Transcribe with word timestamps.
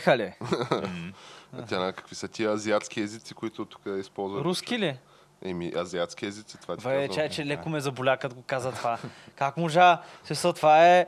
Штрак. 0.00 0.38
Поехали. 0.38 0.82
А 1.58 1.62
тя 1.66 1.78
на 1.78 1.92
какви 1.92 2.14
са 2.14 2.28
тия 2.28 2.50
азиатски 2.50 3.00
езици, 3.00 3.34
които 3.34 3.64
тук 3.64 3.82
използват? 3.98 4.44
Руски 4.44 4.78
ли? 4.78 4.98
Еми, 5.44 5.72
азиатски 5.76 6.26
езици, 6.26 6.60
това 6.60 6.76
ти 6.76 6.84
казвам. 6.84 7.08
чай, 7.08 7.28
че 7.28 7.46
леко 7.46 7.68
ме 7.68 7.80
заболя, 7.80 8.16
като 8.16 8.34
го 8.34 8.42
каза 8.42 8.72
това. 8.72 8.98
Как 9.36 9.56
можа? 9.56 10.02
Смисъл, 10.24 10.52
това 10.52 10.86
е... 10.88 11.06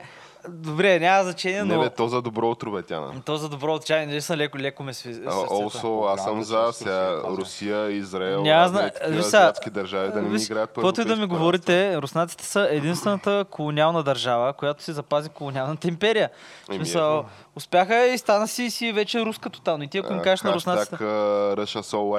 Добре, 0.49 0.99
няма 0.99 1.23
значение, 1.23 1.63
Не 1.63 1.75
но... 1.75 1.81
бе, 1.81 1.89
то 1.89 2.07
за 2.07 2.21
добро 2.21 2.49
утро, 2.49 2.71
бе, 2.71 2.81
Тяна. 2.81 3.21
То 3.25 3.37
за 3.37 3.49
добро 3.49 3.73
отчаяние, 3.73 4.07
наистина 4.07 4.37
леко, 4.37 4.59
леко 4.59 4.83
ме 4.83 4.93
сви... 4.93 5.15
Also, 5.15 6.13
аз 6.13 6.23
съм 6.23 6.43
за 6.43 6.69
сега 6.71 7.21
Русия, 7.23 7.91
Израел, 7.91 8.41
Няма 8.41 8.67
зна- 8.67 8.91
азиатски 9.19 9.69
държави 9.69 10.11
да 10.11 10.21
не 10.21 10.29
ми 10.29 10.41
играят 10.41 10.69
по 10.69 10.81
Каквото 10.81 11.01
и 11.01 11.05
да 11.05 11.15
ми 11.15 11.25
говорите, 11.25 11.97
руснаците 11.97 12.45
са 12.45 12.67
единствената 12.71 13.45
колониална 13.51 14.03
държава, 14.03 14.53
която 14.53 14.83
си 14.83 14.91
запази 14.91 15.29
колониалната 15.29 15.87
империя. 15.87 16.29
В 16.69 16.75
смисъл, 16.75 17.25
успяха 17.55 18.05
и 18.05 18.17
стана 18.17 18.47
си, 18.47 18.69
си 18.69 18.91
вече 18.91 19.25
руска 19.25 19.49
тотално. 19.49 19.83
И 19.83 19.87
ти 19.87 19.97
ако 19.97 20.13
им 20.13 20.19
кажеш 20.19 20.41
на 20.43 20.53
руснаците... 20.53 20.95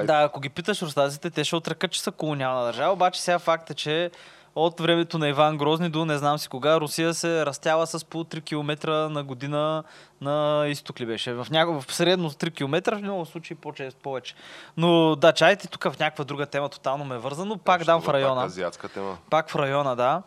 Да, 0.07 0.23
ако 0.23 0.41
ги 0.41 0.49
питаш 0.49 0.83
руснаците, 0.83 1.31
те 1.31 1.45
ще 1.45 1.57
отрекат, 1.57 1.91
че 1.91 2.03
са 2.03 2.11
колониална 2.11 2.65
държава. 2.65 2.93
Обаче 2.93 3.23
сега 3.23 3.39
факт 3.39 3.71
е, 3.71 3.75
че 3.75 4.11
от 4.55 4.81
времето 4.81 5.19
на 5.19 5.29
Иван 5.29 5.59
Грозни 5.59 5.89
до 5.89 6.05
не 6.05 6.19
знам 6.19 6.39
си 6.39 6.49
кога, 6.49 6.81
Русия 6.81 7.15
се 7.15 7.47
растяла 7.47 7.87
с 7.87 8.05
по 8.05 8.25
3 8.25 8.45
км 8.45 8.91
на 9.11 9.25
година 9.25 9.85
на 10.21 10.65
изток 10.69 11.01
ли 11.01 11.07
беше. 11.07 11.35
В, 11.35 11.47
няко... 11.51 11.81
в 11.81 11.95
средно 11.95 12.31
3 12.31 12.55
км, 12.55 12.97
в 12.97 13.03
много 13.03 13.27
случаи 13.27 13.57
по-често 13.57 14.01
повече. 14.01 14.35
Но 14.77 15.17
да, 15.17 15.33
чайте 15.33 15.69
тук 15.69 15.85
в 15.85 15.99
някаква 15.99 16.25
друга 16.25 16.47
тема 16.47 16.69
тотално 16.69 17.05
ме 17.05 17.15
е 17.15 17.19
върза, 17.19 17.45
но 17.45 17.59
пак 17.59 17.85
дам 17.85 18.01
в 18.01 18.05
Пак 18.05 18.15
района. 18.15 18.45
азиатска 18.45 18.89
тема. 18.89 19.19
Пак 19.31 19.51
в 19.51 19.57
района, 19.57 19.97
да. 19.97 20.23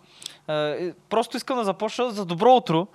Е, 0.48 0.94
Просто 1.10 1.38
искам 1.38 1.58
да 1.58 1.64
започна 1.64 2.12
за 2.12 2.26
добро 2.26 2.56
утро. 2.56 2.88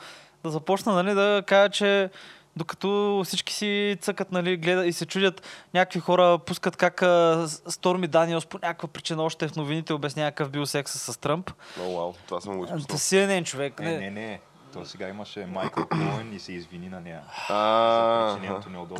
Да 0.44 0.50
започна, 0.50 0.92
нали, 0.92 1.14
да 1.14 1.42
кажа, 1.46 1.68
че 1.68 2.10
докато 2.56 3.22
всички 3.24 3.52
си 3.52 3.96
цъкат, 4.00 4.32
нали, 4.32 4.56
гледа 4.56 4.86
и 4.86 4.92
се 4.92 5.06
чудят, 5.06 5.42
някакви 5.74 6.00
хора 6.00 6.38
пускат 6.46 6.76
как 6.76 7.02
а, 7.02 7.46
Сторми 7.48 8.06
Даниелс 8.06 8.46
по 8.46 8.58
някаква 8.58 8.88
причина 8.88 9.22
още 9.22 9.48
в 9.48 9.56
новините 9.56 9.92
обяснява 9.92 10.30
какъв 10.30 10.50
бил 10.50 10.66
секса 10.66 11.12
с 11.12 11.18
Тръмп. 11.18 11.50
О, 11.80 11.96
вау, 11.96 12.12
това 12.26 12.40
съм 12.40 12.56
го 12.56 12.64
изпуснал. 12.64 12.98
силен 12.98 13.44
човек. 13.44 13.80
Не, 13.80 13.98
не, 13.98 14.10
не. 14.10 14.40
То 14.72 14.84
сега 14.84 15.08
имаше 15.08 15.46
Майкъл 15.46 15.86
Коен 15.86 16.32
и 16.34 16.38
се 16.38 16.52
извини 16.52 16.88
на 16.88 17.00
нея. 17.00 17.20
А. 17.48 18.36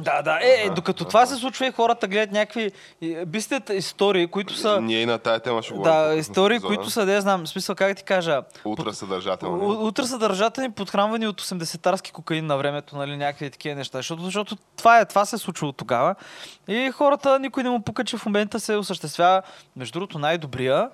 Да, 0.01 0.23
да, 0.23 0.39
е, 0.43 0.67
е, 0.67 0.71
докато 0.71 1.05
това 1.05 1.27
се 1.27 1.37
случва 1.37 1.67
и 1.67 1.73
хората 1.73 2.09
гледат 2.09 2.33
някакви 2.33 2.73
бистите 3.27 3.75
истории, 3.75 4.27
които 4.27 4.55
са... 4.55 4.81
Ние 4.81 5.03
и 5.03 5.07
на 5.07 5.19
тая 5.19 5.41
тема 5.41 5.63
ще 5.63 5.75
говорим. 5.75 5.93
Да, 5.93 6.15
истории, 6.15 6.61
които 6.61 6.91
са, 6.91 7.07
да 7.07 7.13
я 7.13 7.21
знам, 7.21 7.47
смисъл, 7.47 7.75
как 7.75 7.89
да 7.89 7.95
ти 7.95 8.03
кажа, 8.03 8.43
Ултра 8.65 8.95
съдържателни. 8.95 9.65
У- 9.65 9.87
Утре 9.87 10.05
са 10.07 10.19
държателни, 10.19 10.71
подхранвани 10.71 11.27
от 11.27 11.41
80-тарски 11.41 12.13
кокаин 12.13 12.47
на 12.47 12.57
времето, 12.57 12.97
нали, 12.97 13.17
някакви 13.17 13.51
такива 13.51 13.75
неща. 13.75 13.99
Защото, 13.99 14.23
защото 14.23 14.57
това, 14.77 14.99
е, 14.99 15.05
това 15.05 15.25
се 15.25 15.37
е 15.37 15.39
случило 15.39 15.73
тогава. 15.73 16.15
И 16.69 16.91
хората, 16.91 17.39
никой 17.39 17.63
не 17.63 17.71
му 17.71 17.81
пука, 17.83 18.05
че 18.05 18.17
в 18.17 18.27
момента 18.27 18.61
се 18.61 18.77
осъществява, 18.77 19.43
между 19.77 19.93
другото, 19.93 20.19
най-добрия, 20.19 20.89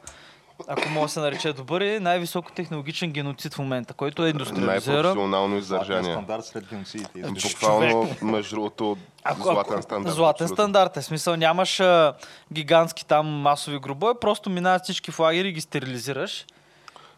ако 0.68 0.88
мога 0.88 1.06
да 1.06 1.12
се 1.12 1.20
нарече 1.20 1.52
добър, 1.52 1.80
е 1.80 2.00
най-високотехнологичен 2.00 3.10
геноцид 3.10 3.54
в 3.54 3.58
момента, 3.58 3.94
който 3.94 4.26
е 4.26 4.30
индустриализиран. 4.30 4.94
Най-професионално 4.94 5.56
издържание. 5.56 6.12
стандарт 6.12 6.44
сред 6.44 6.68
геноцидите. 6.68 7.20
Буквално, 7.20 8.08
между 8.22 8.56
другото, 8.56 8.96
Ако, 9.24 9.42
златен 9.42 9.82
стандарт. 9.82 10.14
Златен 10.14 10.44
абсолютно. 10.44 10.54
стандарт 10.62 10.96
е. 10.96 11.02
Смисъл, 11.02 11.36
нямаш 11.36 11.80
а, 11.80 12.14
гигантски 12.52 13.06
там 13.06 13.26
масови 13.26 13.78
гробове, 13.78 14.12
просто 14.20 14.50
минават 14.50 14.82
всички 14.82 15.10
в 15.10 15.18
лагери 15.18 15.48
и 15.48 15.52
ги 15.52 15.60
стерилизираш. 15.60 16.46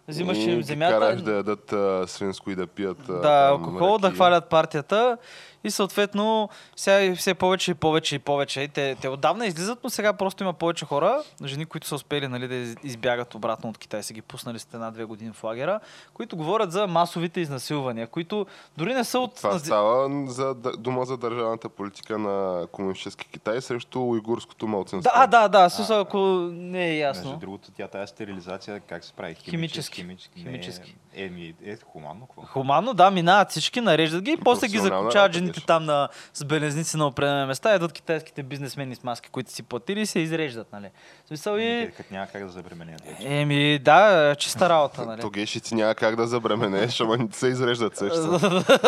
Взимаш 0.09 0.39
им 0.39 0.63
земята. 0.63 0.99
караш 0.99 1.23
да 1.23 1.33
ядат 1.33 1.73
а, 1.73 2.05
свинско 2.07 2.51
и 2.51 2.55
да 2.55 2.67
пият 2.67 3.09
а, 3.09 3.13
да, 3.13 3.49
алкохол, 3.49 3.99
да 3.99 4.11
хвалят 4.11 4.49
партията 4.49 5.19
и 5.65 5.71
съответно 5.71 6.49
сега 6.77 7.15
все 7.17 7.35
повече 7.35 7.71
и 7.71 7.75
повече 7.75 8.15
и 8.15 8.19
повече. 8.19 8.61
И 8.61 8.69
те, 8.69 8.97
те 9.01 9.09
отдавна 9.09 9.47
излизат, 9.47 9.79
но 9.85 9.91
сега 9.91 10.13
просто 10.13 10.43
има 10.43 10.53
повече 10.53 10.85
хора, 10.85 11.23
жени, 11.45 11.67
които 11.67 11.87
са 11.87 11.95
успели 11.95 12.29
нали, 12.29 12.49
да 12.49 12.55
из- 12.55 12.77
избягат 12.85 13.35
обратно 13.35 13.71
от 13.71 13.79
Китай, 13.79 14.03
са 14.03 14.13
ги 14.13 14.23
пуснали 14.23 14.59
след 14.59 14.75
една-две 14.75 15.05
години 15.05 15.33
в 15.35 15.45
лагера, 15.45 15.81
които 16.15 16.37
говорят 16.37 16.73
за 16.73 16.87
масовите 16.87 17.41
изнасилвания, 17.41 18.07
които 18.07 18.47
дори 18.77 18.95
не 18.95 19.05
са 19.05 19.19
от... 19.19 19.35
Това 19.35 19.59
става 19.59 20.27
за 20.31 20.55
дума 20.55 21.05
за 21.05 21.17
държавната 21.17 21.69
политика 21.69 22.19
на 22.19 22.67
комунистически 22.73 23.27
Китай 23.33 23.61
срещу 23.61 24.01
уйгурското 24.01 24.67
малцинство. 24.67 25.13
Да, 25.15 25.27
да, 25.27 25.49
да, 25.49 25.69
смисъл, 25.71 26.01
ако 26.01 26.19
не 26.53 26.85
е 26.85 26.89
Между 26.89 27.19
ясно. 27.21 27.37
другото, 27.39 27.71
тя 27.77 27.89
тази 27.89 28.11
стерилизация 28.11 28.81
как 28.81 29.05
се 29.05 29.13
прави? 29.13 29.35
Химически. 29.35 29.97
Химически. 30.01 30.41
Химически. 30.41 30.91
Не, 30.91 31.08
еми, 31.19 31.55
е, 31.65 31.77
хуманно 31.93 32.27
какво? 32.27 32.43
Хуманно, 32.43 32.95
да, 32.95 33.11
минават 33.11 33.51
всички, 33.51 33.81
нареждат 33.81 34.23
ги 34.23 34.31
и 34.31 34.37
после 34.37 34.69
ги 34.69 34.91
работа 34.91 35.29
жените 35.33 35.61
там 35.67 35.85
на, 35.85 36.09
с 36.35 36.45
белезници 36.45 36.97
на 36.97 37.07
определени 37.07 37.47
места, 37.47 37.75
едат 37.75 37.93
китайските 37.93 38.43
бизнесмени 38.43 38.95
с 38.95 39.05
маски, 39.05 39.29
които 39.29 39.53
си 39.53 39.63
платили 39.63 40.01
и 40.01 40.07
се 40.07 40.19
изреждат, 40.19 40.73
нали. 40.73 40.91
В 41.25 41.29
смисъл 41.29 41.57
и... 41.57 41.91
Като 41.97 42.15
няма 42.15 42.27
как 42.27 42.45
да 42.45 42.51
забременят 42.51 43.01
вече. 43.01 43.41
Еми, 43.41 43.79
да, 43.79 44.35
чиста 44.39 44.69
работа, 44.69 45.07
нали. 45.07 45.21
Тогеш 45.21 45.51
ти 45.51 45.75
няма 45.75 45.95
как 45.95 46.17
да 46.17 46.27
забременеш, 46.27 47.01
ама 47.01 47.17
не 47.17 47.29
се 47.33 47.47
изреждат 47.47 47.97
също. 47.97 48.39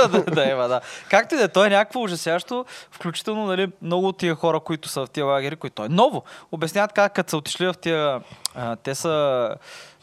да, 0.08 0.24
да, 0.24 0.44
има, 0.44 0.68
да. 0.68 0.80
Както 1.08 1.34
и 1.34 1.38
да 1.38 1.44
е, 1.44 1.48
то 1.48 1.64
е 1.64 1.70
някакво 1.70 2.00
ужасящо, 2.00 2.64
включително 2.90 3.46
нали, 3.46 3.72
много 3.82 4.08
от 4.08 4.18
тия 4.18 4.34
хора, 4.34 4.60
които 4.60 4.88
са 4.88 5.06
в 5.06 5.10
тия 5.10 5.26
лагери, 5.26 5.56
които 5.56 5.84
е 5.84 5.88
ново, 5.88 6.22
обясняват 6.52 6.92
как 6.92 7.14
като 7.14 7.30
са 7.30 7.36
отишли 7.36 7.66
в 7.66 7.74
тия... 7.80 8.20
А, 8.54 8.76
те 8.76 8.94
са 8.94 9.48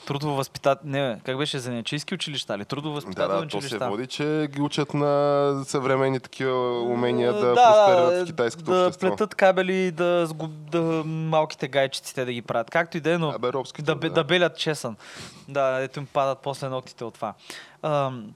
трудово 0.08 0.36
възпитат... 0.36 0.80
Не, 0.84 1.20
как 1.24 1.38
беше, 1.38 1.60
занечийски 1.60 2.14
училища 2.14 2.56
или 2.56 2.66
трудово 2.66 2.90
Да, 2.90 2.96
възпитателни 2.96 3.42
да, 3.42 3.48
то 3.48 3.52
се 3.52 3.58
училища? 3.58 3.90
води, 3.90 4.08
че 4.08 4.48
ги 4.50 4.62
учат 4.62 4.94
на 4.94 5.12
съвременни 5.66 6.20
такива 6.20 6.82
умения 6.82 7.34
да, 7.34 7.40
да, 7.40 7.54
просперират 7.56 8.24
в 8.24 8.26
китайското 8.26 8.72
да 8.72 8.78
общество. 8.78 9.08
плетат 9.08 9.36
кабели, 9.36 9.92
да, 9.92 10.26
сгуб, 10.26 10.52
да 10.52 10.82
малките 11.06 11.68
гайчиците 11.68 12.26
да 12.26 12.34
ги 12.34 12.42
правят. 12.42 12.70
Както 12.70 12.98
и 12.98 13.02
да 13.02 13.12
е, 13.12 13.18
но 13.18 13.30
Абе, 13.30 13.54
робските, 13.54 13.82
да, 13.84 13.96
бе- 13.96 14.10
да 14.10 14.24
белят 14.24 14.58
чесън. 14.58 14.96
Да, 15.48 15.80
ето 15.80 16.00
им 16.00 16.06
падат 16.06 16.40
после 16.40 16.70
ногтите 16.70 17.04
от 17.04 17.14
това. 17.14 17.34
Ам, 17.84 18.32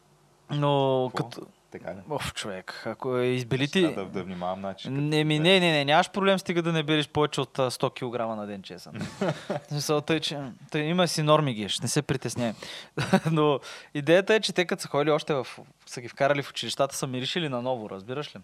но 0.49 1.09
Какво? 1.09 1.29
като... 1.29 1.45
Така 1.71 1.91
ли? 1.91 1.97
Оф, 2.09 2.33
човек, 2.33 2.83
ако 2.85 3.17
е 3.17 3.25
избели 3.25 3.67
Сега 3.67 3.89
ти... 3.89 3.95
Да, 3.95 4.05
да 4.05 4.23
внимавам, 4.23 4.63
като- 4.63 4.89
Не, 4.89 5.23
ми, 5.23 5.39
не, 5.39 5.59
не, 5.59 5.71
не, 5.71 5.85
нямаш 5.85 6.09
проблем, 6.09 6.39
стига 6.39 6.61
да 6.61 6.71
не 6.71 6.83
береш 6.83 7.09
повече 7.09 7.41
от 7.41 7.59
а, 7.59 7.71
100 7.71 7.89
кг 7.91 8.37
на 8.37 8.47
ден 8.47 8.61
чесън. 8.61 8.93
Смисъл, 9.67 10.01
тъй, 10.01 10.19
че 10.19 10.39
тъй, 10.71 10.81
има 10.81 11.07
си 11.07 11.23
норми 11.23 11.53
геш, 11.53 11.79
не 11.79 11.87
се 11.87 12.01
притесняй. 12.01 12.53
Но 13.31 13.59
идеята 13.93 14.33
е, 14.33 14.39
че 14.39 14.53
те 14.53 14.65
като 14.65 14.81
са 14.81 14.87
ходили 14.87 15.11
още 15.11 15.33
в... 15.33 15.47
са 15.85 16.01
ги 16.01 16.07
вкарали 16.07 16.41
в 16.41 16.49
училищата, 16.49 16.95
са 16.95 17.07
миришили 17.07 17.49
на 17.49 17.61
ново, 17.61 17.89
разбираш 17.89 18.35
ли? 18.35 18.39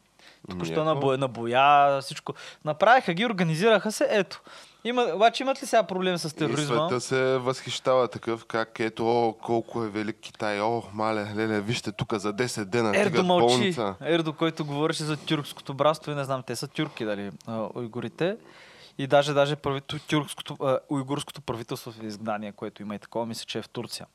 Тук 0.49 0.65
що 0.65 0.83
на, 0.83 0.95
боя, 0.95 1.17
на 1.17 1.27
боя, 1.27 2.01
всичко. 2.01 2.33
Направиха 2.65 3.13
ги, 3.13 3.25
организираха 3.25 3.91
се, 3.91 4.07
ето. 4.09 4.41
Има, 4.83 5.11
обаче 5.15 5.43
имат 5.43 5.61
ли 5.61 5.67
сега 5.67 5.83
проблем 5.83 6.17
с 6.17 6.25
И 6.25 6.35
тероризма? 6.35 6.87
света 6.87 7.01
се 7.01 7.37
възхищава 7.37 8.07
такъв, 8.07 8.45
как 8.45 8.79
ето, 8.79 9.07
о, 9.07 9.33
колко 9.33 9.83
е 9.83 9.89
велик 9.89 10.17
Китай, 10.21 10.61
о, 10.61 10.83
мале, 10.93 11.33
леле, 11.35 11.61
вижте 11.61 11.91
тук 11.91 12.13
за 12.13 12.33
10 12.33 12.65
дена 12.65 12.97
Ердо 12.97 13.23
мълчи. 13.23 13.55
болница. 13.55 13.95
Ердо, 14.01 14.33
който 14.33 14.65
говореше 14.65 15.03
за 15.03 15.17
тюркското 15.17 15.73
братство 15.73 16.11
и 16.11 16.15
не 16.15 16.23
знам, 16.23 16.43
те 16.43 16.55
са 16.55 16.67
тюрки, 16.67 17.05
дали, 17.05 17.31
уйгурите. 17.75 18.37
И 18.97 19.07
даже, 19.07 19.33
даже 19.33 19.55
правител, 19.55 19.99
тюркското, 19.99 20.57
уйгурското 20.89 21.41
правителство 21.41 21.91
в 21.91 22.03
изгнание, 22.03 22.51
което 22.51 22.81
има 22.81 22.95
и 22.95 22.99
такова, 22.99 23.25
мисля, 23.25 23.45
че 23.45 23.59
е 23.59 23.61
в 23.61 23.69
Турция. 23.69 24.05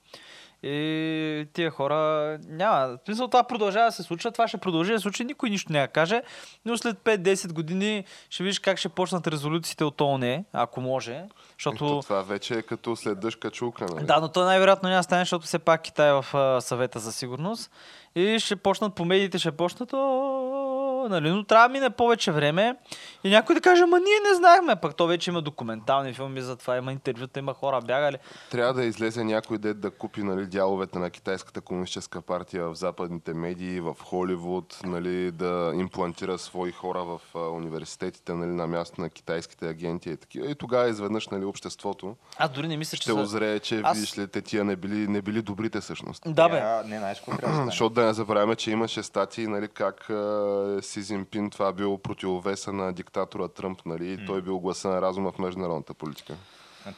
И 0.62 1.46
тия 1.52 1.70
хора 1.70 2.38
няма. 2.48 2.86
В 2.86 2.98
смисъл 3.04 3.28
това 3.28 3.44
продължава 3.44 3.86
да 3.86 3.92
се 3.92 4.02
случва, 4.02 4.32
това 4.32 4.48
ще 4.48 4.58
продължи 4.58 4.92
да 4.92 4.98
се 4.98 5.02
случи, 5.02 5.24
никой 5.24 5.50
нищо 5.50 5.72
няма 5.72 5.88
каже, 5.88 6.22
но 6.64 6.78
след 6.78 6.98
5-10 6.98 7.52
години 7.52 8.04
ще 8.30 8.42
видиш 8.42 8.58
как 8.58 8.78
ще 8.78 8.88
почнат 8.88 9.26
резолюциите 9.26 9.84
от 9.84 10.00
ООН, 10.00 10.44
ако 10.52 10.80
може. 10.80 11.24
Защото... 11.58 11.84
Ето, 11.84 12.00
това 12.02 12.22
вече 12.22 12.54
е 12.54 12.62
като 12.62 12.96
след 12.96 13.20
дъжд 13.20 13.38
качулка, 13.38 13.86
нали? 13.94 14.06
Да, 14.06 14.20
но 14.20 14.28
то 14.28 14.44
най-вероятно 14.44 14.88
няма 14.88 15.02
стане, 15.02 15.22
защото 15.22 15.46
все 15.46 15.58
пак 15.58 15.82
Китай 15.82 16.10
е 16.10 16.12
в 16.22 16.34
а, 16.34 16.60
съвета 16.60 16.98
за 16.98 17.12
сигурност. 17.12 17.70
И 18.14 18.38
ще 18.38 18.56
почнат 18.56 18.94
по 18.94 19.04
медиите, 19.04 19.38
ще 19.38 19.52
почнат, 19.52 19.92
«О, 19.92 21.06
нали, 21.10 21.30
но 21.30 21.44
трябва 21.44 21.68
да 21.68 21.72
мине 21.72 21.90
повече 21.90 22.32
време. 22.32 22.76
И 23.24 23.30
някой 23.30 23.54
да 23.54 23.60
каже, 23.60 23.84
ма 23.86 23.98
ние 23.98 24.30
не 24.30 24.36
знаехме. 24.36 24.76
Пък 24.76 24.94
то 24.96 25.06
вече 25.06 25.30
има 25.30 25.42
документални 25.42 26.14
филми 26.14 26.40
за 26.40 26.56
това, 26.56 26.76
има 26.76 26.92
интервюта, 26.92 27.38
има 27.38 27.54
хора 27.54 27.80
бягали. 27.80 28.16
Трябва 28.50 28.74
да 28.74 28.84
излезе 28.84 29.24
някой 29.24 29.58
дет 29.58 29.80
да 29.80 29.90
купи 29.90 30.22
нали, 30.22 30.46
дяловете 30.46 30.98
на 30.98 31.10
Китайската 31.10 31.60
комунистическа 31.60 32.22
партия 32.22 32.68
в 32.68 32.74
западните 32.74 33.34
медии, 33.34 33.80
в 33.80 33.96
Холивуд, 34.04 34.80
нали, 34.84 35.30
да 35.30 35.72
имплантира 35.74 36.38
свои 36.38 36.72
хора 36.72 37.04
в 37.04 37.20
а, 37.34 37.38
университетите 37.38 38.34
нали, 38.34 38.50
на 38.50 38.66
място 38.66 39.00
на 39.00 39.10
китайските 39.10 39.68
агенти 39.68 40.10
и 40.10 40.16
такива. 40.16 40.50
И 40.50 40.54
тогава 40.54 40.88
изведнъж 40.88 41.28
нали, 41.28 41.44
обществото 41.44 42.16
Аз 42.38 42.50
дори 42.50 42.68
не 42.68 42.76
мисля, 42.76 42.96
че 42.96 43.02
ще 43.02 43.10
са... 43.10 43.20
озрее, 43.20 43.58
че 43.58 43.80
Аз- 43.84 43.96
видиш 43.96 44.18
ли, 44.18 44.28
те 44.28 44.42
тия 44.42 44.64
не 44.64 44.76
били, 44.76 45.08
не 45.08 45.22
били 45.22 45.42
добрите 45.42 45.80
всъщност. 45.80 46.22
Да, 46.26 46.48
бе. 46.48 46.56
Трябва- 46.56 46.88
Не, 46.88 46.98
знаеш 46.98 47.22
какво? 47.30 47.64
Защото 47.64 47.94
да 47.94 48.04
не 48.04 48.12
забравяме, 48.14 48.56
че 48.56 48.70
имаше 48.70 49.02
статии, 49.02 49.46
нали, 49.46 49.68
как 49.68 50.10
а, 50.10 50.78
Си 50.82 51.02
Зинпин 51.02 51.50
това 51.50 51.72
бил 51.72 51.98
противовеса 51.98 52.72
на 52.72 52.92
диктатора 53.12 53.48
Тръмп, 53.48 53.86
нали, 53.86 54.12
и 54.12 54.26
той 54.26 54.42
бил 54.42 54.58
гласа 54.58 54.88
на 54.88 55.02
разума 55.02 55.32
в 55.32 55.38
международната 55.38 55.94
политика. 55.94 56.34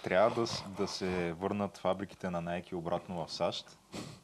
Трябва 0.02 0.42
да, 0.42 0.46
да 0.82 0.88
се 0.88 1.32
върнат 1.32 1.78
фабриките 1.78 2.30
на 2.30 2.42
Nike 2.42 2.72
обратно 2.72 3.26
в 3.26 3.32
САЩ 3.32 3.78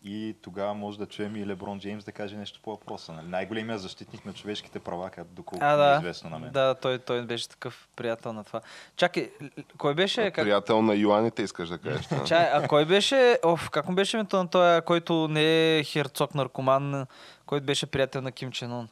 и 0.05 0.37
тогава 0.43 0.75
може 0.75 0.99
да 0.99 1.07
чуем 1.07 1.37
и 1.37 1.47
Леброн 1.47 1.81
Джеймс 1.81 2.05
да 2.05 2.13
каже 2.13 2.37
нещо 2.37 2.61
по 2.63 2.71
въпроса. 2.71 3.13
Нали? 3.13 3.27
Най-големият 3.29 3.81
защитник 3.81 4.25
на 4.27 4.33
човешките 4.33 4.79
права, 4.79 5.11
като 5.11 5.31
доколкото 5.33 5.67
А, 5.67 5.77
ми 5.77 5.83
е 5.83 5.87
да. 5.87 5.97
известно 5.99 6.31
на 6.31 6.39
мен. 6.39 6.53
Да, 6.53 6.75
той, 6.75 6.99
той 6.99 7.23
беше 7.23 7.49
такъв 7.49 7.89
приятел 7.97 8.33
на 8.33 8.45
това. 8.45 8.61
Чакай, 8.97 9.31
кой 9.79 9.95
беше? 9.95 10.31
Как... 10.31 10.45
Приятел 10.45 10.83
на 10.83 10.95
юаните, 10.95 11.43
искаш 11.43 11.69
да 11.69 11.79
кажеш. 11.79 12.07
да? 12.07 12.25
Чай, 12.25 12.51
а 12.53 12.69
кой 12.69 12.85
беше? 12.85 13.39
Оф, 13.45 13.71
как 13.71 13.89
му 13.89 13.95
беше 13.95 14.17
името 14.17 14.37
на 14.37 14.49
този, 14.49 14.81
който 14.81 15.29
не 15.29 15.79
е 15.79 15.85
херцог 15.85 16.35
наркоман, 16.35 17.07
който 17.47 17.67
беше 17.67 17.87
приятел 17.87 18.23
на 18.23 18.33
Ким 18.33 18.53
Чен 18.53 18.89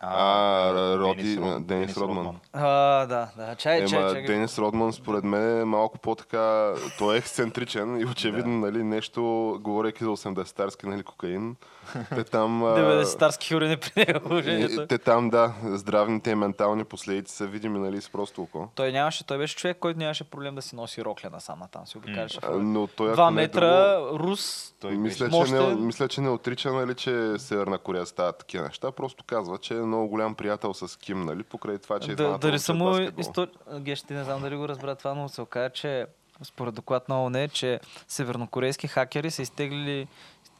А, 0.00 0.96
Роди, 0.98 1.36
Род- 1.36 1.66
Денис 1.66 1.96
Родман. 1.96 2.36
А, 2.52 3.06
да, 3.06 3.28
да. 3.36 3.54
Чай, 3.54 3.86
чай, 3.86 4.00
Ема, 4.00 4.12
чай. 4.12 4.22
Денис 4.22 4.58
Родман, 4.58 4.92
според 4.92 5.24
мен, 5.24 5.60
е 5.60 5.64
малко 5.64 5.98
по-така... 5.98 6.72
Той 6.98 7.14
е 7.14 7.18
ексцентричен 7.18 8.00
и 8.00 8.04
очевидно, 8.04 8.58
нали, 8.58 8.82
нещо, 8.84 9.22
говорейки 9.60 10.04
за 10.04 10.10
80-тарски, 10.10 10.86
нали, 10.86 11.02
кокаин. 11.02 11.56
Те 12.14 12.24
там... 12.24 12.62
а, 12.64 12.66
90-тарски 12.66 13.48
хюрени 13.48 13.76
при 13.76 13.92
него. 13.96 14.18
и- 14.18 14.28
положението. 14.28 14.86
Те 14.86 14.98
там, 14.98 15.30
да, 15.30 15.52
здравните 15.64 16.30
и 16.30 16.34
ментални 16.34 16.84
последици 16.84 17.36
са 17.36 17.46
видими, 17.46 17.78
нали, 17.78 18.00
с 18.00 18.08
просто 18.08 18.42
око. 18.42 18.68
Той 18.74 18.92
нямаше, 18.92 19.26
той 19.26 19.38
беше 19.38 19.56
човек, 19.56 19.76
който 19.80 19.98
нямаше 19.98 20.24
проблем 20.24 20.54
да 20.54 20.62
си 20.62 20.76
носи 20.76 21.04
рокля 21.04 21.30
насам 21.30 21.58
натам. 21.58 21.86
Си 21.86 21.98
обикаляше. 21.98 22.38
Но 22.54 22.86
той, 22.86 23.12
Два 23.12 23.30
не 23.30 23.42
е 23.42 23.44
метра, 23.44 24.00
друго, 24.00 24.18
рус. 24.18 24.74
Той 24.80 24.90
Мисля 24.90 25.46
че, 25.46 25.52
не, 25.52 25.74
мисля, 25.74 26.08
че 26.08 26.20
не 26.20 26.28
отрича, 26.28 26.72
нали, 26.72 26.94
че 26.94 27.34
Северна 27.38 27.78
Корея 27.78 28.06
стават 28.06 28.38
такива 28.38 28.64
неща. 28.64 28.92
Просто 28.92 29.24
казва, 29.24 29.58
че 29.58 29.74
е 29.74 29.80
много 29.80 30.08
голям 30.08 30.34
приятел 30.34 30.74
с 30.74 30.98
Ким, 30.98 31.20
нали, 31.20 31.42
покрай 31.42 31.78
това, 31.78 32.00
че 32.00 32.12
е 32.12 32.14
Да, 32.14 32.38
дали 32.38 32.52
учат 32.52 32.62
са 32.62 32.74
му 32.74 32.84
баскетбол. 32.84 33.20
история... 33.20 33.52
Геш, 33.80 34.02
ти 34.02 34.12
не 34.12 34.24
знам 34.24 34.40
дали 34.42 34.56
го 34.56 34.68
разбра 34.68 34.94
това, 34.94 35.14
но 35.14 35.28
се 35.28 35.40
оказа, 35.42 35.70
че 35.70 36.06
според 36.42 36.74
доклад 36.74 37.08
на 37.08 37.22
ООН, 37.22 37.48
че 37.48 37.80
севернокорейски 38.08 38.88
хакери 38.88 39.30
са 39.30 39.42
изтеглили, 39.42 40.08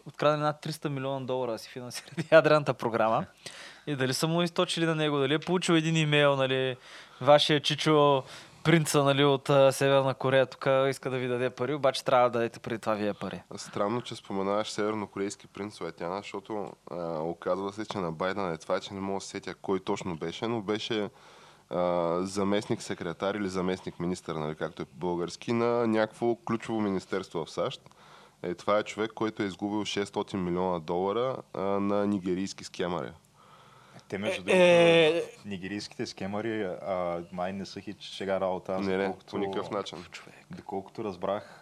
откраднали 0.08 0.42
над 0.42 0.56
300 0.66 0.88
милиона 0.88 1.26
долара 1.26 1.58
си 1.58 1.70
финансират 1.70 2.12
ядрената 2.32 2.74
програма. 2.74 3.24
И 3.86 3.96
дали 3.96 4.14
са 4.14 4.26
му 4.26 4.42
източили 4.42 4.86
на 4.86 4.94
него, 4.94 5.18
дали 5.18 5.34
е 5.34 5.38
получил 5.38 5.72
един 5.72 5.96
имейл, 5.96 6.36
нали, 6.36 6.76
вашия 7.20 7.60
чичо 7.60 8.22
принца 8.64 9.04
нали, 9.04 9.24
от 9.24 9.50
а, 9.50 9.72
Северна 9.72 10.14
Корея 10.14 10.46
тук 10.46 10.66
иска 10.88 11.10
да 11.10 11.18
ви 11.18 11.28
даде 11.28 11.50
пари, 11.50 11.74
обаче 11.74 12.04
трябва 12.04 12.30
да 12.30 12.38
дадете 12.38 12.58
преди 12.58 12.78
това 12.78 12.94
вие 12.94 13.14
пари. 13.14 13.42
Странно, 13.56 14.02
че 14.02 14.16
споменаваш 14.16 14.70
севернокорейски 14.70 15.46
принц 15.46 15.80
Летяна, 15.80 16.16
защото 16.16 16.72
а, 16.90 17.18
оказва 17.18 17.72
се, 17.72 17.86
че 17.86 17.98
на 17.98 18.12
Байден 18.12 18.52
е 18.52 18.58
това, 18.58 18.80
че 18.80 18.94
не 18.94 19.00
мога 19.00 19.16
да 19.16 19.20
се 19.20 19.28
сетя 19.28 19.54
кой 19.54 19.80
точно 19.80 20.16
беше, 20.16 20.46
но 20.46 20.60
беше 20.60 21.10
заместник 22.20 22.82
секретар 22.82 23.34
или 23.34 23.48
заместник 23.48 24.00
министър, 24.00 24.34
нали, 24.34 24.54
както 24.54 24.82
е 24.82 24.84
по-български, 24.84 25.52
на 25.52 25.86
някакво 25.86 26.36
ключово 26.36 26.80
министерство 26.80 27.44
в 27.44 27.50
САЩ. 27.50 27.80
Е, 28.42 28.54
това 28.54 28.78
е 28.78 28.82
човек, 28.82 29.12
който 29.14 29.42
е 29.42 29.46
изгубил 29.46 29.80
600 29.80 30.36
милиона 30.36 30.78
долара 30.78 31.36
а, 31.54 31.60
на 31.62 32.06
нигерийски 32.06 32.64
скемари. 32.64 33.10
Те 34.08 34.18
между 34.18 34.42
Е, 34.46 35.10
другото, 35.12 35.38
нигерийските 35.44 36.06
схемари 36.06 36.62
а, 36.62 37.20
май 37.32 37.52
не 37.52 37.66
са 37.66 37.80
хит 37.80 37.96
шега 38.00 38.40
работа. 38.40 38.72
аз 38.72 38.86
Не, 38.86 38.96
не, 38.96 39.04
доколкото- 39.04 39.30
по 39.30 39.38
никакъв 39.38 39.70
начин. 39.70 39.98
Доколкото 40.50 41.04
разбрах, 41.04 41.60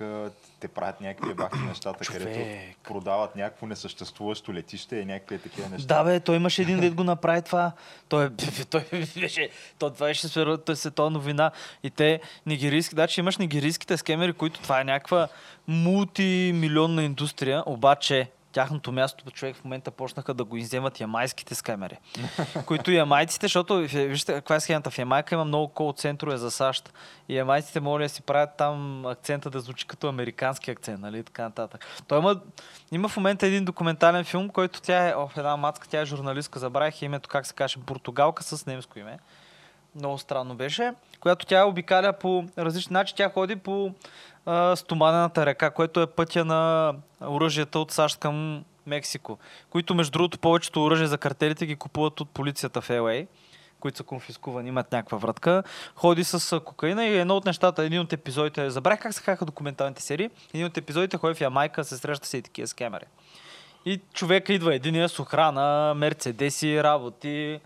те 0.60 0.68
правят 0.68 1.00
някакви 1.00 1.34
бахти 1.34 1.58
нещата, 1.58 2.04
Човек. 2.04 2.22
където 2.22 2.40
продават 2.84 3.36
някакво 3.36 3.66
несъществуващо 3.66 4.54
летище 4.54 4.96
и 4.96 5.04
някакви 5.04 5.38
такива 5.38 5.68
неща. 5.68 5.94
Да, 5.94 6.04
бе, 6.04 6.20
той 6.20 6.36
имаше 6.36 6.62
един 6.62 6.80
дед 6.80 6.94
го 6.94 7.04
направи 7.04 7.42
това. 7.42 7.72
Той, 8.08 8.30
той 8.70 8.84
беше, 9.16 9.48
то, 9.78 9.90
това 9.90 10.06
беше 10.06 10.34
той 10.58 10.76
световна 10.76 11.10
новина. 11.10 11.50
И 11.82 11.90
те, 11.90 12.20
нигерийски, 12.46 12.94
да, 12.94 13.06
че 13.06 13.20
имаш 13.20 13.36
нигерийските 13.38 13.96
скемери, 13.96 14.32
които 14.32 14.60
това 14.60 14.80
е 14.80 14.84
някаква 14.84 15.28
мултимилионна 15.68 17.02
индустрия, 17.02 17.62
обаче 17.66 18.28
тяхното 18.56 18.92
място, 18.92 19.30
човек 19.30 19.56
в 19.56 19.64
момента 19.64 19.90
почнаха 19.90 20.34
да 20.34 20.44
го 20.44 20.56
изземат 20.56 21.00
ямайските 21.00 21.54
скемери. 21.54 21.98
които 22.66 22.90
ямайците, 22.90 23.44
защото 23.44 23.74
в- 23.74 23.88
вижте 23.92 24.32
каква 24.32 24.56
е 24.56 24.60
схемата. 24.60 24.90
В 24.90 24.98
Ямайка 24.98 25.34
има 25.34 25.44
много 25.44 25.68
кол 25.68 25.92
центрове 25.92 26.36
за 26.36 26.50
САЩ. 26.50 26.92
И 27.28 27.36
ямайците 27.36 27.80
могат 27.80 28.02
да 28.02 28.08
си 28.08 28.22
правят 28.22 28.50
там 28.58 29.06
акцента 29.06 29.50
да 29.50 29.60
звучи 29.60 29.86
като 29.86 30.08
американски 30.08 30.70
акцент, 30.70 31.00
нали? 31.00 31.22
Така 31.24 31.42
нататък. 31.42 31.84
Той 32.08 32.18
има, 32.18 32.40
има 32.92 33.08
в 33.08 33.16
момента 33.16 33.46
един 33.46 33.64
документален 33.64 34.24
филм, 34.24 34.48
който 34.48 34.80
тя 34.80 35.08
е, 35.08 35.14
о, 35.14 35.28
една 35.36 35.56
мацка, 35.56 35.88
тя 35.88 36.00
е 36.00 36.06
журналистка, 36.06 36.58
забравих 36.58 37.02
името, 37.02 37.28
как 37.28 37.46
се 37.46 37.54
каже, 37.54 37.76
португалка 37.86 38.42
с 38.42 38.66
немско 38.66 38.98
име. 38.98 39.18
Много 39.96 40.18
странно 40.18 40.54
беше, 40.54 40.92
която 41.20 41.46
тя 41.46 41.66
обикаля 41.66 42.12
по 42.12 42.44
различни 42.58 42.94
начини. 42.94 43.16
Тя 43.16 43.30
ходи 43.30 43.56
по 43.56 43.92
а, 44.46 44.76
стоманената 44.76 45.46
река, 45.46 45.70
което 45.70 46.00
е 46.00 46.06
пътя 46.06 46.44
на 46.44 46.94
оръжията 47.22 47.78
от 47.78 47.90
САЩ 47.90 48.18
към 48.18 48.64
Мексико, 48.86 49.38
които 49.70 49.94
между 49.94 50.12
другото 50.12 50.38
повечето 50.38 50.84
оръжия 50.84 51.08
за 51.08 51.18
картелите 51.18 51.66
ги 51.66 51.76
купуват 51.76 52.20
от 52.20 52.30
полицията 52.30 52.80
в 52.80 52.88
LA 52.88 53.26
които 53.80 53.96
са 53.96 54.04
конфискувани, 54.04 54.68
имат 54.68 54.92
някаква 54.92 55.18
вратка. 55.18 55.62
Ходи 55.94 56.24
с 56.24 56.60
кокаина 56.60 57.04
и 57.04 57.18
едно 57.18 57.36
от 57.36 57.44
нещата, 57.44 57.84
един 57.84 58.00
от 58.00 58.12
епизодите, 58.12 58.70
забравих 58.70 59.00
как 59.00 59.14
се 59.14 59.22
хаха 59.22 59.44
документалните 59.44 60.02
серии, 60.02 60.30
един 60.54 60.66
от 60.66 60.76
епизодите 60.76 61.16
ходи 61.16 61.34
в 61.34 61.40
Ямайка, 61.40 61.84
се 61.84 61.96
среща 61.96 62.26
с 62.26 62.34
и 62.34 62.42
такива 62.42 62.68
скемери. 62.68 63.04
И 63.84 64.00
човека 64.12 64.52
идва 64.52 64.74
единия 64.74 65.08
с 65.08 65.18
охрана, 65.18 65.94
мерцедеси, 65.94 66.82
работи. 66.82 67.60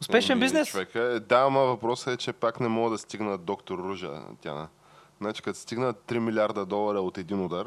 Успешен 0.00 0.32
Ами, 0.32 0.40
бизнес. 0.40 0.68
Човека, 0.68 1.00
е, 1.00 1.20
да, 1.20 1.36
ама 1.36 1.60
въпросът 1.60 2.14
е, 2.14 2.16
че 2.16 2.32
пак 2.32 2.60
не 2.60 2.68
мога 2.68 2.90
да 2.90 2.98
стигна 2.98 3.38
доктор 3.38 3.78
Ружа, 3.78 4.10
Тяна. 4.40 4.68
Значи, 5.20 5.42
като 5.42 5.58
стигнат 5.58 5.96
3 6.08 6.18
милиарда 6.18 6.66
долара 6.66 7.00
от 7.00 7.18
един 7.18 7.44
удар, 7.44 7.66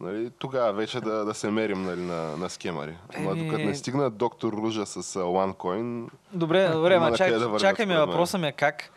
нали, 0.00 0.30
тогава 0.38 0.72
вече 0.72 1.00
да, 1.00 1.24
да 1.24 1.34
се 1.34 1.50
мерим 1.50 1.82
нали, 1.82 2.00
на, 2.00 2.36
на 2.36 2.50
скемари. 2.50 2.96
Ама 3.16 3.30
Еми- 3.30 3.44
докато 3.44 3.64
не 3.64 3.74
стигнат 3.74 4.16
доктор 4.16 4.52
Ружа 4.52 4.86
с 4.86 5.16
а, 5.16 5.18
OneCoin, 5.18 6.08
Добре, 6.32 6.68
добре, 6.68 6.98
ма 7.00 7.16
чак, 7.16 7.38
да 7.38 7.58
чакай 7.58 7.86
ми, 7.86 7.94
въпросът 7.94 8.40
ми 8.40 8.46
е 8.48 8.52
как, 8.52 8.90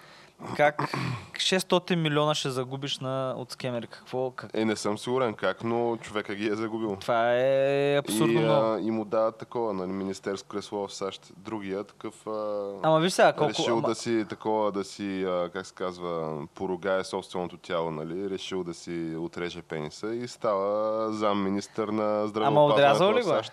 как 0.57 0.91
600 1.33 1.95
милиона 1.95 2.35
ще 2.35 2.49
загубиш 2.49 2.99
на, 2.99 3.33
от 3.37 3.51
скемери. 3.51 3.87
Какво? 3.87 4.31
Как? 4.31 4.51
е, 4.53 4.65
не 4.65 4.75
съм 4.75 4.97
сигурен 4.97 5.33
как, 5.33 5.63
но 5.63 5.97
човека 5.97 6.35
ги 6.35 6.47
е 6.47 6.55
загубил. 6.55 6.95
Това 6.95 7.33
е 7.33 7.97
абсурдно 7.97 8.41
и, 8.41 8.45
а, 8.45 8.79
и 8.81 8.91
му 8.91 9.05
дават 9.05 9.37
такова, 9.37 9.73
нали, 9.73 9.91
министерско 9.91 10.47
кресло 10.49 10.87
в 10.87 10.93
САЩ. 10.93 11.33
Другия 11.37 11.83
такъв 11.83 12.27
а, 12.27 12.69
Ама 12.83 12.99
виж 12.99 13.13
сега, 13.13 13.33
колко... 13.33 13.49
решил 13.49 13.73
ама, 13.77 13.87
да 13.87 13.95
си 13.95 14.25
такова, 14.29 14.71
да 14.71 14.83
си, 14.83 15.23
а, 15.23 15.49
как 15.53 15.65
се 15.65 15.73
казва, 15.73 16.39
поругае 16.55 17.03
собственото 17.03 17.57
тяло, 17.57 17.91
нали? 17.91 18.29
Решил 18.29 18.63
да 18.63 18.73
си 18.73 19.15
отреже 19.19 19.61
пениса 19.61 20.15
и 20.15 20.27
става 20.27 21.11
зам 21.13 21.43
министър 21.43 21.87
на 21.87 22.27
здравеопазването 22.27 22.73
отрязал 22.73 23.13
ли 23.13 23.21
в 23.21 23.25
го 23.25 23.31
е? 23.31 23.35
САЩ. 23.35 23.51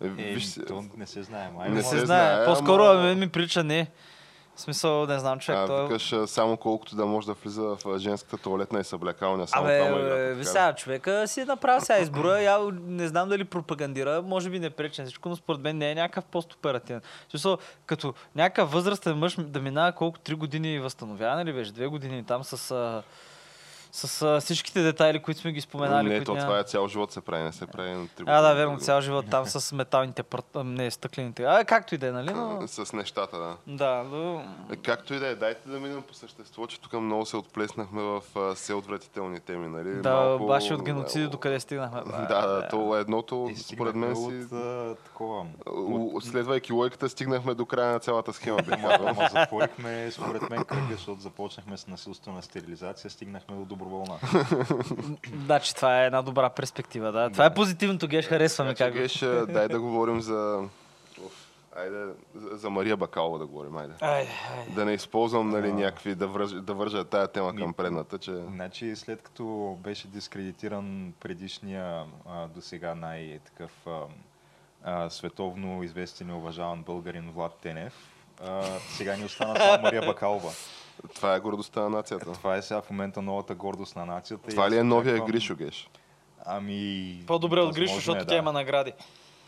Е, 0.00 0.06
Е, 0.06 0.08
виж, 0.08 0.54
то 0.68 0.84
не 0.96 1.06
се 1.06 1.22
знае. 1.22 1.50
Май 1.56 1.68
Не 1.68 1.74
не 1.74 1.82
се 1.82 1.88
знае. 1.88 2.06
знае, 2.06 2.44
По-скоро 2.44 2.82
ама... 2.82 3.14
ми 3.14 3.28
прилича 3.28 3.64
не. 3.64 3.90
В 4.56 4.60
смисъл, 4.60 5.06
не 5.06 5.18
знам, 5.18 5.38
човек. 5.38 5.60
А, 5.60 5.66
той... 5.66 5.82
викаш 5.82 6.14
само 6.26 6.56
колкото 6.56 6.96
да 6.96 7.06
може 7.06 7.26
да 7.26 7.32
влиза 7.32 7.62
в 7.62 7.98
женската 7.98 8.38
туалетна 8.38 8.80
и 8.80 8.84
съблекалня. 8.84 9.46
Само 9.46 9.64
Абе, 9.64 9.78
е 9.78 9.86
играта, 9.86 10.34
ви 10.34 10.44
сега, 10.44 10.74
човека 10.74 11.28
си 11.28 11.40
е 11.40 11.44
направил 11.44 11.80
сега 11.80 11.98
избора. 11.98 12.42
Я 12.42 12.58
не 12.86 13.08
знам 13.08 13.28
дали 13.28 13.44
пропагандира, 13.44 14.22
може 14.22 14.50
би 14.50 14.58
не 14.58 14.70
пречи 14.70 15.00
на 15.00 15.06
всичко, 15.06 15.28
но 15.28 15.36
според 15.36 15.60
мен 15.60 15.78
не 15.78 15.90
е 15.90 15.94
някакъв 15.94 16.24
постоперативен. 16.24 17.00
Смисъл, 17.30 17.58
като 17.86 18.14
някакъв 18.34 18.72
възрастен 18.72 19.18
мъж 19.18 19.36
да 19.38 19.60
минава 19.60 19.92
колко 19.92 20.18
три 20.18 20.34
години 20.34 20.80
възстановяване 20.80 21.44
ли 21.44 21.52
беше, 21.52 21.72
две 21.72 21.86
години 21.86 22.24
там 22.24 22.44
с, 22.44 22.70
а, 22.70 23.02
с 23.96 24.22
а, 24.24 24.40
всичките 24.40 24.82
детайли, 24.82 25.18
които 25.18 25.40
сме 25.40 25.52
ги 25.52 25.60
споменали. 25.60 26.08
Не, 26.08 26.24
то 26.24 26.34
няма- 26.34 26.46
това 26.46 26.58
е 26.58 26.64
цял 26.64 26.88
живот 26.88 27.12
се 27.12 27.20
прави, 27.20 27.42
не 27.42 27.52
се 27.52 27.66
прави 27.66 27.90
на 27.90 28.08
три 28.08 28.24
А, 28.28 28.40
да, 28.40 28.54
верно, 28.54 28.78
цял 28.78 29.00
живот 29.00 29.24
там 29.30 29.46
с 29.46 29.72
металните, 29.72 30.22
пар... 30.22 30.42
а, 30.54 30.64
не, 30.64 30.90
стъклените. 30.90 31.44
А, 31.44 31.64
както 31.64 31.94
и 31.94 31.98
да 31.98 32.06
е, 32.06 32.12
нали? 32.12 32.32
Но... 32.32 32.62
С 32.66 32.92
нещата, 32.92 33.38
да. 33.38 33.56
Да, 33.68 34.02
но... 34.04 34.42
Е, 34.72 34.76
Както 34.76 35.14
и 35.14 35.18
да 35.18 35.26
е, 35.26 35.34
дайте 35.34 35.68
да 35.68 35.80
минем 35.80 36.02
по 36.02 36.14
същество, 36.14 36.66
че 36.66 36.80
тук 36.80 36.92
много 36.94 37.26
се 37.26 37.36
отплеснахме 37.36 38.02
в 38.02 38.20
все 38.54 38.74
отвратителни 38.74 39.40
теми, 39.40 39.68
нали? 39.68 39.94
Да, 39.94 40.14
Малко- 40.14 40.46
баши 40.46 40.74
от 40.74 40.82
геноциди, 40.82 41.26
докъде 41.26 41.60
стигнахме. 41.60 42.00
Да, 42.06 42.46
да, 42.46 42.68
то 42.68 42.96
едното, 42.96 43.48
И 43.50 43.56
според 43.56 43.94
мен 43.94 44.16
си... 44.16 44.22
От, 44.22 44.52
а, 44.52 44.94
такова. 45.04 45.46
у- 45.68 46.20
Следвайки 46.20 46.72
логиката, 46.72 47.08
стигнахме 47.08 47.54
до 47.54 47.66
края 47.66 47.92
на 47.92 47.98
цялата 47.98 48.32
схема. 48.32 48.58
затворихме, 49.32 50.10
според 50.10 50.50
мен, 50.50 50.64
кръга, 50.64 50.86
защото 50.90 51.20
започнахме 51.20 51.76
с 51.76 51.86
насилствена 51.86 52.42
стерилизация, 52.42 53.10
стигнахме 53.10 53.56
до 53.56 53.76
доброволна. 53.86 54.18
Значи 55.44 55.74
това 55.74 56.02
е 56.02 56.06
една 56.06 56.22
добра 56.22 56.50
перспектива, 56.50 57.12
да. 57.12 57.30
Това 57.30 57.44
е 57.44 57.54
позитивното, 57.54 58.08
геш, 58.08 58.26
харесваме 58.26 58.74
че, 58.74 58.84
как 58.84 58.92
го- 58.92 58.98
Геш, 58.98 59.22
а, 59.22 59.46
дай 59.46 59.68
да 59.68 59.80
говорим 59.80 60.20
за... 60.20 60.68
Айде, 61.76 62.04
за, 62.34 62.70
Мария 62.70 62.96
Бакалова 62.96 63.38
да 63.38 63.46
говорим, 63.46 63.76
айде. 63.76 63.92
Айде, 64.00 64.30
айде. 64.58 64.70
Да 64.70 64.84
не 64.84 64.92
използвам 64.92 65.50
нали, 65.50 65.72
някакви, 65.72 66.14
да, 66.14 66.28
вържа, 66.28 66.60
да 66.60 66.74
вържа 66.74 67.04
тая 67.04 67.28
тема 67.28 67.54
към 67.56 67.74
предната, 67.74 68.18
че... 68.18 68.34
Значи, 68.34 68.96
след 68.96 69.22
като 69.22 69.76
беше 69.80 70.08
дискредитиран 70.08 71.12
предишния 71.20 72.04
до 72.54 72.60
сега 72.60 72.94
най-такъв 72.94 73.86
световно 75.08 75.82
известен 75.82 76.28
и 76.28 76.32
уважаван 76.32 76.82
българин 76.82 77.30
Влад 77.30 77.54
Тенев, 77.62 77.94
а, 78.44 78.62
сега 78.88 79.16
ни 79.16 79.24
остана 79.24 79.56
само 79.56 79.82
Мария 79.82 80.02
Бакалова. 80.02 80.50
Това 81.08 81.34
е 81.34 81.40
гордостта 81.40 81.80
на 81.80 81.90
нацията. 81.90 82.32
Това 82.32 82.56
е 82.56 82.62
сега 82.62 82.82
в 82.82 82.90
момента 82.90 83.22
новата 83.22 83.54
гордост 83.54 83.96
на 83.96 84.06
нацията. 84.06 84.44
и 84.46 84.50
Това 84.50 84.70
ли 84.70 84.76
е 84.76 84.82
новия 84.82 85.14
очаквам- 85.14 85.26
Гришо, 85.28 85.56
Геш? 85.56 85.90
Ами... 86.46 87.22
По-добре 87.26 87.60
от 87.60 87.66
Гришо, 87.66 87.80
възможно 87.84 87.96
защото 88.12 88.22
е, 88.22 88.26
тя 88.26 88.36
има 88.36 88.52
награди. 88.52 88.92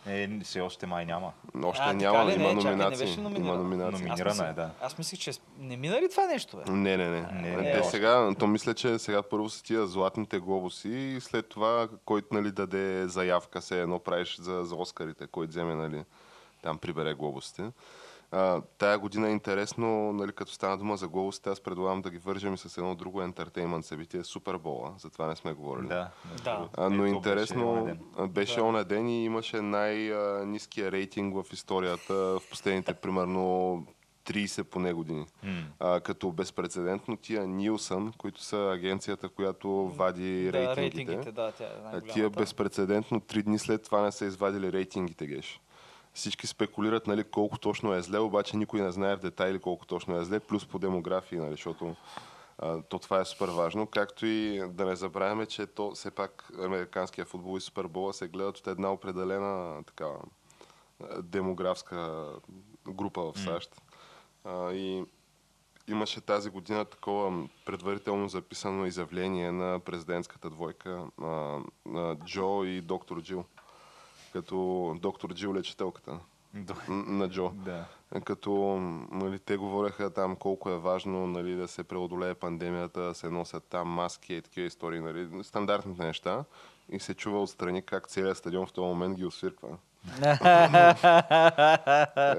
Е, 0.07 0.39
все 0.41 0.61
още 0.61 0.87
май 0.87 1.07
няма. 1.07 1.33
Още 1.65 1.83
А, 1.85 1.93
няма, 1.93 2.19
ли? 2.21 2.35
има 2.35 2.43
Не, 2.45 2.49
чакай, 2.51 2.65
не 2.65 2.71
номинации. 2.73 3.07
беше 3.07 3.21
има 3.21 3.29
номинирана. 3.31 3.63
номинации. 3.63 3.93
Номинирана 3.99 4.35
мислех- 4.35 4.51
е, 4.51 4.53
да. 4.53 4.71
Аз 4.83 4.99
мислих, 4.99 5.21
че 5.21 5.31
не 5.59 5.77
мина 5.77 5.97
ли 5.97 6.09
това 6.11 6.27
нещо, 6.27 6.57
бе? 6.57 6.63
Не, 6.67 6.97
не, 6.97 7.09
не. 7.11 7.21
Не, 7.23 7.51
не, 7.51 7.57
не, 7.57 7.73
Те 7.73 7.85
сега, 7.85 8.31
то 8.39 8.47
мисля, 8.47 8.75
че 8.75 8.99
сега 8.99 9.23
първо 9.23 9.49
са 9.49 9.63
тия 9.63 9.87
златните 9.87 10.39
глобуси 10.39 10.89
и 10.89 11.21
след 11.21 11.49
това, 11.49 11.89
който 12.05 12.27
нали, 12.33 12.51
даде 12.51 13.09
заявка, 13.09 13.63
се 13.63 13.83
едно 13.83 13.99
правиш 13.99 14.37
за, 14.37 14.65
за 14.65 14.75
Оскарите, 14.75 15.27
който 15.27 15.51
вземе, 15.51 15.75
нали, 15.75 16.05
там 16.63 16.79
прибере 16.79 17.15
глобусите. 17.15 17.71
А, 18.31 18.63
тая 18.79 18.99
година 18.99 19.29
е 19.29 19.33
интересно, 19.33 20.13
нали, 20.13 20.33
като 20.33 20.53
стана 20.53 20.79
дума 20.79 20.97
за 20.97 21.09
глобусите, 21.09 21.51
аз 21.51 21.61
предлагам 21.61 22.03
да 22.03 22.11
ги 22.11 22.19
вържем 22.19 22.55
и 22.55 22.59
с 22.59 22.79
едно 22.79 22.95
друго 22.95 23.23
ентертеймент 23.23 23.85
събитие, 23.85 24.25
Супербола, 24.25 24.95
за 24.99 25.11
това 25.11 25.27
не 25.27 25.37
сме 25.37 25.53
говорили. 25.53 25.89
Да. 25.89 26.11
Да. 26.45 26.69
А, 26.77 26.91
но 26.91 27.05
Ето, 27.05 27.15
интересно, 27.15 27.85
беше 27.85 27.97
ден. 28.17 28.29
беше 28.29 28.55
Да. 28.55 28.63
оня 28.65 28.85
ден 28.85 29.09
и 29.09 29.25
имаше 29.25 29.61
най-низкия 29.63 30.93
рейтинг 30.93 31.35
в 31.35 31.53
историята 31.53 32.15
в 32.15 32.41
последните 32.51 32.95
примерно 33.03 33.87
30 34.25 34.63
поне 34.63 34.93
години. 34.93 35.27
А, 35.81 36.01
като 36.01 36.33
безпредседентно 36.33 37.17
тия 37.17 37.47
Нилсън, 37.47 38.13
които 38.19 38.43
са 38.43 38.71
агенцията, 38.75 39.29
която 39.29 39.71
вади 39.89 40.45
Да, 40.45 40.53
рейтингите, 40.53 40.81
рейтингите, 40.83 41.33
да, 41.33 41.53
тя 41.53 41.65
е 41.95 42.01
тия 42.01 42.31
безпредседентно 42.31 43.21
три 43.21 43.43
дни 43.43 43.59
след 43.59 43.85
това 43.85 44.03
не 44.03 44.13
са 44.13 44.25
извадили 44.25 44.73
рейтингите, 44.73 45.27
геш. 45.27 45.61
Всички 46.15 46.47
спекулират 46.47 47.07
нали, 47.07 47.25
колко 47.25 47.59
точно 47.59 47.95
е 47.95 48.03
зле, 48.03 48.19
обаче 48.19 48.57
никой 48.57 48.81
не 48.81 48.93
знае 48.93 49.17
в 49.17 49.21
детайли 49.21 49.59
колко 49.59 49.87
точно 49.87 50.19
е 50.19 50.25
зле, 50.25 50.41
плюс 50.41 50.67
по 50.67 50.79
демографии, 50.79 51.39
нали, 51.39 51.51
защото 51.51 51.97
а, 52.59 52.83
то 52.83 52.99
това 52.99 53.21
е 53.21 53.25
супер 53.25 53.49
важно. 53.49 53.87
Както 53.87 54.27
и 54.27 54.63
да 54.69 54.85
не 54.85 54.97
забравяме, 54.97 55.47
че 55.47 55.67
то 55.67 55.91
все 55.91 56.11
пак 56.11 56.51
американския 56.65 57.25
футбол 57.25 57.57
и 57.57 57.61
супербола 57.61 58.13
се 58.13 58.29
гледат 58.29 58.59
от 58.59 58.67
една 58.67 58.93
определена 58.93 59.85
такава 59.85 60.19
а, 61.01 61.23
демографска 61.23 62.27
група 62.89 63.33
в 63.33 63.39
САЩ. 63.39 63.83
А, 64.45 64.73
и 64.73 65.05
имаше 65.89 66.21
тази 66.21 66.51
година 66.51 66.85
такова 66.85 67.49
предварително 67.65 68.29
записано 68.29 68.87
изявление 68.87 69.53
на 69.53 69.81
президентската 69.81 70.51
двойка 70.51 71.05
а, 71.23 71.27
на 71.87 72.17
Джо 72.25 72.65
и 72.65 72.81
доктор 72.81 73.23
Джил. 73.23 73.45
Като 74.33 74.97
доктор 75.01 75.35
Джил 75.35 75.55
лечителката 75.55 76.19
на 76.89 77.29
Джо. 77.29 77.51
Да. 77.55 77.85
Като 78.25 78.53
нали, 79.13 79.39
те 79.39 79.57
говореха 79.57 80.11
там 80.11 80.37
колко 80.37 80.71
е 80.71 80.79
важно 80.79 81.27
нали, 81.27 81.55
да 81.55 81.69
се 81.69 81.85
преодолее 81.85 82.35
пандемията, 82.35 83.01
да 83.01 83.15
се 83.15 83.31
носят 83.31 83.65
там 83.65 83.89
маски 83.89 84.35
и 84.35 84.43
такива 84.43 84.67
истории, 84.67 85.01
нали, 85.01 85.45
стандартните 85.45 86.05
неща. 86.05 86.45
И 86.91 87.01
се 87.01 87.15
чува 87.15 87.43
отстрани 87.43 87.83
как 87.83 88.09
целият 88.09 88.37
стадион 88.37 88.67
в 88.67 88.73
този 88.73 88.87
момент 88.87 89.17
ги 89.17 89.25
освирква. 89.25 89.79
Е, 90.23 90.37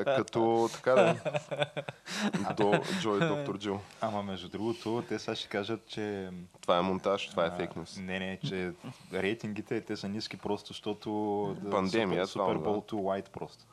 Като 0.04 0.70
така 0.74 0.92
да. 0.92 1.16
До 2.58 2.74
Джо 3.01 3.16
и 3.16 3.20
доктор 3.20 3.58
Джил. 3.58 3.80
Ама 4.01 4.24
между 4.24 4.50
другото, 4.50 5.04
те 5.10 5.20
сега 5.20 5.36
ще 5.36 5.48
кажат, 5.48 5.88
че... 5.88 6.30
Това 6.62 6.78
е 6.78 6.82
монтаж, 6.82 7.30
това 7.30 7.46
е 7.46 7.48
а, 7.48 7.56
фейк 7.56 7.75
нюс. 7.75 7.98
Не, 7.98 8.20
не, 8.20 8.39
че 8.48 8.72
рейтингите 9.13 9.82
те 9.82 9.98
са 9.98 10.10
ниски 10.10 10.38
просто, 10.38 10.68
защото... 10.68 11.56
Пандемия, 11.72 12.28
too 12.28 12.94
white 12.94 13.30
просто. 13.30 13.66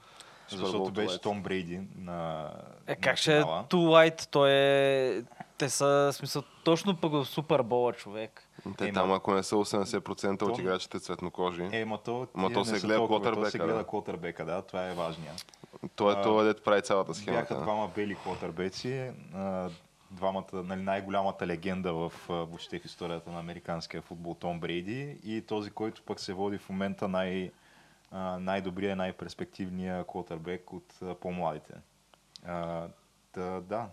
Защото 0.48 0.90
беше. 0.90 1.20
Том 1.20 1.42
Брейди 1.42 1.80
на 1.98 2.50
Е, 2.86 2.90
на 2.90 2.96
как 2.96 3.16
ще 3.16 3.38
е. 3.38 3.42
Too 3.42 3.66
White? 3.70 4.28
Той 4.30 4.50
е... 4.50 5.22
Те 5.58 5.70
са, 5.70 6.10
смисъл, 6.12 6.42
точно 6.64 6.96
пък 6.96 7.12
в 7.12 7.24
Супербола, 7.24 7.92
човек. 7.92 8.48
Те 8.78 8.84
Ема- 8.84 8.94
там, 8.94 9.12
ако 9.12 9.34
не 9.34 9.42
са 9.42 9.54
80% 9.54 10.42
от 10.42 10.58
играчите 10.58 11.00
цветнокожи, 11.00 11.68
Е, 11.72 11.84
ма 11.84 11.98
то, 11.98 12.26
Ма 12.34 12.52
то 12.52 12.64
се 12.64 12.80
гледа 12.80 13.04
квотърбека, 13.04 13.50
се 13.50 13.58
гледа 13.58 13.84
котърбека, 13.84 14.44
да, 14.44 14.62
това 14.62 14.90
е 14.90 14.94
важния. 14.94 15.32
той 15.96 16.12
е 16.12 16.22
това, 16.22 16.42
дето 16.42 16.62
прави 16.62 16.82
цялата 16.82 17.14
схема. 17.14 17.36
Бяха 17.36 17.54
двама 17.54 17.90
бели 17.96 18.14
котърбеци, 18.14 19.10
двамата, 20.10 20.44
нали, 20.54 20.82
най-голямата 20.82 21.46
легенда 21.46 21.92
в 21.92 22.12
въобще 22.28 22.78
в 22.78 22.84
историята 22.84 23.30
на 23.30 23.38
американския 23.38 24.02
футбол 24.02 24.34
Том 24.34 24.60
Брейди 24.60 25.16
и 25.24 25.40
този, 25.40 25.70
който 25.70 26.02
пък 26.02 26.20
се 26.20 26.32
води 26.32 26.58
в 26.58 26.68
момента 26.68 27.08
най- 27.08 27.50
най-добрия, 28.38 28.96
най-перспективния 28.96 30.04
котърбек 30.04 30.72
от 30.72 30.94
по-младите. 31.20 31.74
А, 32.46 32.88
да, 33.34 33.60
да, 33.60 33.86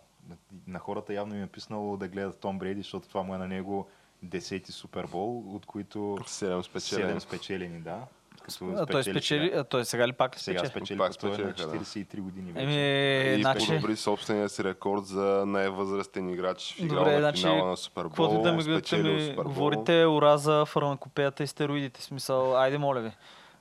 на 0.68 0.80
хората 0.80 1.14
явно 1.14 1.36
им 1.36 1.44
е 1.44 1.48
писнало 1.48 1.98
да 1.98 2.08
гледат 2.08 2.40
Том 2.40 2.60
Брейди, 2.60 2.82
защото 2.82 3.08
това 3.08 3.24
му 3.24 3.36
е 3.36 3.38
на 3.38 3.48
него 3.48 3.88
десети 4.24 4.72
супербол, 4.72 5.56
от 5.56 5.66
които 5.66 5.98
7 6.00 6.62
спечелени. 6.62 7.14
7 7.14 7.20
спечелени, 7.20 7.80
да. 7.80 8.02
Като 8.44 8.74
А, 8.78 8.86
той 8.86 9.04
спечели, 9.04 9.46
сега. 9.46 9.60
а, 9.60 9.64
той 9.64 9.86
сега 9.86 10.08
ли 10.08 10.14
пак 10.14 10.36
ли 10.36 10.40
Сега 10.40 10.60
спечели? 10.60 10.72
спечели, 10.72 10.98
Пак 10.98 11.18
той 11.18 11.30
е 11.30 11.32
на 11.32 11.38
спечелиха, 11.38 11.78
да. 11.78 11.86
43 11.86 12.22
години 12.22 12.52
вече. 12.52 12.66
Еми, 12.66 13.38
И 13.40 13.42
значи... 13.42 13.68
подобри 13.68 13.96
собствения 13.96 14.50
си 14.50 14.64
рекорд 14.64 15.06
за 15.06 15.44
най-възрастен 15.48 16.30
играч 16.30 16.74
в 16.74 16.80
играл 16.80 17.00
Добре, 17.00 17.14
на 17.14 17.20
значи, 17.20 17.42
финала 17.42 17.70
на 17.70 17.78
Супербол. 17.78 18.10
Каквото 18.10 18.42
да 18.42 18.52
ми, 18.52 18.58
да 18.58 18.64
спечелил 18.64 19.14
ми 19.14 19.36
говорите, 19.36 20.06
ура 20.06 20.38
за 20.38 20.66
фармакопеята 20.66 21.44
и 21.44 21.48
стероидите. 21.48 22.02
Смисъл, 22.02 22.58
айде, 22.58 22.78
моля 22.78 23.02
ви. 23.02 23.12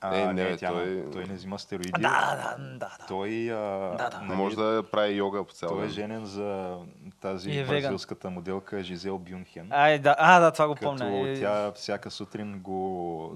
А, 0.03 0.15
Е, 0.15 0.25
не, 0.25 0.33
не, 0.43 0.57
тя, 0.57 0.69
той- 0.69 1.05
той... 1.13 1.25
не 1.25 1.33
взима 1.33 1.59
стероиди. 1.59 1.91
Да, 1.91 1.99
да, 1.99 2.63
да, 2.63 2.77
да. 2.77 3.05
Той, 3.07 3.27
а, 3.45 3.55
Да, 3.97 4.09
да. 4.09 4.19
нали, 4.19 4.37
Може 4.37 4.55
да 4.55 4.83
прави 4.83 5.13
йога 5.13 5.43
по 5.43 5.53
цял 5.53 5.69
той 5.69 5.85
е 5.85 5.89
женен 5.89 6.25
за 6.25 6.75
тази 7.21 7.49
е 7.49 7.53
веган. 7.53 7.67
бразилската 7.81 8.29
моделка 8.29 8.83
Жизел 8.83 9.17
Бюнхен. 9.17 9.67
Ай, 9.71 9.99
да, 9.99 10.15
а, 10.19 10.39
да, 10.39 10.51
това 10.51 10.67
го 10.67 10.75
Като 10.75 10.85
помня. 10.87 11.35
Тя 11.35 11.71
всяка 11.71 12.11
сутрин 12.11 12.59
го 12.59 13.35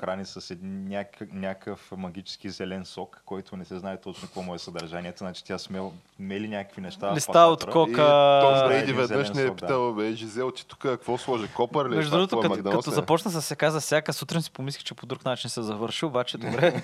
храни 0.00 0.24
с 0.24 0.50
един 0.50 0.84
някакъв, 0.84 1.28
някакъв 1.32 1.92
магически 1.96 2.50
зелен 2.50 2.84
сок, 2.84 3.22
който 3.26 3.56
не 3.56 3.64
се 3.64 3.78
знае 3.78 3.96
точно 3.96 4.28
какво 4.28 4.42
му 4.42 4.54
е 4.54 4.58
съдържанието. 4.58 5.18
Значи 5.18 5.44
тя 5.44 5.58
смел, 5.58 5.92
мели 6.18 6.48
някакви 6.48 6.80
неща. 6.80 7.14
Листа 7.14 7.38
от 7.40 7.62
И 7.62 7.66
Кока- 7.66 8.40
Том 8.42 8.54
Да, 8.54 8.64
Брейди 8.66 8.92
веднъж 8.92 9.30
не 9.30 9.42
е 9.42 9.44
да. 9.44 9.54
питал, 9.54 9.92
бе, 9.92 10.12
Жизел, 10.12 10.50
ти 10.50 10.66
тук 10.66 10.78
какво 10.78 11.18
сложи? 11.18 11.48
Копър 11.48 11.90
ли? 11.90 11.96
Между 11.96 12.10
другото, 12.10 12.38
е, 12.54 12.62
като, 12.62 12.90
започна 12.90 13.30
с 13.30 13.42
се 13.42 13.56
каза 13.56 13.80
всяка 13.80 14.12
сутрин 14.12 14.42
си 14.42 14.50
помислих, 14.50 14.84
че 14.84 14.94
по 14.94 15.06
друг 15.06 15.24
начин 15.24 15.50
се 15.50 15.62
завърши, 15.62 16.03
обаче 16.04 16.38
добре. 16.38 16.82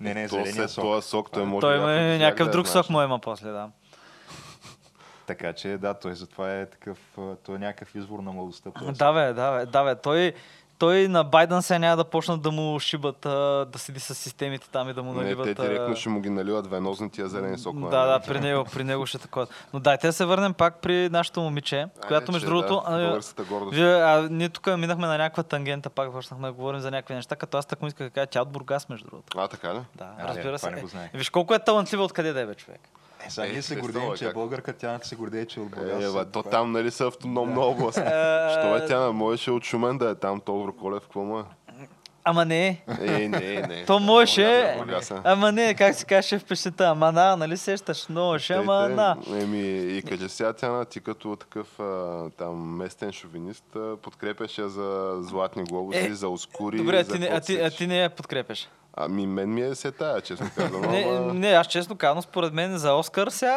Не, 0.00 0.14
не, 0.14 0.28
зеления 0.28 0.52
след 0.54 0.70
сок. 0.70 0.84
този 0.84 1.08
сок 1.08 1.30
той 1.30 1.44
може 1.44 1.60
Той 1.60 1.74
да 1.74 1.82
има 1.82 1.92
яде 1.92 2.18
някакъв 2.18 2.50
друг 2.50 2.68
сок 2.68 2.90
му 2.90 3.02
има 3.02 3.18
после, 3.18 3.50
да. 3.50 3.68
Така 5.26 5.52
че 5.52 5.68
да, 5.68 5.94
той 5.94 6.14
затова 6.14 6.54
е 6.54 6.66
такъв, 6.66 6.98
той 7.44 7.56
е 7.56 7.58
някакъв 7.58 7.94
извор 7.94 8.18
на 8.18 8.32
младостта. 8.32 8.70
Да, 8.92 9.12
бе, 9.12 9.32
да, 9.32 9.58
бе, 9.58 9.66
да, 9.66 9.84
бе. 9.84 9.94
Той, 9.94 10.32
той 10.84 11.08
на 11.08 11.24
Байден 11.24 11.62
сега 11.62 11.78
няма 11.78 11.96
да 11.96 12.04
почнат 12.04 12.42
да 12.42 12.50
му 12.50 12.80
шибат, 12.80 13.26
а, 13.26 13.66
да 13.72 13.78
седи 13.78 14.00
с 14.00 14.14
системите 14.14 14.70
там 14.70 14.88
и 14.88 14.92
да 14.92 15.02
му 15.02 15.14
Не, 15.14 15.22
наливат. 15.22 15.44
те 15.44 15.54
директно 15.54 15.92
а, 15.92 15.96
ще 15.96 16.08
му 16.08 16.20
ги 16.20 16.30
наливат 16.30 16.66
венозни 16.66 17.10
тия 17.10 17.28
зелени 17.28 17.58
сокове. 17.58 17.90
Да, 17.90 18.06
да, 18.06 18.20
при 18.20 18.40
него, 18.40 18.64
при 18.72 18.84
него 18.84 19.06
ще 19.06 19.16
е 19.16 19.20
такова. 19.20 19.46
Но 19.74 19.80
дайте 19.80 20.06
да 20.06 20.12
се 20.12 20.24
върнем 20.24 20.54
пак 20.54 20.80
при 20.80 21.08
нашото 21.08 21.40
момиче, 21.40 21.76
Айде, 21.76 21.90
която 22.06 22.32
между 22.32 22.46
другото... 22.46 22.82
Да. 22.88 23.20
Вие, 23.72 23.94
а, 23.94 24.28
ние 24.30 24.48
тук 24.48 24.66
минахме 24.66 25.06
на 25.06 25.18
някаква 25.18 25.42
тангента, 25.42 25.90
пак 25.90 26.12
почнахме 26.12 26.48
да 26.48 26.52
говорим 26.52 26.80
за 26.80 26.90
някакви 26.90 27.14
неща, 27.14 27.36
като 27.36 27.58
аз 27.58 27.66
така 27.66 27.86
исках 27.86 28.06
да 28.06 28.10
кажа, 28.10 28.26
тя 28.26 28.38
е 28.38 28.42
от 28.42 28.48
Бургас, 28.48 28.88
между 28.88 29.06
другото. 29.06 29.38
А, 29.38 29.48
така 29.48 29.74
ли? 29.74 29.80
Да, 29.94 30.08
А, 30.18 30.28
разбира 30.28 30.52
не, 30.52 30.58
се. 30.58 30.70
не. 30.70 31.10
Е, 31.14 31.18
Виж 31.18 31.30
колко 31.30 31.54
е 31.54 31.58
талантлива 31.58 32.04
откъде 32.04 32.32
да 32.32 32.40
е, 32.40 32.46
бе, 32.46 32.54
човек. 32.54 32.80
Е, 33.26 33.30
сега 33.30 33.46
Е, 33.46 33.48
ние 33.48 33.54
се 33.54 33.58
естествено, 33.58 33.92
гордеем, 33.92 34.12
е, 34.12 34.16
че 34.16 34.28
е 34.28 34.32
българка, 34.32 34.72
тя 34.72 34.98
се 35.02 35.16
гордее, 35.16 35.46
че 35.46 35.60
е 35.60 35.62
от 35.62 35.70
Бургас. 35.70 36.04
Е, 36.04 36.18
бе, 36.18 36.24
то 36.24 36.40
е- 36.40 36.50
там 36.50 36.72
нали 36.72 36.90
са 36.90 37.06
автономна 37.06 37.60
област. 37.60 37.98
Що 38.52 38.76
е 38.76 38.86
тя, 38.88 39.12
можеше 39.12 39.50
от 39.50 39.64
Шумен 39.64 39.98
да 39.98 40.10
е 40.10 40.14
там, 40.14 40.40
Тодор 40.40 40.76
Колев, 40.76 41.02
какво 41.02 41.20
му 41.20 41.38
е? 41.38 41.42
Ама 42.26 42.44
не. 42.44 42.82
Е, 43.00 43.28
не, 43.28 43.66
не. 43.68 43.84
То 43.84 43.98
можеше. 43.98 44.60
Е. 44.60 44.80
Ама 45.24 45.52
не, 45.52 45.74
как 45.74 45.94
се 45.94 46.04
каже 46.04 46.38
в 46.38 46.44
пещета. 46.44 46.84
Ама 46.84 47.12
на, 47.12 47.36
нали 47.36 47.56
сещаш? 47.56 48.08
Можеше, 48.08 48.52
ама 48.52 48.80
Тейте, 48.80 48.94
на. 48.94 49.16
Еми, 49.42 49.60
и 49.96 50.02
кажи 50.02 50.28
сега, 50.28 50.52
Тяна, 50.52 50.84
ти 50.84 51.00
като 51.00 51.36
такъв 51.36 51.80
а, 51.80 52.30
там 52.30 52.76
местен 52.76 53.12
шовинист 53.12 53.64
подкрепяше 54.02 54.68
за 54.68 55.18
златни 55.20 55.64
глобуси, 55.64 55.98
Е, 55.98 56.14
за 56.14 56.28
ускури, 56.28 56.76
Добре, 56.76 56.98
а 56.98 57.04
за 57.04 57.12
ти, 57.12 57.18
не, 57.18 57.26
а, 57.26 57.40
ти, 57.40 57.56
а 57.56 57.70
ти 57.70 57.86
не 57.86 57.98
я 57.98 58.10
подкрепяш. 58.10 58.68
Ами 58.96 59.26
мен 59.26 59.54
ми 59.54 59.62
е 59.62 59.74
се 59.74 59.90
тая, 59.90 60.20
честно 60.20 60.50
казвам. 60.56 60.80
Не, 60.82 61.06
ама- 61.10 61.34
не, 61.34 61.48
аз 61.48 61.66
честно 61.66 61.96
казвам, 61.96 62.22
според 62.22 62.52
мен 62.52 62.78
за 62.78 62.92
Оскар 62.92 63.28
сега 63.28 63.56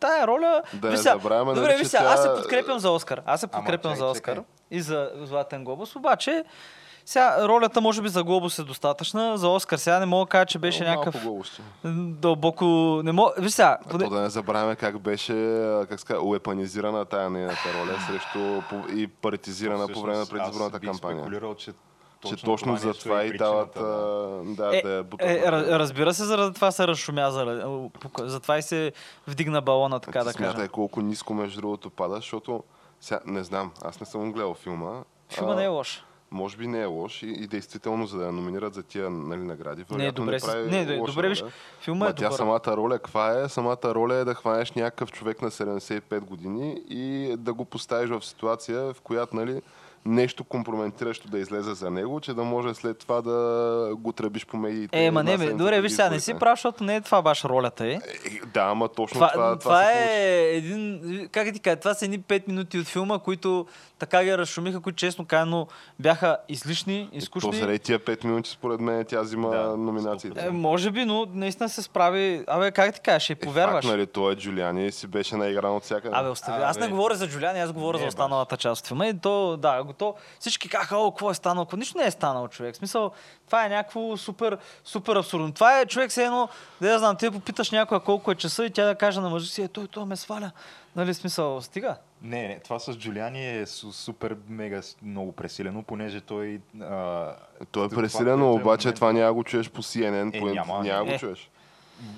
тая 0.00 0.26
роля... 0.26 0.62
Да 0.74 0.96
сега, 0.96 1.12
забравяме, 1.12 1.54
Добре, 1.54 1.68
нали, 1.68 1.78
че 1.78 1.84
сега, 1.84 2.04
аз 2.04 2.22
се 2.22 2.28
подкрепям 2.34 2.78
за 2.78 2.90
Оскар. 2.90 3.22
Аз 3.26 3.40
се 3.40 3.46
Ама 3.46 3.52
подкрепям 3.52 3.92
чакай, 3.92 3.98
за 3.98 4.06
Оскар 4.06 4.32
чакай. 4.32 4.44
и 4.70 4.80
за 4.80 5.10
Златен 5.16 5.64
глобус, 5.64 5.96
обаче 5.96 6.44
сега 7.04 7.48
ролята 7.48 7.80
може 7.80 8.02
би 8.02 8.08
за 8.08 8.24
глобус 8.24 8.58
е 8.58 8.62
достатъчна, 8.62 9.38
за 9.38 9.48
Оскар 9.48 9.76
сега 9.76 9.98
не 9.98 10.06
мога 10.06 10.24
да 10.24 10.28
кажа, 10.28 10.46
че 10.46 10.58
беше 10.58 10.84
Малко 10.84 10.98
някакъв 10.98 11.28
дълбоко... 11.84 12.64
Не 13.04 13.12
мога... 13.12 13.32
Виж 13.38 13.52
сега, 13.52 13.78
А 13.86 13.88
то 13.90 13.98
да 13.98 14.20
не 14.20 14.30
забравяме 14.30 14.76
как 14.76 14.98
беше, 14.98 15.32
как 15.88 16.00
ска, 16.00 16.20
уепанизирана 16.20 17.04
тая 17.04 17.30
нейната 17.30 17.68
роля 17.74 17.98
срещу 18.06 18.62
и 18.92 19.06
партизирана 19.06 19.88
по 19.88 20.00
време 20.00 20.18
на 20.18 20.26
предизборната 20.26 20.76
аз 20.76 20.80
бих 20.80 20.90
кампания. 20.90 21.18
спекулирал, 21.18 21.54
че 21.54 21.72
Че 22.26 22.36
точно 22.36 22.76
за 22.76 22.86
нещо 22.88 23.02
това 23.02 23.22
е 23.22 23.26
и 23.26 23.32
дават 23.32 23.70
да. 23.74 23.80
а, 23.80 24.54
да, 24.54 24.76
Е, 24.76 24.82
да 24.82 25.02
бутат. 25.04 25.28
е, 25.28 25.38
това. 25.40 25.78
разбира 25.78 26.14
се, 26.14 26.24
заради 26.24 26.54
това 26.54 26.70
се 26.70 26.86
разшумя, 26.86 27.30
заради, 27.30 27.62
затова 28.18 28.58
и 28.58 28.62
се 28.62 28.92
вдигна 29.26 29.60
балона, 29.60 30.00
така 30.00 30.18
Ти 30.18 30.24
да 30.24 30.32
смятай 30.32 30.54
кажа. 30.56 30.68
колко 30.68 31.00
ниско 31.00 31.34
между 31.34 31.60
другото 31.60 31.90
пада, 31.90 32.14
защото 32.14 32.62
сега, 33.00 33.20
не 33.26 33.44
знам, 33.44 33.72
аз 33.82 34.00
не 34.00 34.06
съм 34.06 34.32
гледал 34.32 34.54
филма. 34.54 35.02
Филма 35.30 35.52
а, 35.52 35.56
не 35.56 35.64
е 35.64 35.68
лош. 35.68 36.04
Може 36.30 36.56
би 36.56 36.66
не 36.66 36.80
е 36.80 36.86
лош 36.86 37.22
и, 37.22 37.26
и 37.28 37.46
действително, 37.46 38.06
за 38.06 38.18
да 38.18 38.24
я 38.24 38.32
номинират 38.32 38.74
за 38.74 38.82
тия 38.82 39.10
нали, 39.10 39.40
награди. 39.40 39.84
Не, 39.90 40.12
добре, 40.12 40.40
с- 40.40 40.46
прави 40.46 40.70
не, 40.70 40.84
не, 40.84 40.98
лоша 40.98 41.12
добре, 41.12 41.28
виж, 41.28 41.44
филма 41.80 42.04
Ма 42.04 42.10
е 42.10 42.14
тя 42.14 42.24
добър. 42.24 42.36
самата 42.36 42.76
роля, 42.76 42.94
каква 42.94 43.40
е? 43.40 43.48
Самата 43.48 43.78
роля 43.84 44.14
е 44.14 44.24
да 44.24 44.34
хванеш 44.34 44.72
някакъв 44.72 45.12
човек 45.12 45.42
на 45.42 45.50
75 45.50 46.20
години 46.20 46.82
и 46.88 47.34
да 47.38 47.52
го 47.54 47.64
поставиш 47.64 48.10
в 48.10 48.26
ситуация, 48.26 48.92
в 48.94 49.00
която 49.00 49.36
нали, 49.36 49.62
нещо 50.06 50.44
компрометиращо 50.44 51.28
да 51.28 51.38
излезе 51.38 51.74
за 51.74 51.90
него, 51.90 52.20
че 52.20 52.34
да 52.34 52.44
може 52.44 52.74
след 52.74 52.98
това 52.98 53.20
да 53.22 53.96
го 53.98 54.12
тръбиш 54.12 54.46
по 54.46 54.56
медиите. 54.56 55.04
Е, 55.04 55.10
ма 55.10 55.24
не, 55.24 55.38
бе, 55.38 55.52
добре, 55.52 55.80
виж 55.80 55.92
сега, 55.92 56.10
не 56.10 56.20
си 56.20 56.34
прав, 56.34 56.58
защото 56.58 56.84
не 56.84 56.96
е 56.96 57.00
това 57.00 57.22
баш 57.22 57.44
ролята 57.44 57.86
е. 57.86 57.90
Е, 57.90 58.00
Да, 58.54 58.60
ама 58.62 58.88
точно 58.88 59.14
Това, 59.14 59.32
това, 59.32 59.58
това, 59.58 59.58
това, 59.58 59.92
е 59.92 60.56
един, 60.56 61.00
как 61.32 61.52
ти 61.52 61.60
кажа, 61.60 61.76
това 61.76 61.94
са 61.94 62.04
едни 62.04 62.20
5 62.20 62.48
минути 62.48 62.78
от 62.78 62.86
филма, 62.86 63.18
които 63.18 63.66
така 63.98 64.24
ги 64.24 64.38
разшумиха, 64.38 64.80
които 64.80 64.96
честно 64.96 65.26
казано 65.26 65.66
бяха 65.98 66.36
излишни, 66.48 67.08
То 67.12 67.16
изкушни. 67.18 67.56
заради 67.56 67.78
тия 67.78 67.98
5 67.98 68.24
минути, 68.24 68.50
според 68.50 68.80
мен, 68.80 69.04
тя 69.08 69.20
взима 69.20 69.50
Да, 69.50 69.76
номинациите. 69.76 70.46
Е, 70.46 70.50
може 70.50 70.90
би, 70.90 71.04
но 71.04 71.26
наистина 71.32 71.68
се 71.68 71.82
справи. 71.82 72.44
Абе, 72.46 72.70
как 72.70 72.94
ти 72.94 73.00
кажа, 73.00 73.20
ще 73.20 73.32
й 73.32 73.36
повярваш. 73.36 73.84
Факт, 73.84 73.92
нали, 73.96 74.06
той 74.06 74.32
е 74.32 74.36
Джулиани 74.36 74.92
си 74.92 75.06
беше 75.06 75.36
наигран 75.36 75.76
от 75.76 75.82
всяка. 75.82 76.10
Абе, 76.12 76.28
остави. 76.28 76.62
Аз 76.62 76.78
не 76.78 76.88
говоря 76.88 77.14
за 77.14 77.28
Джулиани, 77.28 77.60
аз 77.60 77.72
говоря 77.72 77.96
Не, 77.96 77.98
за 77.98 78.04
баш. 78.04 78.08
останалата 78.08 78.56
част 78.56 78.80
от 78.82 78.88
филма. 78.88 79.06
И 79.06 79.18
то, 79.18 79.56
да, 79.56 79.84
то, 79.98 80.14
всички 80.40 80.68
казаха, 80.68 80.96
о, 80.96 81.10
какво 81.10 81.30
е 81.30 81.34
станало. 81.34 81.66
Нищо 81.76 81.98
не 81.98 82.04
е 82.04 82.10
станало, 82.10 82.48
човек. 82.48 82.74
В 82.74 82.78
смисъл, 82.78 83.10
това 83.46 83.66
е 83.66 83.68
някакво 83.68 84.16
супер, 84.16 84.58
супер 84.84 85.16
абсурдно. 85.16 85.52
Това 85.52 85.80
е 85.80 85.86
човек, 85.86 86.10
все 86.10 86.24
едно, 86.24 86.48
да 86.80 86.90
я 86.90 86.98
знам, 86.98 87.16
ти 87.16 87.30
попиташ 87.30 87.70
някоя 87.70 88.00
колко 88.00 88.30
е 88.30 88.34
часа 88.34 88.64
и 88.64 88.70
тя 88.70 88.84
да 88.84 88.94
каже 88.94 89.20
на 89.20 89.28
мъжа 89.30 89.46
си, 89.46 89.62
е, 89.62 89.68
той, 89.68 89.86
той 89.86 90.04
ме 90.04 90.16
сваля. 90.16 90.50
Нали, 90.98 91.14
смисъл, 91.14 91.60
стига. 91.60 91.96
Не, 92.22 92.48
не, 92.48 92.60
това 92.60 92.78
с 92.78 92.92
Джулиани 92.92 93.48
е 93.50 93.66
су- 93.66 93.90
супер 93.90 94.36
мега 94.48 94.80
много 95.02 95.32
пресилено, 95.32 95.82
понеже 95.82 96.20
той... 96.20 96.60
А, 96.74 96.84
Той 97.70 97.84
е 97.84 97.88
това, 97.88 97.88
пресилено, 97.92 98.44
което 98.44 98.58
е 98.58 98.62
обаче 98.62 98.88
момент- 98.88 98.94
това 98.94 99.12
няма 99.12 99.34
го 99.34 99.44
чуеш 99.44 99.70
по 99.70 99.82
CNN, 99.82 100.34
Е, 100.34 100.40
по... 100.40 100.46
няма. 100.46 100.82
няма 100.82 101.04
го 101.04 101.10
Е. 101.10 101.18
чуеш. 101.18 101.50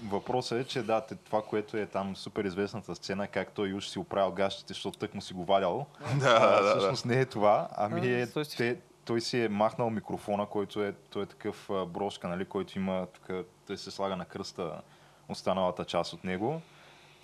Въпросът 0.04 0.60
е, 0.60 0.64
че 0.64 0.82
да, 0.82 1.02
това, 1.24 1.42
което 1.42 1.76
е 1.76 1.86
там 1.86 2.16
супер 2.16 2.44
известната 2.44 2.94
сцена, 2.94 3.26
как 3.28 3.50
той 3.50 3.72
уж 3.72 3.86
си 3.86 3.98
оправил 3.98 4.32
гащите, 4.32 4.68
защото 4.68 4.98
тък 4.98 5.14
му 5.14 5.20
си 5.20 5.34
го 5.34 5.44
валял. 5.44 5.86
Да, 6.16 6.28
а, 6.32 6.46
да, 6.52 6.62
да. 6.64 6.70
всъщност 6.70 7.04
не 7.04 7.20
е 7.20 7.24
това, 7.24 7.68
ами 7.72 8.00
А, 8.02 8.18
е, 8.18 8.26
той 8.26 8.44
си- 8.44 8.56
те, 8.56 8.76
той 9.04 9.20
си 9.20 9.40
е 9.40 9.48
махнал 9.48 9.90
микрофона, 9.90 10.46
който 10.46 10.82
е, 10.82 10.92
той 11.10 11.22
е 11.22 11.26
такъв 11.26 11.70
а, 11.70 11.86
брошка, 11.86 12.28
нали, 12.28 12.44
който 12.44 12.78
има, 12.78 13.06
тук, 13.08 13.30
той 13.66 13.78
се 13.78 13.90
слага 13.90 14.16
на 14.16 14.24
кръста 14.24 14.72
останалата 15.28 15.84
част 15.84 16.12
от 16.12 16.24
него. 16.24 16.60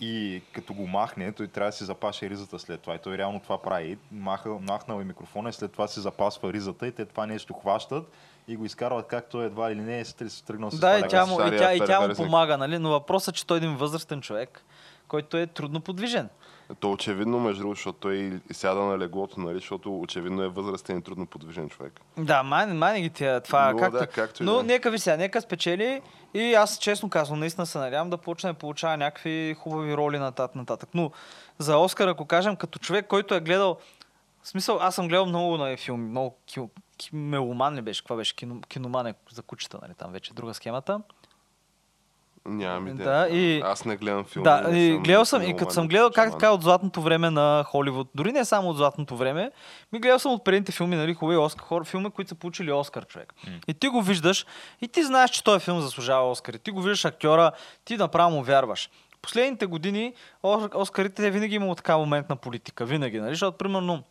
И 0.01 0.43
като 0.53 0.75
го 0.75 0.87
махне, 0.87 1.33
той 1.33 1.49
трябва 1.49 1.69
да 1.69 1.77
си 1.77 1.85
запаше 1.85 2.31
ризата 2.31 2.59
след 2.59 2.81
това. 2.81 2.95
И 2.95 2.99
той 2.99 3.19
реално 3.19 3.41
това 3.41 3.63
прави. 3.63 3.99
Махал, 4.13 4.59
махнал 4.59 5.01
е 5.01 5.05
микрофона 5.05 5.49
и 5.49 5.53
след 5.53 5.73
това 5.73 5.89
си 5.89 6.01
запасва 6.01 6.53
ризата 6.53 6.87
и 6.87 6.93
те 6.93 7.05
това 7.05 7.27
нещо 7.27 7.55
хващат 7.55 8.13
и 8.49 8.57
го 8.57 8.65
изкарват 8.65 9.07
както 9.07 9.43
едва 9.43 9.73
или 9.73 9.81
не 9.81 10.01
е 10.01 10.05
стр- 10.05 10.47
тръгнал 10.47 10.71
с 10.71 10.79
Да, 10.79 10.99
и 10.99 11.03
тя, 11.09 11.27
му, 11.27 11.41
и, 11.41 11.57
тя, 11.57 11.75
и 11.75 11.79
тя 11.79 12.09
му 12.09 12.15
помага, 12.15 12.59
нали? 12.59 12.79
Но 12.79 12.91
въпросът 12.91 13.35
е, 13.35 13.39
че 13.39 13.47
той 13.47 13.57
е 13.57 13.59
един 13.59 13.77
възрастен 13.77 14.21
човек, 14.21 14.65
който 15.09 15.37
е 15.37 15.47
трудно 15.47 15.81
подвижен. 15.81 16.29
То 16.81 16.93
очевидно, 16.93 17.41
между 17.41 17.61
другото, 17.61 17.79
защото 17.79 17.99
той 17.99 18.41
сяда 18.53 18.81
на 18.81 18.99
леглото, 18.99 19.41
нали, 19.41 19.55
защото 19.55 20.01
очевидно 20.01 20.43
е 20.43 20.49
възрастен 20.49 20.99
и 20.99 21.03
трудно 21.03 21.27
подвижен 21.27 21.69
човек. 21.69 22.01
Да, 22.19 22.43
май 22.43 22.67
не 22.67 23.01
ги 23.01 23.11
тия, 23.11 23.41
това 23.41 23.73
Но, 23.73 23.79
както... 23.79 23.99
да, 23.99 24.07
както 24.07 24.45
Но 24.45 24.55
да 24.55 24.63
нека 24.63 24.91
ви 24.91 24.99
сега, 24.99 25.17
нека 25.17 25.41
спечели 25.41 26.03
и 26.35 26.55
аз 26.55 26.79
честно 26.79 27.11
казвам, 27.11 27.39
наистина 27.39 27.67
се 27.67 27.79
надявам 27.79 28.11
да 28.11 28.19
почне 28.19 28.53
да 28.53 28.59
получава 28.59 28.97
някакви 28.97 29.57
хубави 29.59 29.97
роли 29.97 30.19
нататък, 30.19 30.57
нататък. 30.57 30.89
Но 30.95 31.11
за 31.59 31.79
Оскар, 31.79 32.09
ако 32.09 32.27
кажем, 32.27 32.57
като 32.57 32.79
човек, 32.79 33.07
който 33.07 33.35
е 33.35 33.41
гледал 33.41 33.79
в 34.43 34.49
смисъл, 34.49 34.79
аз 34.81 34.95
съм 34.95 35.09
гледал 35.09 35.27
много 35.27 35.57
на 35.57 35.77
филми, 35.77 36.09
много 36.11 36.37
ки, 36.47 36.61
ки, 36.97 37.17
меломан 37.17 37.75
ли 37.75 37.83
беше, 37.83 38.03
каква 38.03 38.17
беше, 38.17 38.37
кино, 38.37 38.61
киноман 38.61 39.07
е 39.07 39.15
за 39.33 39.43
кучета, 39.43 39.79
нали, 39.83 39.95
там 39.95 40.13
вече 40.13 40.35
друга 40.35 40.55
схемата. 40.55 41.01
Нямам 42.49 42.89
идея. 42.89 43.09
Да, 43.11 43.29
и- 43.29 43.61
Аз 43.61 43.85
не 43.85 43.97
гледам 43.97 44.25
филми. 44.25 44.45
Да, 44.45 44.71
и 44.73 44.99
гледал 44.99 45.25
съм, 45.25 45.43
и 45.43 45.57
като 45.57 45.71
съм 45.71 45.89
гледал 45.89 46.11
как 46.11 46.31
така 46.33 46.51
от 46.51 46.63
златното 46.63 47.03
време 47.03 47.31
на 47.31 47.65
Холивуд, 47.65 48.09
дори 48.15 48.33
не 48.33 48.45
само 48.45 48.69
от 48.71 48.77
златното 48.77 49.17
време, 49.17 49.51
ми 49.93 49.99
гледал 49.99 50.19
съм 50.19 50.33
от 50.33 50.45
предните 50.45 50.73
филми, 50.73 50.97
нали, 50.97 51.15
хубави 51.15 51.37
Оскар, 51.39 51.63
хора, 51.63 51.85
филми, 51.85 52.11
които 52.11 52.29
са 52.29 52.35
получили 52.35 52.73
Оскар, 52.73 53.07
човек. 53.07 53.35
И 53.69 53.75
ти 53.75 53.89
го 53.89 54.03
виждаш, 54.03 54.47
и 54.83 54.89
ти 54.89 55.05
знаеш, 55.05 55.31
че 55.31 55.45
този 55.45 55.61
филм 55.61 55.81
заслужава 55.81 56.31
Оскар. 56.31 56.55
И 56.55 56.59
ти 56.59 56.71
го 56.71 56.83
виждаш 56.83 57.05
актьора, 57.05 57.53
ти 57.85 57.97
направо 57.97 58.31
му 58.31 58.43
вярваш. 58.43 58.91
Последните 59.23 59.67
години 59.67 60.15
Ос- 60.43 60.75
Оскарите 60.75 61.31
винаги 61.31 61.55
имало 61.55 61.75
така 61.75 61.97
момент 61.97 62.29
на 62.29 62.37
политика, 62.37 62.85
винаги, 62.85 63.21
нали, 63.21 63.31
защото 63.31 63.59
примерно 63.59 64.03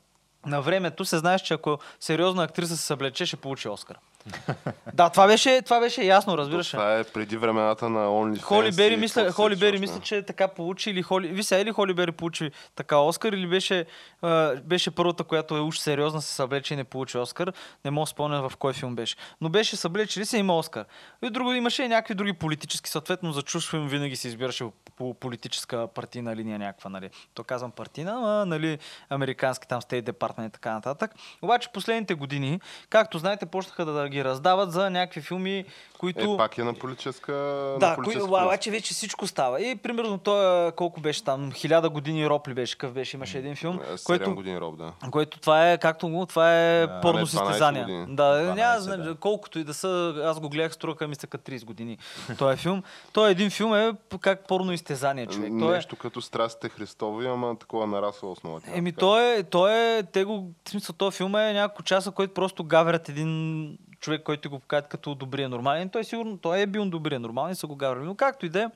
на 0.45 0.61
времето 0.61 1.05
се 1.05 1.17
знаеш, 1.17 1.41
че 1.41 1.53
ако 1.53 1.77
сериозна 1.99 2.43
актриса 2.43 2.77
се 2.77 2.83
съблече, 2.83 3.25
ще 3.25 3.35
получи 3.35 3.69
Оскар. 3.69 3.97
Да, 4.93 5.09
това 5.09 5.27
беше, 5.27 5.61
това 5.61 5.79
беше 5.79 6.03
ясно, 6.03 6.37
разбираш. 6.37 6.69
Това 6.69 6.99
е 6.99 7.03
преди 7.03 7.37
времената 7.37 7.89
на 7.89 8.07
OnlyFans. 8.07 8.41
Холи 8.41 8.71
Бери, 8.71 8.97
мисля, 8.97 9.31
Холи 9.31 9.55
Бери 9.55 9.79
мисля, 9.79 9.99
че 9.99 10.21
така 10.21 10.47
получи 10.47 10.89
или 10.89 11.01
Холи... 11.01 11.27
Ви 11.27 11.43
сега 11.43 11.61
или 11.61 11.71
Холи 11.71 11.93
Бери 11.93 12.11
получи 12.11 12.51
така 12.75 12.97
Оскар 12.97 13.33
или 13.33 13.47
беше, 13.47 13.85
а, 14.21 14.55
беше 14.55 14.91
първата, 14.91 15.23
която 15.23 15.57
е 15.57 15.59
уж 15.59 15.77
сериозна 15.77 16.21
се 16.21 16.33
съблече 16.33 16.73
и 16.73 16.77
не 16.77 16.83
получи 16.83 17.17
Оскар. 17.17 17.53
Не 17.85 17.91
мога 17.91 18.07
спомня 18.07 18.49
в 18.49 18.57
кой 18.57 18.73
филм 18.73 18.95
беше. 18.95 19.15
Но 19.41 19.49
беше 19.49 19.75
съблече 19.75 20.19
ли 20.19 20.25
се 20.25 20.37
има 20.37 20.57
Оскар. 20.57 20.85
И 21.23 21.29
друго 21.29 21.53
имаше 21.53 21.83
и 21.83 21.87
някакви 21.87 22.13
други 22.13 22.33
политически. 22.33 22.89
Съответно 22.89 23.31
за 23.31 23.41
чуж 23.41 23.69
филм 23.69 23.87
винаги 23.87 24.15
се 24.15 24.27
избираше 24.27 24.65
по 24.95 25.13
политическа 25.13 25.87
партийна 25.87 26.35
линия 26.35 26.59
някаква. 26.59 26.89
Нали. 26.89 27.09
То 27.33 27.43
казвам 27.43 27.71
партийна, 27.71 28.11
а 28.11 28.45
нали, 28.45 28.79
американски 29.09 29.67
там 29.67 29.81
State 29.81 30.11
Department 30.11 30.47
и 30.47 30.51
така 30.51 30.73
нататък. 30.73 31.11
Обаче 31.41 31.69
последните 31.73 32.13
години, 32.13 32.59
както 32.89 33.17
знаете, 33.17 33.45
почнаха 33.45 33.85
да 33.85 34.09
ги 34.09 34.14
ги 34.15 34.23
раздават 34.23 34.71
за 34.71 34.89
някакви 34.89 35.21
филми, 35.21 35.65
които... 35.97 36.33
Е, 36.33 36.37
пак 36.37 36.57
е 36.57 36.63
на 36.63 36.73
политическа... 36.73 37.31
Да, 37.79 37.89
на 37.89 37.95
кои, 37.95 38.03
политическа 38.03 38.25
обаче 38.25 38.71
вече 38.71 38.93
всичко 38.93 39.27
става. 39.27 39.61
И 39.61 39.75
примерно 39.75 40.17
той, 40.17 40.71
колко 40.71 41.01
беше 41.01 41.23
там, 41.23 41.51
хиляда 41.51 41.89
години 41.89 42.29
роб 42.29 42.47
ли 42.47 42.53
беше, 42.53 42.77
какъв 42.77 42.93
беше, 42.93 43.17
имаше 43.17 43.37
един 43.37 43.55
филм, 43.55 43.79
Е, 43.91 43.97
7 43.97 44.05
който, 44.05 44.35
години 44.35 44.59
роб, 44.59 44.77
да. 44.77 44.91
който 45.11 45.39
това 45.39 45.71
е, 45.71 45.77
както 45.77 46.09
го, 46.09 46.25
това 46.25 46.53
е 46.55 46.83
А, 46.83 47.01
порно 47.01 47.19
не, 47.19 47.25
12 47.25 47.27
състезание. 47.27 47.81
години. 47.81 48.05
Да, 48.09 48.23
12, 48.23 48.55
няма, 48.55 48.79
знам, 48.79 49.01
да. 49.01 49.15
колкото 49.15 49.59
и 49.59 49.63
да 49.63 49.73
са, 49.73 50.15
аз 50.25 50.39
го 50.39 50.49
гледах, 50.49 50.73
струваха 50.73 51.07
ми 51.07 51.15
се 51.15 51.27
като 51.27 51.51
30 51.51 51.65
години. 51.65 51.97
Той 52.37 52.53
е 52.53 52.55
филм. 52.55 52.83
Той 53.13 53.31
един 53.31 53.49
филм 53.49 53.75
е 53.75 53.93
как 54.21 54.47
порно 54.47 54.71
изтезание, 54.71 55.27
човек. 55.27 55.51
Той 55.59 55.73
е, 55.73 55.75
Нещо 55.75 55.95
като 55.95 56.21
страстите 56.21 56.69
Христови, 56.69 57.27
ама 57.27 57.55
такова 57.59 57.87
нарасла 57.87 58.31
основа. 58.31 58.61
Еми, 58.73 58.91
той 58.91 59.35
е, 59.37 59.43
той 59.43 59.73
е, 59.73 60.03
те 60.03 60.23
го, 60.23 60.51
в 60.65 60.69
смисъл, 60.69 60.95
този 60.95 61.17
филм 61.17 61.35
е 61.35 61.53
няколко 61.53 61.83
часа, 61.83 62.11
който 62.11 62.33
просто 62.33 62.63
гаврят 62.63 63.09
един 63.09 63.77
човек, 64.05 64.23
който 64.23 64.49
го 64.49 64.59
покажат 64.59 64.87
като 64.87 65.15
добрия 65.15 65.49
нормален. 65.49 65.89
Той 65.89 66.03
сигурно, 66.03 66.37
той 66.37 66.59
е 66.59 66.67
бил 66.67 66.85
добрия 66.85 67.19
нормален 67.19 67.55
са 67.55 67.67
го 67.67 67.75
гаврали. 67.75 68.05
Но 68.05 68.15
както 68.15 68.45
и 68.45 68.49
да 68.49 68.61
е, 68.61 68.69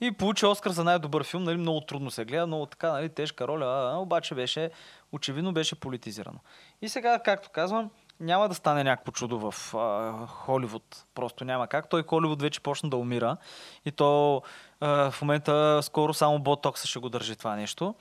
и 0.00 0.12
получи 0.12 0.46
Оскар 0.46 0.70
за 0.70 0.84
най-добър 0.84 1.24
филм, 1.24 1.42
нали, 1.42 1.56
много 1.56 1.80
трудно 1.80 2.10
се 2.10 2.24
гледа, 2.24 2.46
много 2.46 2.66
така, 2.66 2.92
нали, 2.92 3.08
тежка 3.08 3.48
роля, 3.48 3.66
а, 3.66 3.98
обаче 3.98 4.34
беше, 4.34 4.70
очевидно 5.12 5.52
беше 5.52 5.74
политизирано. 5.74 6.38
И 6.82 6.88
сега, 6.88 7.18
както 7.18 7.50
казвам, 7.50 7.90
няма 8.20 8.48
да 8.48 8.54
стане 8.54 8.84
някакво 8.84 9.12
чудо 9.12 9.50
в 9.50 9.74
а, 9.74 10.26
Холивуд. 10.26 11.04
Просто 11.14 11.44
няма 11.44 11.66
как. 11.66 11.88
Той 11.88 12.02
Холивуд 12.02 12.42
вече 12.42 12.60
почна 12.60 12.90
да 12.90 12.96
умира. 12.96 13.36
И 13.84 13.92
то 13.92 14.42
а, 14.80 15.10
в 15.10 15.22
момента 15.22 15.80
скоро 15.82 16.14
само 16.14 16.38
ботокса 16.38 16.88
ще 16.88 16.98
го 16.98 17.08
държи 17.08 17.36
това 17.36 17.56
нещо. 17.56 17.94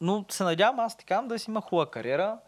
Но 0.00 0.24
се 0.28 0.44
надявам, 0.44 0.80
аз 0.80 0.96
така 0.96 1.22
да 1.22 1.38
си 1.38 1.50
има 1.50 1.60
хубава 1.60 1.90
кариера, 1.90 2.38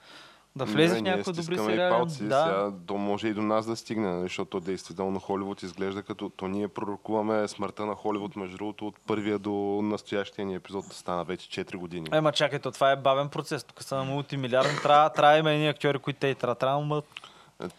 да 0.59 0.65
влезе 0.65 0.95
Не, 0.95 1.01
в 1.01 1.03
ние 1.03 1.17
някои 1.17 1.33
добри 1.33 1.59
сериали. 1.59 1.95
Палци, 1.95 2.25
Да. 2.25 2.45
Сега, 2.45 2.73
то 2.87 2.95
може 2.95 3.29
и 3.29 3.35
до 3.35 3.43
нас 3.43 3.67
да 3.67 3.77
стигне, 3.77 4.09
нали, 4.09 4.23
защото 4.23 4.61
действително 4.61 5.21
Холивуд 5.21 5.63
изглежда 5.63 6.03
като... 6.03 6.29
То 6.29 6.49
ние 6.49 6.69
пророкуваме 6.69 7.49
смъртта 7.49 7.87
на 7.87 7.95
Холивуд, 7.95 8.37
между 8.37 8.57
другото, 8.57 8.87
от 8.87 8.95
първия 9.07 9.39
до 9.39 9.81
настоящия 9.83 10.47
ни 10.47 10.55
епизод 10.55 10.85
стана 10.85 11.25
вече 11.25 11.65
4 11.65 11.77
години. 11.77 12.07
Ема 12.13 12.33
чакай, 12.33 12.59
то 12.59 12.71
това 12.71 12.91
е 12.91 12.97
бавен 12.97 13.29
процес. 13.29 13.65
Тук 13.65 13.83
са 13.83 14.05
мултимилиардни. 14.05 14.79
Трябва, 14.83 15.11
трябва 15.11 15.39
има 15.39 15.51
едни 15.51 15.69
актьори, 15.69 15.99
които 15.99 16.21
те 16.21 16.29
и 16.29 16.35
трябва. 16.35 16.55
Трябва 16.55 16.79
Е, 16.79 17.03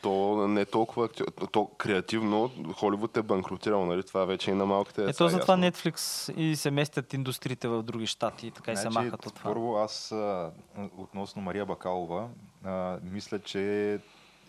То 0.02 0.48
не 0.48 0.62
е 0.62 0.66
толкова 0.66 1.06
актьор, 1.06 1.26
то 1.52 1.66
креативно 1.66 2.52
Холивуд 2.76 3.18
е 3.18 3.22
банкротирал, 3.22 3.86
нали? 3.86 4.04
Това 4.04 4.26
вече 4.26 4.52
и 4.52 4.54
на 4.54 4.66
малките 4.66 5.02
деца. 5.02 5.24
Ето 5.24 5.26
е 5.26 5.30
затова 5.30 5.54
ясно. 5.54 5.92
Netflix 5.92 6.32
и 6.34 6.56
се 6.56 6.72
местят 6.72 7.14
индустриите 7.14 7.68
в 7.68 7.84
други 7.84 8.08
щати 8.08 8.48
и 8.48 8.52
така 8.52 8.72
и 8.72 8.76
се 8.76 8.82
Значи, 8.82 9.06
махат 9.06 9.26
от 9.26 9.36
това. 9.36 9.50
Първо 9.50 9.78
аз 9.78 10.14
относно 10.98 11.42
Мария 11.42 11.66
Бакалова, 11.66 12.28
а, 12.66 12.98
мисля, 13.04 13.40
че 13.40 14.00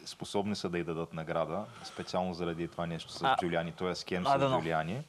способни 0.04 0.56
са 0.56 0.68
да 0.68 0.78
й 0.78 0.84
дадат 0.84 1.14
награда, 1.14 1.64
специално 1.84 2.34
заради 2.34 2.68
това 2.68 2.86
нещо 2.86 3.12
с 3.12 3.22
А, 3.22 3.36
Джулиани, 3.40 3.72
т.е. 3.72 3.94
скем 3.94 4.26
с 4.26 4.38
дано. 4.38 4.58
Джулиани. 4.58 5.02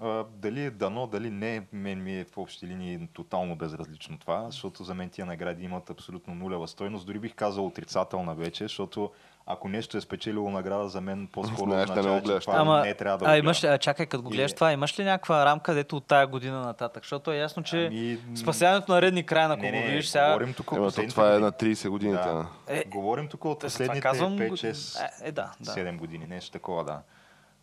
А, 0.00 0.24
дали 0.36 0.60
е 0.60 0.70
дано, 0.70 1.06
дали 1.06 1.30
не, 1.30 1.66
мен 1.72 2.02
ми 2.02 2.18
е 2.20 2.24
в 2.24 2.38
общи 2.38 2.66
линии 2.66 3.08
тотално 3.12 3.56
безразлично 3.56 4.18
това, 4.18 4.50
защото 4.50 4.84
за 4.84 4.94
мен 4.94 5.10
тия 5.10 5.26
награди 5.26 5.64
имат 5.64 5.90
абсолютно 5.90 6.34
нулева 6.34 6.68
стойност. 6.68 7.06
Дори 7.06 7.18
бих 7.18 7.34
казал 7.34 7.66
отрицателна 7.66 8.34
вече, 8.34 8.64
защото 8.64 9.10
ако 9.46 9.68
нещо 9.68 9.96
е 9.96 10.00
спечелило 10.00 10.50
награда, 10.50 10.88
за 10.88 11.00
мен 11.00 11.28
по-скоро 11.32 11.70
Знаеш 11.70 11.86
да 11.86 11.94
не 11.94 12.00
означава, 12.00 12.20
гледаш 12.20 12.44
че 12.44 12.46
това 12.46 12.60
Ама, 12.60 12.80
не 12.80 12.94
трябва 12.94 13.18
да 13.18 13.32
а, 13.32 13.38
имаш, 13.38 13.64
а, 13.64 13.78
чакай, 13.78 14.06
като 14.06 14.22
го 14.22 14.30
гледаш 14.30 14.52
И- 14.52 14.54
това, 14.54 14.72
имаш 14.72 14.98
ли 14.98 15.04
някаква 15.04 15.46
рамка, 15.46 15.74
дето 15.74 15.96
от 15.96 16.06
тая 16.06 16.26
година 16.26 16.60
нататък? 16.60 17.02
Защото 17.04 17.32
е 17.32 17.36
ясно, 17.36 17.62
че 17.62 17.86
Ами, 17.86 18.18
спасяването 18.36 18.92
на 18.92 19.02
редни 19.02 19.26
края, 19.26 19.48
ако 19.48 19.62
Не, 19.62 19.70
го 19.70 19.76
не, 19.76 19.86
видиш 19.86 20.08
сега... 20.08 20.26
говорим 20.26 20.54
тук 20.54 20.72
от 20.72 20.78
то 20.78 20.84
последните 20.84 21.14
това 21.14 21.34
е 21.34 21.38
на 21.38 21.52
30 21.52 21.88
години. 21.88 22.12
Да. 22.12 22.46
Е, 22.68 22.84
Говорим 22.84 23.28
тук 23.28 23.44
от 23.44 23.58
това 23.58 23.68
последните 23.68 24.00
казвам, 24.00 24.38
5-6 24.38 25.00
е, 25.24 25.28
е, 25.28 25.32
да, 25.32 25.50
да. 25.60 25.70
7 25.72 25.96
години, 25.96 26.26
нещо 26.28 26.50
такова, 26.50 26.84
да. 26.84 27.00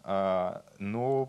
А, 0.03 0.51
но 0.79 1.27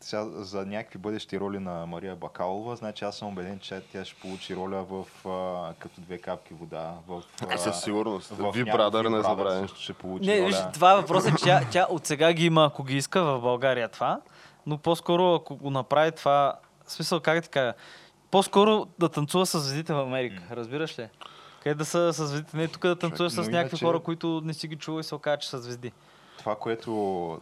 сега, 0.00 0.24
за 0.24 0.66
някакви 0.66 0.98
бъдещи 0.98 1.40
роли 1.40 1.58
на 1.58 1.86
Мария 1.86 2.16
Бакалова, 2.16 2.76
значи 2.76 3.04
аз 3.04 3.16
съм 3.16 3.28
убеден, 3.28 3.58
че 3.58 3.80
тя 3.92 4.04
ще 4.04 4.20
получи 4.20 4.56
роля 4.56 4.84
в 4.84 5.04
а, 5.28 5.74
като 5.74 6.00
две 6.00 6.18
капки 6.18 6.54
вода. 6.54 6.94
В, 7.08 7.22
а, 7.50 7.58
със 7.58 7.80
сигурност. 7.82 8.28
в 8.28 8.52
Ви 8.52 8.64
Брадър, 8.64 9.04
не 9.04 9.22
също 9.60 9.80
ще 9.80 9.92
получи 9.92 10.26
Не, 10.26 10.38
роля. 10.38 10.46
виж, 10.46 10.56
това 10.74 10.92
е 10.92 10.96
въпросът, 10.96 11.38
че 11.38 11.44
тя, 11.44 11.60
тя 11.70 11.86
от 11.90 12.06
сега 12.06 12.32
ги 12.32 12.46
има, 12.46 12.64
ако 12.64 12.84
ги 12.84 12.96
иска 12.96 13.22
в 13.22 13.40
България 13.40 13.88
това, 13.88 14.20
но 14.66 14.78
по-скоро 14.78 15.34
ако 15.34 15.56
го 15.56 15.70
направи 15.70 16.12
това, 16.12 16.54
в 16.86 16.92
смисъл 16.92 17.20
как 17.20 17.34
да 17.34 17.42
ти 17.42 17.48
кажа, 17.48 17.74
по-скоро 18.30 18.86
да 18.98 19.08
танцува 19.08 19.46
с 19.46 19.58
звездите 19.60 19.94
в 19.94 20.00
Америка, 20.00 20.42
разбираш 20.50 20.98
ли? 20.98 21.08
Къде 21.62 21.74
да 21.74 21.84
са 21.84 22.12
с 22.12 22.26
звездите, 22.26 22.56
не 22.56 22.68
тук 22.68 22.82
да 22.82 22.96
танцува 22.96 23.30
с 23.30 23.36
някакви 23.36 23.54
иначе- 23.54 23.84
хора, 23.84 24.00
които 24.00 24.40
не 24.44 24.54
си 24.54 24.68
ги 24.68 24.76
чува 24.76 25.00
и 25.00 25.04
се 25.04 25.14
окажа, 25.14 25.36
че 25.36 25.48
са 25.48 25.58
звезди. 25.58 25.92
Това, 26.40 26.56
което, 26.56 27.40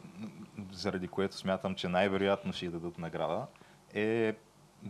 заради 0.72 1.08
което 1.08 1.36
смятам, 1.36 1.74
че 1.74 1.88
най-вероятно 1.88 2.52
ще 2.52 2.66
й 2.66 2.68
дадат 2.68 2.98
награда, 2.98 3.46
е 3.94 4.34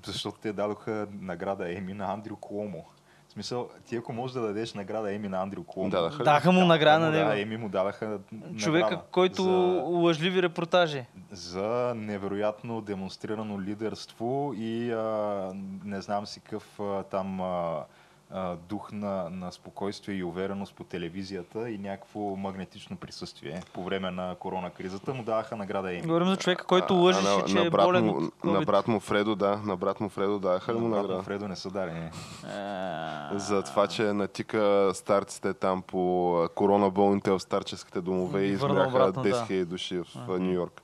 защото 0.07 0.39
те 0.39 0.53
дадоха 0.53 1.07
награда 1.21 1.73
Еми 1.73 1.95
на 1.95 2.13
Андрю 2.13 2.37
Куомо. 2.37 2.85
В 3.29 3.33
смисъл, 3.33 3.69
ти 3.87 3.97
ако 3.97 4.13
можеш 4.13 4.35
да 4.35 4.41
дадеш 4.41 4.75
награда 4.75 5.13
Еми 5.13 5.29
на 5.29 5.43
Андрю 5.43 5.65
Куомо... 5.65 5.91
Дадаха 5.91 6.21
ли? 6.21 6.25
Даха 6.25 6.53
му 6.53 6.65
награда 6.65 6.99
на 7.05 7.11
Да, 7.13 7.19
него. 7.19 7.31
Еми 7.31 7.57
му 7.57 7.69
дадаха 7.69 8.19
Човека, 8.59 8.85
награда 8.85 9.03
който 9.11 9.43
за, 9.43 9.51
лъжливи 9.85 10.43
репортажи. 10.43 11.05
за 11.31 11.93
невероятно 11.97 12.81
демонстрирано 12.81 13.61
лидерство 13.61 14.53
и 14.57 14.93
а, 14.93 15.51
не 15.85 16.01
знам 16.01 16.27
си 16.27 16.41
какъв 16.41 16.81
а, 16.81 17.03
там 17.03 17.41
а, 17.41 17.85
а, 18.31 18.57
дух 18.57 18.93
на, 18.93 19.31
на 19.31 19.53
спокойствие 19.53 20.17
и 20.17 20.25
увереност 20.25 20.75
по 20.75 20.85
телевизията 20.85 21.71
и 21.71 21.79
някакво 21.79 22.21
магнетично 22.21 22.97
присъствие 22.97 23.63
по 23.73 23.85
време 23.85 24.11
на 24.11 24.35
корона 24.35 24.71
кризата 24.71 25.15
му 25.15 25.23
даваха 25.23 25.57
награда 25.57 25.93
Еми. 25.93 26.03
Говорим 26.03 26.29
за 26.29 26.37
човека, 26.37 26.65
който 26.65 26.95
А, 26.95 26.97
лъжеше, 26.97 27.29
на, 27.29 27.45
че 27.45 27.55
на 27.55 27.67
е 27.67 27.71
брат 27.71 27.85
болен 27.87 28.05
му, 28.05 28.13
от 28.13 28.45
на 28.45 28.53
COVID. 28.53 28.67
брат 28.67 28.89
му 28.89 29.01
Фредо, 29.01 29.35
да. 29.37 29.57
На 29.57 29.77
брат 29.77 30.01
му 30.01 30.09
Фредо 30.09 30.39
даваха 30.39 30.75
ли 30.75 30.79
му 30.79 30.83
На 30.83 30.91
брат 30.91 31.03
награда? 31.03 31.17
на 31.19 31.23
Фредо 31.23 31.49
не 31.49 31.57
са 31.57 31.71
дарени. 31.71 32.11
А, 32.47 33.39
За 33.39 33.63
това, 33.63 33.87
че 33.87 34.03
натика 34.03 34.91
старците 34.95 35.55
там 35.55 35.83
по 35.83 36.35
а, 36.37 36.49
корона 36.49 36.91
болните 36.91 37.31
в 37.31 37.41
старческите 37.41 38.01
домове 38.01 38.43
и 38.43 38.49
избраха 38.49 38.89
обратно, 38.89 39.25
10 39.25 39.31
да. 39.31 39.37
000 39.37 39.65
души 39.65 39.99
в 39.99 40.39
Нью 40.39 40.53
Йорк. 40.53 40.83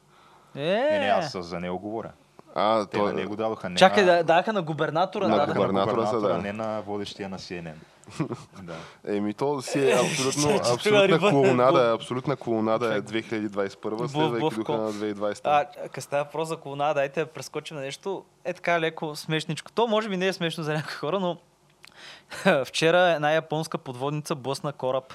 Е, 0.55 0.61
Не, 0.61 0.99
не, 0.99 1.07
аз 1.07 1.37
за 1.39 1.61
него 1.61 1.79
говоря. 1.79 2.11
А, 2.55 2.87
Те 2.87 2.99
той... 2.99 3.07
на 3.07 3.13
него 3.13 3.37
дадоха. 3.37 3.69
Не 3.69 3.77
Чакай, 3.77 4.05
на, 4.05 4.13
да, 4.13 4.23
даха 4.23 4.53
на 4.53 4.63
губернатора. 4.63 5.29
На 5.29 5.37
да, 5.37 5.41
да. 5.41 5.47
дадоха 5.47 5.73
на 5.73 5.81
губернатора 5.81 6.07
губернатора, 6.07 6.35
да. 6.35 6.43
не 6.43 6.53
на 6.53 6.81
водещия 6.81 7.29
на 7.29 7.39
CNN. 7.39 7.75
да. 8.63 8.75
Еми, 9.17 9.35
то 9.35 9.63
си 9.63 9.91
е 9.91 9.93
абсолютно, 9.93 10.73
абсолютна 10.75 11.19
колонада, 11.19 11.89
е, 11.89 11.95
абсолютна 11.95 12.37
колонада 12.37 12.95
е 12.97 13.03
2021, 13.03 13.77
Бу- 13.81 14.09
следвайки 14.09 14.57
духа 14.57 14.73
на 14.73 14.93
2020. 14.93 15.41
А, 15.45 15.65
къде 15.89 16.01
става 16.01 16.25
въпрос 16.25 16.49
за 16.49 16.57
колона, 16.57 16.95
дайте 16.95 17.21
да 17.21 17.27
прескочим 17.27 17.77
на 17.77 17.83
нещо. 17.83 18.25
Е 18.45 18.53
така 18.53 18.81
леко 18.81 19.17
смешничко. 19.17 19.73
То 19.73 19.87
може 19.87 20.09
би 20.09 20.17
не 20.17 20.27
е 20.27 20.33
смешно 20.33 20.65
за 20.65 20.73
някои 20.73 20.95
хора, 20.95 21.21
но 21.21 21.37
вчера 22.65 22.99
една 22.99 23.33
японска 23.33 23.79
подводница 23.79 24.35
блъсна 24.35 24.73
кораб. 24.73 25.15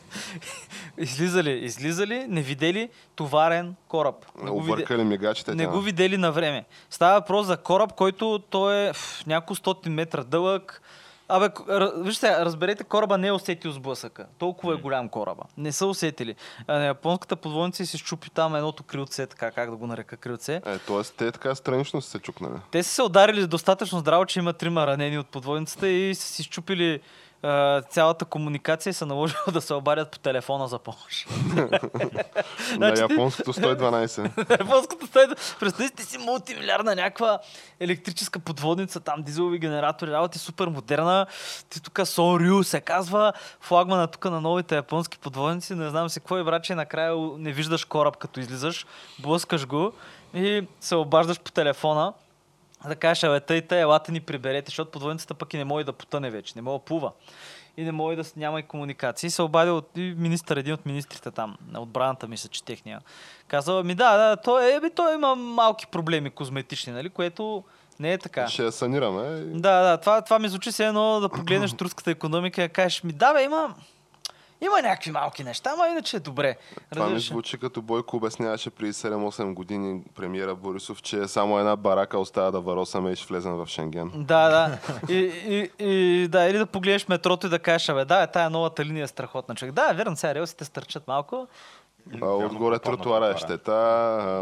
излизали, 0.98 1.50
излизали, 1.50 2.26
не 2.28 2.42
видели 2.42 2.88
товарен 3.14 3.74
кораб. 3.88 4.14
Не 4.42 4.50
го, 4.50 4.62
виде... 4.62 5.04
Мигачите. 5.04 5.54
не 5.54 5.66
го 5.66 5.80
видели 5.80 6.16
на 6.16 6.32
време. 6.32 6.64
Става 6.90 7.20
въпрос 7.20 7.46
за 7.46 7.56
кораб, 7.56 7.92
който 7.92 8.38
той 8.50 8.76
е 8.76 8.92
в, 8.92 9.26
няколко 9.26 9.54
стотин 9.54 9.92
метра 9.92 10.24
дълъг. 10.24 10.82
Абе, 11.28 11.48
вижте, 11.96 12.44
разберете, 12.44 12.84
кораба 12.84 13.18
не 13.18 13.26
е 13.26 13.32
усетил 13.32 13.72
сблъсъка. 13.72 14.26
Толкова 14.38 14.74
е 14.74 14.76
голям 14.76 15.08
кораба. 15.08 15.42
Не 15.56 15.72
са 15.72 15.86
усетили. 15.86 16.34
А, 16.66 16.78
на 16.78 16.84
японската 16.84 17.36
подводница 17.36 17.86
си 17.86 17.98
щупи 17.98 18.30
там 18.30 18.54
едното 18.54 18.82
крилце, 18.82 19.26
така 19.26 19.50
как 19.50 19.70
да 19.70 19.76
го 19.76 19.86
нарека 19.86 20.16
крилце. 20.16 20.54
Е, 20.54 20.78
т.е. 20.78 21.02
те 21.16 21.32
така 21.32 21.54
странично 21.54 22.02
са 22.02 22.10
се 22.10 22.18
чукнали. 22.18 22.54
Те 22.70 22.82
са 22.82 22.90
се 22.90 23.02
ударили 23.02 23.46
достатъчно 23.46 23.98
здраво, 23.98 24.26
че 24.26 24.38
има 24.38 24.52
трима 24.52 24.86
ранени 24.86 25.18
от 25.18 25.26
подводницата 25.26 25.88
и 25.88 26.14
са 26.14 26.26
си 26.26 26.42
щупили 26.42 27.00
цялата 27.90 28.24
комуникация 28.24 28.94
се 28.94 29.06
наложило 29.06 29.42
да 29.52 29.60
се 29.60 29.74
обадят 29.74 30.10
по 30.10 30.18
телефона 30.18 30.68
за 30.68 30.78
помощ. 30.78 31.28
На 31.56 31.80
Значи 32.76 32.94
ти- 33.06 33.12
японското 33.12 33.52
112. 33.52 34.60
Японската 34.60 35.06
стая. 35.06 35.28
Представете 35.60 36.02
си 36.02 36.18
мултимилиарна 36.18 36.94
някаква 36.94 37.38
електрическа 37.80 38.38
подводница, 38.38 39.00
там 39.00 39.22
дизелови 39.22 39.58
генератори, 39.58 40.10
работи 40.10 40.38
супер 40.38 40.66
модерна. 40.66 41.26
Ти 41.70 41.82
тук 41.82 42.00
Сорю 42.04 42.64
се 42.64 42.80
казва, 42.80 43.32
флагмана 43.60 44.06
тук 44.06 44.24
на 44.24 44.40
новите 44.40 44.74
японски 44.74 45.18
подводници, 45.18 45.74
не 45.74 45.90
знам 45.90 46.08
си 46.08 46.20
какво 46.20 46.38
и 46.38 46.42
враче, 46.42 46.74
накрая 46.74 47.16
не 47.38 47.52
виждаш 47.52 47.84
кораб 47.84 48.16
като 48.16 48.40
излизаш, 48.40 48.86
блъскаш 49.18 49.66
го 49.66 49.92
и 50.34 50.66
се 50.80 50.94
обаждаш 50.94 51.40
по 51.40 51.50
телефона. 51.50 52.12
Да 52.88 52.96
кажеш, 52.96 53.24
абе, 53.24 53.40
тъй, 53.40 53.62
тъй, 53.62 53.80
елате 53.80 54.12
ни 54.12 54.20
приберете, 54.20 54.70
защото 54.70 54.90
подводницата 54.90 55.34
пък 55.34 55.54
и 55.54 55.58
не 55.58 55.64
може 55.64 55.86
да 55.86 55.92
потъне 55.92 56.30
вече, 56.30 56.52
не 56.56 56.62
може 56.62 56.78
да 56.78 56.84
плува. 56.84 57.12
И 57.76 57.84
не 57.84 57.92
може 57.92 58.16
да 58.16 58.24
няма 58.36 58.60
и 58.60 58.62
комуникации. 58.62 59.30
Се 59.30 59.42
обади 59.42 59.70
от 59.70 59.90
и 59.96 60.14
министър, 60.16 60.56
един 60.56 60.74
от 60.74 60.86
министрите 60.86 61.30
там, 61.30 61.56
на 61.70 61.80
отбраната, 61.80 62.28
мисля, 62.28 62.48
че 62.48 62.64
техния. 62.64 63.00
Казал, 63.48 63.82
ми 63.82 63.94
да, 63.94 64.16
да, 64.16 64.36
той, 64.36 64.74
е, 64.74 64.80
би, 64.80 64.90
той 64.90 65.14
има 65.14 65.34
малки 65.34 65.86
проблеми 65.86 66.30
козметични, 66.30 66.92
нали, 66.92 67.10
което 67.10 67.64
не 68.00 68.12
е 68.12 68.18
така. 68.18 68.48
Ще 68.48 68.62
я 68.62 68.72
санираме. 68.72 69.22
Да, 69.40 69.82
да, 69.82 69.96
това, 69.96 70.22
това 70.22 70.38
ми 70.38 70.48
звучи 70.48 70.70
все 70.70 70.86
едно 70.86 71.20
да 71.20 71.28
погледнеш 71.28 71.72
турската 71.72 72.10
економика 72.10 72.64
и 72.64 72.68
кажеш 72.68 73.04
ми, 73.04 73.12
да 73.12 73.32
бе, 73.32 73.44
има, 73.44 73.74
Има 74.64 74.82
някакви 74.82 75.10
малки 75.10 75.44
неща, 75.44 75.70
ама 75.74 75.88
иначе 75.88 76.16
е 76.16 76.20
добре. 76.20 76.56
Това 76.90 77.04
ми 77.04 77.10
Разбираш 77.10 77.24
ли? 77.24 77.32
звучи 77.32 77.58
като 77.58 77.82
Бойко 77.82 78.16
обясняваше 78.16 78.70
преди 78.70 78.92
7-8 78.92 79.54
години 79.54 80.02
премиера 80.14 80.54
Борисов, 80.54 81.02
че 81.02 81.28
само 81.28 81.58
една 81.58 81.76
барака 81.76 82.18
остава 82.18 82.50
да 82.50 82.60
варосаме 82.60 83.10
и 83.10 83.16
ще 83.16 83.26
влезем 83.26 83.52
в 83.52 83.66
Шенген. 83.66 84.10
Да, 84.14 84.48
да. 84.48 84.78
И, 85.12 85.16
и, 85.48 85.70
и, 85.86 86.28
да, 86.28 86.44
или 86.44 86.58
да 86.58 86.66
погледнеш 86.66 87.08
метрото 87.08 87.46
и 87.46 87.50
да 87.50 87.58
кажеш, 87.58 87.88
абе, 87.88 88.04
да, 88.04 88.26
тая 88.26 88.50
новата 88.50 88.84
линия 88.84 89.04
е 89.04 89.06
страхотна 89.06 89.54
човек. 89.54 89.74
Да, 89.74 89.92
верно, 89.92 90.16
сега 90.16 90.34
релсите 90.34 90.64
стърчат 90.64 91.08
малко. 91.08 91.46
А, 92.22 92.26
отгоре 92.26 92.78
тротуара 92.78 93.26
е 93.26 93.36
щета, 93.36 93.80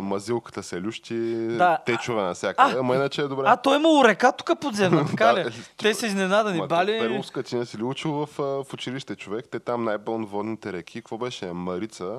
мазилката 0.03 0.63
се 0.63 0.83
лющи, 0.83 1.15
Да. 1.49 1.79
течове 1.87 2.23
навсякъде. 2.23 2.73
А, 2.73 2.79
Ама 2.79 2.95
иначе 2.95 3.21
е 3.21 3.25
добре. 3.25 3.45
А, 3.47 3.57
той 3.57 3.77
има 3.77 4.09
река 4.09 4.33
тук 4.33 4.61
подземна, 4.61 5.07
така 5.11 5.35
ли? 5.35 5.41
е, 5.41 5.45
Те 5.77 5.95
са 5.95 6.07
изненадани, 6.07 6.67
бали. 6.69 6.99
Перловска, 6.99 7.43
ти 7.43 7.57
не 7.57 7.67
си 7.67 7.79
ли 7.79 7.83
учил 7.83 8.13
в, 8.13 8.29
в 8.65 8.75
училище 8.75 9.17
човек? 9.17 9.45
Те 9.51 9.59
там 9.61 9.85
най-пълноводните 9.85 10.73
реки. 10.73 11.01
Какво 11.01 11.19
беше? 11.19 11.47
Марица, 11.47 12.19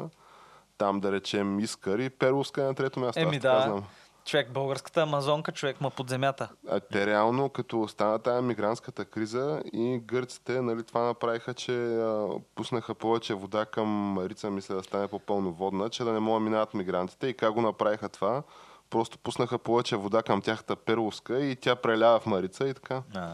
там 0.77 0.99
да 0.99 1.11
речем 1.11 1.59
Искър 1.59 1.99
и 1.99 2.09
Перловска 2.09 2.61
е 2.61 2.65
на 2.65 2.75
трето 2.75 2.99
място. 2.99 3.19
Еми 3.19 3.39
да. 3.39 3.61
знам. 3.61 3.83
Човек, 4.25 4.51
българската 4.51 5.01
амазонка, 5.01 5.51
човек, 5.51 5.81
ма 5.81 5.89
под 5.89 6.09
земята. 6.09 6.49
А 6.69 6.79
те 6.79 7.05
реално, 7.05 7.49
като 7.49 7.87
стана 7.87 8.19
тая 8.19 8.41
мигрантската 8.41 9.05
криза 9.05 9.63
и 9.73 9.99
гърците, 10.03 10.61
нали, 10.61 10.83
това 10.83 11.01
направиха, 11.01 11.53
че 11.53 11.95
а, 11.95 12.27
пуснаха 12.55 12.95
повече 12.95 13.33
вода 13.33 13.65
към 13.65 13.87
Марица, 13.87 14.51
мисля 14.51 14.75
да 14.75 14.83
стане 14.83 15.07
по-пълноводна, 15.07 15.89
че 15.89 16.03
да 16.03 16.13
не 16.13 16.19
могат 16.19 16.43
минават 16.43 16.73
мигрантите. 16.73 17.27
И 17.27 17.33
как 17.33 17.53
го 17.53 17.61
направиха 17.61 18.09
това? 18.09 18.43
Просто 18.89 19.17
пуснаха 19.17 19.57
повече 19.57 19.95
вода 19.95 20.23
към 20.23 20.41
тяхната 20.41 20.75
Перловска 20.75 21.39
и 21.39 21.55
тя 21.55 21.75
прелява 21.75 22.19
в 22.19 22.25
Марица 22.25 22.67
и 22.67 22.73
така. 22.73 23.03
А, 23.15 23.31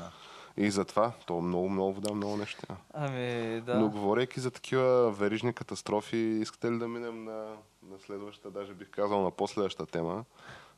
И 0.58 0.72
затова, 0.72 1.12
то 1.26 1.42
много, 1.42 1.70
много 1.70 1.94
вода, 1.94 2.14
много 2.14 2.38
неща. 2.38 2.68
Ами, 2.94 3.62
да. 3.62 3.80
Но 3.80 3.90
говорейки 3.90 4.40
за 4.40 4.52
такива 4.52 5.12
верижни 5.12 5.54
катастрофи, 5.54 6.18
искате 6.18 6.72
ли 6.72 6.78
да 6.78 6.88
минем 6.88 7.24
на, 7.24 7.46
на 7.84 8.00
следващата, 8.06 8.52
даже 8.52 8.74
бих 8.74 8.90
казал 8.90 9.22
на 9.22 9.32
последващата 9.32 9.92
тема, 9.92 10.24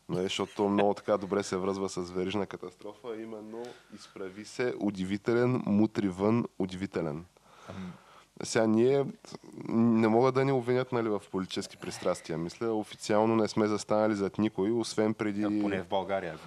нали, 0.09 0.23
защото 0.23 0.69
много 0.69 0.93
така 0.93 1.17
добре 1.17 1.43
се 1.43 1.57
връзва 1.57 1.89
с 1.89 2.11
верижна 2.11 2.45
катастрофа, 2.45 3.21
именно 3.21 3.63
изправи 3.95 4.45
се 4.45 4.73
удивителен, 4.79 5.63
мутри 5.65 6.07
вън, 6.07 6.45
удивителен. 6.59 7.25
Сега 8.43 8.67
ние 8.67 9.05
не 9.69 10.07
могат 10.07 10.35
да 10.35 10.45
ни 10.45 10.51
обвинят 10.51 10.91
нали, 10.91 11.09
в 11.09 11.21
политически 11.31 11.77
пристрастия. 11.77 12.37
Мисля, 12.37 12.73
официално 12.73 13.35
не 13.35 13.47
сме 13.47 13.67
застанали 13.67 14.15
зад 14.15 14.37
никой, 14.37 14.71
освен 14.71 15.13
преди... 15.13 15.43
поне 15.43 15.81
в 15.81 15.87
България. 15.87 16.39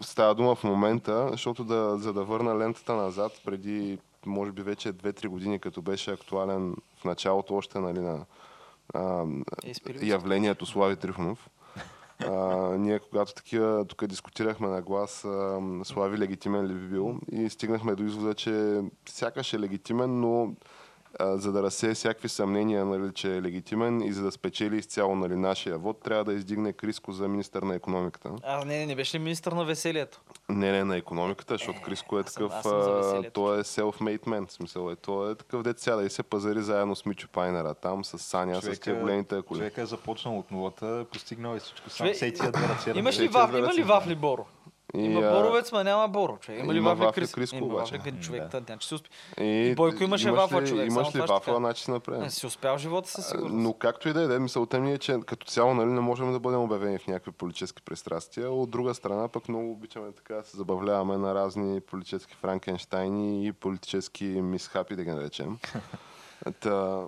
Става 0.00 0.34
дума 0.34 0.54
в 0.54 0.64
момента, 0.64 1.28
защото 1.30 1.64
да, 1.64 1.98
за 1.98 2.12
да 2.12 2.24
върна 2.24 2.58
лентата 2.58 2.94
назад, 2.94 3.32
преди 3.44 3.98
може 4.26 4.52
би 4.52 4.62
вече 4.62 4.92
2-3 4.92 5.26
години, 5.26 5.58
като 5.58 5.82
беше 5.82 6.10
актуален 6.10 6.76
в 6.96 7.04
началото 7.04 7.54
още 7.54 7.78
нали, 7.78 8.00
на 8.00 8.24
а, 8.94 9.24
се. 9.72 10.06
явлението 10.06 10.66
Слави 10.66 10.96
Трифонов. 10.96 11.48
А, 12.26 12.36
ние 12.78 12.98
когато 12.98 13.34
такива 13.34 13.84
тук 13.84 14.06
дискутирахме 14.06 14.68
на 14.68 14.82
глас 14.82 15.24
а, 15.24 15.60
Слави 15.84 16.18
легитимен 16.18 16.66
ли 16.66 16.74
би 16.74 16.86
бил? 16.86 17.20
И 17.32 17.50
стигнахме 17.50 17.94
до 17.94 18.04
извода, 18.04 18.34
че 18.34 18.80
сякаш 19.08 19.52
е 19.52 19.60
легитимен, 19.60 20.20
но 20.20 20.54
а, 21.18 21.36
за 21.36 21.52
да 21.52 21.62
разсее 21.62 21.94
всякакви 21.94 22.28
съмнения, 22.28 22.84
нали, 22.84 23.12
че 23.12 23.36
е 23.36 23.42
легитимен 23.42 24.00
и 24.00 24.12
за 24.12 24.22
да 24.22 24.32
спечели 24.32 24.76
изцяло 24.76 25.14
нали, 25.16 25.36
нашия 25.36 25.78
вод, 25.78 26.00
трябва 26.00 26.24
да 26.24 26.32
издигне 26.32 26.72
Криско 26.72 27.12
за 27.12 27.28
министър 27.28 27.62
на 27.62 27.74
економиката. 27.74 28.30
А, 28.42 28.64
не, 28.64 28.86
не 28.86 28.94
беше 28.94 29.16
ли 29.16 29.22
министър 29.22 29.52
на 29.52 29.64
веселието? 29.64 30.20
Не, 30.48 30.72
не, 30.72 30.84
на 30.84 30.96
економиката, 30.96 31.54
защото 31.54 31.80
Криско 31.80 32.18
е 32.18 32.20
аз 32.20 32.26
съм- 32.26 32.34
такъв, 32.34 32.56
аз 32.56 32.62
съм 32.62 32.82
за 32.82 32.90
а, 32.90 32.94
веселието. 32.94 33.30
той 33.32 33.58
е 33.58 33.62
self-made 33.62 34.20
man, 34.20 34.50
смисъл 34.50 34.90
е, 34.90 34.96
той 34.96 35.32
е 35.32 35.34
такъв 35.34 35.62
дет 35.62 35.80
сяда 35.80 36.04
и 36.04 36.10
се 36.10 36.22
пазари 36.22 36.62
заедно 36.62 36.96
с 36.96 37.06
Мичо 37.06 37.28
Пайнера, 37.28 37.74
там 37.74 38.04
с 38.04 38.18
Саня, 38.18 38.62
с 38.62 38.78
тия 38.80 39.00
големите 39.00 39.42
коли. 39.42 39.58
човека 39.58 39.82
е 39.82 39.86
започнал 39.86 40.38
от 40.38 40.50
нулата, 40.50 41.06
постигнал 41.12 41.56
е 41.56 41.58
всичко 41.58 41.90
сам. 41.90 41.96
Човек- 41.96 42.16
Все 42.16 42.32
тия 42.32 42.52
две 42.52 42.68
ръце. 42.68 42.92
Имаш 42.96 43.18
ли, 43.20 43.28
вафли, 43.28 43.58
има 43.58 43.74
ли 43.74 43.82
вафли 43.82 44.14
Боро? 44.14 44.46
И, 44.94 45.04
Има 45.04 45.20
а, 45.20 45.32
боровец, 45.32 45.72
ма 45.72 45.84
няма 45.84 46.08
боро, 46.08 46.38
човек. 46.40 46.60
Има 46.60 46.74
ли 46.74 46.80
вафли, 46.80 47.04
вафли 47.04 47.20
Крис? 47.20 47.32
Криско 47.32 47.56
Има 47.56 47.66
обаче. 47.66 47.96
вафли, 47.96 48.20
човек, 48.20 48.48
да. 48.50 48.60
Тя, 48.60 48.76
че 48.76 48.94
успи... 48.94 49.10
И, 49.40 49.74
Бойко 49.76 50.02
имаше 50.02 50.28
имаш 50.28 50.40
вафла, 50.40 50.64
човек, 50.64 50.90
Имаш 50.90 51.14
ли 51.14 51.20
вафла, 51.20 51.56
значи 51.56 51.82
си 51.82 51.90
направи. 51.90 52.20
Не, 52.20 52.30
си 52.30 52.46
успял 52.46 52.78
живота 52.78 53.10
със 53.10 53.28
сигурност. 53.28 53.54
Но 53.54 53.72
както 53.72 54.08
и 54.08 54.12
да 54.12 54.22
е, 54.22 54.26
да, 54.26 54.40
мисълта 54.40 54.80
ми 54.80 54.92
е, 54.92 54.98
че 54.98 55.18
като 55.26 55.46
цяло 55.46 55.74
нали, 55.74 55.90
не 55.90 56.00
можем 56.00 56.32
да 56.32 56.40
бъдем 56.40 56.60
обявени 56.60 56.98
в 56.98 57.06
някакви 57.06 57.30
политически 57.32 57.82
пристрастия. 57.82 58.50
От 58.50 58.70
друга 58.70 58.94
страна 58.94 59.28
пък 59.28 59.48
много 59.48 59.72
обичаме 59.72 60.12
така 60.12 60.34
да 60.34 60.44
се 60.44 60.56
забавляваме 60.56 61.16
на 61.16 61.34
разни 61.34 61.80
политически 61.80 62.34
франкенштайни 62.34 63.46
и 63.46 63.52
политически 63.52 64.24
мисхапи, 64.24 64.96
да 64.96 65.04
ги 65.04 65.10
наречем. 65.10 65.58
Та, 66.60 67.04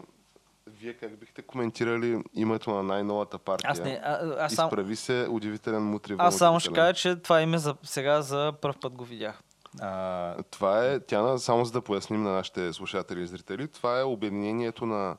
вие 0.67 0.95
как 0.95 1.19
бихте 1.19 1.43
коментирали 1.43 2.23
името 2.35 2.71
на 2.71 2.83
най-новата 2.83 3.39
партия? 3.39 3.71
Аз 3.71 3.81
не, 3.81 4.01
а, 4.05 4.37
аз 4.39 4.53
сам, 4.55 4.67
Изправи 4.67 4.97
се 4.97 5.27
удивителен 5.31 5.83
мутри. 5.83 6.15
аз 6.19 6.37
само 6.39 6.61
ще 6.61 6.73
кажа, 6.73 6.95
че 6.95 7.17
това 7.17 7.43
име 7.43 7.59
за, 7.59 7.75
сега 7.83 8.23
за 8.23 8.53
първ 8.63 8.75
път 8.81 8.93
го 8.93 9.05
видях. 9.05 9.43
А, 9.81 10.35
Това 10.43 10.85
е, 10.85 11.01
Тяна, 11.01 11.39
само 11.39 11.65
за 11.65 11.73
да 11.73 11.81
поясним 11.81 12.23
на 12.23 12.33
нашите 12.33 12.73
слушатели 12.73 13.23
и 13.23 13.27
зрители, 13.27 13.69
това 13.69 14.01
е 14.01 14.05
обединението 14.05 14.87
на 14.87 15.17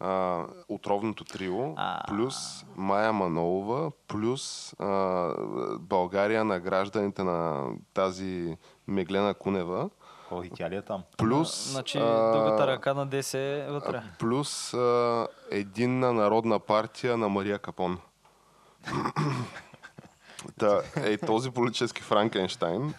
а, 0.00 0.44
отровното 0.68 1.24
трио, 1.24 1.72
А. 1.76 2.02
плюс 2.08 2.36
Майя 2.76 3.12
Манолова, 3.12 3.90
плюс 4.08 4.74
а, 4.78 5.32
България 5.80 6.44
на 6.44 6.60
гражданите 6.60 7.22
на 7.22 7.66
тази 7.94 8.56
Меглена 8.88 9.34
Кунева, 9.34 9.90
о, 10.30 10.42
и 10.42 10.50
тя 10.50 10.70
ли 10.70 10.76
е 10.76 10.82
там? 10.82 11.02
плюс, 11.16 11.70
Значи 11.70 11.98
а, 11.98 12.32
другата 12.32 12.66
ръка 12.66 12.94
на 12.94 13.06
ДС 13.06 13.38
е 13.38 13.66
вътре. 13.70 13.96
а, 13.96 14.02
плюс 14.18 14.74
а, 14.74 15.26
единна 15.50 16.12
народна 16.12 16.58
партия 16.58 17.16
на 17.16 17.28
Мария 17.28 17.58
Капон. 17.58 17.98
Та, 20.58 20.82
е 20.96 21.18
този 21.18 21.50
политически 21.50 22.02
Франкенштайн, 22.02 22.94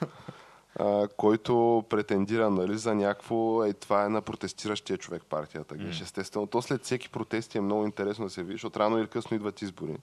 а, 0.79 1.07
който 1.17 1.85
претендира 1.89 2.49
нали, 2.49 2.77
за 2.77 2.95
някакво, 2.95 3.63
е, 3.63 3.73
това 3.73 4.05
е 4.05 4.09
на 4.09 4.21
протестиращия 4.21 4.97
човек 4.97 5.23
партията. 5.29 5.75
Геш. 5.75 6.01
Естествено, 6.01 6.47
то 6.47 6.61
след 6.61 6.83
всеки 6.83 7.09
протести 7.09 7.57
е 7.57 7.61
много 7.61 7.85
интересно 7.85 8.25
да 8.25 8.31
се 8.31 8.43
види, 8.43 8.53
защото 8.53 8.79
рано 8.79 8.97
или 8.99 9.07
късно 9.07 9.35
идват 9.35 9.61
избори. 9.61 9.97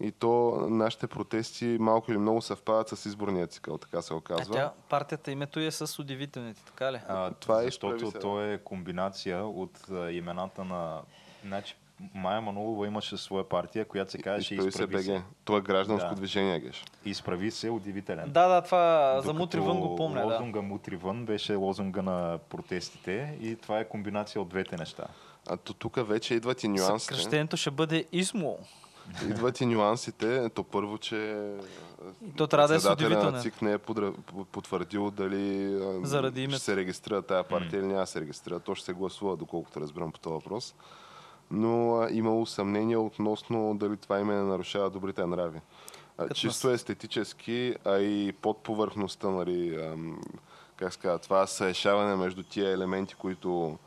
И 0.00 0.12
то 0.12 0.28
нашите 0.68 1.06
протести 1.06 1.76
малко 1.80 2.10
или 2.10 2.18
много 2.18 2.42
съвпадат 2.42 2.88
с 2.88 3.06
изборния 3.06 3.46
цикъл, 3.46 3.78
така 3.78 4.02
се 4.02 4.14
А 4.14 4.16
оказва. 4.16 4.54
тя, 4.54 4.72
партията 4.88 5.30
името 5.30 5.60
е 5.60 5.70
с 5.70 5.98
удивителните, 5.98 6.62
така 6.66 6.92
ли? 6.92 7.00
А, 7.08 7.30
Това 7.30 7.62
е 7.62 7.64
защото 7.64 8.10
да. 8.10 8.18
то 8.18 8.42
е 8.44 8.58
комбинация 8.58 9.44
от 9.44 9.90
а, 9.90 10.10
имената 10.10 10.64
на... 10.64 11.00
Значи, 11.44 11.74
Майя 12.14 12.40
Манолова 12.40 12.86
имаше 12.86 13.16
своя 13.16 13.48
партия, 13.48 13.84
която 13.84 14.10
се 14.10 14.18
казваше 14.18 14.54
Изправи 14.54 14.72
се 14.72 14.82
Изправи 14.82 15.02
се. 15.02 15.12
БГ. 15.12 15.22
Това 15.44 15.58
е 15.58 15.62
гражданско 15.62 16.08
Да. 16.08 16.14
движение, 16.14 16.60
Геш. 16.60 16.84
Изправи 17.04 17.50
се, 17.50 17.70
удивителен. 17.70 18.30
Да, 18.30 18.48
да, 18.48 18.62
това 18.62 19.12
за 19.16 19.22
Докато 19.22 19.38
мутри 19.38 19.60
вън 19.60 19.80
го 19.80 19.96
помня, 19.96 20.20
да. 20.20 20.26
Лозунга 20.26 20.62
Мутри 20.62 20.96
вън 20.96 21.26
беше 21.26 21.54
лозунга 21.54 22.02
на 22.02 22.38
протестите 22.48 23.38
и 23.40 23.56
това 23.56 23.78
е 23.80 23.88
комбинация 23.88 24.42
от 24.42 24.48
двете 24.48 24.76
неща. 24.76 25.04
А 25.48 25.56
то 25.56 25.74
тук 25.74 26.08
вече 26.08 26.34
идват 26.34 26.64
и 26.64 26.68
нюансите. 26.68 27.14
Съкръщението 27.14 27.56
ще 27.56 27.70
бъде 27.70 28.04
ИСМО. 28.12 28.58
Идват 29.28 29.60
и 29.60 29.66
нюансите. 29.66 30.48
То 30.54 30.64
първо, 30.64 30.98
че 30.98 31.46
И 32.28 32.32
то 32.36 32.46
трябва 32.46 32.68
да 32.68 32.74
е 32.74 32.80
с 32.80 32.92
удивителен. 32.92 33.40
ЦИК 33.42 33.62
не 33.62 33.72
е 33.72 33.78
потвърдил 34.52 35.10
дали 35.10 35.78
Заради 36.02 36.42
името. 36.42 36.56
ще 36.56 36.64
се 36.64 36.76
регистрира 36.76 37.22
тая 37.22 37.44
партия 37.44 37.78
или 37.78 37.86
няма 37.86 38.00
да 38.00 38.06
се 38.06 38.20
регистрира. 38.20 38.60
То 38.60 38.74
ще 38.74 38.84
се 38.84 38.92
гласува, 38.92 39.36
доколкото 39.36 39.80
разбирам 39.80 40.12
по 40.12 40.18
този 40.18 40.32
въпрос. 40.32 40.74
Но 41.50 42.06
имало 42.10 42.46
съмнение 42.46 42.96
относно 42.96 43.76
дали 43.80 43.96
това 43.96 44.20
име 44.20 44.34
не 44.34 44.42
нарушава 44.42 44.90
добрите 44.90 45.26
нрави. 45.26 45.60
Като 46.18 46.34
чисто 46.34 46.70
естетически, 46.70 47.74
а 47.84 47.98
и 47.98 48.32
под 48.32 48.62
повърхността, 48.62 49.28
нали, 49.28 49.84
ам, 49.92 50.20
как 50.76 50.92
се 50.92 50.98
казва, 50.98 51.18
това 51.18 51.46
съешаване 51.46 52.16
между 52.16 52.42
тия 52.42 52.70
елементи, 52.70 53.14
които 53.14 53.78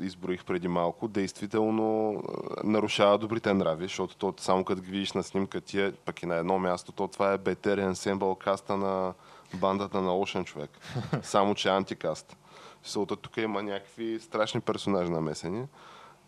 изброих 0.00 0.44
преди 0.44 0.68
малко, 0.68 1.08
действително 1.08 2.22
нарушава 2.64 3.18
добрите 3.18 3.54
нрави, 3.54 3.84
защото 3.84 4.16
то, 4.16 4.34
само 4.38 4.64
като 4.64 4.82
ги 4.82 4.90
видиш 4.90 5.12
на 5.12 5.22
снимка 5.22 5.60
тия, 5.60 5.92
пък 6.04 6.22
и 6.22 6.26
на 6.26 6.36
едно 6.36 6.58
място, 6.58 6.92
то 6.92 7.08
това 7.08 7.32
е 7.32 7.38
Better 7.38 7.90
Ensemble 7.92 8.38
каста 8.38 8.76
на 8.76 9.14
бандата 9.54 10.00
на 10.00 10.10
Ocean 10.10 10.44
човек. 10.44 10.70
Само, 11.22 11.54
че 11.54 11.68
е 11.68 11.72
антикаст. 11.72 12.36
Защото 12.84 13.16
тук 13.16 13.36
има 13.36 13.62
някакви 13.62 14.20
страшни 14.20 14.60
персонажи 14.60 15.10
намесени. 15.10 15.66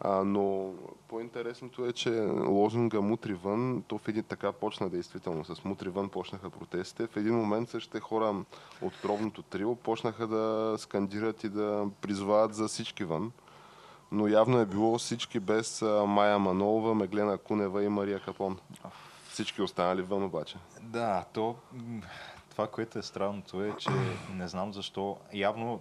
А, 0.00 0.24
но 0.24 0.72
по-интересното 1.08 1.86
е, 1.86 1.92
че 1.92 2.10
лозунга 2.46 3.00
Мутри 3.00 3.34
вън, 3.34 3.84
то 3.88 3.98
в 3.98 4.08
един 4.08 4.24
така 4.24 4.52
почна 4.52 4.90
действително. 4.90 5.44
С 5.44 5.64
Мутри 5.64 5.88
вън 5.88 6.08
почнаха 6.08 6.50
протестите. 6.50 7.06
В 7.06 7.16
един 7.16 7.34
момент 7.34 7.68
същите 7.68 8.00
хора 8.00 8.44
от 8.82 8.92
тровното 9.02 9.42
трио 9.42 9.76
почнаха 9.76 10.26
да 10.26 10.74
скандират 10.78 11.44
и 11.44 11.48
да 11.48 11.86
призовават 12.00 12.54
за 12.54 12.68
всички 12.68 13.04
вън. 13.04 13.32
Но 14.12 14.28
явно 14.28 14.58
е 14.58 14.66
било 14.66 14.98
всички 14.98 15.40
без 15.40 15.82
Майя 16.06 16.38
Манолова, 16.38 16.94
Меглена 16.94 17.38
Кунева 17.38 17.84
и 17.84 17.88
Мария 17.88 18.20
Капон. 18.20 18.58
Всички 19.28 19.62
останали 19.62 20.02
вън 20.02 20.24
обаче. 20.24 20.56
Да, 20.80 21.24
то 21.32 21.56
това, 22.50 22.66
което 22.66 22.98
е 22.98 23.02
странното 23.02 23.64
е, 23.64 23.72
че 23.78 23.90
не 24.34 24.48
знам 24.48 24.72
защо. 24.72 25.16
Явно 25.32 25.80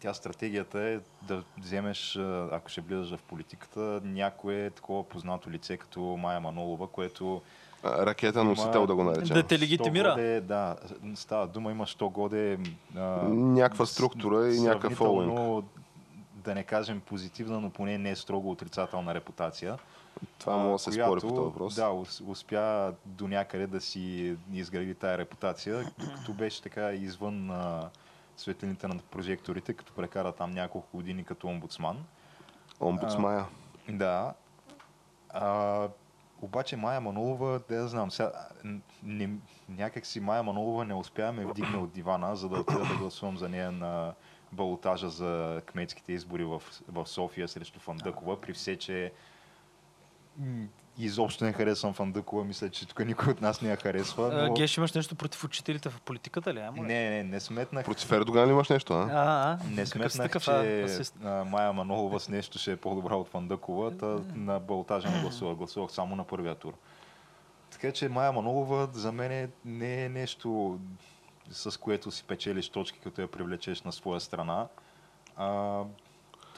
тя 0.00 0.14
стратегията 0.14 0.80
е 0.80 0.98
да 1.22 1.42
вземеш, 1.58 2.16
ако 2.52 2.68
ще 2.68 2.80
влизаш 2.80 3.18
в 3.18 3.22
политиката, 3.22 4.00
някое 4.04 4.70
такова 4.70 5.08
познато 5.08 5.50
лице 5.50 5.76
като 5.76 6.00
Майя 6.00 6.40
Манолова, 6.40 6.86
което 6.86 7.42
Ракета 7.84 8.44
носител 8.44 8.86
да 8.86 8.94
го 8.94 9.04
наречем. 9.04 9.34
Да 9.34 9.42
те 9.42 9.58
легитимира. 9.58 10.10
годе, 10.10 10.40
да, 10.40 10.76
става 11.14 11.46
дума, 11.46 11.70
има 11.70 11.86
що 11.86 12.08
годе 12.08 12.58
а, 12.96 13.00
Някаква 13.28 13.86
структура 13.86 14.48
и 14.48 14.60
някакъв 14.60 14.92
фолуинг. 14.92 15.32
сравнително, 15.32 15.68
да 16.34 16.54
не 16.54 16.62
кажем 16.64 17.00
позитивна, 17.00 17.60
но 17.60 17.70
поне 17.70 17.98
не 17.98 18.16
строго 18.16 18.50
отрицателна 18.50 19.14
репутация. 19.14 19.78
Това 20.38 20.54
а, 20.54 20.56
може 20.56 20.72
да 20.72 20.78
се 20.78 20.92
спори 20.92 21.20
по 21.20 21.28
този 21.28 21.40
въпрос. 21.40 21.74
Да, 21.74 21.88
ус- 21.88 22.22
успя 22.26 22.92
до 23.06 23.28
някъде 23.28 23.66
да 23.66 23.80
си 23.80 24.36
изгради 24.52 24.94
тая 24.94 25.18
репутация, 25.18 25.84
докато 25.98 26.32
беше 26.32 26.62
така 26.62 26.92
извън 26.92 27.50
а, 27.50 27.88
светлините 28.40 28.88
на 28.88 28.98
прожекторите, 29.10 29.72
като 29.72 29.92
прекара 29.92 30.32
там 30.32 30.50
няколко 30.50 30.96
години 30.96 31.24
като 31.24 31.46
омбудсман. 31.46 32.04
Омбудсмая. 32.80 33.46
Да. 33.88 34.34
А, 35.28 35.88
обаче 36.42 36.76
Майя 36.76 37.00
Манолова, 37.00 37.60
да 37.68 37.74
я 37.74 37.88
знам, 37.88 38.10
сега, 38.10 38.32
не, 39.02 39.30
някак 39.68 40.06
си 40.06 40.20
Майя 40.20 40.42
Манолова 40.42 40.84
не 40.84 40.94
успя 40.94 41.32
ме 41.32 41.46
вдигне 41.46 41.76
от 41.76 41.92
дивана, 41.92 42.36
за 42.36 42.48
да 42.48 42.60
отида 42.60 42.84
да 42.84 42.96
гласувам 42.98 43.38
за 43.38 43.48
нея 43.48 43.72
на 43.72 44.14
балотажа 44.52 45.08
за 45.08 45.62
кметските 45.66 46.12
избори 46.12 46.44
в, 46.44 46.62
в 46.88 47.06
София 47.06 47.48
срещу 47.48 47.80
Фандъкова, 47.80 48.40
при 48.40 48.52
все, 48.52 48.76
че 48.76 49.12
изобщо 50.98 51.44
не 51.44 51.52
харесвам 51.52 51.94
Фандъкова, 51.94 52.44
мисля, 52.44 52.70
че 52.70 52.88
тук 52.88 53.06
никой 53.06 53.32
от 53.32 53.40
нас 53.40 53.62
не 53.62 53.70
я 53.70 53.76
харесва. 53.76 54.30
А, 54.32 54.48
Но... 54.48 54.54
Геш, 54.54 54.76
имаш 54.76 54.92
нещо 54.92 55.14
против 55.14 55.44
учителите 55.44 55.88
в 55.88 56.00
политиката 56.00 56.54
ли? 56.54 56.60
Ама, 56.60 56.82
Не, 56.82 57.10
не, 57.10 57.22
не 57.22 57.40
сметнах. 57.40 57.84
Против 57.84 58.12
Ердоган 58.12 58.46
ли 58.46 58.50
имаш 58.50 58.68
нещо, 58.68 58.92
а? 58.92 59.08
А, 59.12 59.52
а, 59.52 59.58
Не 59.70 59.86
сметнах, 59.86 60.26
такъв, 60.26 60.44
че 60.44 61.02
а, 61.24 61.44
Майя 61.44 61.72
Манолова 61.72 62.20
с 62.20 62.28
нещо 62.28 62.58
ще 62.58 62.72
е 62.72 62.76
по-добра 62.76 63.14
от 63.14 63.28
Фандъкова, 63.28 63.96
та 63.96 64.06
на 64.34 64.60
балотажа 64.60 65.10
не 65.10 65.20
гласувах. 65.20 65.56
Гласувах 65.56 65.90
само 65.92 66.16
на 66.16 66.24
първия 66.24 66.54
тур. 66.54 66.72
Така 67.70 67.92
че 67.92 68.08
Майя 68.08 68.32
Манолова 68.32 68.88
за 68.92 69.12
мен 69.12 69.50
не 69.64 70.04
е 70.04 70.08
нещо 70.08 70.78
с 71.50 71.80
което 71.80 72.10
си 72.10 72.24
печелиш 72.24 72.68
точки, 72.68 72.98
като 72.98 73.20
я 73.20 73.30
привлечеш 73.30 73.82
на 73.82 73.92
своя 73.92 74.20
страна. 74.20 74.66
А, 75.36 75.82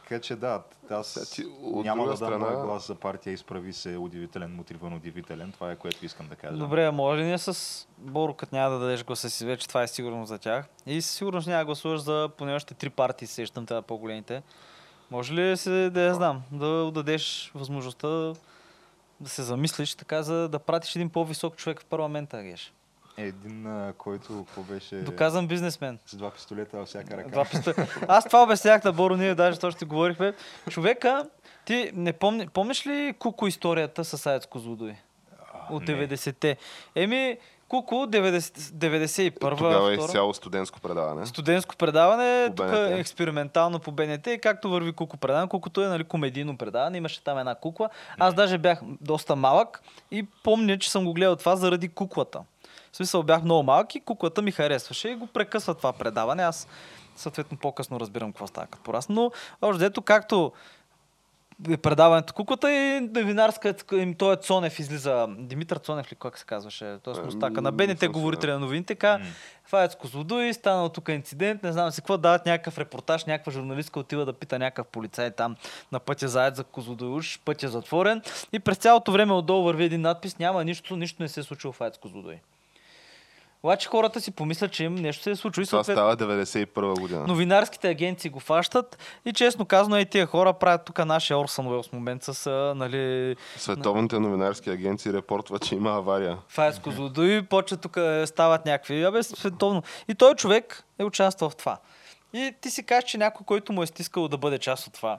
така 0.03 0.21
че 0.21 0.37
да, 0.37 0.62
аз 0.91 1.31
ти, 1.35 1.45
от 1.62 1.85
няма 1.85 2.03
да 2.05 2.09
дам 2.09 2.17
страна- 2.17 2.65
глас 2.65 2.87
за 2.87 2.95
партия 2.95 3.33
Изправи 3.33 3.73
се 3.73 3.97
удивителен, 3.97 4.55
мотивиран, 4.55 4.95
удивителен. 4.95 5.53
Това 5.53 5.73
е 5.73 5.77
което 5.77 6.05
искам 6.05 6.29
да 6.29 6.37
кажа. 6.37 6.57
Добре, 6.57 6.91
може 6.91 7.23
ли 7.23 7.27
ние 7.27 7.38
с 7.38 7.87
Боро, 7.99 8.35
като 8.35 8.55
няма 8.55 8.71
да 8.71 8.79
дадеш 8.79 9.05
гласа 9.05 9.31
си 9.31 9.47
вече, 9.47 9.69
това 9.69 9.83
е 9.83 9.88
сигурно 9.88 10.27
за 10.27 10.38
тях. 10.38 10.67
И 10.87 11.03
със 11.03 11.15
сигурност 11.15 11.47
няма 11.47 11.59
да 11.59 11.65
гласуваш 11.65 12.01
за 12.01 12.29
поне 12.38 12.55
още 12.55 12.75
три 12.75 12.91
партии, 12.91 13.27
сещам 13.27 13.67
те 13.67 13.83
по-големите. 13.83 14.43
Може 15.11 15.35
ли 15.35 15.57
се, 15.57 15.91
да 15.91 16.01
я 16.01 16.15
знам, 16.15 16.43
да 16.53 16.67
отдадеш 16.67 17.53
възможността 17.55 18.09
да 19.21 19.29
се 19.29 19.43
замислиш 19.43 19.95
така, 19.95 20.23
за 20.23 20.49
да 20.49 20.59
пратиш 20.59 20.97
един 20.97 21.11
по-висок 21.11 21.57
човек 21.57 21.81
в 21.81 21.85
парламента, 21.85 22.43
Геш? 22.43 22.73
Един, 23.16 23.66
а, 23.66 23.92
който 23.98 24.44
какво 24.46 24.62
беше 24.62 24.96
Доказан 24.96 25.46
бизнесмен. 25.46 25.98
с 26.07 26.16
два 26.16 26.31
пистолета 26.31 26.79
във 26.79 26.88
всяка 26.88 27.16
ръка. 27.16 27.29
Два 27.29 27.44
писта. 27.44 27.75
Аз 28.09 28.25
това 28.25 28.42
обяснях 28.42 28.85
на 28.85 28.92
Боро, 28.92 29.16
ние 29.16 29.35
даже 29.35 29.59
точно 29.59 29.77
ще 29.77 29.85
говорихме. 29.85 30.35
Човека, 30.70 31.27
ти 31.64 31.90
не 31.94 32.12
помни, 32.12 32.48
помниш 32.48 32.87
ли 32.87 33.14
Куко 33.18 33.46
историята 33.46 34.05
с 34.05 34.27
Аец 34.27 34.46
Козлодой? 34.46 34.96
От 35.70 35.88
не. 35.88 36.09
90-те. 36.09 36.57
Еми, 36.94 37.38
Куко 37.72 37.94
90, 37.94 38.40
91 38.40 39.59
Тогава 39.59 39.92
е 39.92 39.94
изцяло 39.94 40.35
студентско 40.35 40.81
предаване. 40.81 41.27
Студентско 41.27 41.77
предаване, 41.77 42.51
тук 42.57 42.66
е 42.72 42.98
експериментално 42.98 43.79
по 43.79 43.92
БНТ, 43.92 44.27
и 44.27 44.38
както 44.42 44.70
върви 44.70 44.92
куко 44.92 45.16
предаване. 45.16 45.48
Кукото 45.48 45.83
е 45.83 45.88
нали, 45.88 46.05
комедийно 46.05 46.57
предаване, 46.57 46.98
имаше 46.98 47.25
там 47.25 47.38
една 47.38 47.55
кукла. 47.55 47.88
Аз 48.18 48.35
даже 48.35 48.59
бях 48.59 48.81
доста 49.01 49.37
малък 49.37 49.83
и 50.11 50.27
помня, 50.44 50.79
че 50.79 50.90
съм 50.90 51.05
го 51.05 51.12
гледал 51.12 51.37
това 51.37 51.57
заради 51.57 51.88
куклата. 51.88 52.40
В 52.93 52.97
смисъл 52.97 53.23
бях 53.23 53.43
много 53.43 53.63
малък 53.63 53.95
и 53.95 54.01
куклата 54.01 54.43
ми 54.43 54.51
харесваше 54.51 55.09
и 55.09 55.15
го 55.15 55.27
прекъсва 55.27 55.75
това 55.75 55.93
предаване. 55.93 56.43
Аз 56.43 56.69
съответно 57.17 57.59
по-късно 57.59 58.01
разбирам 58.01 58.33
какво 58.33 58.47
става 58.47 58.67
като 58.67 58.83
порасна. 58.83 59.15
Но 59.15 59.31
още 59.63 59.79
дето 59.79 60.03
както 60.03 60.53
е 61.71 61.77
предаването 61.77 62.35
куклата 62.35 62.73
и 62.73 63.01
новинарска, 63.01 63.75
им 63.93 64.15
той 64.15 64.35
е 64.35 64.37
Цонев 64.37 64.79
излиза, 64.79 65.27
Димитър 65.39 65.77
Цонев 65.77 66.13
ли, 66.13 66.17
как 66.17 66.39
се 66.39 66.45
казваше, 66.45 66.99
т.е. 67.05 67.23
Мустака 67.23 67.63
на 67.63 67.73
съм 67.99 68.13
говорителя 68.13 68.41
сигурен. 68.41 68.61
на 68.61 68.67
новините, 68.67 68.95
така, 68.95 69.21
това 69.67 69.85
е 69.85 69.89
Козлодуй, 69.89 70.53
станал 70.53 70.89
тук 70.89 71.09
инцидент, 71.09 71.63
не 71.63 71.73
знам 71.73 71.91
си 71.91 72.01
какво, 72.01 72.19
дават 72.19 72.47
някакъв 72.47 72.79
репортаж, 72.79 73.25
някаква 73.25 73.53
журналистка 73.53 74.01
отива 74.01 74.25
да 74.25 74.33
пита 74.33 74.59
някакъв 74.59 74.87
полицай 74.87 75.31
там 75.31 75.57
на 75.93 76.01
пътя 76.01 76.29
заед 76.29 76.57
за 76.57 76.65
Козлодуй, 76.65 77.09
уж 77.09 77.41
път 77.45 77.63
е 77.63 77.69
затворен 77.69 78.23
и 78.53 78.59
през 78.59 78.79
цялото 78.79 79.13
време 79.13 79.33
отдолу 79.33 79.65
върви 79.65 79.85
един 79.85 80.01
надпис, 80.01 80.39
няма 80.39 80.65
нищо, 80.65 80.97
нищо 80.97 81.23
не 81.23 81.29
се 81.29 81.41
е 81.41 81.43
случило 81.43 81.73
в 81.73 81.81
Аец 81.81 81.99
Козлодуй. 81.99 82.39
Обаче 83.64 83.88
хората 83.88 84.20
си 84.20 84.31
помислят, 84.31 84.72
че 84.72 84.85
им 84.85 84.94
нещо 84.94 85.22
се 85.22 85.31
е 85.31 85.37
случило. 85.37 85.62
и 85.62 85.66
Това 85.66 85.85
съответ- 85.85 85.94
става 85.96 86.16
91 86.16 87.01
година. 87.01 87.25
Новинарските 87.27 87.88
агенции 87.88 88.31
го 88.31 88.40
фащат 88.40 88.98
и 89.25 89.33
честно 89.33 89.64
казано 89.64 89.98
и 89.98 90.07
тия 90.07 90.27
хора 90.27 90.53
правят 90.53 90.85
тук 90.85 91.05
нашия 91.05 91.38
Орсън 91.38 91.66
Уелс 91.66 91.92
момент 91.92 92.22
с 92.22 92.51
нали, 92.77 93.37
Световните 93.57 94.18
новинарски 94.18 94.70
агенции 94.70 95.12
репортват, 95.12 95.62
че 95.66 95.75
има 95.75 95.90
авария. 95.90 96.38
Фаец 96.48 96.79
Козлодуй, 96.79 97.42
почва 97.42 97.77
тук 97.77 97.96
е, 97.96 98.27
стават 98.27 98.66
някакви. 98.66 99.03
Абе, 99.03 99.22
световно. 99.22 99.83
И 100.09 100.14
той 100.14 100.35
човек 100.35 100.85
е 100.98 101.05
участвал 101.05 101.51
в 101.51 101.57
това. 101.57 101.79
И 102.33 102.55
ти 102.61 102.70
си 102.70 102.83
кажеш, 102.83 103.11
че 103.11 103.18
някой, 103.18 103.44
който 103.46 103.72
му 103.72 103.83
е 103.83 103.87
стискал 103.87 104.29
да 104.29 104.37
бъде 104.38 104.59
част 104.59 104.87
от 104.87 104.92
това. 104.92 105.18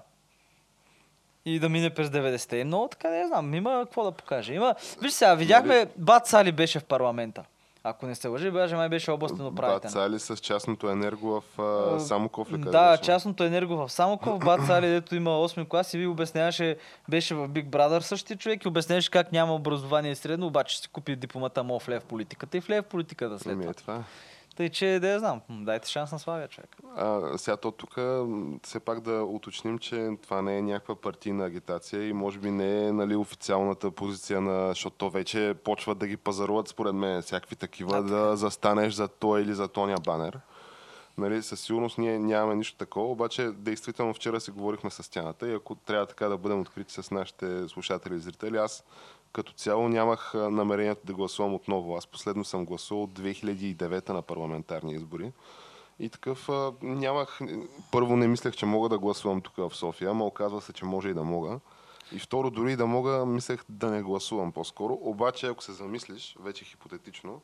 И 1.46 1.60
да 1.60 1.70
мине 1.70 1.90
през 1.90 2.10
90-те. 2.10 2.64
Но 2.64 2.88
така 2.88 3.10
не 3.10 3.28
знам, 3.28 3.54
има 3.54 3.82
какво 3.84 4.04
да 4.04 4.12
покаже. 4.12 4.54
Има... 4.54 4.76
Виж 5.02 5.12
сега, 5.12 5.36
видяхме, 5.36 5.88
Бат 5.98 6.28
Сали 6.28 6.52
беше 6.52 6.80
в 6.80 6.84
парламента. 6.84 7.44
Ако 7.86 8.06
не 8.06 8.16
се 8.16 8.28
лъжи, 8.28 8.52
даже 8.52 8.76
май 8.76 8.90
беше 8.90 9.12
областен 9.12 9.46
управител. 9.46 9.90
Бацали 9.90 10.20
с 10.20 10.38
частното 10.38 10.90
енерго 10.90 11.42
в 11.42 11.60
А, 11.62 12.00
Самоков 12.00 12.50
ли 12.50 12.54
къде 12.54 12.70
Да, 12.70 12.92
беше? 12.92 13.04
частното 13.04 13.44
енерго 13.44 13.78
в 13.78 13.90
Самоков, 13.90 14.40
Бат 14.40 14.66
Сали, 14.66 14.88
дето 14.88 15.16
има 15.16 15.30
8 15.30 15.68
клас 15.68 15.94
и 15.94 15.98
ви 15.98 16.08
обясняваше, 16.08 16.78
беше 17.10 17.36
в 17.36 17.50
Big 17.50 17.66
Brother 17.66 18.00
същия 18.00 18.38
човек 18.38 18.64
и 18.64 18.68
обясняваше 18.68 19.12
как 19.12 19.32
няма 19.32 19.56
образование 19.56 20.16
средно, 20.16 20.48
обаче 20.48 20.80
си 20.80 20.88
купи 20.88 21.16
дипломата 21.16 21.64
му 21.64 21.80
влее 21.80 22.00
в 22.00 22.04
политиката 22.04 22.58
и 22.58 22.60
влее 22.60 22.82
в 22.82 22.86
политиката 22.86 23.40
след 23.40 23.60
това. 23.60 23.72
е 23.72 23.74
това. 23.74 24.04
Тъй, 24.56 24.70
че 24.70 25.00
да 25.02 25.08
я 25.08 25.20
знам. 25.20 25.42
Дайте 25.50 25.90
шанс 25.90 26.12
на 26.12 26.20
Славия, 26.20 26.48
човек. 26.48 26.78
А, 26.96 27.38
сега 27.38 27.58
то 27.58 27.72
тук 27.72 27.94
все 28.64 28.80
пак 28.80 29.02
да 29.02 29.24
уточним, 29.24 29.80
че 29.80 30.10
това 30.22 30.42
не 30.42 30.58
е 30.58 30.62
някаква 30.62 30.96
партийна 30.96 31.46
агитация 31.46 32.08
и 32.08 32.14
може 32.14 32.40
би 32.40 32.52
не 32.52 32.86
е 32.86 32.92
нали, 32.92 33.16
официалната 33.16 33.92
позиция 33.92 34.42
на, 34.42 34.68
защото 34.68 34.96
то 34.98 35.10
вече 35.10 35.56
почват 35.64 35.98
да 35.98 36.08
ги 36.08 36.18
пазаруват 36.18 36.68
според 36.68 36.96
мен 36.96 37.22
всякакви 37.22 37.56
такива, 37.56 37.98
А, 37.98 38.02
да 38.02 38.38
застанеш 38.38 38.94
за 38.94 39.08
той 39.08 39.42
или 39.42 39.54
за 39.54 39.68
тоня 39.68 39.98
банер. 40.06 40.40
Нали, 41.18 41.44
със 41.44 41.62
сигурност 41.62 41.98
ние 41.98 42.20
нямаме 42.20 42.56
нищо 42.56 42.78
такова, 42.78 43.12
обаче 43.12 43.52
действително 43.52 44.14
вчера 44.14 44.42
си 44.42 44.52
говорихме 44.52 44.90
с 44.90 45.12
тяната 45.12 45.50
и 45.50 45.54
ако 45.54 45.76
трябва 45.76 46.06
така 46.06 46.28
да 46.28 46.38
бъдем 46.38 46.60
открити 46.60 46.94
с 46.94 47.12
нашите 47.12 47.68
слушатели 47.70 48.16
и 48.16 48.20
зрители, 48.20 48.58
аз 48.58 48.84
като 49.34 49.54
цяло 49.54 49.90
нямах 49.90 50.34
намерението 50.34 51.02
да 51.06 51.14
гласувам 51.14 51.54
отново. 51.54 51.98
Аз 51.98 52.08
последно 52.08 52.46
съм 52.46 52.66
гласувал 52.66 53.04
от 53.04 53.20
2009 53.20 54.10
на 54.10 54.22
парламентарни 54.22 54.94
избори. 54.94 55.32
И 56.00 56.10
такъв 56.10 56.50
а, 56.50 56.74
нямах... 56.82 57.40
Първо 57.92 58.18
не 58.18 58.28
мислех, 58.28 58.56
че 58.56 58.66
мога 58.66 58.90
да 58.90 59.00
гласувам 59.00 59.42
тук 59.42 59.56
в 59.58 59.76
София, 59.76 60.10
ама 60.10 60.26
оказва 60.26 60.62
се, 60.62 60.74
че 60.74 60.86
може 60.86 61.10
и 61.10 61.14
да 61.14 61.24
мога. 61.24 61.60
И 62.12 62.20
второ, 62.20 62.50
дори 62.50 62.76
да 62.76 62.86
мога, 62.86 63.26
мислех 63.26 63.64
да 63.70 63.92
не 63.92 64.02
гласувам 64.02 64.52
по-скоро. 64.52 64.98
Обаче, 65.02 65.48
ако 65.48 65.64
се 65.64 65.72
замислиш, 65.72 66.36
вече 66.40 66.66
хипотетично, 66.66 67.42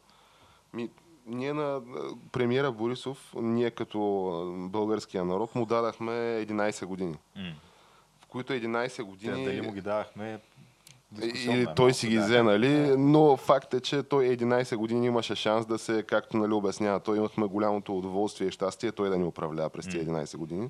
ми, 0.73 0.89
ние 1.25 1.53
на 1.53 1.81
премиера 2.31 2.71
Борисов, 2.71 3.33
ние 3.35 3.71
като 3.71 3.99
българския 4.71 5.25
народ, 5.25 5.55
му 5.55 5.65
дадахме 5.65 6.11
11 6.11 6.85
години. 6.85 7.15
М. 7.35 7.53
В 8.21 8.25
които 8.25 8.53
11 8.53 8.95
Те, 8.95 9.03
години... 9.03 9.45
дали 9.45 9.61
му 9.61 9.71
ги 9.71 9.81
давахме 9.81 10.39
Или 11.21 11.61
е 11.61 11.65
той 11.75 11.93
си 11.93 12.07
ги 12.07 12.15
да. 12.15 12.23
взе, 12.23 12.43
нали? 12.43 12.97
Но 12.97 13.37
факт 13.37 13.73
е, 13.73 13.79
че 13.79 14.03
той 14.03 14.25
11 14.25 14.75
години 14.75 15.07
имаше 15.07 15.35
шанс 15.35 15.65
да 15.65 15.77
се, 15.77 16.03
както 16.03 16.37
нали 16.37 16.53
обяснява, 16.53 16.99
той 16.99 17.17
имахме 17.17 17.47
голямото 17.47 17.97
удоволствие 17.97 18.47
и 18.47 18.51
щастие 18.51 18.91
той 18.91 19.09
да 19.09 19.17
ни 19.17 19.23
управлява 19.23 19.69
през 19.69 19.85
тези 19.85 20.07
11 20.07 20.37
години. 20.37 20.69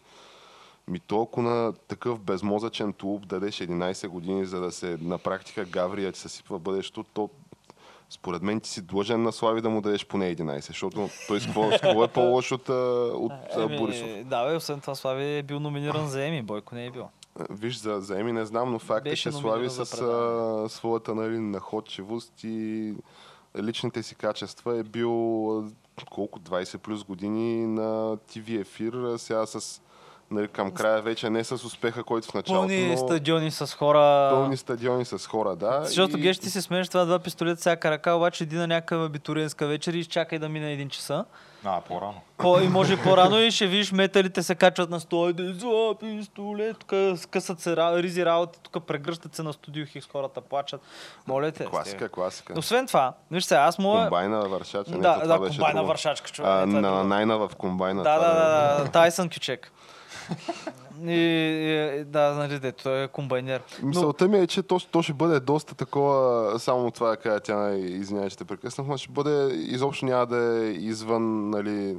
Ми 0.88 1.00
толкова 1.00 1.50
на 1.50 1.74
такъв 1.74 2.20
безмозъчен 2.20 2.94
тулуп 2.94 3.28
дадеш 3.28 3.56
11 3.56 4.08
години, 4.08 4.46
за 4.46 4.60
да 4.60 4.72
се 4.72 4.98
на 5.02 5.18
практика 5.18 5.66
Гаврия 5.66 6.12
ти 6.12 6.20
съсипва 6.20 6.60
бъдещето, 6.60 7.04
то 7.04 7.30
според 8.10 8.42
мен 8.42 8.60
ти 8.60 8.70
си 8.70 8.82
длъжен 8.82 9.24
на 9.24 9.32
Слави 9.32 9.62
да 9.62 9.70
му 9.70 9.82
дадеш 9.82 10.06
поне 10.06 10.36
11, 10.36 10.68
защото 10.68 11.10
той 11.28 11.40
с 11.40 11.46
какво, 11.46 12.04
е 12.04 12.08
по-лош 12.08 12.52
от, 12.52 12.70
от 13.14 13.32
Еми, 13.58 13.78
Борисов. 13.78 14.08
Да, 14.26 14.48
бе, 14.48 14.56
освен 14.56 14.82
това 14.82 14.96
Слави 14.96 15.38
е 15.38 15.44
бил 15.44 15.60
номиниран 15.60 16.08
за 16.08 16.26
Еми, 16.26 16.42
Бойко 16.42 16.76
не 16.76 16.86
е 16.86 16.92
бил. 16.92 17.10
Виж, 17.50 17.78
за, 17.78 18.00
за 18.00 18.20
Еми 18.20 18.32
не 18.32 18.46
знам, 18.46 18.72
но 18.72 18.80
факт 18.80 19.04
Беше 19.04 19.30
е, 19.30 19.32
че 19.32 19.38
Слави 19.38 19.70
с 19.70 19.80
а, 19.80 20.70
своята 20.70 21.16
нали, 21.16 21.40
находчивост 21.40 22.34
и 22.44 22.94
личните 23.62 24.04
си 24.04 24.16
качества 24.16 24.78
е 24.78 24.84
бил 24.84 25.12
колко 26.10 26.40
20 26.40 26.78
плюс 26.78 27.04
години 27.04 27.68
на 27.68 28.18
ТВ 28.18 28.60
ефир, 28.60 28.94
сега 29.18 29.46
с 29.46 29.82
Нали, 30.32 30.48
към 30.48 30.72
края 30.72 31.02
вече 31.02 31.30
не 31.30 31.44
с 31.44 31.52
успеха, 31.52 32.04
който 32.04 32.28
в 32.28 32.34
началото, 32.34 32.68
Пълни 32.68 32.88
но 32.92 32.98
стадиони 32.98 33.52
с 33.52 33.74
хора. 33.74 34.30
пълни 34.34 34.58
стадиони 34.58 35.06
с 35.06 35.28
хора, 35.28 35.56
да. 35.56 35.82
Защото 35.84 36.18
и- 36.18 36.22
геш 36.22 36.40
ти 36.40 36.50
се 36.50 36.62
смееш 36.62 36.88
това 36.88 37.06
два 37.06 37.20
пистолета 37.20 37.60
всяка 37.60 37.92
ръка, 37.92 38.14
обаче 38.14 38.44
иди 38.44 38.56
на 38.56 38.68
някаква 38.68 39.06
абитуриенска 39.06 39.68
вечер 39.68 39.94
и 39.94 40.00
изчакай 40.00 40.40
да 40.40 40.50
мине 40.50 40.74
един 40.74 40.90
часа. 40.90 41.26
А, 41.66 41.82
по-рано. 41.82 42.22
По, 42.38 42.60
и 42.60 42.68
може 42.68 43.04
по-рано 43.04 43.40
и 43.40 43.52
ще 43.52 43.68
видиш 43.68 43.92
металите 43.92 44.44
се 44.44 44.56
качват 44.56 44.90
на 44.90 45.00
стола 45.00 45.30
и 45.32 45.54
за 45.54 45.96
пистолет, 46.00 46.78
тук 46.78 47.20
скъсат 47.20 47.60
се 47.60 47.76
ризи 47.78 48.26
работи, 48.26 48.60
тук 48.64 48.86
прегръщат 48.86 49.36
се 49.36 49.44
на 49.44 49.54
студио 49.54 49.86
хикс, 49.86 50.08
хората 50.08 50.42
плачат. 50.42 50.82
Моля 51.28 51.52
те. 51.52 51.66
Класика, 51.66 52.10
класика. 52.10 52.54
Освен 52.58 52.88
това, 52.88 53.14
виж 53.32 53.44
сега, 53.44 53.62
аз 53.62 53.80
мога... 53.80 54.02
Комбайна 54.02 54.40
вършача. 54.40 54.92
не, 54.92 54.98
Да, 54.98 55.18
да, 55.18 55.38
комбайна 55.48 55.84
вършачка, 55.84 56.32
човек. 56.32 56.52
Е, 56.52 56.62
е 56.62 56.66
на 56.66 57.04
найна 57.04 57.38
в 57.38 57.50
комбайна. 57.58 58.04
Да, 58.04 58.20
да, 58.20 58.34
да, 58.34 58.84
да, 58.84 58.92
Тайсън 58.92 59.30
Кючек. 59.30 59.72
И, 61.08 61.14
и, 62.00 62.04
да, 62.04 62.34
нали, 62.34 62.60
де, 62.60 62.72
той 62.72 63.04
е 63.04 63.08
комбайнер. 63.08 63.62
Мисълта 63.84 64.28
ми 64.28 64.40
е, 64.40 64.48
че 64.48 64.64
то, 64.64 64.80
то 64.92 65.02
ще 65.02 65.14
бъде 65.14 65.40
доста 65.40 65.76
такова, 65.76 66.60
само 66.60 66.92
това 66.92 67.10
да 67.10 67.18
кажа 67.18 67.40
тя, 67.40 67.72
извинявай, 67.76 68.30
че 68.30 68.38
те 68.38 68.46
прекъснах, 68.46 68.88
но 68.88 68.98
ще 68.98 69.12
бъде, 69.12 69.54
изобщо 69.54 70.06
няма 70.06 70.26
да 70.26 70.66
е 70.66 70.70
извън, 70.70 71.50
нали, 71.50 71.98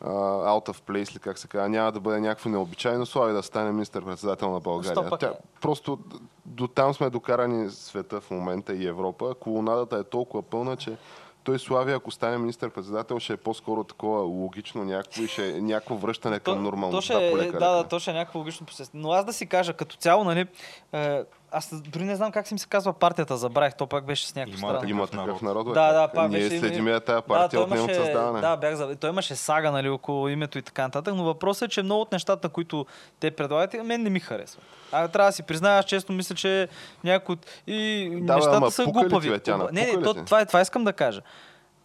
а, 0.00 0.10
out 0.50 0.68
of 0.68 0.90
place, 0.90 1.12
или 1.12 1.18
как 1.18 1.38
се 1.38 1.48
казва, 1.48 1.68
няма 1.68 1.92
да 1.92 2.00
бъде 2.00 2.20
някакво 2.20 2.50
необичайно 2.50 3.06
слави 3.06 3.32
да 3.32 3.42
стане 3.42 3.72
министър-председател 3.72 4.50
на 4.50 4.60
България. 4.60 5.18
Тя, 5.18 5.26
е? 5.26 5.32
просто 5.60 5.98
до 6.46 6.68
там 6.68 6.94
сме 6.94 7.10
докарани 7.10 7.70
света 7.70 8.20
в 8.20 8.30
момента 8.30 8.74
и 8.74 8.86
Европа. 8.86 9.34
Колонадата 9.40 9.96
е 9.96 10.04
толкова 10.04 10.42
пълна, 10.42 10.76
че 10.76 10.96
той 11.44 11.58
Слави, 11.58 11.92
ако 11.92 12.10
стане 12.10 12.38
министър-председател, 12.38 13.18
ще 13.18 13.32
е 13.32 13.36
по-скоро 13.36 13.84
такова 13.84 14.20
логично 14.20 14.84
някакво 14.84 15.22
и 15.22 15.28
ще 15.28 15.50
е 15.50 15.60
някакво 15.60 15.94
връщане 15.94 16.40
към 16.40 16.54
то 16.54 16.60
нормалността. 16.60 17.14
ще, 17.14 17.28
е- 17.28 17.52
да, 17.52 17.58
да, 17.58 17.84
то 17.84 17.98
ще 17.98 18.10
е 18.10 18.14
някакво 18.14 18.38
логично 18.38 18.66
посещение. 18.66 19.02
Но 19.02 19.12
аз 19.12 19.24
да 19.24 19.32
си 19.32 19.46
кажа, 19.46 19.74
като 19.74 19.96
цяло, 19.96 20.24
нали, 20.24 20.46
е, 20.92 21.22
аз 21.52 21.80
дори 21.82 22.04
не 22.04 22.16
знам 22.16 22.32
как 22.32 22.46
си 22.46 22.54
ми 22.54 22.60
се 22.60 22.66
казва 22.66 22.92
партията, 22.92 23.36
забравих, 23.36 23.74
то 23.74 23.86
пак 23.86 24.04
беше 24.04 24.28
с 24.28 24.34
някаква 24.34 24.58
Има 24.60 24.68
страна. 24.70 24.90
Има 24.90 25.06
Такъв 25.06 25.42
народ. 25.42 25.66
бе, 25.66 25.72
Да, 25.72 25.92
да, 25.92 26.08
пак 26.08 26.30
Ние 26.30 26.40
беше- 26.40 26.58
следим 26.58 26.88
я 26.88 27.00
тази 27.00 27.22
партия 27.22 27.48
той 27.50 27.62
от 27.62 27.70
нейното 27.70 27.92
имаше- 27.92 28.04
създаване. 28.04 28.40
Да, 28.40 28.56
бях 28.56 28.74
за... 28.74 28.96
Той 28.96 29.10
имаше 29.10 29.36
сага 29.36 29.70
нали, 29.70 29.88
около 29.88 30.28
името 30.28 30.58
и 30.58 30.62
така 30.62 30.82
нататък, 30.82 31.14
но 31.14 31.24
въпросът 31.24 31.62
е, 31.62 31.70
че 31.70 31.82
много 31.82 32.00
от 32.00 32.12
нещата, 32.12 32.48
които 32.48 32.86
те 33.20 33.30
предлагат, 33.30 33.74
мен 33.84 34.02
не 34.02 34.10
ми 34.10 34.20
харесват. 34.20 34.64
А 34.92 35.08
трябва 35.08 35.28
да 35.28 35.32
си 35.32 35.42
призная, 35.42 35.78
аз 35.78 35.84
често 35.84 36.12
мисля, 36.12 36.34
че 36.34 36.68
някои 37.04 37.32
от... 37.32 37.46
И 37.66 38.08
Да, 38.12 38.26
бе, 38.26 38.34
нещата 38.34 38.56
ама 38.56 38.70
са 38.70 38.84
пука 38.84 38.98
ли 38.98 39.02
глупави. 39.02 39.30
бе, 39.30 39.38
Тяна? 39.38 39.68
не, 39.72 39.86
не, 39.86 40.02
то, 40.02 40.14
това, 40.14 40.40
е, 40.40 40.46
това 40.46 40.60
искам 40.60 40.84
да 40.84 40.92
кажа. 40.92 41.20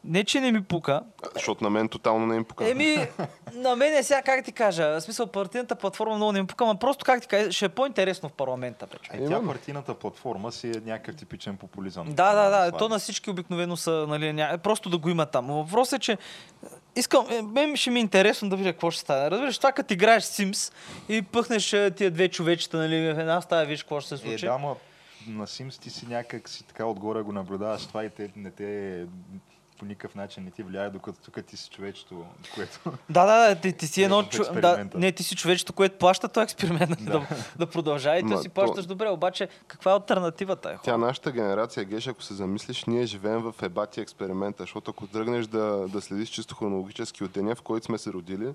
Не, 0.03 0.23
че 0.23 0.39
не 0.39 0.51
ми 0.51 0.63
пука. 0.63 1.01
Защото 1.33 1.63
на 1.63 1.69
мен 1.69 1.89
тотално 1.89 2.25
не 2.27 2.35
им 2.35 2.43
показва. 2.43 2.71
Еми, 2.71 2.97
на 3.53 3.75
мен 3.75 3.93
е 3.93 4.03
сега, 4.03 4.21
как 4.21 4.45
ти 4.45 4.51
кажа, 4.51 4.87
в 4.89 5.01
смисъл 5.01 5.27
партийната 5.27 5.75
платформа 5.75 6.15
много 6.15 6.31
не 6.31 6.41
ми 6.41 6.47
пука, 6.47 6.65
но 6.65 6.79
просто 6.79 7.05
как 7.05 7.21
ти 7.21 7.27
кажа, 7.27 7.51
ще 7.51 7.65
е 7.65 7.69
по-интересно 7.69 8.29
в 8.29 8.33
парламента, 8.33 8.87
бе. 8.87 8.97
човек. 8.97 9.21
Е, 9.21 9.27
тя 9.27 9.45
партийната 9.45 9.93
платформа 9.93 10.51
си 10.51 10.67
е 10.67 10.81
някакъв 10.85 11.15
типичен 11.15 11.57
популизъм. 11.57 12.07
Да, 12.13 12.33
да, 12.33 12.49
да. 12.49 12.65
Това 12.65 12.79
То 12.79 12.85
е. 12.85 12.89
на 12.89 12.99
всички 12.99 13.29
обикновено 13.29 13.77
са, 13.77 14.05
нали, 14.07 14.33
ня... 14.33 14.57
просто 14.57 14.89
да 14.89 14.97
го 14.97 15.09
има 15.09 15.25
там. 15.25 15.47
Въпросът 15.47 15.97
е, 15.97 15.99
че 15.99 16.17
искам, 16.95 17.25
е, 17.29 17.41
мен 17.41 17.75
ще 17.75 17.89
ми 17.89 17.99
е 17.99 18.01
интересно 18.01 18.49
да 18.49 18.55
видя 18.55 18.71
какво 18.73 18.91
ще 18.91 19.01
стане. 19.01 19.31
Разбираш, 19.31 19.57
това 19.57 19.71
като 19.71 19.93
играеш 19.93 20.23
Sims 20.23 20.73
и 21.09 21.21
пъхнеш 21.21 21.73
е, 21.73 21.91
тия 21.91 22.11
две 22.11 22.27
човечета, 22.29 22.77
нали, 22.77 23.13
в 23.13 23.19
една 23.19 23.41
стая, 23.41 23.65
виж 23.65 23.83
какво 23.83 23.99
ще 24.01 24.09
се 24.09 24.15
Е, 24.15 24.17
случи. 24.17 24.45
да, 24.45 24.57
ма 24.57 24.75
на 25.27 25.47
Sims 25.47 25.81
ти 25.81 25.89
си 25.89 26.05
някак 26.09 26.49
си 26.49 26.63
така 26.63 26.85
отгоре 26.85 27.21
го 27.21 27.31
наблюдаваш 27.31 27.85
това 27.87 28.03
и 28.03 28.09
те, 28.09 28.29
не 28.35 28.51
те 28.51 29.05
по 29.77 29.85
никакъв 29.85 30.15
начин 30.15 30.43
не 30.43 30.51
ти 30.51 30.63
влияе, 30.63 30.89
докато 30.89 31.19
тук 31.21 31.45
ти 31.45 31.57
си 31.57 31.69
човечето, 31.69 32.25
което... 32.55 32.79
Да, 33.09 33.25
да, 33.25 33.49
да, 33.49 33.61
ти, 33.61 33.73
ти 33.73 33.87
си 33.87 34.03
едно 34.03 34.23
В 34.23 34.29
чу... 34.29 34.43
да, 34.53 34.87
не, 34.95 35.11
ти 35.11 35.23
си 35.23 35.35
човечето, 35.35 35.73
което 35.73 35.97
плаща 35.97 36.27
този 36.27 36.43
експеримент 36.43 36.89
да, 37.03 37.11
да, 37.11 37.27
да 37.57 37.67
продължава 37.67 38.19
и 38.19 38.23
ти 38.23 38.37
си 38.37 38.49
то- 38.49 38.53
плащаш 38.53 38.85
добре. 38.85 39.09
Обаче, 39.09 39.47
каква 39.67 39.91
е 39.91 39.93
альтернативата? 39.93 40.69
Е, 40.71 40.77
Тя 40.83 40.97
нашата 40.97 41.31
генерация, 41.31 41.85
Геш, 41.85 42.07
ако 42.07 42.23
се 42.23 42.33
замислиш, 42.33 42.85
ние 42.85 43.05
живеем 43.05 43.41
в 43.41 43.55
ебати 43.61 44.01
експеримента, 44.01 44.63
защото 44.63 44.91
ако 44.91 45.07
тръгнеш 45.07 45.47
да, 45.47 45.87
да 45.87 46.01
следиш 46.01 46.29
чисто 46.29 46.55
хронологически 46.55 47.23
от 47.23 47.31
деня, 47.31 47.55
в 47.55 47.61
който 47.61 47.85
сме 47.85 47.97
се 47.97 48.13
родили, 48.13 48.53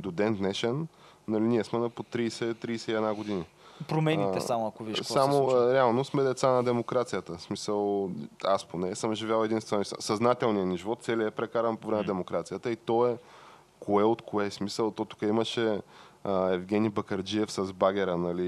до 0.00 0.10
ден 0.10 0.34
днешен, 0.34 0.86
нали, 1.28 1.44
ние 1.44 1.64
сме 1.64 1.78
на 1.78 1.90
по 1.90 2.02
30-31 2.02 3.14
години. 3.14 3.44
Промените 3.88 4.40
само, 4.40 4.66
ако 4.66 4.84
виж 4.84 4.98
се 4.98 5.04
Само 5.04 5.50
а, 5.50 5.74
реално 5.74 6.04
сме 6.04 6.22
деца 6.22 6.50
на 6.50 6.64
демокрацията. 6.64 7.36
В 7.36 7.42
смисъл, 7.42 8.10
аз 8.44 8.64
поне 8.64 8.94
съм 8.94 9.14
живял 9.14 9.44
единствено 9.44 9.84
съзнателният 9.84 10.68
ни 10.68 10.76
живот, 10.76 11.02
целият 11.02 11.32
е 11.32 11.36
прекаран 11.36 11.76
по 11.76 11.88
време 11.88 12.02
на 12.02 12.06
демокрацията 12.06 12.70
и 12.70 12.76
то 12.76 13.06
е 13.06 13.18
кое 13.80 14.04
от 14.04 14.22
кое. 14.22 14.50
В 14.50 14.54
смисъл, 14.54 14.90
то 14.90 15.04
тук 15.04 15.22
имаше 15.22 15.80
а, 16.28 16.54
Евгений 16.54 16.90
Бакарджиев 16.90 17.50
с 17.52 17.72
багера, 17.72 18.16
нали, 18.16 18.46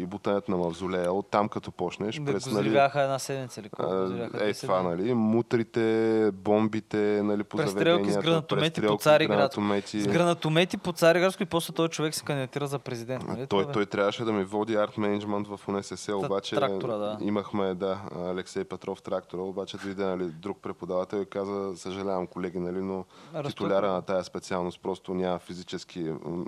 и 0.00 0.06
бутането 0.06 0.50
на 0.50 0.56
мавзолея. 0.56 1.12
Оттам 1.12 1.48
като 1.48 1.72
почнеш, 1.72 2.16
Да 2.16 2.32
през, 2.32 2.48
го 2.48 2.54
нали, 2.54 2.68
една 2.68 3.18
седмица 3.18 3.60
или 3.60 3.68
колко 3.68 3.94
е, 4.40 4.52
това, 4.52 4.82
нали? 4.82 5.14
Мутрите, 5.14 6.30
бомбите, 6.32 7.20
нали, 7.22 7.44
по 7.44 7.56
Престрелки 7.56 8.12
с 8.12 8.18
гранатомети 8.18 8.82
по 8.82 8.96
Цариград. 8.96 9.36
гранатомети. 9.36 10.00
С 10.00 10.08
гранатомети 10.08 10.76
по 10.76 10.92
Цариградско 10.92 11.42
и 11.42 11.46
после 11.46 11.74
този 11.74 11.90
човек 11.90 12.14
се 12.14 12.24
кандидатира 12.24 12.66
за 12.66 12.78
президент. 12.78 13.24
Нали? 13.28 13.46
Той, 13.46 13.62
Това, 13.62 13.72
той 13.72 13.86
трябваше 13.86 14.24
да 14.24 14.32
ми 14.32 14.44
води 14.44 14.74
арт 14.74 14.98
менеджмент 14.98 15.48
в 15.48 15.60
УНСС, 15.68 16.16
обаче 16.16 16.56
трактора, 16.56 16.96
да. 16.96 17.18
имахме, 17.20 17.74
да, 17.74 18.00
Алексей 18.16 18.64
Петров 18.64 19.02
трактора, 19.02 19.42
обаче 19.42 19.76
дойде 19.76 20.04
нали, 20.04 20.24
друг 20.24 20.58
преподавател 20.62 21.16
и 21.16 21.26
каза, 21.26 21.76
съжалявам 21.76 22.26
колеги, 22.26 22.58
нали, 22.58 22.80
но 22.80 23.04
титуляра 23.46 23.92
на 23.92 24.02
тая 24.02 24.24
специалност 24.24 24.80
просто 24.82 25.14
няма 25.14 25.38
физически 25.38 26.00
м, 26.00 26.44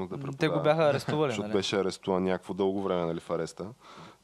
възможност 0.00 0.10
да 0.10 0.16
преподава. 0.16 0.38
Те 0.38 0.48
го 0.48 0.62
бяха 0.62 0.90
арестували, 0.90 1.30
Защото 1.30 1.48
нали? 1.48 1.58
беше 1.58 1.76
арестуван 1.76 2.24
някакво 2.24 2.54
дълго 2.54 2.82
време 2.82 3.06
нали, 3.06 3.20
в 3.20 3.30
ареста. 3.30 3.66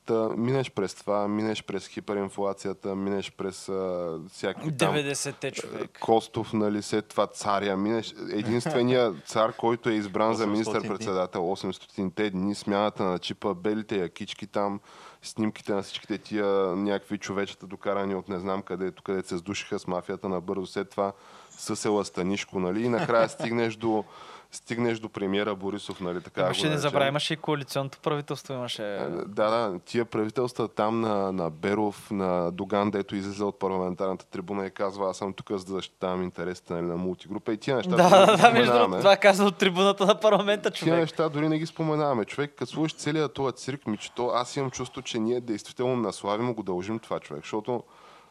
Та, 0.07 0.29
минеш 0.37 0.71
през 0.71 0.95
това, 0.95 1.29
минеш 1.29 1.65
през 1.65 1.89
хиперинфлацията, 1.89 2.97
минеш 2.97 3.33
през 3.33 3.69
а, 3.69 4.19
всякакви 4.29 4.77
там 4.77 4.95
90-те 4.95 5.51
човек. 5.51 5.99
Костов, 6.01 6.53
нали, 6.53 6.83
след 6.83 7.07
това 7.07 7.27
царя. 7.27 7.77
Минеш, 7.77 8.15
единствения 8.33 9.15
цар, 9.27 9.53
който 9.53 9.89
е 9.89 9.93
избран 9.93 10.35
за 10.35 10.47
800 10.47 10.51
министър-председател 10.51 11.41
800-те 11.41 12.31
дни, 12.31 12.55
смяната 12.55 13.05
на 13.05 13.19
чипа, 13.19 13.55
белите 13.55 13.97
якички 13.97 14.47
там, 14.47 14.81
снимките 15.23 15.73
на 15.73 15.83
всичките 15.83 16.19
тия 16.19 16.47
някакви 16.77 17.19
човечета, 17.19 17.67
докарани 17.67 18.15
от 18.15 18.29
не 18.29 18.39
знам 18.39 18.63
къде, 18.63 18.93
къде 19.05 19.23
се 19.23 19.37
сдушиха 19.37 19.79
с 19.79 19.87
мафията 19.87 20.29
набързо. 20.29 20.67
След 20.67 20.91
това 20.91 21.13
съсела 21.51 22.05
Станишко, 22.05 22.61
нали, 22.61 22.85
и 22.85 22.89
накрая 22.89 23.29
стигнеш 23.29 23.77
до 23.77 24.05
стигнеш 24.53 24.99
до 24.99 25.09
премиера 25.09 25.55
Борисов, 25.55 26.01
нали, 26.01 26.21
така 26.21 26.41
Имаше, 26.41 26.69
не 26.69 26.79
забравя, 26.79 27.09
имаше 27.09 27.35
и 27.35 27.37
коалиционното 27.37 27.99
правителство, 27.99 28.55
имаше... 28.55 28.83
Да, 29.27 29.51
да, 29.51 29.79
тия 29.85 30.05
правителства 30.05 30.69
там 30.69 31.01
на, 31.01 31.33
на 31.33 31.51
Беров, 31.51 32.11
на 32.11 32.53
Доган, 32.53 32.91
дето 32.91 33.17
излиза 33.17 33.47
от 33.47 33.59
парламентарната 33.59 34.27
трибуна 34.27 34.67
и 34.67 34.71
казва, 34.71 35.11
аз 35.11 35.17
съм 35.17 35.33
тук 35.33 35.51
за 35.51 35.65
да 35.65 35.73
защитавам 35.73 36.23
интересите 36.23 36.75
нали, 36.75 36.87
на 36.87 36.97
мултигрупа. 36.97 37.53
И 37.53 37.57
тия 37.57 37.77
неща 37.77 37.97
Да, 37.97 38.27
да, 38.27 38.37
да, 38.37 38.51
между 38.51 38.73
другото, 38.73 38.99
това 38.99 39.17
каза 39.17 39.45
от 39.45 39.57
трибуната 39.57 40.07
на 40.07 40.21
парламента 40.21 40.71
Тия 40.71 40.79
човек. 40.79 41.01
неща 41.01 41.29
дори 41.29 41.49
не 41.49 41.59
ги 41.59 41.67
споменаваме. 41.67 42.25
Човек, 42.25 42.55
като 42.59 42.73
слушаш 42.73 42.97
целият 42.97 43.35
този 43.35 43.57
цирк, 43.57 43.87
ми, 43.87 43.97
че 43.97 44.13
то, 44.13 44.29
аз 44.29 44.57
имам 44.57 44.71
чувство, 44.71 45.03
че 45.03 45.19
ние 45.19 45.41
действително 45.41 45.97
на 45.97 46.13
Слави 46.13 46.43
му 46.43 46.55
го 46.55 46.63
дължим 46.63 46.99
това 46.99 47.21
човек, 47.21 47.43
защото 47.43 47.83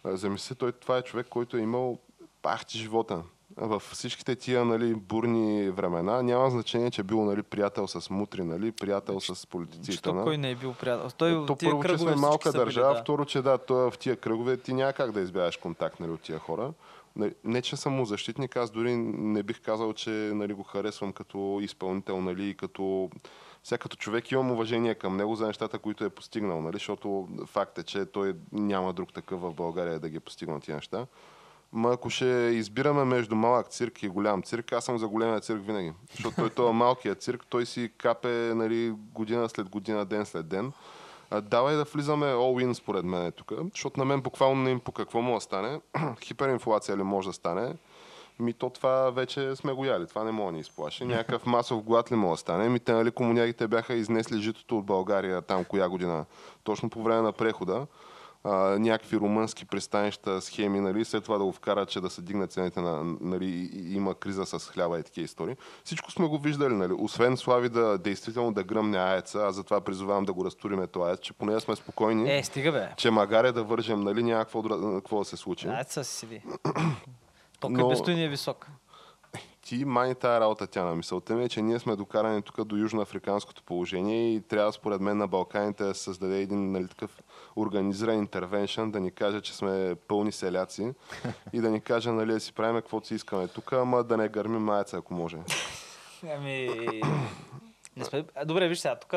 замисли, 0.05 0.55
той 0.55 0.71
това 0.71 0.97
е 0.97 1.01
човек, 1.01 1.27
който 1.29 1.57
е 1.57 1.61
имал 1.61 1.99
пахти 2.41 2.77
живота. 2.77 3.21
В 3.57 3.79
всичките 3.91 4.35
тия 4.35 4.65
нали, 4.65 4.95
бурни 4.95 5.69
времена 5.69 6.21
няма 6.21 6.49
значение, 6.49 6.91
че 6.91 7.01
е 7.01 7.03
бил 7.03 7.25
нали, 7.25 7.43
приятел 7.43 7.87
с 7.87 8.09
мутри, 8.09 8.43
нали, 8.43 8.71
приятел 8.71 9.19
с 9.19 9.47
политици. 9.47 9.91
и 9.91 9.93
Що 9.93 10.01
тъна. 10.01 10.23
кой 10.23 10.37
не 10.37 10.51
е 10.51 10.55
бил 10.55 10.73
приятел? 10.73 11.09
Той, 11.17 11.45
То 11.45 11.55
тия 11.55 11.71
първо, 11.71 11.83
че 11.83 11.97
сме 11.97 12.15
малка 12.15 12.51
са 12.51 12.57
били, 12.57 12.65
държава, 12.65 12.93
да. 12.93 13.01
второ, 13.01 13.25
че 13.25 13.41
да, 13.41 13.57
той 13.57 13.91
в 13.91 13.97
тия 13.97 14.15
кръгове 14.15 14.57
ти 14.57 14.73
няма 14.73 14.93
как 14.93 15.11
да 15.11 15.21
избягаш 15.21 15.57
контакт 15.57 15.99
нали, 15.99 16.11
от 16.11 16.21
тия 16.21 16.39
хора. 16.39 16.73
Нали, 17.15 17.35
Не, 17.43 17.61
че 17.61 17.75
съм 17.75 17.93
му 17.93 18.05
защитник, 18.05 18.57
аз 18.57 18.71
дори 18.71 18.95
не 18.95 19.43
бих 19.43 19.61
казал, 19.61 19.93
че 19.93 20.09
нали, 20.09 20.53
го 20.53 20.63
харесвам 20.63 21.13
като 21.13 21.59
изпълнител, 21.61 22.21
нали, 22.21 22.55
като 22.57 23.09
сега 23.63 23.77
като 23.77 23.95
човек 23.95 24.31
имам 24.31 24.51
уважение 24.51 24.95
към 24.95 25.17
него 25.17 25.35
за 25.35 25.47
нещата, 25.47 25.79
които 25.79 26.05
е 26.05 26.09
постигнал, 26.09 26.61
нали, 26.61 26.73
защото 26.73 27.27
факт 27.45 27.77
е, 27.77 27.83
че 27.83 28.05
той 28.05 28.35
няма 28.51 28.93
друг 28.93 29.13
такъв 29.13 29.41
в 29.41 29.53
България 29.53 29.99
да 29.99 30.09
ги 30.09 30.17
е 30.17 30.19
постигнал 30.19 30.59
тия 30.59 30.75
неща. 30.75 31.05
Ма 31.73 31.93
ако 31.93 32.09
ще 32.09 32.25
избираме 32.53 33.03
между 33.03 33.35
малък 33.35 33.67
цирк 33.67 34.03
и 34.03 34.07
голям 34.07 34.43
цирк, 34.43 34.71
аз 34.71 34.85
съм 34.85 34.97
за 34.97 35.07
големия 35.07 35.39
цирк 35.39 35.65
винаги. 35.65 35.93
Защото 36.11 36.49
той, 36.49 36.69
е 36.69 36.73
малкият 36.73 37.21
цирк, 37.21 37.45
той 37.49 37.65
си 37.65 37.91
капе 37.97 38.29
нали, 38.29 38.93
година 39.13 39.49
след 39.49 39.69
година, 39.69 40.05
ден 40.05 40.25
след 40.25 40.47
ден. 40.47 40.71
А, 41.29 41.41
давай 41.41 41.75
да 41.75 41.83
влизаме 41.83 42.25
all-in 42.25 42.73
според 42.73 43.05
мен 43.05 43.31
тук, 43.31 43.51
защото 43.73 43.99
на 43.99 44.05
мен 44.05 44.21
буквално 44.21 44.63
не 44.63 44.71
им 44.71 44.79
по 44.79 44.91
какво 44.91 45.21
му 45.21 45.35
да 45.35 45.41
стане. 45.41 45.81
Хиперинфлация 46.21 46.97
ли 46.97 47.03
може 47.03 47.29
да 47.29 47.33
стане? 47.33 47.73
Ми 48.39 48.53
то 48.53 48.69
това 48.69 49.09
вече 49.09 49.55
сме 49.55 49.73
го 49.73 49.85
яли, 49.85 50.07
това 50.07 50.23
не 50.23 50.31
мога 50.31 50.51
да 50.51 50.55
ни 50.55 50.59
изплаши. 50.59 51.05
Някакъв 51.05 51.45
масов 51.45 51.83
глад 51.83 52.11
ли 52.11 52.15
може 52.15 52.31
да 52.31 52.37
стане? 52.37 52.69
Ми 52.69 52.79
те, 52.79 52.93
нали, 52.93 53.11
комунягите 53.11 53.67
бяха 53.67 53.93
изнесли 53.93 54.41
житото 54.41 54.77
от 54.77 54.85
България 54.85 55.41
там 55.41 55.65
коя 55.65 55.89
година, 55.89 56.25
точно 56.63 56.89
по 56.89 57.03
време 57.03 57.21
на 57.21 57.31
прехода. 57.31 57.87
А, 58.43 58.49
някакви 58.79 59.17
румънски 59.17 59.65
пристанища, 59.65 60.41
схеми, 60.41 60.79
нали, 60.79 61.05
след 61.05 61.23
това 61.23 61.37
да 61.37 61.43
го 61.43 61.51
вкарат, 61.51 61.89
че 61.89 62.01
да 62.01 62.09
се 62.09 62.21
дигнат 62.21 62.51
цените 62.51 62.81
на, 62.81 63.15
нали, 63.21 63.69
има 63.75 64.15
криза 64.15 64.45
с 64.45 64.59
хляба 64.61 64.99
и 64.99 65.03
такива 65.03 65.25
истории. 65.25 65.55
Всичко 65.83 66.11
сме 66.11 66.27
го 66.27 66.37
виждали, 66.37 66.73
нали, 66.73 66.93
освен 66.93 67.37
Слави 67.37 67.69
да 67.69 67.97
действително 67.97 68.51
да 68.51 68.63
гръмне 68.63 68.97
аеца, 68.99 69.39
аз 69.39 69.55
затова 69.55 69.81
призовавам 69.81 70.25
да 70.25 70.33
го 70.33 70.45
разтуриме 70.45 70.87
това 70.87 71.09
аец, 71.09 71.19
че 71.19 71.33
поне 71.33 71.59
сме 71.59 71.75
спокойни, 71.75 72.37
Е, 72.37 72.43
стига 72.43 72.71
бе. 72.71 72.89
че 72.97 73.11
магаре 73.11 73.51
да 73.51 73.63
вържем, 73.63 73.99
нали, 73.99 74.23
няма 74.23 74.45
какво, 74.45 74.61
да- 74.61 75.25
се 75.25 75.37
случи. 75.37 75.67
Айде 75.67 75.89
са 75.89 76.03
си 76.03 76.15
седи. 76.15 76.41
То 77.59 77.69
Но- 77.69 77.77
ни 78.07 78.23
е 78.23 78.29
висок. 78.29 78.67
Ти 79.71 79.85
мани 79.85 80.15
тая 80.15 80.39
работа 80.39 80.67
тя 80.67 80.83
на 80.83 80.95
мисълта 80.95 81.35
ми 81.35 81.43
е, 81.43 81.49
че 81.49 81.61
ние 81.61 81.79
сме 81.79 81.95
докарани 81.95 82.41
тук 82.41 82.63
до 82.63 82.75
южноафриканското 82.75 83.63
положение 83.63 84.35
и 84.35 84.41
трябва 84.41 84.73
според 84.73 85.01
мен 85.01 85.17
на 85.17 85.27
Балканите 85.27 85.83
да 85.83 85.95
създаде 85.95 86.41
един 86.41 86.71
нали, 86.71 86.87
такъв 86.87 87.23
организиран 87.55 88.17
интервеншън, 88.17 88.91
да 88.91 88.99
ни 88.99 89.11
каже, 89.11 89.41
че 89.41 89.55
сме 89.55 89.95
пълни 90.07 90.31
селяци 90.31 90.93
и 91.53 91.61
да 91.61 91.69
ни 91.69 91.81
каже 91.81 92.11
нали, 92.11 92.31
да 92.31 92.39
си 92.39 92.53
правим 92.53 92.75
каквото 92.75 93.07
си 93.07 93.15
искаме 93.15 93.47
тук, 93.47 93.73
ама 93.73 94.03
да 94.03 94.17
не 94.17 94.29
гърмим 94.29 94.61
маеца, 94.61 94.97
ако 94.97 95.13
може. 95.13 95.37
Ами... 96.35 96.69
Не 97.97 98.05
сме... 98.05 98.23
Добре, 98.45 98.67
виж 98.67 98.79
сега, 98.79 98.95
тук 98.95 99.13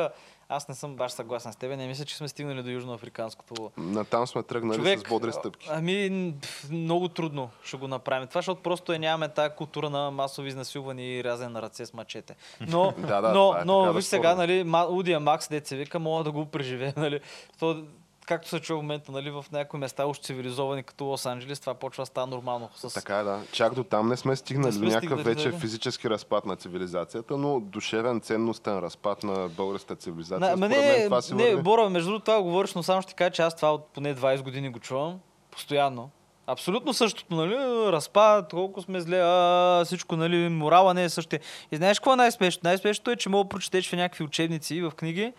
аз 0.49 0.67
не 0.67 0.75
съм 0.75 0.95
баш 0.95 1.11
съгласен 1.11 1.53
с 1.53 1.55
теб. 1.55 1.77
Не 1.77 1.87
мисля, 1.87 2.05
че 2.05 2.17
сме 2.17 2.27
стигнали 2.27 2.63
до 2.63 2.69
южноафриканското 2.69 3.71
Натам 3.77 4.27
сме 4.27 4.43
тръгнали 4.43 4.97
с 4.97 5.03
бодри 5.03 5.31
стъпки. 5.31 5.67
Ами, 5.71 6.33
много 6.71 7.07
трудно 7.07 7.49
ще 7.63 7.77
го 7.77 7.87
направим. 7.87 8.27
Това, 8.27 8.39
защото 8.39 8.61
просто 8.61 8.93
е, 8.93 8.99
нямаме 8.99 9.29
тази 9.29 9.55
култура 9.55 9.89
на 9.89 10.11
масови 10.11 10.47
изнасилвания 10.47 11.19
и 11.19 11.23
рязане 11.23 11.49
на 11.49 11.61
ръце 11.61 11.85
с 11.85 11.93
мачете. 11.93 12.35
Но, 12.61 12.93
Да, 12.97 13.21
да, 13.21 13.33
но, 13.33 13.55
е 13.61 13.65
но 13.65 13.93
виж 13.93 14.05
сега, 14.05 14.35
нали, 14.35 14.71
Удия 14.89 15.19
Макс, 15.19 15.47
деца 15.47 15.75
вика, 15.75 15.99
мога 15.99 16.23
да 16.23 16.31
го 16.31 16.45
преживее. 16.45 16.93
Нали. 17.05 17.19
То, 17.59 17.83
както 18.25 18.49
се 18.49 18.59
чува 18.59 18.79
в 18.79 18.83
момента, 18.83 19.11
нали, 19.11 19.31
в 19.31 19.45
някои 19.51 19.79
места, 19.79 20.05
уж 20.05 20.19
цивилизовани 20.19 20.83
като 20.83 21.03
Лос-Анджелес, 21.03 21.59
това 21.59 21.73
почва 21.73 22.01
да 22.01 22.05
става 22.05 22.27
нормално. 22.27 22.69
С... 22.75 22.93
Така 22.93 23.17
е, 23.17 23.23
да. 23.23 23.41
Чак 23.51 23.73
до 23.73 23.83
там 23.83 24.09
не 24.09 24.17
сме 24.17 24.35
стигнали 24.35 24.65
Не 24.65 24.71
сме 24.71 24.85
до 24.85 24.91
някакъв 24.91 25.19
стигнали, 25.19 25.35
вече 25.35 25.51
да. 25.51 25.57
физически 25.57 26.09
разпад 26.09 26.45
на 26.45 26.55
цивилизацията, 26.55 27.37
но 27.37 27.59
душевен, 27.59 28.21
ценностен 28.21 28.79
разпад 28.79 29.23
на 29.23 29.49
българската 29.49 29.95
цивилизация. 29.95 30.39
На, 30.39 30.57
ма 30.57 30.65
Според 30.65 30.85
мен 30.85 30.97
не, 30.99 31.03
това 31.03 31.21
си 31.21 31.33
не, 31.33 31.49
върви. 31.49 31.63
Бора, 31.63 31.89
между 31.89 32.09
другото 32.09 32.25
това 32.25 32.41
говориш, 32.41 32.73
но 32.73 32.83
само 32.83 33.01
ще 33.01 33.09
ти 33.09 33.15
кажа, 33.15 33.31
че 33.31 33.41
аз 33.41 33.55
това 33.55 33.73
от 33.73 33.87
поне 33.87 34.15
20 34.15 34.41
години 34.41 34.69
го 34.69 34.79
чувам. 34.79 35.19
Постоянно. 35.51 36.09
Абсолютно 36.47 36.93
същото, 36.93 37.35
нали? 37.35 37.55
Разпад, 37.91 38.49
колко 38.49 38.81
сме 38.81 39.01
зле, 39.01 39.19
а, 39.19 39.81
всичко, 39.85 40.15
нали? 40.15 40.49
Морала 40.49 40.93
не 40.93 41.03
е 41.03 41.09
същия. 41.09 41.39
И 41.71 41.77
знаеш 41.77 41.99
какво 41.99 42.13
е 42.13 42.17
най-спешно? 42.17 42.61
Най-спешното 42.63 43.11
е, 43.11 43.15
че 43.15 43.29
мога 43.29 43.43
да 43.43 43.49
прочетеш 43.49 43.89
в 43.89 43.93
някакви 43.93 44.23
учебници 44.23 44.75
и 44.75 44.81
в 44.81 44.91
книги 44.91 45.33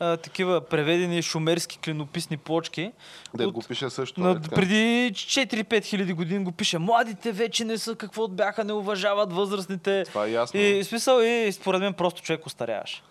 а, 0.00 0.16
такива 0.16 0.60
преведени 0.60 1.22
шумерски 1.22 1.78
клинописни 1.78 2.36
плочки. 2.36 2.92
Да 3.34 3.48
от- 3.48 3.54
го 3.54 3.62
пише 3.62 3.90
също. 3.90 4.20
на, 4.20 4.40
така? 4.42 4.54
преди 4.54 4.74
4-5 5.14 5.84
хиляди 5.84 6.12
години 6.12 6.44
го 6.44 6.52
пише. 6.52 6.78
Младите 6.78 7.32
вече 7.32 7.64
не 7.64 7.78
са 7.78 7.94
какво 7.94 8.28
бяха, 8.28 8.64
не 8.64 8.72
уважават 8.72 9.32
възрастните. 9.32 10.04
Това 10.04 10.26
е 10.26 10.30
ясно. 10.30 10.60
И 10.60 10.84
смисъл, 10.84 11.20
и 11.20 11.52
според 11.52 11.80
мен 11.80 11.92
просто 11.94 12.22
човек 12.22 12.46
остаряваш. 12.46 13.02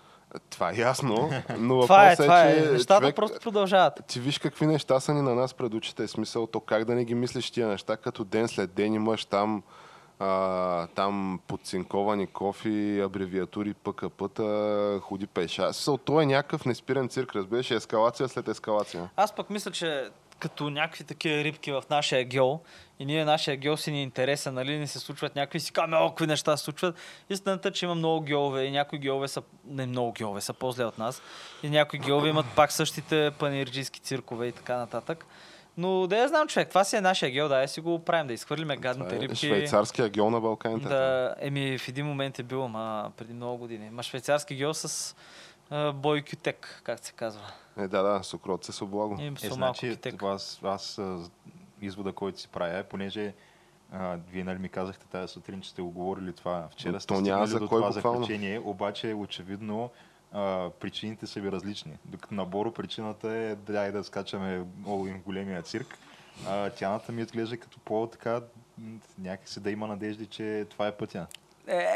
Това 0.49 0.69
е 0.71 0.75
ясно, 0.75 1.29
но 1.59 1.81
Това 1.81 2.05
е, 2.05 2.09
въпросът 2.09 2.25
това 2.25 2.43
е, 2.43 2.51
е. 2.51 2.63
че 2.63 2.71
Нещата 2.71 3.01
човек, 3.01 3.15
просто 3.15 3.39
продължават. 3.39 4.01
ти 4.07 4.19
виж 4.19 4.39
какви 4.39 4.65
неща 4.65 4.99
са 4.99 5.13
ни 5.13 5.21
на 5.21 5.35
нас 5.35 5.53
пред 5.53 5.73
очите. 5.73 6.07
Смисъл, 6.07 6.47
то 6.47 6.59
как 6.59 6.85
да 6.85 6.95
не 6.95 7.05
ги 7.05 7.15
мислиш 7.15 7.51
тия 7.51 7.67
неща, 7.67 7.97
като 7.97 8.23
ден 8.23 8.47
след 8.47 8.73
ден 8.73 8.93
имаш 8.93 9.25
там 9.25 9.63
а, 10.19 10.87
там 10.87 11.39
подцинковани 11.47 12.27
кофи, 12.27 13.01
абревиатури, 13.05 13.73
ПКП-та, 13.73 14.99
ходи 14.99 15.27
пеша. 15.27 15.73
Смисъл, 15.73 15.97
то 15.97 16.21
е 16.21 16.25
някакъв 16.25 16.65
неспирен 16.65 17.09
цирк, 17.09 17.35
разбираш, 17.35 17.71
ескалация 17.71 18.29
след 18.29 18.47
ескалация. 18.47 19.09
Аз 19.15 19.35
пък 19.35 19.49
мисля, 19.49 19.71
че 19.71 20.09
като 20.39 20.69
някакви 20.69 21.03
такива 21.03 21.43
рибки 21.43 21.71
в 21.71 21.83
нашия 21.89 22.23
геол 22.23 22.61
и 22.99 23.05
ние 23.05 23.25
нашия 23.25 23.57
геол 23.57 23.77
си 23.77 23.91
ни 23.91 23.99
е 23.99 24.03
интересен, 24.03 24.53
нали, 24.53 24.77
ни 24.77 24.87
се 24.87 24.99
случват 24.99 25.35
някакви 25.35 25.59
си 25.59 25.73
каме, 25.73 25.97
какви 26.07 26.27
неща 26.27 26.57
се 26.57 26.63
случват. 26.63 26.95
Истината 27.29 27.67
е, 27.67 27.71
че 27.71 27.85
има 27.85 27.95
много 27.95 28.21
геолове 28.21 28.63
и 28.63 28.71
някои 28.71 28.99
геолове 28.99 29.27
са, 29.27 29.41
не 29.67 29.85
много 29.85 30.11
геолове, 30.11 30.41
са 30.41 30.53
по-зле 30.53 30.85
от 30.85 30.97
нас. 30.97 31.21
И 31.63 31.69
някои 31.69 31.99
геолове 31.99 32.29
имат 32.29 32.45
пак 32.55 32.71
същите 32.71 33.31
панирджийски 33.39 33.99
циркове 33.99 34.47
и 34.47 34.51
така 34.51 34.77
нататък. 34.77 35.25
Но 35.77 36.07
да 36.07 36.17
я 36.17 36.27
знам, 36.27 36.47
човек, 36.47 36.69
това 36.69 36.83
си 36.83 36.95
е 36.95 37.01
нашия 37.01 37.31
геол, 37.31 37.47
да 37.47 37.61
я 37.61 37.67
си 37.67 37.81
го 37.81 37.99
правим, 37.99 38.27
да 38.27 38.33
изхвърлиме 38.33 38.77
гадните 38.77 39.15
е 39.15 39.19
рибки. 39.19 39.35
швейцарския 39.35 40.09
геол 40.09 40.29
на 40.29 40.41
Балканите. 40.41 40.87
Да, 40.87 41.35
еми 41.39 41.77
в 41.77 41.87
един 41.87 42.05
момент 42.05 42.39
е 42.39 42.43
било, 42.43 42.67
ма 42.67 43.11
преди 43.17 43.33
много 43.33 43.57
години. 43.57 43.89
Ма 43.89 44.03
швейцарски 44.03 44.55
геол 44.55 44.73
с 44.73 45.15
а, 45.69 45.91
бой 45.91 46.21
кютек, 46.21 46.81
как 46.83 47.05
се 47.05 47.11
казва. 47.11 47.41
Е, 47.77 47.87
да, 47.87 48.03
да, 48.03 48.23
сукрот 48.23 48.65
се 48.65 48.83
облаго. 48.83 49.13
Е, 49.13 49.33
с 49.37 49.43
малко 49.43 49.77
значи, 49.77 49.95
кютек. 49.95 50.23
аз, 50.23 50.59
аз 50.63 51.01
извода, 51.81 52.13
който 52.13 52.39
си 52.39 52.47
правя 52.47 52.77
е, 52.77 52.83
понеже 52.83 53.33
а, 53.91 54.17
вие 54.31 54.43
нали 54.43 54.59
ми 54.59 54.69
казахте 54.69 55.05
тази 55.05 55.33
сутрин, 55.33 55.61
че 55.61 55.69
сте 55.69 55.81
го 55.81 55.91
говорили 55.91 56.33
това 56.33 56.67
вчера, 56.71 56.93
То 56.93 56.99
сте 56.99 57.13
няма 57.13 57.23
стигнали 57.23 57.47
за 57.47 57.59
до 57.59 57.67
кой 57.67 57.79
това 57.79 57.91
буквално. 57.91 58.19
заключение, 58.19 58.59
обаче 58.59 59.13
очевидно 59.13 59.89
а, 60.31 60.69
причините 60.79 61.27
са 61.27 61.39
ви 61.39 61.51
различни. 61.51 61.97
Докато 62.05 62.33
на 62.33 62.45
Боро 62.45 62.71
причината 62.71 63.31
е 63.31 63.55
дай 63.55 63.91
да 63.91 64.03
скачаме 64.03 64.65
all 64.83 65.13
in 65.13 65.23
големия 65.23 65.61
цирк. 65.61 65.97
А, 66.47 66.69
тяната 66.69 67.11
ми 67.11 67.21
изглежда 67.21 67.57
като 67.57 67.79
по-така 67.79 68.41
някакси 69.19 69.59
да 69.59 69.71
има 69.71 69.87
надежди, 69.87 70.25
че 70.25 70.65
това 70.69 70.87
е 70.87 70.91
пътя. 70.91 71.27
Е, 71.67 71.87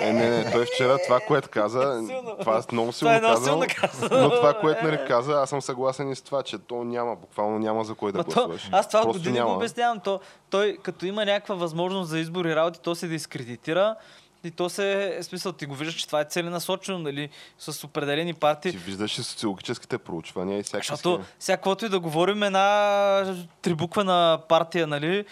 не, 0.00 0.12
не, 0.12 0.52
той 0.52 0.66
вчера 0.66 0.98
това, 1.06 1.20
което 1.20 1.48
каза, 1.48 2.02
Силно. 2.06 2.36
това 2.40 2.62
много 2.72 2.92
силно 2.92 3.18
Това 3.20 3.30
е 3.30 3.32
казал, 3.34 3.44
силно 3.44 4.22
но 4.22 4.30
това, 4.30 4.54
което 4.54 4.84
нали 4.84 4.98
каза, 5.08 5.32
аз 5.32 5.50
съм 5.50 5.62
съгласен 5.62 6.10
и 6.10 6.16
с 6.16 6.22
това, 6.22 6.42
че 6.42 6.58
то 6.58 6.84
няма, 6.84 7.16
буквално 7.16 7.58
няма 7.58 7.84
за 7.84 7.94
кой 7.94 8.12
да 8.12 8.22
гласуваш. 8.22 8.68
аз 8.72 8.88
това 8.88 9.02
Просто 9.02 9.18
години 9.18 9.40
го 9.40 9.52
обяснявам. 9.52 10.00
То, 10.00 10.20
той, 10.50 10.78
като 10.82 11.06
има 11.06 11.24
някаква 11.24 11.54
възможност 11.54 12.10
за 12.10 12.18
избор 12.18 12.44
и 12.44 12.56
работи, 12.56 12.80
то 12.82 12.94
се 12.94 13.06
дискредитира. 13.06 13.96
И 14.44 14.50
то 14.50 14.68
се, 14.68 15.16
е 15.18 15.22
смисъл, 15.22 15.52
ти 15.52 15.66
го 15.66 15.74
виждаш, 15.74 15.94
че 15.94 16.06
това 16.06 16.20
е 16.20 16.24
целенасочено, 16.24 16.98
нали, 16.98 17.28
с 17.58 17.84
определени 17.84 18.34
партии. 18.34 18.70
Ти 18.70 18.78
виждаш 18.78 19.18
и 19.18 19.22
социологическите 19.22 19.98
проучвания 19.98 20.58
и 20.58 20.62
всякакви 20.62 20.86
Защото 20.86 21.24
сега, 21.38 21.56
каквото 21.56 21.86
и 21.86 21.88
да 21.88 22.00
говорим, 22.00 22.42
една 22.42 23.36
трибуквена 23.62 24.38
партия, 24.48 24.86
нали, 24.86 25.24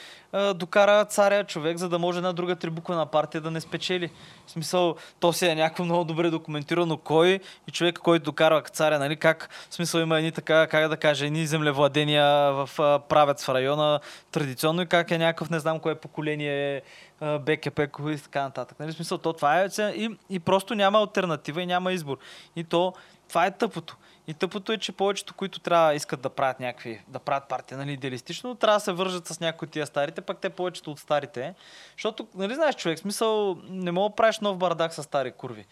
докара 0.54 1.04
царя 1.04 1.44
човек, 1.44 1.76
за 1.76 1.88
да 1.88 1.98
може 1.98 2.18
една 2.18 2.32
друга 2.32 2.56
трибуквена 2.56 3.06
партия 3.06 3.40
да 3.40 3.50
не 3.50 3.60
спечели. 3.60 4.10
В 4.46 4.50
смисъл, 4.50 4.96
то 5.20 5.32
си 5.32 5.46
е 5.46 5.54
някакво 5.54 5.84
много 5.84 6.04
добре 6.04 6.30
документирано 6.30 6.96
кой 6.96 7.40
и 7.68 7.70
човек, 7.70 7.98
който 7.98 8.24
докарва 8.24 8.62
царя, 8.62 8.98
нали, 8.98 9.16
как, 9.16 9.48
в 9.70 9.74
смисъл 9.74 10.00
има 10.00 10.18
едни 10.18 10.32
така, 10.32 10.66
как 10.66 10.88
да 10.88 10.96
кажа, 10.96 11.26
едни 11.26 11.46
землевладения 11.46 12.52
в 12.52 12.70
правец 13.08 13.44
в 13.44 13.48
района 13.48 14.00
традиционно 14.30 14.82
и 14.82 14.86
как 14.86 15.10
е 15.10 15.18
някакъв, 15.18 15.50
не 15.50 15.58
знам 15.58 15.80
кое 15.80 15.94
поколение 15.94 16.76
а, 16.76 16.82
БКП 17.22 17.88
и 18.12 18.18
така 18.18 18.42
нататък. 18.42 18.80
Нали, 18.80 18.92
в 18.92 18.94
смисъл, 18.94 19.18
то 19.18 19.32
това 19.32 19.60
е 19.60 19.66
и, 19.80 20.16
и 20.30 20.40
просто 20.40 20.74
няма 20.74 20.98
альтернатива 20.98 21.62
и 21.62 21.66
няма 21.66 21.92
избор. 21.92 22.18
И 22.56 22.64
то, 22.64 22.92
това 23.28 23.46
е 23.46 23.50
тъпото. 23.50 23.96
И 24.26 24.34
тъпото 24.34 24.72
е, 24.72 24.78
че 24.78 24.92
повечето, 24.92 25.34
които 25.34 25.60
трябва 25.60 25.94
искат 25.94 26.20
да 26.20 26.30
правят 26.30 26.60
някакви, 26.60 27.02
да 27.08 27.18
правят 27.18 27.48
партия, 27.48 27.78
нали, 27.78 27.92
идеалистично, 27.92 28.54
трябва 28.54 28.76
да 28.76 28.80
се 28.80 28.92
вържат 28.92 29.26
с 29.26 29.40
някои 29.40 29.66
от 29.66 29.72
тия 29.72 29.86
старите, 29.86 30.20
пък 30.20 30.38
те 30.38 30.50
повечето 30.50 30.90
от 30.90 30.98
старите. 30.98 31.54
Защото, 31.96 32.26
нали 32.34 32.54
знаеш, 32.54 32.74
човек, 32.74 32.98
смисъл, 32.98 33.58
не 33.68 33.92
мога 33.92 34.08
да 34.08 34.16
правиш 34.16 34.38
нов 34.40 34.56
бардак 34.56 34.94
с 34.94 35.02
стари 35.02 35.32
курви. 35.32 35.66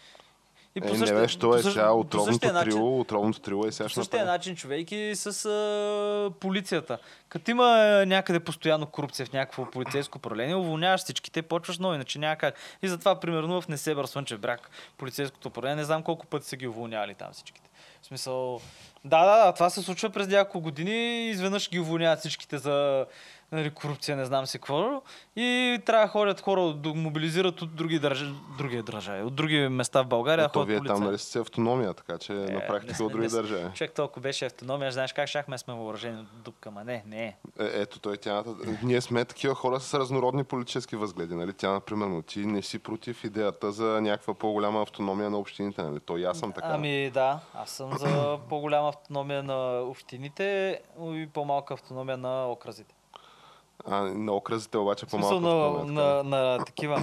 И 0.74 0.80
Е, 0.84 0.92
не 0.92 1.12
беше, 1.12 1.38
то 1.38 1.54
е 1.54 1.62
сега 1.62 1.92
отровното 1.92 2.38
трио, 2.38 3.00
отровното 3.00 3.40
трио 3.40 3.66
е 3.66 3.72
сега 3.72 3.88
по 3.88 3.94
същия 3.94 4.18
направи. 4.18 4.38
начин, 4.38 4.56
човек, 4.56 4.92
и 4.92 5.16
с 5.16 5.44
а, 5.44 6.30
полицията. 6.40 6.98
Като 7.28 7.50
има 7.50 7.64
а, 7.64 8.06
някъде 8.06 8.40
постоянно 8.40 8.86
корупция 8.86 9.26
в 9.26 9.32
някакво 9.32 9.70
полицейско 9.70 10.18
управление, 10.18 10.54
уволняваш 10.54 11.00
всичките, 11.00 11.42
почваш 11.42 11.78
ново, 11.78 11.94
иначе 11.94 12.18
няма 12.18 12.36
как. 12.36 12.54
И 12.82 12.88
затова, 12.88 13.20
примерно, 13.20 13.60
в 13.60 13.68
Несебър 13.68 14.06
Слънчев 14.06 14.40
бряг, 14.40 14.70
полицейското 14.98 15.48
управление, 15.48 15.76
не 15.76 15.84
знам 15.84 16.02
колко 16.02 16.26
пъти 16.26 16.46
са 16.46 16.56
ги 16.56 16.68
уволнявали 16.68 17.14
там 17.14 17.28
всичките. 17.32 17.70
В 18.02 18.06
смисъл, 18.06 18.60
да, 19.04 19.24
да, 19.24 19.46
да, 19.46 19.52
това 19.52 19.70
се 19.70 19.82
случва 19.82 20.10
през 20.10 20.28
няколко 20.28 20.60
години 20.60 21.26
и 21.26 21.30
изведнъж 21.30 21.70
ги 21.70 21.80
уволняват 21.80 22.18
всичките 22.18 22.58
за 22.58 23.06
нали, 23.52 23.70
корупция, 23.70 24.16
не 24.16 24.24
знам 24.24 24.46
си 24.46 24.58
какво. 24.58 25.02
И 25.36 25.78
трябва 25.86 26.06
да 26.06 26.12
ходят 26.12 26.40
хора 26.40 26.74
да 26.74 26.94
мобилизират 26.94 27.62
от 27.62 27.74
други, 27.74 27.98
държави, 27.98 28.34
други 28.58 28.82
държави, 28.82 29.22
от 29.22 29.34
други 29.34 29.68
места 29.68 30.02
в 30.02 30.06
България. 30.06 30.44
Ето, 30.44 30.64
вие 30.64 30.80
там 30.86 31.04
нали 31.04 31.18
сте 31.18 31.38
автономия, 31.38 31.94
така 31.94 32.18
че 32.18 32.32
Е, 32.32 32.36
на 32.36 32.44
не 32.44 32.66
практика 32.66 32.94
сме- 32.94 33.06
от 33.06 33.12
други 33.12 33.28
държави. 33.28 33.68
Човек 33.74 33.92
толкова 33.92 34.22
беше 34.22 34.46
автономия, 34.46 34.92
знаеш 34.92 35.12
как 35.12 35.28
шахме 35.28 35.58
сме 35.58 35.74
въоръжени 35.74 36.20
от 36.20 36.42
дупка, 36.42 36.70
ма 36.70 36.84
не, 36.84 37.02
не. 37.06 37.24
Е, 37.26 37.34
ето 37.58 37.98
той 37.98 38.16
тяната. 38.16 38.50
Ние 38.82 39.00
сме 39.00 39.24
такива 39.24 39.54
хора 39.54 39.80
с 39.80 39.94
разнородни 39.94 40.44
политически 40.44 40.96
възгледи. 40.96 41.34
Нали? 41.34 41.52
Тя, 41.52 41.72
например, 41.72 42.22
ти 42.22 42.46
не 42.46 42.62
си 42.62 42.78
против 42.78 43.24
идеята 43.24 43.72
за 43.72 44.00
някаква 44.00 44.34
по-голяма 44.34 44.82
автономия 44.82 45.30
на 45.30 45.38
общините. 45.38 45.82
Нали? 45.82 46.00
То 46.00 46.16
и 46.16 46.24
аз 46.24 46.38
съм 46.38 46.52
така. 46.52 46.68
Ами 46.70 47.10
да, 47.10 47.40
аз 47.54 47.70
съм 47.70 47.98
за 47.98 48.38
по-голяма 48.48 48.88
автономия 48.88 49.42
на 49.42 49.80
общините 49.80 50.80
и 51.00 51.28
по-малка 51.32 51.74
автономия 51.74 52.16
на 52.16 52.46
окразите. 52.46 52.94
А 53.88 54.00
на 54.00 54.32
окразите 54.32 54.78
обаче 54.78 55.06
смисъл 55.08 55.30
по-малко. 55.30 55.84
на, 55.84 56.22
на, 56.22 56.22
на, 56.22 56.64
такива, 56.64 57.02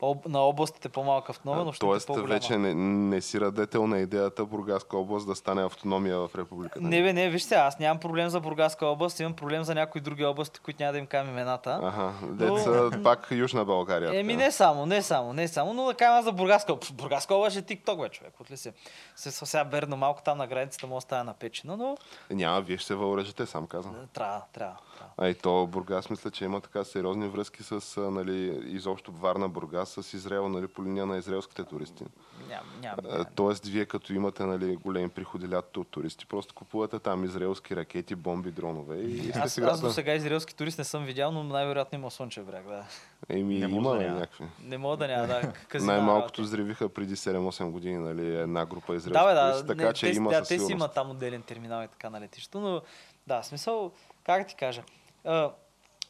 об, 0.00 0.28
на 0.28 0.40
областите 0.40 0.88
по-малка 0.88 1.32
автономия, 1.32 1.64
но 1.64 1.72
ще 1.72 1.80
Тоест, 1.80 2.06
по-голяма. 2.06 2.28
вече 2.28 2.58
не, 2.58 2.74
не 2.74 3.20
си 3.20 3.40
радетел 3.40 3.86
на 3.86 3.98
идеята 3.98 4.44
Бургаска 4.44 4.96
област 4.98 5.26
да 5.26 5.34
стане 5.34 5.64
автономия 5.64 6.18
в 6.18 6.30
републиката. 6.38 6.80
Не, 6.80 7.02
бе, 7.02 7.12
не, 7.12 7.28
вижте, 7.30 7.54
аз 7.54 7.78
нямам 7.78 7.98
проблем 8.00 8.28
за 8.28 8.40
Бургаска 8.40 8.86
област, 8.86 9.20
имам 9.20 9.32
проблем 9.32 9.64
за 9.64 9.74
някои 9.74 10.00
други 10.00 10.24
области, 10.24 10.60
които 10.60 10.82
няма 10.82 10.92
да 10.92 10.98
им 10.98 11.06
кажем 11.06 11.32
имената. 11.32 11.80
Аха, 11.82 12.12
деца 12.22 12.90
пак 13.02 13.28
Южна 13.30 13.64
България. 13.64 14.20
Еми 14.20 14.36
не 14.36 14.50
само, 14.52 14.86
не 14.86 15.02
само, 15.02 15.32
не 15.32 15.48
само, 15.48 15.74
но 15.74 15.84
да 15.84 15.94
кажем 15.94 16.24
за 16.24 16.32
Бургаска 16.32 16.72
област. 16.72 16.94
Бургаска 16.94 17.34
област 17.34 17.56
е 17.56 17.62
TikTok, 17.62 18.02
бе, 18.02 18.08
човек, 18.08 18.40
от 18.40 18.50
ли 18.50 18.56
се? 18.56 18.72
Се 19.16 19.30
сега 19.30 19.62
верно 19.62 19.96
малко 19.96 20.22
там 20.22 20.38
на 20.38 20.46
границата 20.46 20.86
да 20.86 21.00
стане 21.00 21.24
напечено, 21.24 21.76
но 21.76 21.96
Няма, 22.30 22.60
вие 22.60 22.76
ще 22.76 22.86
се 22.86 22.94
въоръжите, 22.94 23.46
сам 23.46 23.66
казвам. 23.66 23.94
трябва, 24.14 24.42
трябва. 24.52 24.76
А 25.20 25.28
и 25.28 25.34
то 25.34 25.66
Бургас 25.66 26.10
мисля, 26.10 26.30
че 26.30 26.44
има 26.44 26.60
така 26.60 26.84
сериозни 26.84 27.28
връзки 27.28 27.62
с 27.62 28.00
нали, 28.10 28.62
изобщо 28.64 29.12
Варна 29.12 29.48
Бургас 29.48 29.88
с 30.00 30.14
Израел 30.14 30.48
нали, 30.48 30.66
по 30.66 30.84
линия 30.84 31.06
на 31.06 31.16
израелските 31.16 31.64
туристи. 31.64 32.04
Ням, 32.48 32.64
ням, 32.82 32.94
ням. 33.04 33.24
Тоест, 33.34 33.66
вие 33.66 33.86
като 33.86 34.12
имате 34.12 34.44
нали, 34.44 34.76
големи 34.76 35.08
приходи 35.08 35.50
лятото 35.50 35.80
от 35.80 35.88
туристи, 35.88 36.26
просто 36.26 36.54
купувате 36.54 36.98
там 36.98 37.24
израелски 37.24 37.76
ракети, 37.76 38.14
бомби, 38.14 38.50
дронове 38.50 38.96
и 38.96 39.32
Аз, 39.34 39.52
сега. 39.52 39.66
аз 39.66 39.80
до 39.80 39.90
сега 39.90 40.14
израелски 40.14 40.54
турист 40.54 40.78
не 40.78 40.84
съм 40.84 41.04
видял, 41.04 41.32
но 41.32 41.44
най-вероятно 41.44 41.98
има 41.98 42.10
Слънчев 42.10 42.44
бряг, 42.46 42.66
да. 42.66 42.84
Еми, 43.28 43.58
Не 43.58 43.66
може 43.68 43.76
има 43.76 43.90
да 43.90 44.02
няма. 44.02 44.20
някакви. 44.20 44.44
Не 44.62 44.78
мога 44.78 44.96
да 44.96 45.08
няма, 45.08 45.26
да. 45.26 45.52
казина 45.68 45.92
Най-малкото 45.92 46.42
взривиха 46.42 46.88
преди 46.88 47.16
7-8 47.16 47.70
години 47.70 47.96
нали, 47.96 48.36
една 48.36 48.66
група 48.66 48.94
израелски 48.94 49.24
Да, 49.24 49.26
бе, 49.26 49.34
да. 49.34 49.50
туристи, 49.52 49.66
така 49.66 49.86
не, 49.86 49.92
че 49.92 50.10
те, 50.10 50.16
има 50.16 50.30
да, 50.30 50.38
със 50.38 50.48
те 50.48 50.58
си 50.58 50.72
имат 50.72 50.94
там 50.94 51.10
отделен 51.10 51.42
терминал 51.42 51.84
и 51.84 51.88
така 51.88 52.10
на 52.10 52.20
летището, 52.20 52.60
но 52.60 52.82
да, 53.26 53.42
смисъл, 53.42 53.92
как 54.24 54.42
да 54.42 54.48
ти 54.48 54.54
кажа. 54.54 54.82
А, 55.28 55.50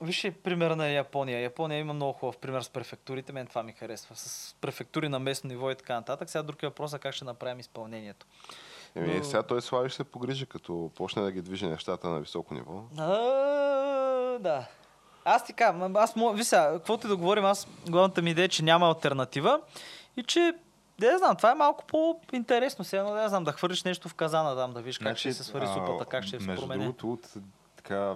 вижте 0.00 0.30
примера 0.30 0.76
на 0.76 0.88
Япония. 0.88 1.40
Япония 1.40 1.78
има 1.78 1.92
много 1.92 2.12
хубав 2.12 2.38
пример 2.38 2.62
с 2.62 2.68
префектурите, 2.68 3.32
мен 3.32 3.46
това 3.46 3.62
ми 3.62 3.72
харесва. 3.72 4.16
С 4.16 4.56
префектури 4.60 5.08
на 5.08 5.18
местно 5.18 5.48
ниво 5.48 5.70
и 5.70 5.74
така 5.74 5.94
нататък. 5.94 6.30
Сега 6.30 6.42
друг 6.42 6.60
въпрос 6.62 6.92
е 6.92 6.98
как 6.98 7.14
ще 7.14 7.24
направим 7.24 7.60
изпълнението. 7.60 8.26
Еми, 8.94 9.18
Но- 9.18 9.24
сега 9.24 9.42
той 9.42 9.62
Слави 9.62 9.88
ще 9.88 9.96
се 9.96 10.04
погрижи, 10.04 10.46
като 10.46 10.90
почне 10.94 11.22
да 11.22 11.32
ги 11.32 11.42
движи 11.42 11.66
нещата 11.66 12.08
на 12.08 12.20
високо 12.20 12.54
ниво. 12.54 12.82
А, 12.98 13.08
да. 14.38 14.66
Аз 15.24 15.44
ти 15.44 15.52
казвам, 15.52 15.96
аз 15.96 16.16
мога, 16.16 16.36
ви 16.36 16.44
сега, 16.44 16.72
каквото 16.72 17.06
и 17.06 17.10
да 17.10 17.16
говорим, 17.16 17.44
аз 17.44 17.68
главната 17.88 18.22
ми 18.22 18.30
идея 18.30 18.44
е, 18.44 18.48
че 18.48 18.64
няма 18.64 18.86
альтернатива 18.86 19.60
и 20.16 20.22
че 20.22 20.54
не 21.00 21.18
знам, 21.18 21.36
това 21.36 21.50
е 21.50 21.54
малко 21.54 21.84
по-интересно. 21.84 22.84
Сега, 22.84 23.02
но 23.02 23.14
не 23.14 23.28
знам, 23.28 23.44
да 23.44 23.52
хвърлиш 23.52 23.84
нещо 23.84 24.08
в 24.08 24.14
казана, 24.14 24.56
там, 24.56 24.72
да 24.72 24.80
видиш 24.80 24.98
как 24.98 25.16
ще 25.16 25.32
се 25.32 25.44
свари 25.44 25.66
Значи, 25.66 25.80
супата, 25.80 26.04
как 26.04 26.24
ще 26.24 26.40
се 26.40 26.46
Между 26.46 26.62
промени. 26.62 26.84
другото, 26.84 27.12
от, 27.12 27.34
така, 27.76 28.14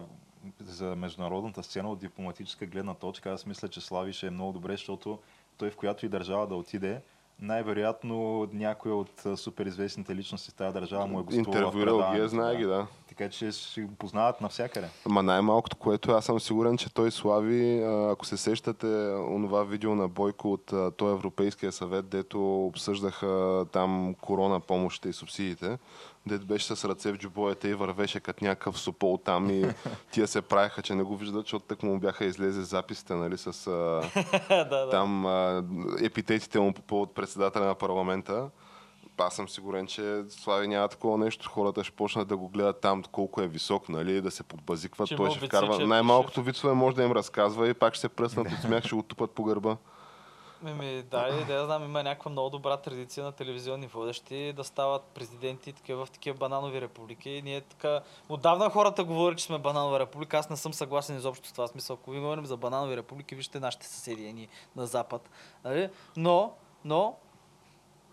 за 0.60 0.96
международната 0.96 1.62
сцена 1.62 1.90
от 1.90 1.98
дипломатическа 1.98 2.66
гледна 2.66 2.94
точка, 2.94 3.32
аз 3.32 3.46
мисля, 3.46 3.68
че 3.68 3.80
Слави 3.80 4.12
ще 4.12 4.26
е 4.26 4.30
много 4.30 4.52
добре, 4.52 4.72
защото 4.72 5.18
той 5.56 5.70
в 5.70 5.76
която 5.76 6.06
и 6.06 6.08
държава 6.08 6.46
да 6.46 6.54
отиде, 6.54 7.00
най-вероятно 7.40 8.48
някой 8.52 8.92
от 8.92 9.24
суперизвестните 9.36 10.16
личности 10.16 10.50
в 10.50 10.54
тази 10.54 10.74
държава 10.74 11.06
му 11.06 11.20
е 11.20 11.22
гостувал 11.22 11.54
Интервюирал 11.54 12.12
ги, 12.12 12.20
е, 12.20 12.28
знае 12.28 12.56
ги, 12.56 12.64
да. 12.64 12.86
Така 13.16 13.30
че 13.30 13.52
ще 13.52 13.82
го 13.82 13.94
познават 13.94 14.40
навсякъде. 14.40 14.88
Ма 15.06 15.22
най-малкото, 15.22 15.76
което 15.76 16.12
аз 16.12 16.24
съм 16.24 16.40
сигурен, 16.40 16.76
че 16.76 16.94
той 16.94 17.10
слави, 17.10 17.82
ако 18.10 18.26
се 18.26 18.36
сещате 18.36 18.86
онова 19.30 19.64
видео 19.64 19.94
на 19.94 20.08
Бойко 20.08 20.52
от 20.52 20.72
той 20.96 21.12
Европейския 21.12 21.72
съвет, 21.72 22.08
дето 22.08 22.66
обсъждаха 22.66 23.64
там 23.72 24.14
корона 24.20 24.60
помощите 24.60 25.08
и 25.08 25.12
субсидиите, 25.12 25.78
дето 26.26 26.46
беше 26.46 26.76
с 26.76 26.88
ръце 26.88 27.12
в 27.12 27.18
джобоята 27.18 27.68
и 27.68 27.74
вървеше 27.74 28.20
като 28.20 28.44
някакъв 28.44 28.78
сопол 28.78 29.18
там 29.24 29.50
и 29.50 29.64
тия 30.12 30.28
се 30.28 30.42
правеха, 30.42 30.82
че 30.82 30.94
не 30.94 31.02
го 31.02 31.16
виждат, 31.16 31.44
защото 31.44 31.66
так 31.66 31.82
му 31.82 31.98
бяха 31.98 32.24
излезе 32.24 32.62
записите, 32.62 33.14
нали, 33.14 33.38
с 33.38 33.52
там 34.90 35.26
епитетите 36.02 36.60
му 36.60 36.72
по 36.72 36.82
повод 36.82 37.14
председателя 37.14 37.64
на 37.64 37.74
парламента. 37.74 38.50
Аз 39.26 39.34
съм 39.34 39.48
сигурен, 39.48 39.86
че 39.86 40.22
Слави 40.28 40.68
няма 40.68 40.88
такова 40.88 41.18
нещо. 41.18 41.50
Хората 41.50 41.84
ще 41.84 41.96
почнат 41.96 42.28
да 42.28 42.36
го 42.36 42.48
гледат 42.48 42.80
там 42.80 43.02
колко 43.12 43.42
е 43.42 43.48
висок, 43.48 43.88
нали, 43.88 44.20
да 44.20 44.30
се 44.30 44.42
подбазикват. 44.42 45.08
Че 45.08 45.16
Той 45.16 45.30
ще 45.30 45.46
вкарва. 45.46 45.78
че- 45.78 45.86
Най-малкото 45.86 46.42
вицове 46.42 46.72
може 46.72 46.96
да 46.96 47.02
им 47.02 47.12
разказва 47.12 47.68
и 47.68 47.74
пак 47.74 47.94
ще 47.94 48.00
се 48.00 48.08
пръснат 48.08 48.52
от 48.52 48.58
смях, 48.58 48.84
ще 48.84 48.94
го 48.94 49.02
тупат 49.02 49.30
по 49.30 49.44
гърба. 49.44 49.76
Еми, 50.66 51.02
да, 51.02 51.28
и 51.42 51.44
да 51.44 51.52
я 51.54 51.64
знам, 51.64 51.84
има 51.84 52.02
някаква 52.02 52.30
много 52.30 52.50
добра 52.50 52.76
традиция 52.76 53.24
на 53.24 53.32
телевизионни 53.32 53.86
водещи 53.86 54.52
да 54.56 54.64
стават 54.64 55.02
президенти 55.02 55.72
такива, 55.72 56.06
в 56.06 56.10
такива 56.10 56.38
бананови 56.38 56.80
републики. 56.80 57.30
И 57.30 57.42
ние 57.42 57.60
така, 57.60 58.00
отдавна 58.28 58.70
хората 58.70 59.04
говорят, 59.04 59.38
че 59.38 59.44
сме 59.44 59.58
бананова 59.58 60.00
република. 60.00 60.38
Аз 60.38 60.50
не 60.50 60.56
съм 60.56 60.74
съгласен 60.74 61.16
изобщо 61.16 61.48
с 61.48 61.52
това 61.52 61.66
смисъл. 61.66 61.94
Ако 62.00 62.10
ви 62.10 62.18
говорим 62.20 62.46
за 62.46 62.56
бананови 62.56 62.96
републики, 62.96 63.34
вижте 63.34 63.60
нашите 63.60 63.86
съседи 63.86 64.26
едни 64.26 64.48
на 64.76 64.86
запад. 64.86 65.30
Нали? 65.64 65.88
Но, 66.16 66.52
но, 66.84 67.16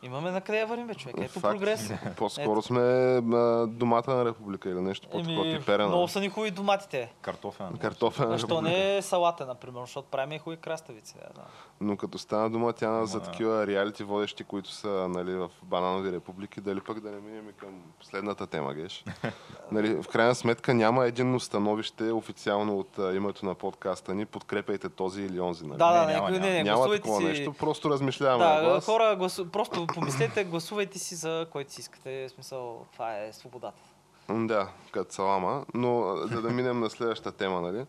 имаме 0.04 0.32
на 0.32 0.42
къде 0.42 0.60
да 0.60 0.66
вървим, 0.66 0.88
бе, 0.88 0.96
човек. 0.96 1.16
Ето 1.20 1.32
Факт. 1.32 1.54
прогрес. 1.54 1.92
По-скоро 2.18 2.62
сме 2.62 2.80
а, 2.80 3.68
домата 3.68 4.12
на 4.12 4.26
република 4.26 4.70
или 4.70 4.82
нещо 4.82 5.08
по-такова 5.10 5.48
Еми, 5.48 5.60
пиперена. 5.60 5.88
много 5.90 6.08
са 6.08 6.20
ни 6.20 6.30
хубави 6.30 6.52
доматите. 6.52 7.14
Картофен. 7.22 7.78
Картофена 7.78 8.32
Защо 8.32 8.62
не 8.62 8.98
е 8.98 9.02
салата, 9.02 9.46
например, 9.46 9.82
защото 9.82 10.08
правим 10.08 10.32
и 10.32 10.40
хубави 10.40 10.58
краставици. 10.58 11.16
Да, 11.16 11.34
да. 11.36 11.42
Но 11.82 11.98
като 11.98 12.18
стана 12.18 12.50
дума 12.50 12.74
тя 12.74 13.06
за 13.06 13.18
Ама- 13.18 13.26
такива 13.26 13.68
реалити 13.68 14.04
водещи, 14.04 14.44
които 14.44 14.72
са 14.72 15.08
нали, 15.10 15.34
в 15.34 15.50
бананови 15.64 16.12
републики, 16.12 16.62
дали 16.62 16.82
пък 16.82 17.00
да 17.00 17.12
не 17.12 17.20
минем 17.20 17.50
и 17.50 17.54
към 17.54 17.70
следната 18.02 18.48
тема, 18.48 18.74
Геш. 18.74 19.04
нали, 19.72 20.02
в 20.02 20.08
крайна 20.08 20.36
сметка 20.36 20.74
няма 20.74 21.06
единно 21.06 21.40
становище 21.40 22.12
официално 22.12 22.78
от 22.80 23.00
а, 23.00 23.16
името 23.16 23.46
на 23.46 23.56
подкаста 23.56 24.14
ни. 24.14 24.26
Подкрепяйте 24.26 24.90
този 24.90 25.22
или 25.22 25.40
онзи. 25.42 25.66
Нали? 25.66 25.78
Да, 25.78 25.94
да, 25.94 26.00
Не, 26.00 26.06
не, 26.06 26.14
няма, 26.14 26.30
не, 26.32 26.40
не, 26.40 26.50
не, 26.50 26.64
няма 26.64 26.92
такова 26.92 27.18
си. 27.18 27.24
нещо, 27.26 27.54
просто 27.54 27.90
размишляваме 27.90 28.46
на 28.46 28.74
Да, 28.74 28.82
хора, 28.82 29.16
гласу... 29.16 29.52
просто 29.52 29.88
помислете, 29.94 30.44
гласувайте 30.44 31.00
си 31.00 31.16
за 31.16 31.48
който 31.52 31.74
си 31.74 31.82
искате. 31.82 32.28
В 32.28 32.32
смисъл, 32.32 32.86
това 32.94 33.18
е 33.18 33.34
свободата. 33.34 33.82
Да, 34.30 34.70
като 34.92 35.14
салама. 35.14 35.66
Но 35.74 36.16
за 36.18 36.42
да 36.42 36.50
минем 36.50 36.80
на 36.80 36.90
следващата 36.90 37.38
тема, 37.38 37.62
нали? 37.62 37.86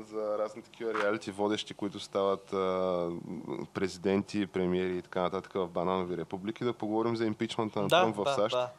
За 0.00 0.38
разни 0.38 0.62
такива 0.62 0.94
реалити 1.02 1.30
водещи, 1.30 1.74
които 1.74 2.00
стават 2.00 2.52
а, 2.52 3.10
президенти, 3.74 4.46
премиери 4.46 4.96
и 4.98 5.02
така 5.02 5.20
нататък 5.20 5.52
в 5.54 5.68
бананови 5.68 6.16
републики, 6.16 6.64
да 6.64 6.72
поговорим 6.72 7.16
за 7.16 7.26
импичмента 7.26 7.82
на 7.82 7.88
Да, 7.88 8.02
Тръмп 8.02 8.16
в 8.16 8.24
да, 8.24 8.34
САЩ. 8.34 8.54
да. 8.56 8.70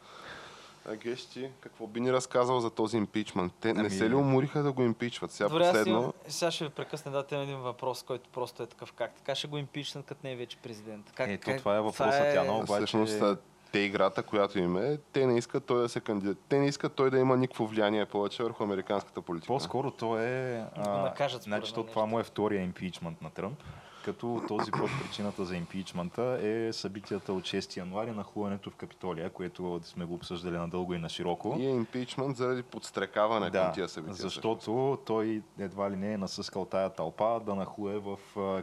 А 0.88 0.96
Гещи, 0.96 1.50
какво 1.60 1.86
би 1.86 2.00
ни 2.00 2.12
разказал 2.12 2.60
за 2.60 2.70
този 2.70 2.96
импичмент? 2.96 3.52
Те 3.60 3.74
не 3.74 3.80
Ами- 3.80 3.90
се 3.90 4.10
ли 4.10 4.14
умориха 4.14 4.62
да 4.62 4.72
го 4.72 4.82
импичват? 4.82 5.30
Сега 5.30 5.48
Добре, 5.48 5.64
аз 5.64 5.70
последно... 5.70 5.98
имам, 5.98 6.12
сега 6.28 6.50
ще 6.50 6.64
ви 6.64 6.70
прекъсна 6.70 7.12
да 7.12 7.24
имам 7.30 7.42
един 7.42 7.58
въпрос, 7.58 8.02
който 8.02 8.28
просто 8.28 8.62
е 8.62 8.66
такъв 8.66 8.92
как. 8.92 9.14
Така 9.14 9.34
ще 9.34 9.46
го 9.48 9.58
импичнат, 9.58 10.06
като 10.06 10.20
не 10.24 10.32
е 10.32 10.36
вече 10.36 10.56
президент. 10.56 11.12
Как, 11.14 11.28
Ето, 11.30 11.44
как- 11.44 11.58
това 11.58 11.76
е 11.76 11.80
въпросът, 11.80 12.34
Яно. 12.34 12.52
А 12.52 12.56
обаче- 12.56 12.74
Всъщност, 12.76 13.22
а, 13.22 13.36
те 13.72 13.78
играта, 13.78 14.22
която 14.22 14.58
им 14.58 14.76
е, 14.76 14.98
те 15.12 15.26
не 15.26 15.38
искат 15.38 15.64
той 15.64 15.82
да 15.82 15.88
се 15.88 16.00
кандидат. 16.00 16.38
Те 16.48 16.58
не 16.58 16.66
искат 16.66 16.92
той 16.92 17.10
да 17.10 17.18
има 17.18 17.36
никакво 17.36 17.66
влияние 17.66 18.06
повече 18.06 18.42
върху 18.42 18.64
американската 18.64 19.22
политика. 19.22 19.46
По-скоро 19.46 19.90
то 19.90 20.18
е... 20.18 20.64
Да 20.76 20.82
го 20.82 20.96
накажат, 20.96 21.42
значи, 21.42 21.74
то 21.74 21.84
това 21.84 22.06
му 22.06 22.20
е 22.20 22.24
втория 22.24 22.62
импичмент 22.62 23.22
на 23.22 23.30
Тръмп. 23.30 23.58
Като 24.06 24.42
този 24.48 24.70
път 24.70 24.90
причината 25.02 25.44
за 25.44 25.56
импичмента 25.56 26.38
е 26.42 26.72
събитията 26.72 27.32
от 27.32 27.44
6 27.44 27.76
януари 27.76 28.10
на 28.10 28.24
хлуването 28.24 28.70
в 28.70 28.74
Капитолия, 28.74 29.30
което 29.30 29.80
сме 29.82 30.04
го 30.04 30.14
обсъждали 30.14 30.56
надълго 30.56 30.94
и 30.94 30.98
на 30.98 31.08
широко. 31.08 31.56
И 31.58 31.66
е 31.66 31.70
импичмент 31.70 32.36
заради 32.36 32.62
подстрекаване 32.62 33.50
към 33.50 33.72
тия 33.72 33.88
събития. 33.88 34.16
защото 34.16 34.98
той 35.06 35.42
едва 35.58 35.90
ли 35.90 35.96
не 35.96 36.12
е 36.12 36.18
насъскал 36.18 36.64
тая 36.64 36.90
тълпа 36.90 37.40
да 37.40 37.54
нахлуе 37.54 37.98
в 37.98 38.18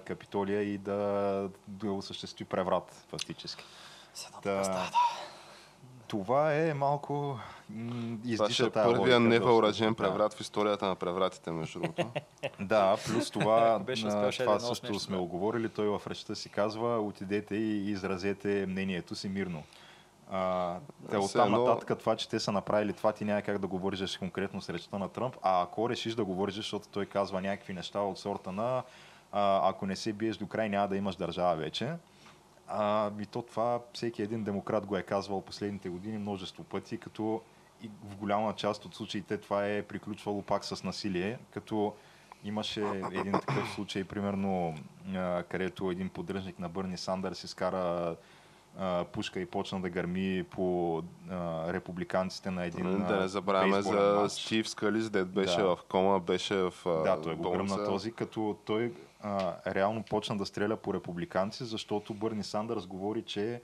Капитолия 0.06 0.64
и 0.64 0.78
да, 0.78 1.50
да 1.68 1.92
осъществи 1.92 2.46
преврат 2.46 3.06
фактически. 3.10 3.64
С 4.14 4.26
едно 4.26 4.40
Да. 4.44 4.90
Това 6.14 6.54
е 6.56 6.74
малко 6.74 7.40
м, 7.70 7.92
Това 7.92 8.32
издиша 8.32 8.54
ще 8.54 8.66
е 8.66 8.84
първия 8.84 9.20
невъоръжен 9.20 9.96
преврат 9.96 10.34
в 10.34 10.42
историята 10.42 10.88
на 10.88 10.96
превратите, 10.96 11.52
между 11.52 11.80
другото. 11.80 12.08
Да, 12.60 12.98
плюс 13.06 13.32
това, 13.32 13.80
беше 13.86 14.08
ще 14.32 14.44
това 14.44 14.60
също 14.60 14.86
нещо, 14.86 15.00
сме 15.00 15.18
оговорили. 15.18 15.70
Той 15.70 15.88
в 15.88 16.02
речта 16.08 16.36
си 16.36 16.50
казва, 16.50 17.00
отидете 17.00 17.56
и 17.56 17.92
изразете 17.92 18.66
мнението 18.70 19.16
си 19.16 19.30
мирно. 19.30 19.64
А, 20.32 20.76
те 21.10 21.18
оттам 21.18 21.46
едно- 21.46 21.66
нататък 21.66 22.00
това, 22.00 22.16
че 22.16 22.30
те 22.30 22.40
са 22.40 22.52
направили 22.52 22.94
това, 22.94 23.12
ти 23.12 23.26
няма 23.26 23.42
как 23.42 23.58
да 23.58 23.68
го 23.68 23.80
вържеш 23.80 24.18
конкретно 24.18 24.62
с 24.62 24.70
речта 24.70 24.98
на 24.98 25.10
Тръмп, 25.10 25.36
а 25.42 25.64
ако 25.64 25.90
решиш 25.90 26.16
да 26.16 26.26
го 26.26 26.36
вържеш, 26.36 26.56
защото 26.58 26.88
той 26.88 27.06
казва 27.06 27.42
някакви 27.42 27.74
неща 27.74 28.00
от 28.00 28.20
сорта 28.20 28.52
на 28.52 28.84
а, 29.32 29.70
ако 29.70 29.86
не 29.86 29.96
се 29.96 30.14
биеш 30.14 30.38
до 30.38 30.48
край, 30.48 30.70
няма 30.70 30.88
да 30.88 30.98
имаш 30.98 31.16
държава 31.16 31.56
вече. 31.56 31.94
А, 32.68 33.12
и 33.20 33.26
то 33.26 33.42
това 33.42 33.80
всеки 33.94 34.22
един 34.22 34.44
демократ 34.44 34.86
го 34.86 34.98
е 34.98 35.04
казвал 35.04 35.42
последните 35.42 35.90
години 35.90 36.18
множество 36.18 36.64
пъти, 36.64 36.98
като 36.98 37.42
и 37.84 37.90
в 38.04 38.16
голяма 38.18 38.56
част 38.56 38.86
от 38.86 38.96
случаите 38.96 39.38
това 39.38 39.68
е 39.68 39.82
приключвало 39.82 40.42
пак 40.42 40.66
с 40.66 40.84
насилие, 40.84 41.40
като 41.52 41.94
имаше 42.44 43.02
един 43.14 43.32
такъв 43.32 43.72
случай, 43.76 44.04
примерно, 44.04 44.76
където 45.50 45.92
един 45.92 46.10
поддръжник 46.10 46.60
на 46.60 46.70
Бърни 46.70 46.98
Сандърс 46.98 47.44
изкара 47.44 48.16
а, 48.78 49.06
пушка 49.12 49.40
и 49.40 49.46
почна 49.46 49.82
да 49.82 49.90
гърми 49.90 50.44
по 50.52 50.98
а, 51.30 51.74
републиканците 51.74 52.52
на 52.52 52.66
един 52.66 53.06
да 53.08 53.20
не 53.20 53.28
забравяме 53.28 53.82
за 53.82 54.20
матч. 54.22 54.32
Стив 54.34 54.70
Скалис, 54.70 55.10
дед 55.10 55.28
беше 55.28 55.62
Да. 55.62 55.76
в 55.76 55.80
кома, 55.90 56.20
беше 56.20 56.56
в 56.56 56.74
а, 56.86 56.90
Да, 56.90 57.22
той 57.22 57.36
го 57.36 57.44
болница. 57.44 57.76
гръмна 57.76 57.92
този, 57.92 58.12
като 58.12 58.58
той 58.66 58.94
а, 59.22 59.56
реално 59.68 60.04
почна 60.04 60.38
да 60.38 60.46
стреля 60.46 60.76
по 60.76 60.94
републиканци, 60.94 61.64
защото 61.66 62.14
Бърни 62.14 62.44
Сандърс 62.44 62.88
говори, 62.88 63.22
че 63.22 63.62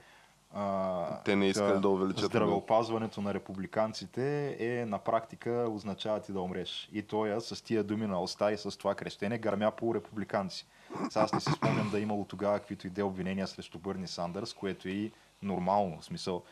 а, 0.54 1.22
Те 1.24 1.36
не 1.36 1.46
искали 1.46 1.80
да 1.80 1.88
увеличат 1.88 2.24
Здравеопазването 2.24 3.20
на 3.20 3.34
републиканците 3.34 4.56
е 4.60 4.86
на 4.86 4.98
практика 4.98 5.66
означава 5.70 6.20
ти 6.20 6.32
да 6.32 6.40
умреш. 6.40 6.88
И 6.92 7.02
той 7.02 7.40
с 7.40 7.64
тия 7.64 7.84
думи 7.84 8.06
на 8.06 8.22
уста 8.22 8.52
и 8.52 8.56
с 8.56 8.78
това 8.78 8.94
крещене 8.94 9.38
гърмя 9.38 9.70
по 9.70 9.94
републиканци. 9.94 10.66
Сега 11.10 11.24
аз 11.24 11.32
не 11.32 11.40
си 11.40 11.52
спомням 11.52 11.90
да 11.90 11.98
е 11.98 12.02
имало 12.02 12.24
тогава 12.24 12.58
каквито 12.58 12.86
и 12.86 12.90
де 12.90 13.02
обвинения 13.02 13.46
срещу 13.46 13.78
Бърни 13.78 14.06
Сандърс, 14.06 14.52
което 14.54 14.88
е 14.88 14.90
и 14.90 15.12
нормално. 15.42 16.00
В 16.00 16.04
смисъл, 16.04 16.42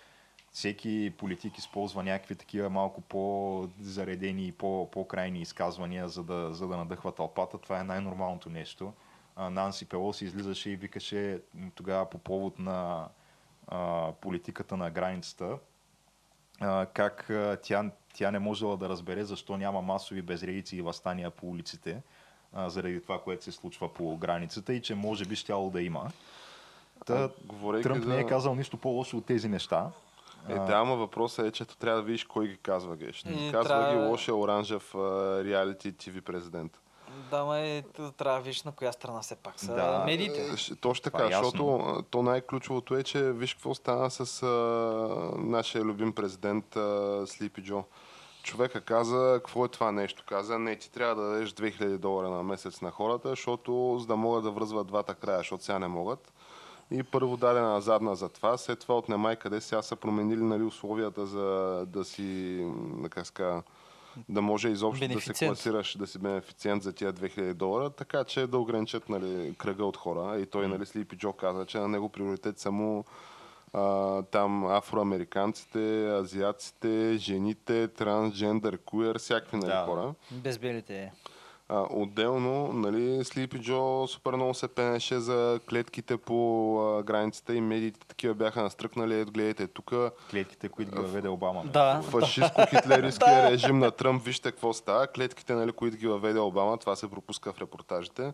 всеки 0.53 1.13
политик 1.19 1.59
използва 1.59 2.03
някакви 2.03 2.35
такива 2.35 2.71
малко 2.71 3.01
по-заредени 3.01 4.47
и 4.47 4.53
по- 4.53 4.89
по-крайни 4.93 5.41
изказвания, 5.41 6.09
за 6.09 6.23
да, 6.23 6.55
за 6.55 6.69
да 6.69 6.77
надъхва 6.77 7.13
тълпата. 7.13 7.59
Това 7.59 7.81
е 7.81 7.85
най-нормалното 7.85 8.51
нещо. 8.51 8.93
Нанси 9.37 9.89
Пелоси 9.89 10.25
излизаше 10.25 10.71
и 10.71 10.77
викаше 10.77 11.41
тогава 11.75 12.11
по 12.11 12.19
повод 12.19 12.59
на 12.59 13.09
а, 13.67 14.13
политиката 14.21 14.77
на 14.77 14.91
границата, 14.91 15.59
а, 16.61 16.87
как 16.87 17.31
а, 17.31 17.59
тя, 17.63 17.91
тя 18.15 18.31
не 18.31 18.39
можела 18.39 18.77
да 18.77 18.89
разбере 18.89 19.25
защо 19.25 19.57
няма 19.57 19.83
масови 19.83 20.23
безредици 20.23 20.77
и 20.77 20.83
възстания 20.83 21.31
по 21.31 21.47
улиците, 21.47 22.03
а, 22.55 22.69
заради 22.69 23.03
това, 23.03 23.19
което 23.19 23.45
се 23.45 23.53
случва 23.53 23.89
по 23.89 24.17
границата 24.17 24.75
и 24.75 24.83
че 24.83 24.95
може 24.95 25.25
би 25.25 25.37
щяло 25.37 25.71
да 25.71 25.83
има. 25.83 26.11
Та, 27.07 27.31
А, 27.63 27.83
Тръмп 27.83 28.05
за- 28.05 28.09
не 28.09 28.19
е 28.19 28.27
казал 28.27 28.55
нищо 28.55 28.77
по-лошо 28.77 29.17
от 29.17 29.25
тези 29.25 29.49
неща. 29.49 29.91
Е, 30.49 30.55
да, 30.55 30.73
ама 30.73 30.97
въпросът 30.97 31.47
е, 31.47 31.51
че 31.51 31.65
трябва 31.65 31.97
да 31.97 32.07
видиш 32.07 32.25
кой 32.25 32.49
ги 32.49 32.57
казва 32.57 32.97
геш. 32.97 33.25
И 33.25 33.51
Казва 33.53 33.65
трябва- 33.65 33.93
ги 33.95 34.01
лошия 34.01 34.37
оранжев 34.37 34.95
реалити 35.45 35.93
ТВ 35.93 36.23
президент. 36.23 36.79
Да, 37.31 37.45
ма 37.45 37.59
е, 37.59 37.83
трябва 37.93 38.39
да 38.39 38.45
видиш 38.45 38.63
на 38.63 38.73
коя 38.73 38.93
страна 38.93 39.21
все 39.21 39.37
пак 39.37 39.61
са 39.61 39.75
Да. 39.75 40.03
медиите. 40.07 40.41
Е, 40.43 40.49
Точно 40.77 40.77
Това 41.03 41.19
така, 41.19 41.25
е 41.25 41.37
защото 41.37 41.83
то 42.11 42.23
най-ключовото 42.23 42.97
е, 42.97 43.03
че 43.03 43.33
виж 43.33 43.55
какво 43.55 43.75
стана 43.75 44.11
с 44.11 44.43
а, 44.43 44.47
нашия 45.39 45.85
любим 45.85 46.13
президент 46.13 46.77
а, 46.77 47.23
Слипи 47.27 47.63
Джо. 47.63 47.85
Човека 48.43 48.81
каза, 48.81 49.35
какво 49.45 49.65
е 49.65 49.69
това 49.69 49.93
нещо? 49.93 50.23
Каза, 50.27 50.59
не, 50.59 50.77
ти 50.77 50.93
трябва 50.93 51.23
да 51.23 51.31
дадеш 51.31 51.51
2000 51.53 51.99
долара 51.99 52.31
на 52.31 52.43
месец 52.43 52.81
на 52.81 52.91
хората, 52.91 53.29
защото 53.29 53.97
за 54.01 54.07
да 54.07 54.17
могат 54.17 54.45
да 54.45 54.51
връзват 54.51 54.87
двата 54.87 55.15
края, 55.15 55.39
защото 55.39 55.65
сега 55.65 55.79
не 55.79 55.89
могат. 55.89 56.33
И 56.91 57.03
първо 57.03 57.37
даде 57.37 57.61
на 57.61 57.81
задна 57.81 58.17
за 58.17 58.29
това, 58.29 58.57
след 58.57 58.81
това 58.81 58.99
от 58.99 59.09
немай 59.09 59.37
къде 59.37 59.61
сега 59.61 59.83
са 59.83 59.97
променили 59.97 60.43
нали, 60.43 60.63
условията 60.63 61.27
за 61.27 61.45
да 61.89 62.05
си, 62.05 62.67
как 63.11 63.27
ска, 63.27 63.63
да 64.29 64.43
може 64.43 64.69
изобщо 64.69 65.01
да 65.01 65.05
се 65.05 65.09
Бенефициент. 65.09 65.51
класираш, 65.51 65.97
да 65.97 66.07
си 66.07 66.19
бенефициент 66.19 66.83
за 66.83 66.93
тия 66.93 67.13
2000 67.13 67.55
долара, 67.55 67.91
така 67.91 68.25
че 68.25 68.47
да 68.47 68.59
ограничат 68.59 69.09
нали, 69.09 69.55
кръга 69.59 69.85
от 69.85 69.97
хора. 69.97 70.39
И 70.41 70.47
той, 70.47 70.69
нали, 70.69 70.87
Слипи 70.87 71.17
Джо 71.17 71.33
каза, 71.33 71.67
че 71.67 71.79
на 71.79 71.89
него 71.89 72.09
приоритет 72.09 72.59
само 72.59 73.05
а, 73.73 74.23
там 74.23 74.67
афроамериканците, 74.67 76.09
азиатците, 76.09 77.17
жените, 77.19 77.89
трансджендър, 77.89 78.79
куер, 78.79 79.19
всякакви 79.19 79.57
нали, 79.57 79.71
Да. 79.71 79.85
хора. 79.87 80.15
Без 80.31 80.59
белите. 80.59 81.13
А, 81.71 81.87
отделно, 81.91 82.73
нали, 82.73 83.25
Слипи 83.25 83.59
Джо 83.61 84.07
супер 84.09 84.33
много 84.33 84.55
се 84.55 84.69
пенеше 84.69 85.19
за 85.19 85.61
клетките 85.69 86.17
по 86.17 86.79
а, 86.81 87.03
границата 87.03 87.55
и 87.55 87.61
медиите 87.61 88.01
такива 88.01 88.35
бяха 88.35 88.63
настръкнали. 88.63 89.21
Ето 89.21 89.33
гледайте 89.33 89.67
тук 89.67 89.93
Клетките, 90.31 90.69
които 90.69 90.91
ги 90.91 90.99
въведе 90.99 91.29
Обама. 91.29 91.65
Да. 91.65 92.01
фашистско-хитлеристския 92.05 93.51
режим 93.51 93.79
на 93.79 93.91
Тръмп. 93.91 94.25
Вижте 94.25 94.51
какво 94.51 94.73
става. 94.73 95.07
Клетките, 95.07 95.55
нали, 95.55 95.73
които 95.73 95.97
ги 95.97 96.07
въведе 96.07 96.39
Обама, 96.39 96.79
това 96.79 96.97
се 96.97 97.11
пропуска 97.11 97.53
в 97.53 97.61
репортажите. 97.61 98.33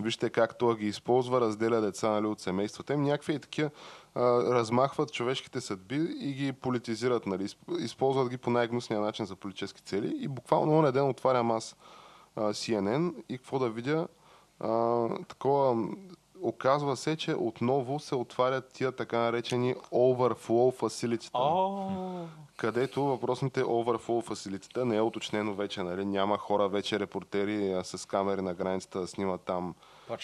Вижте 0.00 0.30
как 0.30 0.58
той 0.58 0.76
ги 0.76 0.86
използва, 0.86 1.40
разделя 1.40 1.80
деца 1.80 2.10
нали, 2.10 2.26
от 2.26 2.40
семействата 2.40 2.94
им. 2.94 3.02
Някакви 3.02 3.34
и 3.34 3.38
такива 3.38 3.70
а, 4.14 4.20
размахват 4.54 5.12
човешките 5.12 5.60
съдби 5.60 6.16
и 6.20 6.32
ги 6.32 6.52
политизират. 6.52 7.26
Нали, 7.26 7.48
изп- 7.48 7.80
използват 7.80 8.28
ги 8.28 8.36
по 8.36 8.50
най-гнусния 8.50 9.00
начин 9.00 9.26
за 9.26 9.36
политически 9.36 9.82
цели. 9.82 10.16
И 10.20 10.28
буквално 10.28 10.82
на 10.82 10.92
ден 10.92 11.08
отварям 11.08 11.50
аз 11.50 11.76
CNN 12.36 13.14
и 13.28 13.38
какво 13.38 13.58
да 13.58 13.70
видя 13.70 14.08
а, 14.60 15.08
такова 15.28 15.88
оказва 16.42 16.96
се, 16.96 17.16
че 17.16 17.34
отново 17.34 18.00
се 18.00 18.14
отварят 18.14 18.72
тия 18.72 18.92
така 18.92 19.18
наречени 19.18 19.74
overflow 19.74 20.80
facility 20.80 21.30
О, 21.32 22.26
където 22.56 23.04
въпросните 23.04 23.62
overflow 23.62 24.22
фасилитета 24.22 24.84
не 24.84 24.96
е 24.96 25.00
уточнено 25.00 25.54
вече, 25.54 25.82
нали? 25.82 26.04
няма 26.04 26.38
хора 26.38 26.68
вече 26.68 27.00
репортери 27.00 27.72
а, 27.72 27.84
с 27.84 28.06
камери 28.06 28.42
на 28.42 28.54
границата 28.54 29.00
да 29.00 29.06
снимат 29.06 29.40
там 29.40 29.74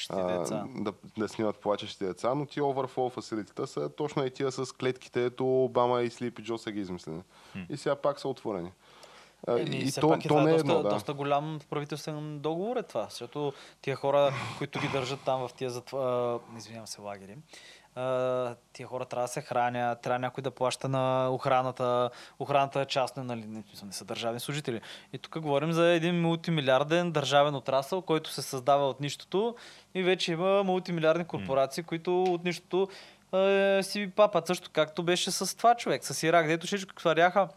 а, 0.09 0.39
деца. 0.39 0.65
да, 0.77 0.93
да 1.19 1.29
снимат 1.29 1.57
плачещи 1.57 2.05
деца, 2.05 2.35
но 2.35 2.47
тия 2.47 2.63
overflow 2.63 3.11
фасилитета 3.11 3.67
са 3.67 3.89
точно 3.89 4.25
и 4.25 4.31
тия 4.31 4.53
с 4.53 4.73
клетките, 4.73 5.25
ето 5.25 5.65
Обама 5.65 6.03
и 6.03 6.11
Слипи 6.11 6.43
Джо 6.43 6.59
са 6.59 6.73
ги 6.73 6.81
измислени. 6.81 7.23
И 7.71 7.77
сега 7.77 7.97
пак 7.97 8.21
са 8.21 8.29
отворени. 8.29 8.73
А, 9.47 9.61
Еми, 9.61 9.77
и 9.77 9.87
все 9.87 10.01
то, 10.01 10.09
пак 10.09 10.25
е 10.25 10.29
то 10.29 10.35
това 10.35 10.43
не 10.43 10.51
е 10.51 10.53
доста, 10.53 10.73
едно, 10.73 10.83
да. 10.83 10.89
доста 10.89 11.13
голям 11.15 11.61
правителствен 11.71 12.39
договор 12.39 12.77
е 12.77 12.83
това, 12.83 13.07
защото 13.11 13.53
тия 13.83 13.97
хора, 13.97 14.33
които 14.59 14.81
ги 14.81 14.89
държат 14.89 15.21
там 15.25 15.49
в 15.49 15.51
тия 15.57 15.71
затва... 15.71 16.41
а, 16.55 16.59
извинявам 16.59 16.87
се, 16.87 17.01
лагери, 17.01 17.37
тия 18.73 18.87
хора 18.87 19.05
трябва 19.05 19.25
да 19.25 19.33
се 19.33 19.41
хранят, 19.41 20.01
трябва 20.01 20.19
някой 20.19 20.43
да 20.43 20.51
плаща 20.51 20.89
на 20.89 21.29
охраната, 21.31 22.11
охраната 22.39 22.81
е 22.81 22.87
частна, 22.87 23.25
нали, 23.25 23.45
не, 23.47 23.63
не 23.85 23.93
са 23.93 24.05
държавни 24.05 24.41
служители. 24.41 24.81
И 25.13 25.19
тук 25.19 25.39
говорим 25.39 25.73
за 25.73 25.87
един 25.87 26.21
мултимилиарден 26.21 27.13
държавен 27.13 27.55
отрасъл, 27.55 28.03
който 28.03 28.31
се 28.31 28.43
създава 28.43 28.89
от 28.89 29.01
нищото 29.01 29.57
и 29.95 30.03
вече 30.03 30.33
има 30.33 30.63
мултимилиардни 30.63 31.25
корпорации, 31.25 31.83
които 31.83 32.23
от 32.23 32.45
нищото 32.45 32.89
е, 33.35 33.83
си 33.83 34.11
папат 34.17 34.47
също, 34.47 34.71
както 34.73 35.03
беше 35.03 35.31
с 35.31 35.57
това 35.57 35.75
човек, 35.75 36.05
с 36.05 36.23
Ирак, 36.23 36.47
дето 36.47 36.67
всичко 36.67 37.01
сваряха 37.01 37.49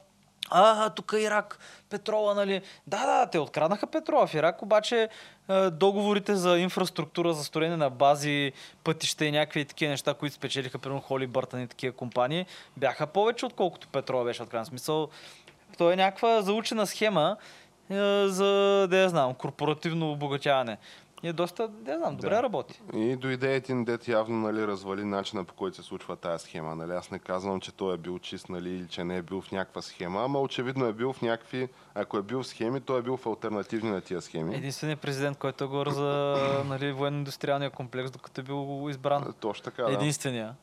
а, 0.53 0.89
тук 0.89 1.13
Ирак, 1.17 1.59
петрола, 1.89 2.35
нали? 2.35 2.61
Да, 2.87 3.05
да, 3.05 3.29
те 3.29 3.39
откраднаха 3.39 3.87
петрола 3.87 4.27
в 4.27 4.33
Ирак, 4.33 4.61
обаче 4.61 5.09
е, 5.49 5.69
договорите 5.69 6.35
за 6.35 6.59
инфраструктура, 6.59 7.33
за 7.33 7.43
строене 7.43 7.77
на 7.77 7.89
бази, 7.89 8.51
пътища 8.83 9.25
и 9.25 9.31
някакви 9.31 9.65
такива 9.65 9.91
неща, 9.91 10.13
които 10.13 10.35
спечелиха, 10.35 10.79
примерно 10.79 11.01
Холи 11.01 11.27
Бъртън 11.27 11.61
и 11.61 11.67
такива 11.67 11.95
компании, 11.95 12.45
бяха 12.77 13.07
повече, 13.07 13.45
отколкото 13.45 13.87
петрола 13.87 14.23
беше 14.23 14.43
откраднат. 14.43 14.67
Смисъл, 14.67 15.09
то 15.77 15.91
е 15.91 15.95
някаква 15.95 16.41
заучена 16.41 16.87
схема 16.87 17.37
е, 17.89 17.95
за, 18.27 18.87
да 18.89 18.97
я 18.97 19.09
знам, 19.09 19.33
корпоративно 19.33 20.11
обогатяване. 20.11 20.77
И 21.23 21.27
е 21.27 21.33
доста, 21.33 21.69
я 21.87 21.97
знам, 21.97 22.15
добре 22.15 22.29
Да. 22.29 22.43
работи. 22.43 22.81
И 22.93 23.15
дойде 23.15 23.55
един 23.55 23.85
дет 23.85 24.07
явно 24.07 24.37
нали, 24.39 24.67
развали 24.67 25.03
начина 25.03 25.43
по 25.43 25.53
който 25.53 25.75
се 25.77 25.83
случва 25.83 26.15
тази 26.15 26.43
схема. 26.43 26.75
Нали. 26.75 26.91
Аз 26.91 27.11
не 27.11 27.19
казвам, 27.19 27.59
че 27.59 27.71
той 27.71 27.93
е 27.93 27.97
бил 27.97 28.19
чист 28.19 28.49
нали, 28.49 28.69
или 28.69 28.87
че 28.87 29.03
не 29.03 29.17
е 29.17 29.21
бил 29.21 29.41
в 29.41 29.51
някаква 29.51 29.81
схема, 29.81 30.23
ама 30.23 30.41
очевидно 30.41 30.85
е 30.85 30.93
бил 30.93 31.13
в 31.13 31.21
някакви... 31.21 31.69
Ако 31.95 32.17
е 32.17 32.21
бил 32.21 32.43
в 32.43 32.47
схеми, 32.47 32.81
той 32.81 32.99
е 32.99 33.01
бил 33.01 33.17
в 33.17 33.25
альтернативни 33.27 33.91
на 33.91 34.01
тия 34.01 34.21
схеми. 34.21 34.55
Единственият 34.55 34.99
президент, 35.01 35.37
който 35.37 35.63
е 35.63 35.67
говорил 35.67 35.93
за 35.93 36.37
нали, 36.65 36.91
военно-индустриалния 36.91 37.69
комплекс, 37.69 38.11
докато 38.11 38.41
е 38.41 38.43
бил 38.43 38.87
избран. 38.89 39.33
Точно 39.39 39.63
така, 39.63 39.83
да. 39.83 39.93
Единствения. 39.93 40.55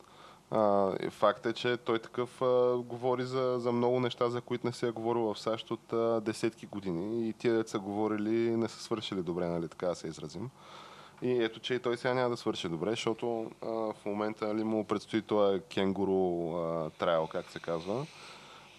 И 1.03 1.09
факт 1.09 1.45
е, 1.45 1.53
че 1.53 1.77
той 1.77 1.99
такъв 1.99 2.41
а, 2.41 2.77
говори 2.77 3.23
за, 3.23 3.55
за 3.59 3.71
много 3.71 3.99
неща, 3.99 4.29
за 4.29 4.41
които 4.41 4.67
не 4.67 4.73
се 4.73 4.87
е 4.87 4.91
говорило 4.91 5.33
в 5.33 5.39
САЩ 5.39 5.71
от 5.71 5.93
а, 5.93 6.21
десетки 6.21 6.65
години. 6.65 7.29
И 7.29 7.33
тия 7.33 7.53
деца 7.53 7.79
говорили 7.79 8.57
не 8.57 8.67
са 8.67 8.83
свършили 8.83 9.21
добре, 9.21 9.47
нали, 9.47 9.67
така 9.67 9.95
се 9.95 10.07
изразим. 10.07 10.49
И 11.21 11.43
ето, 11.43 11.59
че 11.59 11.73
и 11.73 11.79
той 11.79 11.97
сега 11.97 12.13
няма 12.13 12.29
да 12.29 12.37
свърши 12.37 12.69
добре, 12.69 12.89
защото 12.89 13.51
а, 13.61 13.67
в 13.67 13.95
момента 14.05 14.47
нали, 14.47 14.63
му 14.63 14.83
предстои 14.83 15.21
този 15.21 15.61
кенгуру 15.73 16.53
трайл, 16.99 17.27
как 17.27 17.49
се 17.49 17.59
казва. 17.59 18.05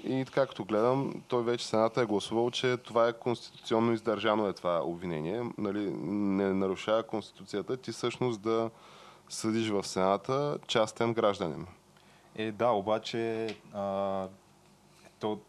И 0.05 0.25
както 0.35 0.64
гледам, 0.64 1.23
той 1.29 1.43
вече 1.43 1.66
Сената 1.66 2.03
е 2.03 2.07
гласувал, 2.07 2.51
че 2.51 2.77
това 2.77 3.09
е 3.09 3.12
конституционно 3.12 3.93
издържано 3.93 4.49
е 4.49 4.53
това 4.53 4.83
обвинение. 4.85 5.51
Нали, 5.59 5.91
не 6.03 6.53
нарушава 6.53 7.03
Конституцията. 7.03 7.77
Ти 7.77 7.93
всъщност 7.93 8.41
да 8.41 8.70
съдиш 9.33 9.68
в 9.68 9.87
Сената 9.87 10.59
частен 10.66 11.14
гражданин. 11.14 11.66
Е, 12.37 12.53
да, 12.53 12.68
обаче 12.68 13.47
а, 13.72 14.28
то, 15.20 15.41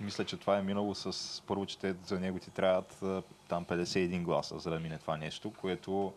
мисля, 0.00 0.24
че 0.24 0.36
това 0.36 0.58
е 0.58 0.62
минало 0.62 0.94
с 0.94 1.42
първо, 1.46 1.66
че 1.66 1.78
те, 1.78 1.94
за 2.04 2.20
него 2.20 2.38
ти 2.38 2.50
трябват 2.50 3.02
там 3.48 3.64
51 3.64 4.22
гласа, 4.22 4.58
за 4.58 4.70
да 4.70 4.80
мине 4.80 4.98
това 4.98 5.16
нещо, 5.16 5.52
което 5.60 6.12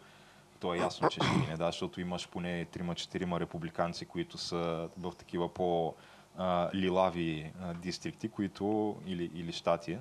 то 0.59 0.73
е 0.73 0.77
ясно, 0.77 1.09
че 1.09 1.19
ще 1.19 1.37
мине, 1.37 1.57
да, 1.57 1.65
защото 1.65 2.01
имаш 2.01 2.29
поне 2.29 2.65
3-4 2.65 3.39
републиканци, 3.39 4.05
които 4.05 4.37
са 4.37 4.89
в 4.97 5.13
такива 5.17 5.53
по 5.53 5.93
а, 6.37 6.69
лилави 6.73 7.51
а, 7.61 7.73
дистрикти, 7.73 8.29
които, 8.29 8.95
или, 9.05 9.31
или 9.33 9.51
щати, 9.51 9.97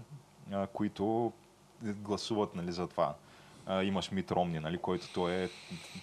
а, 0.52 0.66
които 0.66 1.32
гласуват 1.82 2.54
нали, 2.54 2.72
за 2.72 2.88
това. 2.88 3.14
А, 3.66 3.82
имаш 3.82 4.10
Мит 4.10 4.30
Ромни, 4.30 4.60
нали, 4.60 4.78
който 4.78 5.12
той 5.12 5.32
е, 5.32 5.48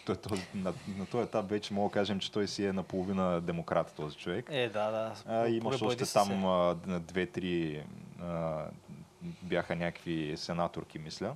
той, 0.06 0.16
той, 0.16 0.38
на, 0.56 0.74
на 0.98 1.06
този 1.06 1.24
етап 1.24 1.50
вече 1.50 1.74
мога 1.74 1.90
да 1.90 1.94
кажем, 1.94 2.20
че 2.20 2.32
той 2.32 2.48
си 2.48 2.66
е 2.66 2.74
наполовина 2.74 3.42
демократ 3.42 3.94
този 3.96 4.18
човек. 4.18 4.46
Е, 4.50 4.70
да, 4.70 4.92
да. 4.92 5.14
А, 5.28 5.48
имаш 5.48 5.82
още 5.82 6.14
там 6.14 6.46
а, 6.46 6.76
две-три 7.00 7.84
а, 8.22 8.66
бяха 9.42 9.76
някакви 9.76 10.34
сенаторки, 10.38 11.00
мисля. 11.00 11.34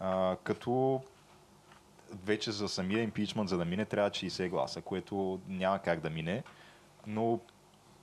А, 0.00 0.36
като 0.44 1.02
вече 2.24 2.52
за 2.52 2.68
самия 2.68 3.02
импичмент, 3.02 3.48
за 3.48 3.58
да 3.58 3.64
мине, 3.64 3.84
трябва 3.84 4.10
60 4.10 4.48
гласа, 4.48 4.82
което 4.82 5.40
няма 5.48 5.78
как 5.78 6.00
да 6.00 6.10
мине. 6.10 6.42
Но 7.06 7.40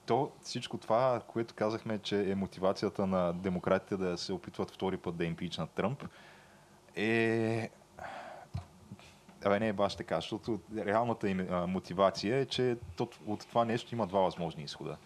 то, 0.05 0.32
всичко 0.41 0.78
това, 0.78 1.22
което 1.28 1.53
казахме, 1.53 1.99
че 1.99 2.32
е 2.32 2.36
мотивацията 2.36 3.07
на 3.07 3.34
демократите 3.34 3.97
да 3.97 4.18
се 4.18 4.34
опитват 4.34 4.72
втори 4.72 4.97
път 4.97 5.16
да 5.16 5.26
импичнат 5.26 5.70
Тръмп, 5.70 6.03
е... 6.96 7.70
Абе, 9.46 9.60
не 9.60 9.68
е 9.68 9.74
баш 9.74 9.96
така, 9.96 10.16
защото 10.16 10.60
реалната 10.78 11.30
им 11.30 11.48
а, 11.52 11.68
мотивация 11.68 12.38
е, 12.38 12.46
че 12.46 12.78
от 13.28 13.39
това 13.50 13.66
нещо 13.66 13.96
има 13.96 14.08
два 14.08 14.20
възможни 14.20 14.64
изхода. 14.64 14.98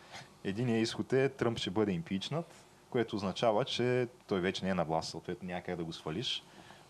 Единият 0.43 0.81
изход 0.83 1.13
е 1.13 1.29
Тръмп 1.29 1.57
ще 1.57 1.69
бъде 1.69 1.91
импичнат, 1.91 2.45
което 2.89 3.15
означава, 3.15 3.65
че 3.65 4.07
той 4.27 4.39
вече 4.39 4.65
не 4.65 4.71
е 4.71 4.73
на 4.73 4.85
власт, 4.85 5.09
съответно 5.09 5.49
как 5.65 5.75
да 5.75 5.83
го 5.83 5.93
свалиш. 5.93 6.43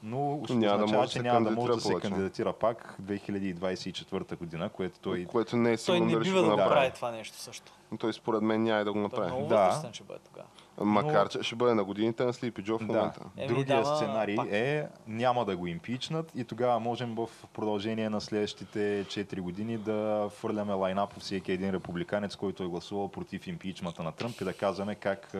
Но 0.04 0.42
ще 0.44 0.54
Няма 0.54 0.78
да 0.78 0.84
означава, 0.84 1.06
да 1.06 1.12
че 1.12 1.22
няма 1.22 1.40
да 1.40 1.46
кандидатира 1.46 1.62
може 1.68 1.74
да 1.74 1.82
се 1.82 1.90
повече. 1.90 2.08
кандидатира 2.08 2.54
пак 2.54 2.96
2024 3.02 4.38
година, 4.38 4.70
което 4.70 5.00
той... 5.00 5.26
Което 5.26 5.58
не 5.58 5.70
е 5.70 5.72
Той 5.72 5.78
сигурно 5.78 6.06
не 6.06 6.12
дали 6.12 6.24
ще 6.26 6.30
бива 6.34 6.42
да 6.42 6.50
го 6.50 6.58
направи. 6.58 6.76
прави 6.76 6.92
това 6.94 7.12
нещо 7.12 7.38
също. 7.38 7.72
Той 8.00 8.14
според 8.14 8.42
мен 8.42 8.64
няма 8.64 8.84
да 8.86 8.92
го 8.94 8.94
Той 8.94 9.00
е 9.00 9.04
направи. 9.04 9.32
много 9.32 9.48
Да. 9.48 9.90
ще 9.94 10.04
бъде 10.04 10.20
тогава. 10.26 10.48
Макар, 10.82 11.30
че 11.30 11.44
ще 11.44 11.56
бъде 11.56 11.74
на 11.74 11.84
годините 11.84 12.26
на 12.26 12.34
Слипи 12.34 12.64
Джо 12.64 12.76
в 12.76 12.80
Да. 12.80 12.86
момента. 12.88 13.20
Еми, 13.38 13.48
Другия 13.48 13.66
дава 13.66 13.96
сценарий 13.96 14.36
пак. 14.36 14.48
е 14.52 14.88
няма 15.08 15.46
да 15.46 15.58
го 15.58 15.68
импичнат 15.68 16.32
и 16.36 16.44
тогава 16.44 16.80
можем 16.80 17.16
в 17.16 17.30
продължение 17.54 18.10
на 18.10 18.22
следващите 18.22 18.80
4 19.06 19.42
години 19.42 19.78
да 19.78 20.00
фърляме 20.32 20.74
лайна 20.74 21.08
по 21.08 21.20
всеки 21.20 21.52
един 21.52 21.70
републиканец, 21.72 22.36
който 22.36 22.64
е 22.64 22.68
гласувал 22.68 23.08
против 23.08 23.48
импичмата 23.48 24.04
на 24.04 24.12
Тръмп 24.12 24.42
и 24.42 24.46
да 24.46 24.54
казваме 24.54 24.96
как 24.96 25.36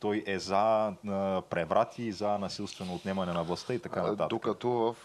той 0.00 0.24
е 0.26 0.38
за 0.38 0.92
преврати 1.50 2.02
и 2.02 2.12
за 2.12 2.38
насилствено 2.38 2.94
отнемане 2.94 3.32
на 3.32 3.42
властта 3.42 3.74
и 3.74 3.78
така 3.78 4.02
нататък. 4.02 4.28
Докато 4.30 4.68
в 4.68 4.96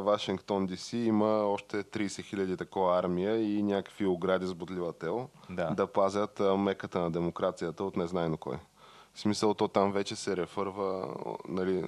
Вашингтон 0.00 0.66
ДС 0.66 0.96
има 0.96 1.26
още 1.26 1.76
30 1.76 2.22
хиляди 2.22 2.56
такова 2.56 2.98
армия 2.98 3.56
и 3.56 3.62
някакви 3.62 4.06
огради 4.06 4.46
с 4.46 4.54
бодливател 4.54 5.28
Да. 5.50 5.64
да 5.66 5.86
пазят 5.86 6.42
меката 6.58 7.00
на 7.00 7.10
демокрацията 7.10 7.84
от 7.84 7.96
незнайно 7.96 8.36
кой. 8.36 8.56
В 9.20 9.22
смисъл, 9.22 9.54
то 9.54 9.68
там 9.68 9.92
вече 9.92 10.16
се 10.16 10.36
рефърва, 10.36 11.14
нали, 11.48 11.84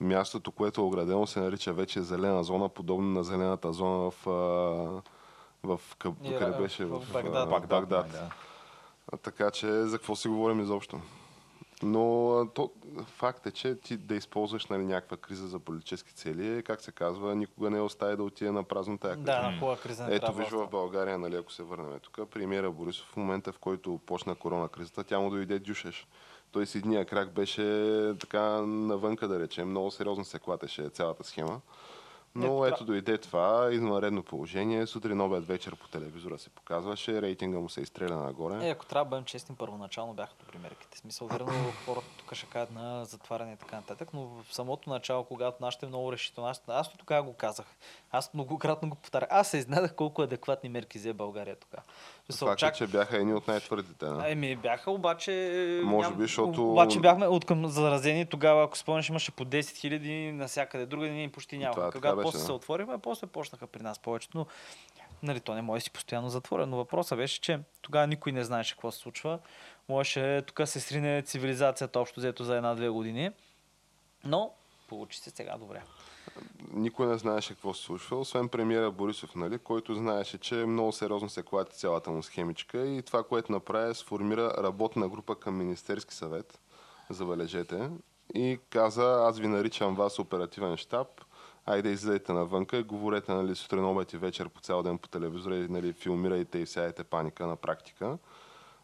мястото, 0.00 0.50
което 0.50 0.80
е 0.80 0.84
оградено, 0.84 1.26
се 1.26 1.40
нарича 1.40 1.72
вече 1.72 2.02
зелена 2.02 2.44
зона, 2.44 2.68
подобно 2.68 3.08
на 3.08 3.24
зелената 3.24 3.72
зона 3.72 4.10
в, 4.10 4.14
в 5.62 5.80
къ... 5.98 6.08
Ира- 6.08 6.38
къде 6.38 6.58
беше? 6.58 6.84
в 6.84 6.98
В, 7.00 7.12
Багдад. 7.12 7.50
Багдад, 7.50 7.68
Багдад. 7.68 8.10
да. 8.12 8.30
Така 9.18 9.50
че 9.50 9.84
за 9.84 9.98
какво 9.98 10.16
си 10.16 10.28
говорим 10.28 10.60
изобщо? 10.60 11.00
Но 11.82 12.48
то, 12.54 12.70
факт 13.06 13.46
е, 13.46 13.50
че 13.50 13.74
ти 13.74 13.96
да 13.96 14.14
използваш 14.14 14.66
нали, 14.66 14.84
някаква 14.84 15.16
криза 15.16 15.48
за 15.48 15.58
политически 15.58 16.14
цели, 16.14 16.48
е, 16.48 16.62
как 16.62 16.80
се 16.80 16.92
казва, 16.92 17.34
никога 17.34 17.70
не 17.70 17.80
остави 17.80 18.16
да 18.16 18.22
отиде 18.22 18.50
на 18.50 18.62
празно 18.62 18.98
тая 18.98 19.14
криза. 19.14 19.24
Да, 19.24 19.50
на 19.50 19.58
хубава 19.58 19.76
криза 19.76 20.06
не 20.06 20.14
Ето 20.14 20.32
виж 20.32 20.48
в 20.48 20.68
България, 20.70 21.18
нали, 21.18 21.36
ако 21.36 21.52
се 21.52 21.62
върнем 21.62 22.00
тук, 22.00 22.30
премиера 22.30 22.70
Борисов 22.70 23.06
в 23.06 23.16
момента, 23.16 23.52
в 23.52 23.58
който 23.58 24.00
почна 24.06 24.34
корона 24.34 24.68
кризата, 24.68 25.04
тя 25.04 25.18
му 25.18 25.30
дойде 25.30 25.58
дюшеш. 25.58 26.06
Той 26.52 26.66
с 26.66 26.74
едния 26.74 27.04
крак 27.04 27.32
беше 27.32 27.62
така 28.20 28.40
навънка, 28.66 29.28
да 29.28 29.40
речем, 29.40 29.70
много 29.70 29.90
сериозно 29.90 30.24
се 30.24 30.38
клатеше 30.38 30.88
цялата 30.88 31.24
схема. 31.24 31.60
Но 32.36 32.66
Ето, 32.66 32.74
ето 32.74 32.84
дойде 32.84 33.18
това, 33.18 33.68
извънредно 33.72 34.22
положение, 34.22 34.86
сутрин, 34.86 35.20
обед, 35.20 35.46
вечер 35.46 35.76
по 35.76 35.88
телевизора 35.88 36.38
се 36.38 36.50
показваше, 36.50 37.22
рейтинга 37.22 37.58
му 37.58 37.68
се 37.68 37.80
изстреля 37.80 38.16
нагоре. 38.16 38.66
Е, 38.66 38.70
ако 38.70 38.86
трябва 38.86 39.04
да 39.04 39.08
бъдем 39.08 39.24
честни, 39.24 39.56
първоначално 39.56 40.14
бяха 40.14 40.32
добри 40.40 40.58
мерките. 40.58 40.98
Смисъл, 40.98 41.26
верно, 41.28 41.52
хората 41.84 42.06
тук 42.18 42.34
ще 42.34 42.46
кажат 42.46 42.70
на 42.70 43.04
затваряне 43.04 43.52
и 43.52 43.56
така 43.56 43.76
нататък, 43.76 44.08
но 44.14 44.26
в 44.26 44.54
самото 44.54 44.90
начало, 44.90 45.24
когато 45.24 45.56
нашите 45.64 45.86
много 45.86 46.12
решително, 46.12 46.50
аз, 46.50 46.62
аз 46.68 46.92
тогава 46.92 47.22
го 47.22 47.32
казах, 47.32 47.66
аз 48.10 48.34
многократно 48.34 48.88
го 48.88 48.96
повтарях, 48.96 49.28
аз 49.32 49.48
се 49.48 49.58
изненадах 49.58 49.94
колко 49.94 50.22
адекватни 50.22 50.68
мерки 50.68 50.98
взе 50.98 51.12
България 51.12 51.56
тогава. 51.56 51.82
Факт 52.32 52.62
е, 52.62 52.72
че 52.72 52.86
бяха 52.86 53.16
едни 53.16 53.34
от 53.34 53.48
най-твърдите. 53.48 54.06
Да. 54.06 54.30
Еми, 54.30 54.56
бяха, 54.56 54.90
обаче... 54.90 55.80
Може 55.84 56.10
би, 56.14 56.22
защото- 56.22 56.72
Обаче 56.72 57.00
бяхме 57.00 57.26
от 57.26 57.44
към 57.44 57.66
заразени 57.66 58.26
тогава, 58.26 58.64
ако 58.64 58.78
спомняш, 58.78 59.08
имаше 59.08 59.30
по 59.30 59.44
10 59.44 59.76
хиляди 59.76 60.32
навсякъде. 60.32 60.86
Друга 60.86 61.06
ние 61.06 61.32
почти 61.32 61.58
няма. 61.58 61.74
Това 61.74 61.92
Когато 61.92 62.22
после 62.22 62.38
се 62.38 62.52
отворихме, 62.52 62.98
после 62.98 63.26
почнаха 63.26 63.66
при 63.66 63.82
нас 63.82 63.98
повечето. 63.98 64.38
Но, 64.38 64.46
нали, 65.22 65.40
то 65.40 65.54
не 65.54 65.62
може 65.62 65.80
да 65.80 65.84
си 65.84 65.90
постоянно 65.90 66.28
затворен. 66.28 66.70
Но 66.70 66.76
въпросът 66.76 67.18
беше, 67.18 67.40
че 67.40 67.60
тогава 67.82 68.06
никой 68.06 68.32
не 68.32 68.44
знаеше 68.44 68.74
какво 68.74 68.90
се 68.90 68.98
случва. 68.98 69.38
Можеше 69.88 70.42
тук 70.46 70.68
се 70.68 70.80
срине 70.80 71.22
цивилизацията 71.22 72.00
общо 72.00 72.20
взето 72.20 72.44
за 72.44 72.56
една-две 72.56 72.88
години. 72.88 73.30
Но 74.24 74.50
получи 74.88 75.18
се 75.18 75.30
сега 75.30 75.56
добре. 75.58 75.82
Никой 76.72 77.06
не 77.06 77.18
знаеше 77.18 77.54
какво 77.54 77.74
се 77.74 77.82
случва, 77.82 78.18
освен 78.18 78.48
премиера 78.48 78.90
Борисов, 78.90 79.34
нали, 79.34 79.58
който 79.58 79.94
знаеше, 79.94 80.38
че 80.38 80.54
много 80.54 80.92
сериозно 80.92 81.28
се 81.28 81.42
клати 81.42 81.76
цялата 81.76 82.10
му 82.10 82.22
схемичка 82.22 82.86
и 82.86 83.02
това, 83.02 83.22
което 83.22 83.52
направи, 83.52 83.90
е 83.90 83.94
сформира 83.94 84.52
работна 84.58 85.08
група 85.08 85.34
към 85.34 85.56
Министерски 85.56 86.14
съвет, 86.14 86.60
забележете, 87.10 87.90
и 88.34 88.58
каза, 88.70 89.24
аз 89.28 89.38
ви 89.38 89.46
наричам 89.46 89.94
вас 89.94 90.18
оперативен 90.18 90.76
щаб, 90.76 91.08
айде 91.66 91.90
излезете 91.90 92.32
навънка 92.32 92.76
и 92.76 92.82
говорете 92.82 93.32
нали, 93.32 93.54
сутрин, 93.54 93.84
обед 93.84 94.12
и 94.12 94.16
вечер 94.16 94.48
по 94.48 94.60
цял 94.60 94.82
ден 94.82 94.98
по 94.98 95.08
телевизора 95.08 95.56
и 95.56 95.68
нали, 95.68 95.92
филмирайте 95.92 96.58
и 96.58 96.64
всяете 96.64 97.04
паника 97.04 97.46
на 97.46 97.56
практика. 97.56 98.18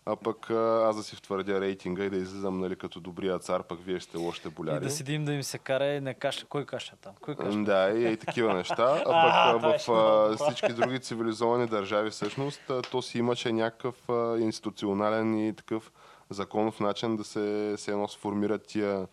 А 0.07 0.16
пък 0.16 0.50
аз 0.50 0.96
да 0.96 1.03
си 1.03 1.16
втвърдя 1.16 1.61
рейтинга 1.61 2.05
и 2.05 2.11
да 2.11 2.16
излизам 2.16 2.61
нали, 2.61 2.76
като 2.76 3.00
добрия 3.00 3.38
цар, 3.38 3.62
пък 3.62 3.78
вие 3.84 4.00
сте 4.00 4.16
лошите 4.16 4.48
боляри. 4.48 4.76
И 4.76 4.80
да 4.80 4.90
седим 4.90 5.24
да 5.24 5.32
им 5.32 5.42
се 5.42 5.59
кара 5.59 5.86
и 5.86 6.00
не 6.00 6.14
каша. 6.14 6.46
Кой 6.46 6.64
каша 6.66 6.96
там? 7.00 7.12
Кой 7.20 7.36
каша? 7.36 7.59
Да, 7.59 7.90
и, 7.90 8.12
и 8.12 8.16
такива 8.16 8.55
неща. 8.55 9.03
А 9.07 9.61
пък 9.61 9.72
а, 9.72 9.78
в 9.78 9.90
а, 9.90 10.36
всички 10.36 10.72
други 10.72 11.00
цивилизовани 11.00 11.66
държави 11.66 12.11
всъщност 12.11 12.61
то 12.90 13.03
си 13.03 13.18
имаше 13.18 13.53
някакъв 13.53 13.96
институционален 14.38 15.48
и 15.48 15.57
такъв 15.57 15.92
законов 16.30 16.80
начин 16.80 17.16
да 17.16 17.24
се, 17.24 17.74
се 17.76 17.90
едно 17.90 18.09
сформират 18.09 18.66
тия 18.66 19.07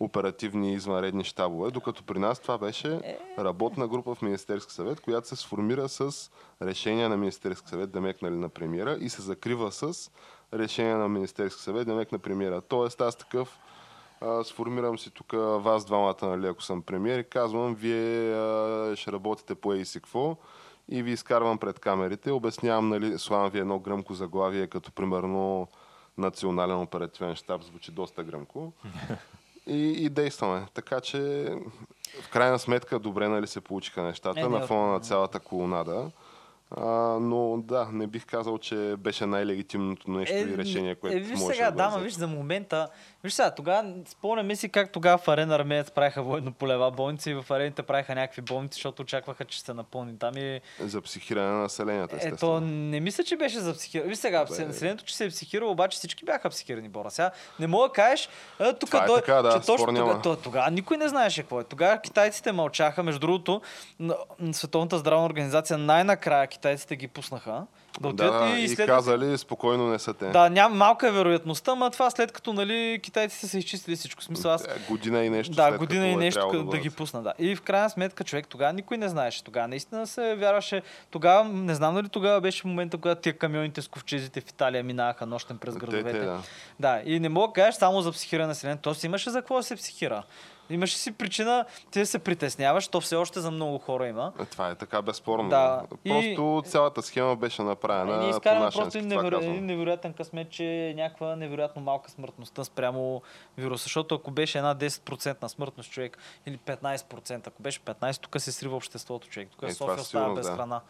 оперативни 0.00 0.70
и 0.70 0.74
извънредни 0.74 1.24
щабове, 1.24 1.70
докато 1.70 2.02
при 2.02 2.18
нас 2.18 2.40
това 2.40 2.58
беше 2.58 3.18
работна 3.38 3.88
група 3.88 4.14
в 4.14 4.22
Министерски 4.22 4.72
съвет, 4.72 5.00
която 5.00 5.28
се 5.28 5.36
сформира 5.36 5.88
с 5.88 6.30
решение 6.62 7.08
на 7.08 7.16
Министерски 7.16 7.68
съвет, 7.68 7.90
демек 7.90 8.22
нали, 8.22 8.34
на 8.34 8.48
премиера 8.48 8.98
и 9.00 9.08
се 9.08 9.22
закрива 9.22 9.72
с 9.72 10.10
решение 10.54 10.94
на 10.94 11.08
Министерски 11.08 11.62
съвет, 11.62 11.86
демек 11.86 12.12
на 12.12 12.18
премиера. 12.18 12.60
Тоест 12.60 13.00
аз 13.00 13.16
такъв 13.16 13.58
а, 14.20 14.44
сформирам 14.44 14.98
си 14.98 15.10
тук 15.10 15.32
вас 15.64 15.84
двамата, 15.84 16.16
нали, 16.22 16.46
ако 16.46 16.62
съм 16.62 16.82
премиер 16.82 17.18
и 17.18 17.24
казвам, 17.24 17.74
вие 17.74 18.32
а, 18.32 18.96
ще 18.96 19.12
работите 19.12 19.54
по 19.54 19.84
си 19.84 20.00
какво 20.00 20.36
и 20.88 21.02
ви 21.02 21.10
изкарвам 21.10 21.58
пред 21.58 21.78
камерите, 21.78 22.30
обяснявам, 22.30 22.88
нали, 22.88 23.18
слагам 23.18 23.50
ви 23.50 23.58
едно 23.58 23.78
гръмко 23.78 24.14
заглавие, 24.14 24.66
като 24.66 24.92
примерно 24.92 25.68
национален 26.18 26.80
оперативен 26.80 27.34
щаб, 27.34 27.62
звучи 27.62 27.92
доста 27.92 28.24
гръмко. 28.24 28.72
И, 29.66 30.04
и 30.04 30.08
действаме. 30.08 30.66
Така 30.74 31.00
че 31.00 31.18
в 32.22 32.30
крайна 32.30 32.58
сметка 32.58 32.98
добре 32.98 33.28
нали, 33.28 33.46
се 33.46 33.60
получиха 33.60 34.02
нещата 34.02 34.40
Е, 34.40 34.48
на 34.48 34.66
фона 34.66 34.92
на 34.92 35.00
цялата 35.00 35.40
колонада. 35.40 36.10
А, 36.76 36.84
но 37.20 37.56
да, 37.58 37.88
не 37.92 38.06
бих 38.06 38.26
казал, 38.26 38.58
че 38.58 38.94
беше 38.98 39.26
най-легитимното 39.26 40.10
нещо 40.10 40.34
и 40.34 40.56
решение, 40.56 40.94
което 40.94 41.16
е, 41.16 41.20
виж 41.20 41.38
можеше 41.38 41.56
сега, 41.56 41.70
да 41.70 41.90
да, 41.90 41.98
виж 41.98 42.12
за 42.12 42.26
момента. 42.26 42.88
Виж 43.24 43.32
сега, 43.32 43.50
тогава 43.50 43.94
спомняме 44.06 44.56
си 44.56 44.68
как 44.68 44.92
тогава 44.92 45.18
в 45.18 45.28
Арена 45.28 45.54
Армеец 45.54 45.90
правиха 45.90 46.22
военно-полева 46.22 46.90
болница 46.90 47.30
и 47.30 47.34
в 47.34 47.44
арените 47.50 47.82
правиха 47.82 48.14
някакви 48.14 48.42
болници, 48.42 48.74
защото 48.74 49.02
очакваха, 49.02 49.44
че 49.44 49.60
се 49.60 49.74
напълни 49.74 50.18
там 50.18 50.36
и 50.36 50.60
За 50.80 51.00
психиране 51.00 51.48
на 51.48 51.58
населението, 51.58 52.16
Ето, 52.16 52.26
естествено. 52.26 52.60
не 52.60 53.00
мисля, 53.00 53.24
че 53.24 53.36
беше 53.36 53.60
за 53.60 53.74
психиране. 53.74 54.08
Виж 54.08 54.18
сега, 54.18 54.44
Бе. 54.46 54.64
населението, 54.64 55.04
че 55.04 55.16
се 55.16 55.24
е 55.24 55.28
психирало, 55.28 55.70
обаче 55.72 55.96
всички 55.98 56.24
бяха 56.24 56.50
психирани, 56.50 56.88
Бора. 56.88 57.10
Сега 57.10 57.30
не 57.60 57.66
мога 57.66 57.88
да 57.88 57.92
кажеш, 57.92 58.28
а, 58.58 58.72
тук 58.72 58.94
е 58.94 58.98
дой- 58.98 59.20
така, 59.20 59.42
да, 59.42 59.52
че 59.52 59.66
точно 59.66 59.86
тогава, 59.86 60.22
то- 60.22 60.36
тогава 60.36 60.70
никой 60.70 60.96
не 60.96 61.08
знаеше 61.08 61.40
какво 61.42 61.60
е. 61.60 61.64
Тогава 61.64 61.98
китайците 61.98 62.52
мълчаха. 62.52 63.02
Между 63.02 63.20
другото, 63.20 63.60
Световната 64.52 64.98
здравна 64.98 65.26
организация 65.26 65.78
най-накрая 65.78 66.46
китайците 66.60 66.96
ги 66.96 67.08
пуснаха 67.08 67.66
да 68.00 68.08
отидат 68.08 68.32
Да, 68.32 68.58
и, 68.58 68.64
и, 68.64 68.68
след... 68.68 68.86
казали, 68.86 69.38
спокойно 69.38 69.88
не 69.88 69.98
са 69.98 70.14
те. 70.14 70.26
Да, 70.26 70.50
няма 70.50 70.74
малка 70.74 71.08
е 71.08 71.10
вероятността, 71.10 71.72
ама 71.72 71.90
това 71.90 72.10
след 72.10 72.32
като 72.32 72.52
нали, 72.52 73.00
китайците 73.02 73.46
са 73.46 73.58
изчистили 73.58 73.96
всичко. 73.96 74.22
Смисъл, 74.22 74.52
аз 74.52 74.64
Е, 74.64 74.68
Година 74.88 75.24
и 75.24 75.30
нещо 75.30 75.54
да, 75.54 75.78
година 75.78 76.08
и 76.08 76.12
е 76.12 76.16
нещо 76.16 76.40
трябвало 76.40 76.64
да, 76.64 76.70
да 76.70 76.78
ги 76.78 76.90
пусна. 76.90 77.22
Да. 77.22 77.32
И 77.38 77.56
в 77.56 77.62
крайна 77.62 77.90
сметка 77.90 78.24
човек 78.24 78.48
тогава 78.48 78.72
никой 78.72 78.96
не 78.96 79.08
знаеше. 79.08 79.44
Тогава 79.44 79.68
наистина 79.68 80.06
се 80.06 80.34
вярваше. 80.34 80.82
Тогава, 81.10 81.44
не 81.44 81.74
знам 81.74 81.94
дали 81.94 82.08
тогава 82.08 82.40
беше 82.40 82.66
момента, 82.66 82.98
когато 82.98 83.20
тия 83.20 83.38
камионите 83.38 83.82
с 83.82 83.88
ковчезите 83.88 84.40
в 84.40 84.48
Италия 84.48 84.84
минаваха 84.84 85.26
нощен 85.26 85.58
през 85.58 85.74
Те, 85.74 85.80
градовете. 85.80 86.12
те, 86.12 86.24
да. 86.24 86.42
Да, 86.80 87.02
и 87.04 87.20
не 87.20 87.28
мога 87.28 87.46
да 87.46 87.52
кажеш 87.52 87.74
само 87.74 88.02
за 88.02 88.12
психиране 88.12 88.44
на 88.44 88.48
населението. 88.48 88.82
То 88.82 88.94
си 88.94 89.06
имаше 89.06 89.30
за 89.30 89.38
какво 89.38 89.56
да 89.56 89.62
се 89.62 89.76
психира. 89.76 90.22
Имаш 90.70 90.96
си 90.96 91.12
причина, 91.12 91.64
ти 91.90 91.98
да 91.98 92.06
се 92.06 92.18
притесняваш, 92.18 92.88
то 92.88 93.00
все 93.00 93.16
още 93.16 93.40
за 93.40 93.50
много 93.50 93.78
хора 93.78 94.08
има. 94.08 94.32
Е, 94.40 94.44
Това 94.44 94.70
е 94.70 94.74
така 94.74 95.02
безспорно. 95.02 95.48
Да. 95.48 95.82
Просто 96.08 96.62
цялата 96.66 97.02
схема 97.02 97.36
беше 97.36 97.62
направена 97.62 98.18
Ние 98.18 98.30
по 98.30 98.36
изкараме 98.36 98.70
просто 98.70 98.98
един, 98.98 99.08
неверо... 99.08 99.36
един 99.36 99.66
невероятен 99.66 100.12
късмет, 100.12 100.50
че 100.50 100.64
е 100.64 100.94
някаква 100.94 101.36
невероятно 101.36 101.82
малка 101.82 102.10
смъртността 102.10 102.64
спрямо 102.64 103.22
вируса. 103.58 103.82
Защото 103.82 104.14
ако 104.14 104.30
беше 104.30 104.58
една 104.58 104.74
10% 104.74 105.42
на 105.42 105.48
смъртност 105.48 105.90
човек 105.90 106.18
или 106.46 106.58
15%, 106.58 107.46
ако 107.46 107.62
беше 107.62 107.80
15%, 107.80 108.20
тук 108.20 108.40
се 108.40 108.52
срива 108.52 108.76
обществото 108.76 109.28
човек. 109.28 109.48
Тук 109.50 109.62
Е, 109.62 109.66
е, 109.66 109.74
София 109.74 110.04
сигурност, 110.04 110.34
без 110.34 110.46
да. 110.46 110.54
храна. 110.54 110.80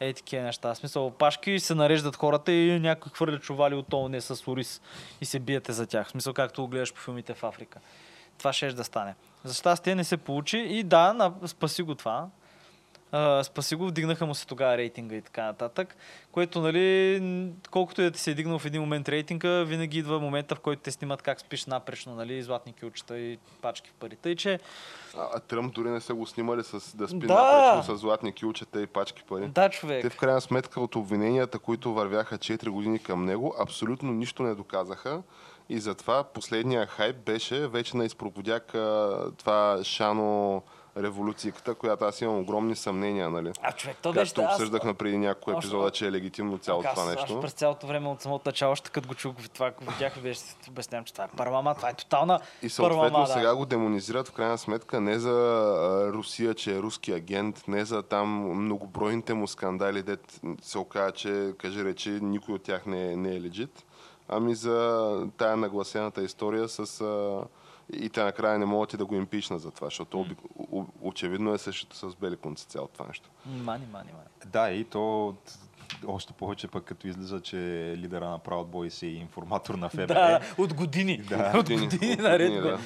Ей, 0.00 0.14
такива 0.14 0.42
неща. 0.42 0.74
В 0.74 0.76
смисъл, 0.76 1.06
опашки 1.06 1.60
се 1.60 1.74
нареждат 1.74 2.16
хората 2.16 2.52
и 2.52 2.80
някой 2.80 3.12
хвърля 3.14 3.38
чували 3.38 3.74
от 3.74 3.92
ООН 3.92 4.20
с 4.20 4.48
ориз 4.48 4.80
и 5.20 5.24
се 5.24 5.38
биете 5.38 5.72
за 5.72 5.86
тях. 5.86 6.06
В 6.06 6.10
смисъл, 6.10 6.34
както 6.34 6.62
го 6.62 6.68
гледаш 6.68 6.94
по 6.94 7.00
филмите 7.00 7.34
в 7.34 7.44
Африка. 7.44 7.80
Това 8.40 8.52
ще 8.52 8.72
да 8.72 8.84
стане. 8.84 9.14
За 9.44 9.54
щастие 9.54 9.94
не 9.94 10.04
се 10.04 10.16
получи 10.16 10.58
и 10.58 10.82
да, 10.82 11.12
на... 11.12 11.32
спаси 11.46 11.82
го 11.82 11.94
това. 11.94 12.26
А, 13.12 13.44
спаси 13.44 13.74
го, 13.74 13.86
вдигнаха 13.86 14.26
му 14.26 14.34
се 14.34 14.46
тогава 14.46 14.76
рейтинга 14.76 15.16
и 15.16 15.22
така 15.22 15.44
нататък, 15.44 15.96
което, 16.32 16.60
нали, 16.60 17.22
колкото 17.70 18.00
и 18.00 18.04
да 18.04 18.10
ти 18.10 18.20
се 18.20 18.30
е 18.30 18.34
дигнал 18.34 18.58
в 18.58 18.64
един 18.64 18.80
момент 18.80 19.08
рейтинга, 19.08 19.62
винаги 19.62 19.98
идва 19.98 20.20
момента, 20.20 20.54
в 20.54 20.60
който 20.60 20.82
те 20.82 20.90
снимат 20.90 21.22
как 21.22 21.40
спиш 21.40 21.66
напречно, 21.66 22.14
нали, 22.14 22.42
златни 22.42 22.72
кюлчета 22.72 23.18
и 23.18 23.38
пачки 23.62 23.90
в 23.90 23.94
парите. 23.94 24.30
И 24.30 24.36
че, 24.36 24.58
А, 25.18 25.40
Тръмп 25.40 25.74
дори 25.74 25.88
не 25.88 26.00
са 26.00 26.14
го 26.14 26.26
снимали 26.26 26.64
с 26.64 26.96
да 26.96 27.08
спи 27.08 27.26
Да. 27.26 27.34
напречно 27.34 27.96
с 27.96 28.00
златни 28.00 28.32
кюлчета 28.32 28.82
и 28.82 28.86
пачки 28.86 29.22
пари. 29.28 29.48
да, 29.48 29.70
човек. 29.70 30.02
Те 30.02 30.10
в 30.10 30.16
крайна 30.16 30.40
сметка 30.40 30.80
от 30.80 30.96
обвиненията, 30.96 31.58
които 31.58 31.94
вървяха 31.94 32.38
4 32.38 32.68
години 32.68 32.98
към 32.98 33.24
него, 33.24 33.54
абсолютно 33.60 34.12
нищо 34.12 34.42
не 34.42 34.54
доказаха. 34.54 35.22
И 35.70 35.80
затова 35.80 36.24
последния 36.24 36.86
хайп 36.86 37.16
беше 37.16 37.68
вече 37.68 37.96
на 37.96 38.04
изпроподяк 38.04 38.74
а, 38.74 39.24
това 39.38 39.78
Шано 39.82 40.62
революцията, 40.96 41.74
която 41.74 42.04
аз 42.04 42.20
имам 42.20 42.38
огромни 42.38 42.76
съмнения, 42.76 43.30
нали? 43.30 43.52
А, 43.62 43.72
човек, 43.72 43.96
то 44.02 44.12
беше... 44.12 44.34
Както 44.34 44.48
аз- 44.48 44.54
обсъждахме 44.54 44.94
преди 44.94 45.18
няколко 45.18 45.50
Още- 45.50 45.58
епизода, 45.58 45.90
че 45.90 46.06
е 46.06 46.12
легитимно 46.12 46.58
цялото 46.58 46.88
аз, 46.88 46.94
това 46.94 47.12
аз 47.12 47.16
нещо. 47.16 47.40
през 47.40 47.52
цялото 47.52 47.86
време 47.86 48.08
от 48.08 48.20
самото 48.20 48.42
начало, 48.48 48.72
още 48.72 48.90
като 48.90 49.08
го 49.08 49.14
чух, 49.14 49.34
това 49.54 49.70
го 49.70 49.84
видях, 49.84 50.20
беше, 50.22 50.40
обяснявам, 50.68 51.04
че 51.04 51.12
това 51.12 51.24
е 51.24 51.28
първама, 51.36 51.74
това 51.74 51.88
е 51.88 51.94
тотална 51.94 52.40
И 52.62 52.68
съответно 52.68 53.26
сега 53.26 53.48
да. 53.48 53.56
го 53.56 53.66
демонизират 53.66 54.28
в 54.28 54.32
крайна 54.32 54.58
сметка 54.58 55.00
не 55.00 55.18
за 55.18 55.30
а, 55.30 56.12
Русия, 56.12 56.54
че 56.54 56.76
е 56.76 56.78
руски 56.78 57.12
агент, 57.12 57.64
не 57.68 57.84
за 57.84 58.02
там 58.02 58.28
многобройните 58.64 59.34
му 59.34 59.46
скандали, 59.46 60.02
дет 60.02 60.40
се 60.62 60.78
оказа, 60.78 61.12
че 61.12 61.52
каже 61.58 61.84
речи, 61.84 62.10
никой 62.10 62.54
от 62.54 62.62
тях 62.62 62.86
не 62.86 63.12
е, 63.12 63.16
не 63.16 63.36
е 63.36 63.40
легит, 63.40 63.84
ами 64.30 64.54
за 64.54 65.16
тая 65.36 65.56
нагласената 65.56 66.22
история 66.22 66.68
с... 66.68 67.00
А, 67.00 67.44
и 67.92 68.08
те 68.08 68.24
накрая 68.24 68.58
не 68.58 68.64
могат 68.66 68.92
и 68.92 68.96
да 68.96 69.04
го 69.04 69.14
импична 69.14 69.58
за 69.58 69.70
това, 69.70 69.86
защото 69.86 70.16
mm. 70.16 70.84
очевидно 71.02 71.54
е 71.54 71.58
същото 71.58 71.96
с 71.96 72.16
Беликунци 72.16 72.66
цялото 72.66 72.92
това 72.92 73.06
нещо. 73.06 73.30
Мани, 73.46 73.64
мани, 73.64 74.10
мани. 74.12 74.28
Да, 74.46 74.70
и 74.70 74.84
то 74.84 75.34
още 76.06 76.32
повече 76.32 76.68
пък 76.68 76.84
като 76.84 77.08
излиза, 77.08 77.40
че 77.40 77.56
лидера 77.96 78.28
на 78.28 78.38
Proud 78.38 78.66
Boys 78.66 79.02
е 79.02 79.06
информатор 79.06 79.74
на 79.74 79.88
ФБР. 79.88 80.06
Да, 80.06 80.40
от 80.58 80.74
години. 80.74 81.18
Да. 81.28 81.48
от 81.48 81.52
години, 81.56 81.88
Години, 81.88 82.12
от 82.12 82.18
наред. 82.18 82.48
години, 82.52 82.62
бе. 82.62 82.70
да. 82.70 82.78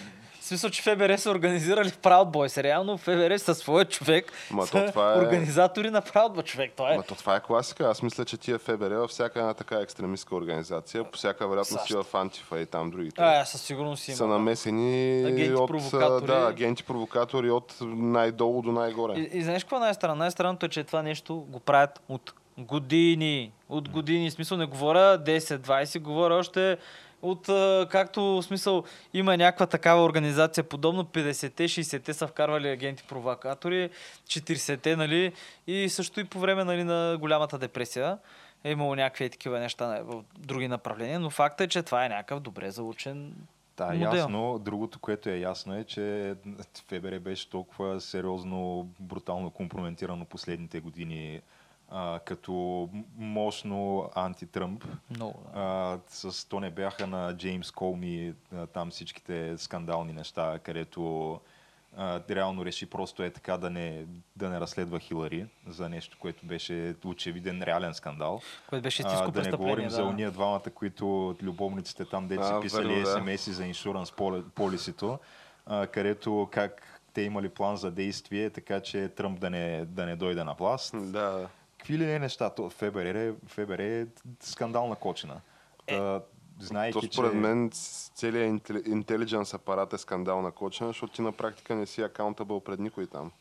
В 0.44 0.46
смисъл, 0.46 0.70
че 0.70 0.82
ФБР 0.82 1.16
са 1.16 1.30
организирали 1.30 1.88
Proud 1.88 2.30
Boys. 2.30 2.62
Реално 2.62 2.98
ФБР 2.98 3.38
със 3.38 3.58
своя 3.58 3.84
човек 3.84 4.32
Ма 4.50 4.66
са 4.66 4.72
то 4.86 4.92
това 4.92 5.14
е- 5.14 5.18
организатори 5.18 5.90
на 5.90 6.02
Proud 6.02 6.36
Boys, 6.36 6.44
човек. 6.44 6.72
Това 6.76 6.92
е... 6.92 6.96
Ма 6.96 7.02
то 7.02 7.14
това 7.14 7.36
е 7.36 7.40
класика. 7.40 7.88
Аз 7.88 8.02
мисля, 8.02 8.24
че 8.24 8.36
тия 8.36 8.58
ФБР 8.58 8.90
във 8.90 9.10
всяка 9.10 9.38
една 9.38 9.54
така 9.54 9.76
екстремистска 9.76 10.36
организация, 10.36 11.04
по 11.04 11.18
всяка 11.18 11.48
вероятност 11.48 11.90
и 11.90 11.94
в 11.94 12.06
Антифа 12.14 12.60
и 12.60 12.66
там 12.66 12.90
другите. 12.90 13.22
А, 13.22 13.44
със 13.44 13.62
сигурност 13.62 14.02
си 14.02 14.14
са 14.14 14.24
има. 14.24 14.32
намесени 14.32 15.22
Агенти, 15.26 15.54
от, 15.54 15.68
провокатори. 15.68 16.26
да, 16.26 16.48
агенти 16.48 16.82
провокатори 16.84 17.50
от 17.50 17.74
най-долу 17.82 18.62
до 18.62 18.72
най-горе. 18.72 19.12
И, 19.18 19.38
и 19.38 19.42
знаеш 19.42 19.64
какво 19.64 19.76
е 19.76 19.80
най-странно? 19.80 20.14
Най-странното 20.16 20.66
е, 20.66 20.68
че 20.68 20.84
това 20.84 21.02
нещо 21.02 21.36
го 21.36 21.60
правят 21.60 22.00
от 22.08 22.34
години. 22.58 23.52
От 23.68 23.88
години. 23.88 24.30
В 24.30 24.32
смисъл 24.32 24.58
не 24.58 24.66
говоря 24.66 25.18
10-20, 25.18 26.00
говоря 26.00 26.34
още 26.34 26.78
от 27.24 27.46
както 27.88 28.42
смисъл 28.42 28.84
има 29.14 29.36
някаква 29.36 29.66
такава 29.66 30.04
организация, 30.04 30.64
подобно 30.64 31.04
50-те, 31.04 31.64
60-те 31.64 32.14
са 32.14 32.26
вкарвали 32.26 32.68
агенти 32.68 33.04
провокатори, 33.08 33.90
40-те, 34.26 34.96
нали, 34.96 35.32
и 35.66 35.88
също 35.88 36.20
и 36.20 36.24
по 36.24 36.38
време 36.38 36.64
нали, 36.64 36.84
на 36.84 37.16
голямата 37.20 37.58
депресия 37.58 38.18
е 38.64 38.70
имало 38.70 38.94
някакви 38.94 39.30
такива 39.30 39.60
неща 39.60 39.86
нали, 39.86 40.02
в 40.04 40.22
други 40.38 40.68
направления, 40.68 41.20
но 41.20 41.30
факта 41.30 41.64
е, 41.64 41.68
че 41.68 41.82
това 41.82 42.04
е 42.04 42.08
някакъв 42.08 42.40
добре 42.40 42.70
заучен 42.70 43.34
Да, 43.76 43.86
модел. 43.86 44.18
ясно. 44.18 44.58
Другото, 44.58 44.98
което 44.98 45.28
е 45.28 45.36
ясно 45.36 45.76
е, 45.76 45.84
че 45.84 46.34
ФБР 46.88 47.18
беше 47.18 47.50
толкова 47.50 48.00
сериозно, 48.00 48.88
брутално 49.00 49.50
компрометирано 49.50 50.24
последните 50.24 50.80
години 50.80 51.40
а, 51.96 52.18
като 52.18 52.88
мощно 53.16 54.10
антитръмп. 54.14 54.84
много. 55.10 55.42
Да. 55.54 55.60
А, 55.60 55.98
с 56.08 56.48
то 56.48 56.60
не 56.60 56.70
бяха 56.70 57.06
на 57.06 57.36
Джеймс 57.36 57.70
Колми 57.70 58.34
а, 58.54 58.66
там 58.66 58.90
всичките 58.90 59.58
скандални 59.58 60.12
неща, 60.12 60.58
където 60.62 61.32
а, 61.96 62.20
реално 62.30 62.64
реши 62.64 62.86
просто 62.86 63.22
е 63.22 63.30
така 63.30 63.56
да 63.56 63.70
не, 63.70 64.06
да 64.36 64.48
не 64.48 64.60
разследва 64.60 64.98
Хилари 64.98 65.46
за 65.66 65.88
нещо, 65.88 66.16
което 66.20 66.46
беше 66.46 66.94
очевиден 67.04 67.62
реален 67.62 67.94
скандал. 67.94 68.40
Което 68.68 68.82
беше 68.82 69.02
А, 69.06 69.28
да 69.28 69.42
не 69.42 69.50
говорим 69.50 69.90
за 69.90 70.04
уния 70.04 70.30
двамата, 70.30 70.70
които 70.74 71.36
любовниците 71.42 72.04
там, 72.04 72.28
де 72.28 72.36
А, 72.40 72.44
си 72.44 72.54
писали 72.62 73.00
да. 73.00 73.06
смс 73.06 73.56
за 73.56 73.66
иншуранс 73.66 74.12
поли- 74.12 74.44
полисито, 74.54 75.18
а, 75.66 75.86
където 75.86 76.48
как 76.50 77.00
те 77.12 77.22
имали 77.22 77.48
план 77.48 77.76
за 77.76 77.90
действие, 77.90 78.50
така 78.50 78.80
че 78.80 79.08
Тръмп 79.08 79.40
да 79.40 79.50
не, 79.50 79.84
да 79.84 80.06
не 80.06 80.16
дойде 80.16 80.44
на 80.44 80.54
власт. 80.54 81.12
Да. 81.12 81.48
Какви 81.84 81.98
ли 81.98 82.06
не 82.06 82.18
неща? 82.18 82.50
То, 82.50 82.70
ФБР, 82.70 83.16
е, 83.16 83.34
ФБР 83.46 83.80
е 83.80 84.06
скандална 84.40 84.96
кочина. 84.96 85.40
Та, 85.88 86.20
знаейки, 86.60 87.00
То 87.00 87.12
според 87.12 87.32
че... 87.32 87.36
мен 87.36 87.70
целият 88.14 88.46
интелидженс 88.86 89.54
апарат 89.54 89.92
е 89.92 89.98
скандална 89.98 90.50
кочина, 90.50 90.88
защото 90.88 91.12
ти 91.12 91.22
на 91.22 91.32
практика 91.32 91.74
не 91.74 91.86
си 91.86 92.02
акаунтабъл 92.02 92.60
пред 92.60 92.80
никой 92.80 93.06
там. 93.06 93.32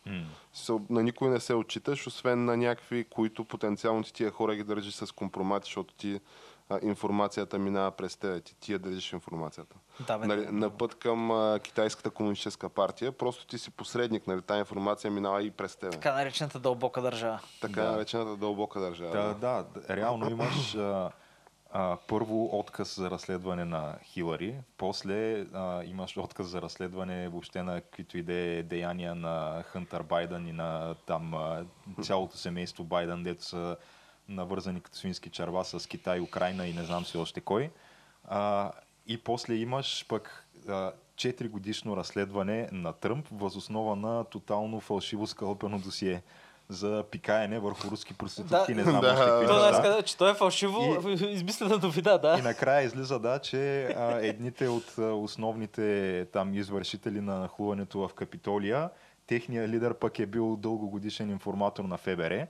Се- 0.54 0.80
На 0.90 1.04
никой 1.04 1.30
не 1.30 1.40
се 1.40 1.54
отчиташ, 1.54 2.08
освен 2.08 2.46
на 2.46 2.58
някакви, 2.58 3.04
които 3.06 3.46
потенциално 3.46 4.04
ти 4.04 4.14
тия 4.14 4.32
хора 4.32 4.56
ги 4.56 4.64
държиш 4.64 4.94
с 4.94 5.12
компромати, 5.12 5.66
защото 5.66 5.94
ти 5.94 6.20
а, 6.70 6.80
информацията 6.84 7.60
минава 7.60 7.92
през 7.92 8.16
теб. 8.18 8.44
Ти, 8.44 8.56
ти 8.56 8.74
я 8.74 8.80
държиш 8.80 9.14
информацията. 9.14 9.76
Да, 10.08 10.18
бе, 10.18 10.28
нали, 10.28 10.46
да. 10.46 10.52
на 10.52 10.70
път 10.70 10.96
към 10.96 11.32
а, 11.32 11.60
Китайската 11.60 12.10
комунистическа 12.10 12.70
партия, 12.70 13.12
просто 13.12 13.46
ти 13.46 13.58
си 13.58 13.72
посредник, 13.72 14.28
нали, 14.28 14.42
тази 14.42 14.60
информация 14.60 15.12
минава 15.12 15.44
и 15.44 15.52
през 15.52 15.76
теб. 15.76 15.92
Така, 15.92 16.14
наречената 16.14 16.60
дълбока 16.60 17.02
държава. 17.02 17.40
така 17.62 17.82
Да. 17.82 17.92
наречената 17.92 18.38
дълбока 18.38 18.80
държава. 18.80 19.12
Да, 19.12 19.34
да, 19.34 19.64
д- 19.64 19.96
реално 19.98 20.30
имаш 20.32 20.76
а, 20.76 21.12
а, 21.76 21.98
първо 22.08 22.60
отказ 22.60 22.96
за 22.96 23.10
разследване 23.12 23.66
на 23.66 23.96
Хилари, 24.04 24.56
после 24.78 25.42
а, 25.54 25.84
имаш 25.84 26.18
отказ 26.18 26.48
за 26.48 26.62
разследване 26.62 27.30
въобще 27.30 27.64
на 27.64 27.82
каквито 27.82 28.18
и 28.18 28.24
да 28.24 28.34
е 28.34 28.64
деяния 28.64 29.16
на 29.16 29.64
Хънтър 29.68 30.04
Байден 30.04 30.48
и 30.48 30.52
на 30.52 30.96
там 31.06 31.34
а, 31.34 31.66
цялото 32.02 32.38
семейство 32.38 32.84
Байден, 32.84 33.24
дето 33.24 33.44
са 33.44 33.78
навързани 34.30 34.82
като 34.82 34.98
свински 34.98 35.30
черва 35.30 35.66
с 35.66 35.88
Китай, 35.88 36.20
Украина 36.20 36.68
и 36.68 36.74
не 36.74 36.84
знам 36.84 37.06
си 37.06 37.18
още 37.18 37.42
кой. 37.42 37.70
А, 38.26 38.72
и 39.08 39.18
после 39.18 39.54
имаш 39.54 40.06
пък 40.10 40.46
а, 40.68 40.92
4 41.16 41.50
годишно 41.50 41.98
разследване 41.98 42.70
на 42.72 42.94
Тръмп 42.94 43.28
възоснова 43.32 43.96
на 43.96 44.24
тотално 44.24 44.80
фалшиво 44.80 45.28
скълпено 45.28 45.80
досие 45.80 46.22
за 46.70 47.04
пикаене 47.12 47.60
върху 47.60 47.92
руски 47.92 48.14
проститутки, 48.14 48.74
Да. 48.74 48.76
не 48.76 48.84
знам 48.84 49.02
Да. 49.02 49.08
още 49.08 49.26
какви 49.26 49.48
Той 49.48 49.56
неща. 49.56 49.70
аз 49.70 49.82
каза, 49.82 50.02
че 50.02 50.18
той 50.18 50.32
е 50.32 50.34
фалшиво, 50.34 51.10
измислена 51.22 51.78
новина, 51.78 52.18
да. 52.18 52.36
И 52.40 52.42
накрая 52.42 52.84
излиза, 52.84 53.20
да, 53.20 53.40
че 53.40 53.84
а, 53.86 54.20
едните 54.20 54.68
от 54.68 54.98
а, 54.98 55.02
основните 55.04 56.26
там 56.26 56.54
извършители 56.54 57.22
на 57.22 57.40
нахлуването 57.40 58.00
в 58.00 58.14
Капитолия, 58.14 58.90
техният 59.28 59.70
лидер 59.70 59.94
пък 59.94 60.20
е 60.20 60.26
бил 60.26 60.56
дългогодишен 60.56 61.30
информатор 61.30 61.84
на 61.84 61.98
ФБР. 61.98 62.48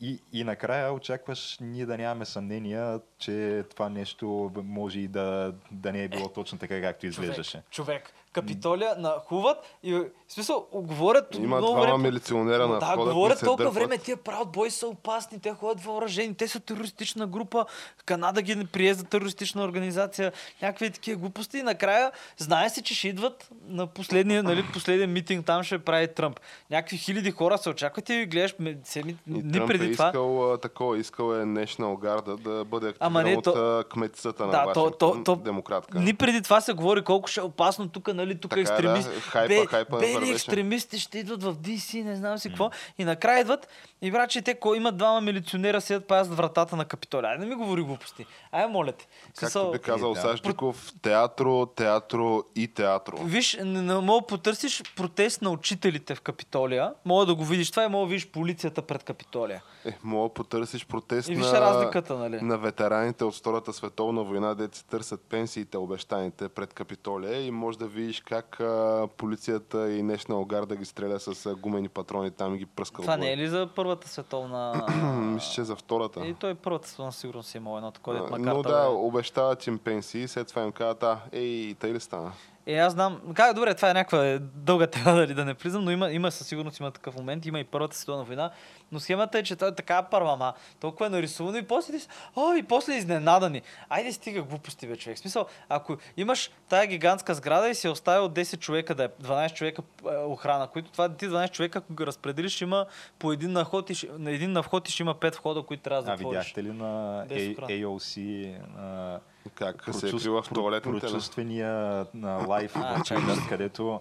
И, 0.00 0.18
и 0.32 0.44
накрая 0.44 0.92
очакваш 0.92 1.58
ние 1.60 1.86
да 1.86 1.98
нямаме 1.98 2.24
съмнения, 2.24 3.00
че 3.18 3.64
това 3.70 3.88
нещо 3.88 4.52
може 4.64 5.00
и 5.00 5.08
да, 5.08 5.54
да 5.70 5.92
не 5.92 6.04
е 6.04 6.08
било 6.08 6.28
точно 6.28 6.58
така, 6.58 6.80
както 6.80 7.06
изглеждаше. 7.06 7.62
Човек, 7.70 8.02
човек. 8.02 8.19
Капитолия 8.32 8.94
нахуват 8.98 9.56
и 9.82 9.94
в 9.94 10.04
смисъл 10.28 10.66
говорят 10.72 11.34
Има 11.34 11.56
много 11.56 11.66
двама 11.66 11.86
време. 11.86 11.98
милиционера 12.00 12.68
на 12.68 12.78
да, 12.78 12.96
говорят 12.96 13.40
толкова 13.40 13.64
дърпат. 13.64 13.74
време, 13.74 13.98
тия 13.98 14.16
Proud 14.16 14.44
Boys 14.46 14.68
са 14.68 14.86
опасни, 14.86 15.40
те 15.40 15.50
ходят 15.50 15.80
въоръжени, 15.80 16.34
те 16.34 16.48
са 16.48 16.60
терористична 16.60 17.26
група, 17.26 17.66
Канада 18.04 18.42
ги 18.42 18.66
прие 18.66 18.94
за 18.94 19.04
терористична 19.04 19.64
организация, 19.64 20.32
някакви 20.62 20.90
такива 20.90 21.18
глупости 21.18 21.58
и 21.58 21.62
накрая 21.62 22.10
знае 22.36 22.70
се, 22.70 22.82
че 22.82 22.94
ще 22.94 23.08
идват 23.08 23.48
на 23.62 23.86
последния, 23.86 24.42
нали, 24.42 24.64
последния 24.72 25.08
митинг, 25.08 25.46
там 25.46 25.62
ще 25.62 25.78
прави 25.78 26.08
Тръмп. 26.08 26.40
Някакви 26.70 26.96
хиляди 26.96 27.30
хора 27.30 27.58
се 27.58 27.70
очакват 27.70 28.08
и 28.08 28.26
гледаш 28.26 28.54
семи, 28.84 29.16
дни 29.26 29.52
Тръмп 29.52 29.66
преди 29.66 29.74
е 29.76 29.78
преди 29.78 29.92
това. 29.92 30.06
искал 30.06 30.58
такова, 30.58 30.98
искал 30.98 31.24
е 31.24 31.42
National 31.42 31.78
Guard 31.96 32.36
да 32.36 32.64
бъде 32.64 32.94
Ама 33.00 33.22
не, 33.22 33.36
от 33.36 33.44
то- 33.44 33.84
кметицата 33.84 34.46
на 34.46 34.50
Да, 34.50 34.62
то- 34.64 34.80
Вашингтон, 34.80 35.24
то- 35.24 35.24
то- 35.26 35.36
демократка. 35.36 35.98
Ни 36.00 36.14
преди 36.14 36.42
това 36.42 36.60
се 36.60 36.72
говори 36.72 37.02
колко 37.02 37.28
ще 37.28 37.40
е 37.40 37.44
опасно 37.44 37.88
тук, 37.88 38.08
нали, 38.20 38.38
тук 38.38 38.50
Така 38.50 38.60
екстремисти. 38.60 39.10
да, 39.10 39.20
хайпа- 39.20 39.66
хайпа 39.66 39.98
бели 39.98 40.12
вървеше. 40.12 40.32
екстремисти 40.32 40.98
ще 40.98 41.18
идват 41.18 41.42
в 41.42 41.54
DC, 41.54 42.02
не 42.02 42.16
знам 42.16 42.38
си 42.38 42.48
какво. 42.48 42.70
И 42.98 43.04
накрая 43.04 43.40
идват 43.40 43.68
и 44.02 44.10
браче, 44.10 44.42
те 44.42 44.54
ко 44.54 44.74
имат 44.74 44.96
двама 44.96 45.20
милиционера, 45.20 45.80
седят 45.80 46.06
пазят 46.06 46.34
вратата 46.34 46.76
на 46.76 46.84
Капитолия. 46.84 47.30
Ай, 47.30 47.38
не 47.38 47.46
ми 47.46 47.54
говори 47.54 47.82
глупости. 47.82 48.26
Ай, 48.52 48.66
моля 48.66 48.92
те. 48.92 49.06
Както 49.26 49.40
смисъл, 49.40 49.72
би 49.72 49.78
казал 49.78 50.14
да. 50.14 50.20
Сашдиков, 50.20 50.92
театро, 51.02 51.66
театро 51.66 52.42
и 52.56 52.68
театро. 52.68 53.16
Виж, 53.24 53.58
не, 53.64 53.82
не 53.82 53.94
мога 53.94 54.20
да 54.20 54.26
потърсиш 54.26 54.82
протест 54.96 55.42
на 55.42 55.50
учителите 55.50 56.14
в 56.14 56.20
Капитолия. 56.20 56.94
Мога 57.04 57.26
да 57.26 57.34
го 57.34 57.44
видиш 57.44 57.70
това 57.70 57.84
и 57.84 57.88
мога 57.88 58.06
да 58.06 58.10
видиш 58.10 58.26
полицията 58.26 58.82
пред 58.82 59.02
Капитолия. 59.02 59.62
Е, 59.84 59.92
мога 60.04 60.28
да 60.28 60.34
потърсиш 60.34 60.86
протест 60.86 61.28
И 61.28 61.34
виж 61.34 61.46
на, 61.46 61.60
разликата, 61.60 62.18
нали? 62.18 62.40
на 62.42 62.58
ветераните 62.58 63.24
от 63.24 63.34
Втората 63.34 63.72
световна 63.72 64.22
война, 64.22 64.54
де 64.54 64.68
си 64.72 64.86
търсят 64.86 65.20
пенсиите, 65.20 65.78
обещаните 65.78 66.48
пред 66.48 66.74
Капитолия 66.74 67.46
и 67.46 67.50
може 67.50 67.78
да 67.78 67.86
видиш 67.86 68.20
как 68.20 68.60
а, 68.60 69.08
полицията 69.16 69.92
и 69.92 70.02
National 70.02 70.46
Guard 70.46 70.66
да 70.66 70.76
ги 70.76 70.84
стреля 70.84 71.20
с 71.20 71.46
а, 71.46 71.54
гумени 71.54 71.88
патрони 71.88 72.30
там 72.30 72.54
и 72.54 72.58
ги 72.58 72.66
пръска 72.66 73.02
Това 73.02 73.16
не 73.16 73.32
е 73.32 73.36
ли 73.36 73.48
за 73.48 73.68
Първата 73.90 74.08
световна... 74.08 74.86
Мисля, 75.34 75.52
че 75.54 75.64
за 75.64 75.76
втората. 75.76 76.26
И 76.26 76.34
той 76.34 76.54
Първата 76.54 76.88
световна 76.88 77.12
сигурно 77.12 77.42
си 77.42 77.56
имал 77.56 77.76
едно 77.76 77.90
такова, 77.90 78.38
Но 78.38 78.62
да, 78.62 78.88
обещават 78.88 79.66
им 79.66 79.78
пенсии, 79.78 80.28
след 80.28 80.48
това 80.48 80.62
им 80.62 80.72
казват, 80.72 81.02
а, 81.02 81.18
ей, 81.32 81.74
тъй 81.74 81.92
ли 81.92 82.00
стана? 82.00 82.32
Е, 82.70 82.78
аз 82.78 82.92
знам. 82.92 83.20
Как, 83.34 83.54
добре, 83.54 83.74
това 83.74 83.90
е 83.90 83.94
някаква 83.94 84.38
дълга 84.54 84.86
тема, 84.86 85.14
дали 85.14 85.34
да 85.40 85.44
не 85.44 85.52
влизам, 85.52 85.84
но 85.84 85.90
има, 85.90 86.12
има 86.12 86.30
със 86.30 86.46
сигурност 86.46 86.80
има 86.80 86.90
такъв 86.90 87.16
момент. 87.16 87.46
Има 87.46 87.60
и 87.60 87.64
Първата 87.64 87.96
световна 87.96 88.24
война. 88.24 88.50
Но 88.92 89.00
схемата 89.00 89.38
е, 89.38 89.42
че 89.42 89.56
това 89.56 89.68
е 89.68 89.74
така 89.74 90.02
първа, 90.02 90.36
ма 90.36 90.52
толкова 90.80 91.06
е 91.06 91.10
нарисувано 91.10 91.58
и 91.58 91.62
после, 91.62 91.98
ти, 91.98 92.06
о, 92.36 92.54
и 92.54 92.62
после 92.62 92.94
изненадани. 92.94 93.62
Айде 93.88 94.12
стига 94.12 94.42
глупости, 94.42 94.86
бе, 94.86 94.96
човек. 94.96 95.16
В 95.16 95.20
смисъл, 95.20 95.46
ако 95.68 95.96
имаш 96.16 96.50
тая 96.68 96.86
гигантска 96.86 97.34
сграда 97.34 97.68
и 97.68 97.74
си 97.74 97.86
е 97.86 97.90
оставил 97.90 98.28
10 98.28 98.58
човека, 98.58 98.94
да 98.94 99.04
е 99.04 99.08
12 99.08 99.54
човека 99.54 99.82
е, 100.04 100.16
охрана, 100.16 100.66
които 100.66 100.90
това 100.90 101.08
ти 101.08 101.28
12 101.28 101.50
човека, 101.50 101.78
ако 101.78 101.94
ги 101.94 102.06
разпределиш, 102.06 102.60
има 102.60 102.86
по 103.18 103.32
един 103.32 103.52
на 103.52 103.64
вход 103.64 103.90
и, 103.90 104.08
на 104.18 104.30
един 104.30 104.52
на 104.52 104.62
вход 104.62 104.88
и 104.88 104.92
ще 104.92 105.02
има 105.02 105.14
5 105.14 105.34
входа, 105.34 105.62
които 105.62 105.82
трябва 105.82 106.02
да 106.02 106.12
А, 106.12 106.16
затвориш. 106.16 106.38
видяхте 106.38 106.62
ли 106.62 106.72
на 106.72 107.26
A-. 107.28 107.56
AOC 107.56 108.54
а, 108.78 109.20
Как 109.54 109.84
се 109.92 110.08
е 110.08 110.10
крила 110.12 110.42
в 110.42 110.44
про- 110.44 110.54
туалетните? 110.54 110.96
ли? 110.96 111.00
Прочувствения 111.02 111.72
на 112.14 112.36
лайф, 112.38 112.72
в. 112.72 112.76
Twitter, 112.76 113.48
където 113.48 114.00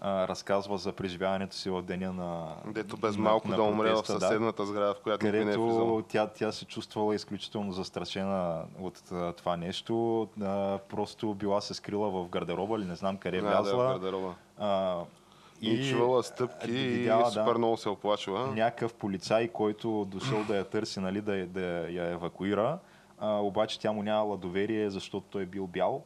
а, 0.00 0.28
разказва 0.28 0.78
за 0.78 0.92
преживяването 0.92 1.56
си 1.56 1.70
в 1.70 1.82
деня 1.82 2.12
на 2.12 2.46
Дето 2.66 2.96
без 2.96 3.16
малко 3.16 3.48
на 3.48 3.56
да 3.56 3.62
умре 3.62 3.88
в 3.88 3.92
протеста, 3.92 4.14
да. 4.14 4.20
съседната 4.20 4.66
сграда, 4.66 4.94
в 4.94 5.00
която 5.00 5.26
не 5.26 5.38
е 5.38 5.44
влизал. 5.44 6.02
тя, 6.02 6.26
тя 6.28 6.52
се 6.52 6.64
чувствала 6.64 7.14
изключително 7.14 7.72
застрашена 7.72 8.62
от 8.80 9.12
а, 9.12 9.32
това 9.32 9.56
нещо. 9.56 10.28
А, 10.42 10.78
просто 10.80 11.34
била 11.34 11.60
се 11.60 11.74
скрила 11.74 12.10
в 12.10 12.28
гардероба 12.28 12.76
или 12.76 12.84
не 12.84 12.96
знам 12.96 13.16
къде 13.16 13.36
е 13.36 13.40
Да, 13.40 13.48
да, 13.48 13.54
в 13.54 13.62
влязла. 13.62 13.88
гардероба. 13.88 14.34
а, 14.58 14.96
И 15.60 15.90
чувала 15.90 16.22
стъпки 16.22 16.70
и 16.70 16.88
видяла, 16.88 17.30
супер 17.30 17.54
много 17.54 17.76
се 17.76 17.88
оплачва. 17.88 18.46
някакъв 18.46 18.94
полицай, 18.94 19.48
който 19.48 20.04
дошъл 20.04 20.44
да 20.44 20.56
я 20.56 20.64
търси, 20.64 21.00
нали, 21.00 21.20
да, 21.20 21.46
да 21.46 21.60
я 21.90 22.04
евакуира. 22.06 22.78
А, 23.24 23.38
обаче 23.40 23.80
тя 23.80 23.92
му 23.92 24.02
нямала 24.02 24.36
доверие, 24.36 24.90
защото 24.90 25.26
той 25.30 25.42
е 25.42 25.46
бил 25.46 25.66
бял. 25.66 26.02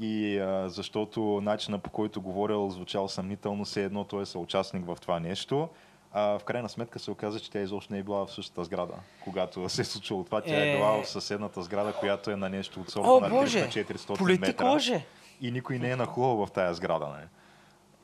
И 0.00 0.38
а, 0.38 0.68
защото 0.68 1.40
начина 1.42 1.78
по 1.78 1.90
който 1.90 2.20
говорил 2.20 2.70
звучал 2.70 3.08
съмнително, 3.08 3.64
все 3.64 3.84
едно 3.84 4.04
той 4.04 4.22
е 4.22 4.26
съучастник 4.26 4.86
в 4.86 4.98
това 5.00 5.20
нещо. 5.20 5.68
А, 6.12 6.38
в 6.38 6.44
крайна 6.44 6.68
сметка 6.68 6.98
се 6.98 7.10
оказа, 7.10 7.40
че 7.40 7.50
тя 7.50 7.60
изобщо 7.60 7.92
не 7.92 7.98
е 7.98 8.02
била 8.02 8.26
в 8.26 8.32
същата 8.32 8.64
сграда, 8.64 8.94
когато 9.24 9.68
се 9.68 9.80
е 9.80 9.84
случило 9.84 10.24
това. 10.24 10.40
Тя 10.40 10.64
е, 10.64 10.70
Е. 10.70 10.76
била 10.76 11.02
в 11.02 11.08
съседната 11.08 11.62
сграда, 11.62 11.92
която 11.92 12.30
е 12.30 12.36
на 12.36 12.48
нещо 12.48 12.80
от 12.80 12.90
сорта 12.90 13.20
на 13.20 13.28
Боже! 13.28 13.68
400 13.68 14.18
Политик 14.18 14.40
метра. 14.46 14.70
лъже! 14.70 15.06
И 15.40 15.50
никой 15.50 15.78
не 15.78 15.90
е 15.90 15.96
нахлувал 15.96 16.46
в 16.46 16.50
тая 16.52 16.74
сграда. 16.74 17.06
Не? 17.06 17.28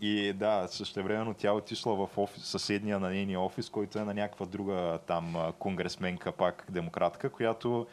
И 0.01 0.33
да, 0.33 0.67
същевременно 0.69 1.35
тя 1.35 1.53
отишла 1.53 2.07
в 2.07 2.19
офис, 2.19 2.45
съседния 2.45 3.01
на 3.01 3.11
нейния 3.11 3.41
офис, 3.41 3.71
който 3.71 3.99
е 3.99 4.05
на 4.05 4.15
някаква 4.15 4.47
друга 4.47 4.99
там 5.07 5.37
конгресменка, 5.59 6.33
пак 6.33 6.67
демократка, 6.71 7.31
която 7.31 7.87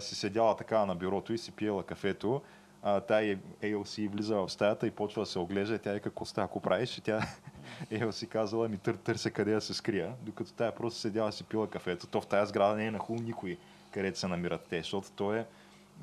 си 0.00 0.14
седяла 0.14 0.56
така 0.56 0.86
на 0.86 0.94
бюрото 0.94 1.32
и 1.32 1.38
си 1.38 1.52
пиела 1.52 1.82
кафето. 1.82 2.42
А, 2.82 3.00
тая 3.00 3.38
AOC 3.62 4.10
влиза 4.10 4.36
в 4.36 4.48
стаята 4.48 4.86
и 4.86 4.90
почва 4.90 5.22
да 5.22 5.26
се 5.26 5.38
оглежда. 5.38 5.78
Тя 5.78 5.94
е 5.94 6.00
какво 6.00 6.24
ста, 6.24 6.42
ако 6.42 6.60
правиш? 6.60 6.98
И 6.98 7.00
тя 7.00 7.20
AOC 7.90 8.28
казала 8.28 8.68
ми 8.68 8.78
тър, 8.78 8.94
търся 8.94 9.30
къде 9.30 9.52
да 9.52 9.60
се 9.60 9.74
скрия, 9.74 10.14
докато 10.22 10.52
тя 10.52 10.72
просто 10.72 11.00
седяла 11.00 11.32
си 11.32 11.44
пила 11.44 11.70
кафето. 11.70 12.06
То 12.06 12.20
в 12.20 12.26
тая 12.26 12.46
сграда 12.46 12.76
не 12.76 12.86
е 12.86 12.90
нахул 12.90 13.16
никой, 13.16 13.58
където 13.90 14.18
се 14.18 14.28
намират 14.28 14.66
те, 14.70 14.78
защото 14.78 15.10
то 15.16 15.34
е 15.34 15.46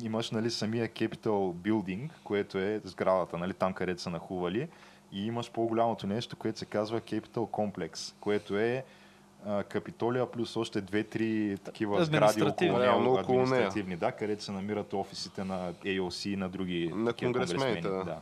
имаш 0.01 0.32
нали, 0.32 0.51
самия 0.51 0.89
Capital 0.89 1.53
Building, 1.53 2.09
което 2.24 2.57
е 2.57 2.82
сградата, 2.84 3.38
нали, 3.38 3.53
там 3.53 3.74
където 3.74 4.01
са 4.01 4.09
нахували, 4.09 4.68
и 5.11 5.26
имаш 5.26 5.51
по-голямото 5.51 6.07
нещо, 6.07 6.36
което 6.36 6.59
се 6.59 6.65
казва 6.65 7.01
Capital 7.01 7.30
Complex, 7.30 8.13
което 8.20 8.57
е 8.57 8.86
Капитолия 9.69 10.31
плюс 10.31 10.55
още 10.55 10.81
две-три 10.81 11.57
такива 11.63 12.05
сгради 12.05 12.41
около, 12.41 12.79
нея, 12.79 13.19
административни, 13.19 13.95
да, 13.95 14.11
където 14.11 14.43
се 14.43 14.51
намират 14.51 14.93
офисите 14.93 15.43
на 15.43 15.73
AOC 15.73 16.29
и 16.29 16.35
на 16.35 16.49
други 16.49 16.91
На 16.95 17.13
конгресмени, 17.13 17.81
да. 17.81 17.89
да. 17.89 18.19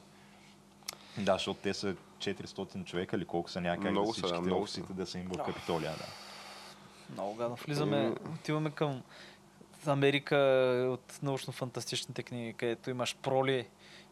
Да, 1.17 1.33
защото 1.33 1.59
те 1.63 1.73
са 1.73 1.95
400 2.19 2.85
човека 2.85 3.15
или 3.15 3.25
колко 3.25 3.49
са 3.49 3.61
някак 3.61 3.91
Много 3.91 4.07
да 4.07 4.13
са, 4.13 4.21
всичките 4.21 4.41
много 4.41 4.61
офисите 4.63 4.87
са. 4.87 4.93
да 4.93 5.05
са 5.05 5.19
им 5.19 5.27
в 5.27 5.43
Капитолия. 5.45 5.91
Да. 5.91 6.05
Много 7.13 7.35
гадно. 7.35 7.55
Влизаме, 7.55 7.97
Еми- 7.97 8.15
отиваме 8.33 8.69
към 8.71 9.01
Америка 9.87 10.35
от 10.91 11.13
научно-фантастичните 11.23 12.23
книги, 12.23 12.53
където 12.53 12.89
имаш 12.89 13.15
проли 13.21 13.67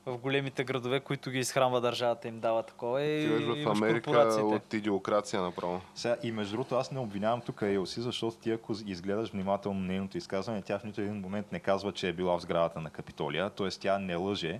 в 0.06 0.18
големите 0.18 0.64
градове, 0.64 1.00
които 1.00 1.32
ги 1.32 1.40
изхранва 1.40 1.82
държавата, 1.82 2.28
им 2.28 2.40
дава 2.40 2.64
такова. 2.64 3.04
И 3.04 3.34
Отиваш 3.34 3.78
в 3.78 3.84
Америка 3.84 4.12
от 4.42 4.74
идиокрация 4.74 5.42
направо. 5.42 5.82
Сега, 5.96 6.18
и 6.24 6.32
между 6.32 6.52
другото, 6.52 6.76
аз 6.76 6.92
не 6.92 7.00
обвинявам 7.00 7.42
тук 7.42 7.62
AOC, 7.62 8.00
защото 8.00 8.38
ти 8.38 8.52
ако 8.52 8.74
изгледаш 8.86 9.32
внимателно 9.32 9.80
нейното 9.80 10.18
изказване, 10.18 10.62
тя 10.62 10.80
в 10.80 10.84
нито 10.84 11.02
един 11.02 11.16
момент 11.16 11.52
не 11.52 11.60
казва, 11.60 11.92
че 11.92 12.10
е 12.10 12.14
била 12.14 12.38
в 12.38 12.42
сградата 12.42 12.82
на 12.82 12.90
Капитолия, 12.90 13.50
т.е. 13.50 13.70
тя 13.70 14.00
не 14.00 14.16
лъже 14.16 14.60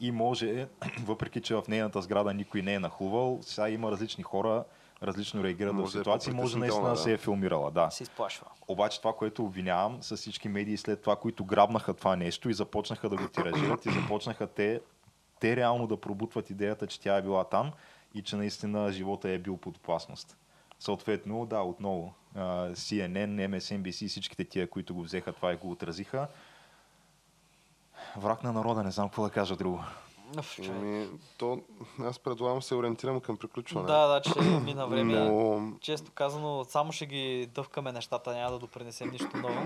и 0.00 0.10
може, 0.10 0.66
въпреки 1.04 1.40
че 1.40 1.54
в 1.54 1.62
нейната 1.68 2.02
сграда 2.02 2.34
никой 2.34 2.62
не 2.62 2.74
е 2.74 2.78
нахлувал, 2.78 3.38
сега 3.42 3.68
има 3.68 3.90
различни 3.90 4.24
хора, 4.24 4.64
различно 5.06 5.44
реагират 5.44 5.72
в 5.72 5.76
Може 5.76 5.98
е 5.98 6.00
ситуации, 6.00 6.32
може 6.32 6.58
наистина 6.58 6.84
да 6.84 6.90
да. 6.90 6.96
се 6.96 7.12
е 7.12 7.16
филмирала, 7.16 7.70
да. 7.70 7.90
се 7.90 8.02
изплашва. 8.02 8.46
Обаче 8.68 8.98
това, 8.98 9.12
което 9.12 9.44
обвинявам 9.44 10.02
с 10.02 10.16
всички 10.16 10.48
медии 10.48 10.76
след 10.76 11.00
това, 11.00 11.16
които 11.16 11.44
грабнаха 11.44 11.94
това 11.94 12.16
нещо 12.16 12.50
и 12.50 12.54
започнаха 12.54 13.08
да 13.08 13.16
го 13.16 13.28
тиражират 13.28 13.86
и 13.86 13.90
започнаха 13.90 14.46
те, 14.46 14.80
те 15.40 15.56
реално 15.56 15.86
да 15.86 16.00
пробутват 16.00 16.50
идеята, 16.50 16.86
че 16.86 17.00
тя 17.00 17.16
е 17.16 17.22
била 17.22 17.44
там 17.44 17.72
и 18.14 18.22
че 18.22 18.36
наистина 18.36 18.92
живота 18.92 19.30
е 19.30 19.38
бил 19.38 19.56
под 19.56 19.76
опасност. 19.76 20.36
Съответно, 20.80 21.46
да, 21.46 21.60
отново, 21.60 22.14
CNN, 22.70 23.48
MSNBC, 23.48 24.08
всичките 24.08 24.44
тия, 24.44 24.70
които 24.70 24.94
го 24.94 25.02
взеха 25.02 25.32
това 25.32 25.52
и 25.52 25.56
го 25.56 25.70
отразиха. 25.70 26.28
Враг 28.16 28.42
на 28.42 28.52
народа, 28.52 28.82
не 28.82 28.90
знам 28.90 29.08
какво 29.08 29.22
да 29.22 29.30
кажа 29.30 29.56
друго. 29.56 29.84
Ами, 30.68 31.08
то, 31.38 31.60
аз 32.00 32.18
предлагам 32.18 32.62
се 32.62 32.74
ориентирам 32.74 33.20
към 33.20 33.36
приключване. 33.36 33.86
Да, 33.86 34.06
да, 34.06 34.20
че 34.20 34.40
мина 34.40 34.86
време. 34.86 35.14
Но 35.14 35.72
Често 35.80 36.12
казано, 36.12 36.64
само 36.68 36.92
ще 36.92 37.06
ги 37.06 37.48
дъвкаме 37.54 37.92
нещата, 37.92 38.34
няма 38.34 38.50
да 38.50 38.58
допринесем 38.58 39.10
нищо 39.10 39.28
ново. 39.36 39.60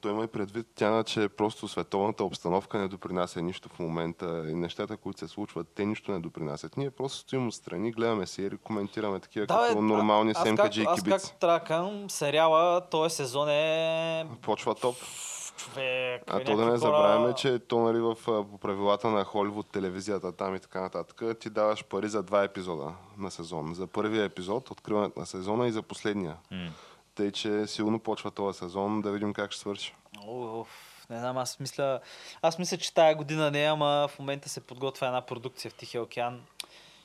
той 0.00 0.12
има 0.12 0.24
и 0.24 0.26
предвид 0.26 0.66
тя, 0.74 1.04
че 1.04 1.28
просто 1.28 1.68
световната 1.68 2.24
обстановка 2.24 2.78
не 2.78 2.88
допринася 2.88 3.42
нищо 3.42 3.68
в 3.68 3.78
момента 3.78 4.44
и 4.48 4.54
нещата, 4.54 4.96
които 4.96 5.18
се 5.18 5.28
случват, 5.28 5.68
те 5.74 5.86
нищо 5.86 6.12
не 6.12 6.20
допринасят. 6.20 6.76
Ние 6.76 6.90
просто 6.90 7.18
стоим 7.18 7.48
отстрани, 7.48 7.92
гледаме 7.92 8.26
серии, 8.26 8.58
коментираме 8.58 9.20
такива 9.20 9.46
Да, 9.46 9.66
като 9.68 9.82
нормални 9.82 10.32
аз 10.36 10.42
семкаджи 10.42 10.82
и 10.82 10.84
както- 10.84 10.94
Аз 10.94 11.02
кибици. 11.04 11.26
както 11.26 11.38
трябва 11.40 12.04
сериала, 12.08 12.80
този 12.80 13.14
сезон 13.16 13.48
е... 13.48 14.26
Почва 14.42 14.74
топ. 14.74 14.96
Човек, 15.56 16.22
А 16.26 16.40
то 16.40 16.56
да 16.56 16.62
не 16.62 16.68
хора- 16.68 16.78
забравяме, 16.78 17.34
че 17.34 17.58
то 17.58 17.78
нали, 17.78 18.00
в, 18.00 18.14
по 18.24 18.58
правилата 18.58 19.08
на 19.08 19.24
Холивуд, 19.24 19.66
телевизията 19.66 20.32
там 20.32 20.54
и 20.54 20.60
така 20.60 20.80
нататък, 20.80 21.38
ти 21.40 21.50
даваш 21.50 21.84
пари 21.84 22.08
за 22.08 22.22
два 22.22 22.42
епизода 22.42 22.94
на 23.18 23.30
сезон. 23.30 23.74
За 23.74 23.86
първия 23.86 24.24
епизод, 24.24 24.70
откриването 24.70 25.20
на 25.20 25.26
сезона 25.26 25.66
и 25.68 25.72
за 25.72 25.82
последния. 25.82 26.36
М. 26.50 26.68
Тъй, 27.14 27.32
че 27.32 27.66
силно 27.66 27.98
почва 27.98 28.30
този 28.30 28.58
сезон, 28.58 29.02
да 29.02 29.10
видим 29.10 29.32
как 29.32 29.52
ще 29.52 29.60
свърши. 29.60 29.94
Уф, 30.26 30.68
не 31.10 31.18
знам, 31.18 31.38
аз 31.38 31.60
мисля, 31.60 32.00
аз 32.42 32.58
мисля, 32.58 32.76
че 32.76 32.94
тая 32.94 33.14
година 33.14 33.50
не 33.50 33.64
е, 33.64 33.68
ама 33.68 34.08
в 34.08 34.18
момента 34.18 34.48
се 34.48 34.60
подготвя 34.60 35.06
една 35.06 35.20
продукция 35.20 35.70
в 35.70 35.74
Тихия 35.74 36.02
океан 36.02 36.42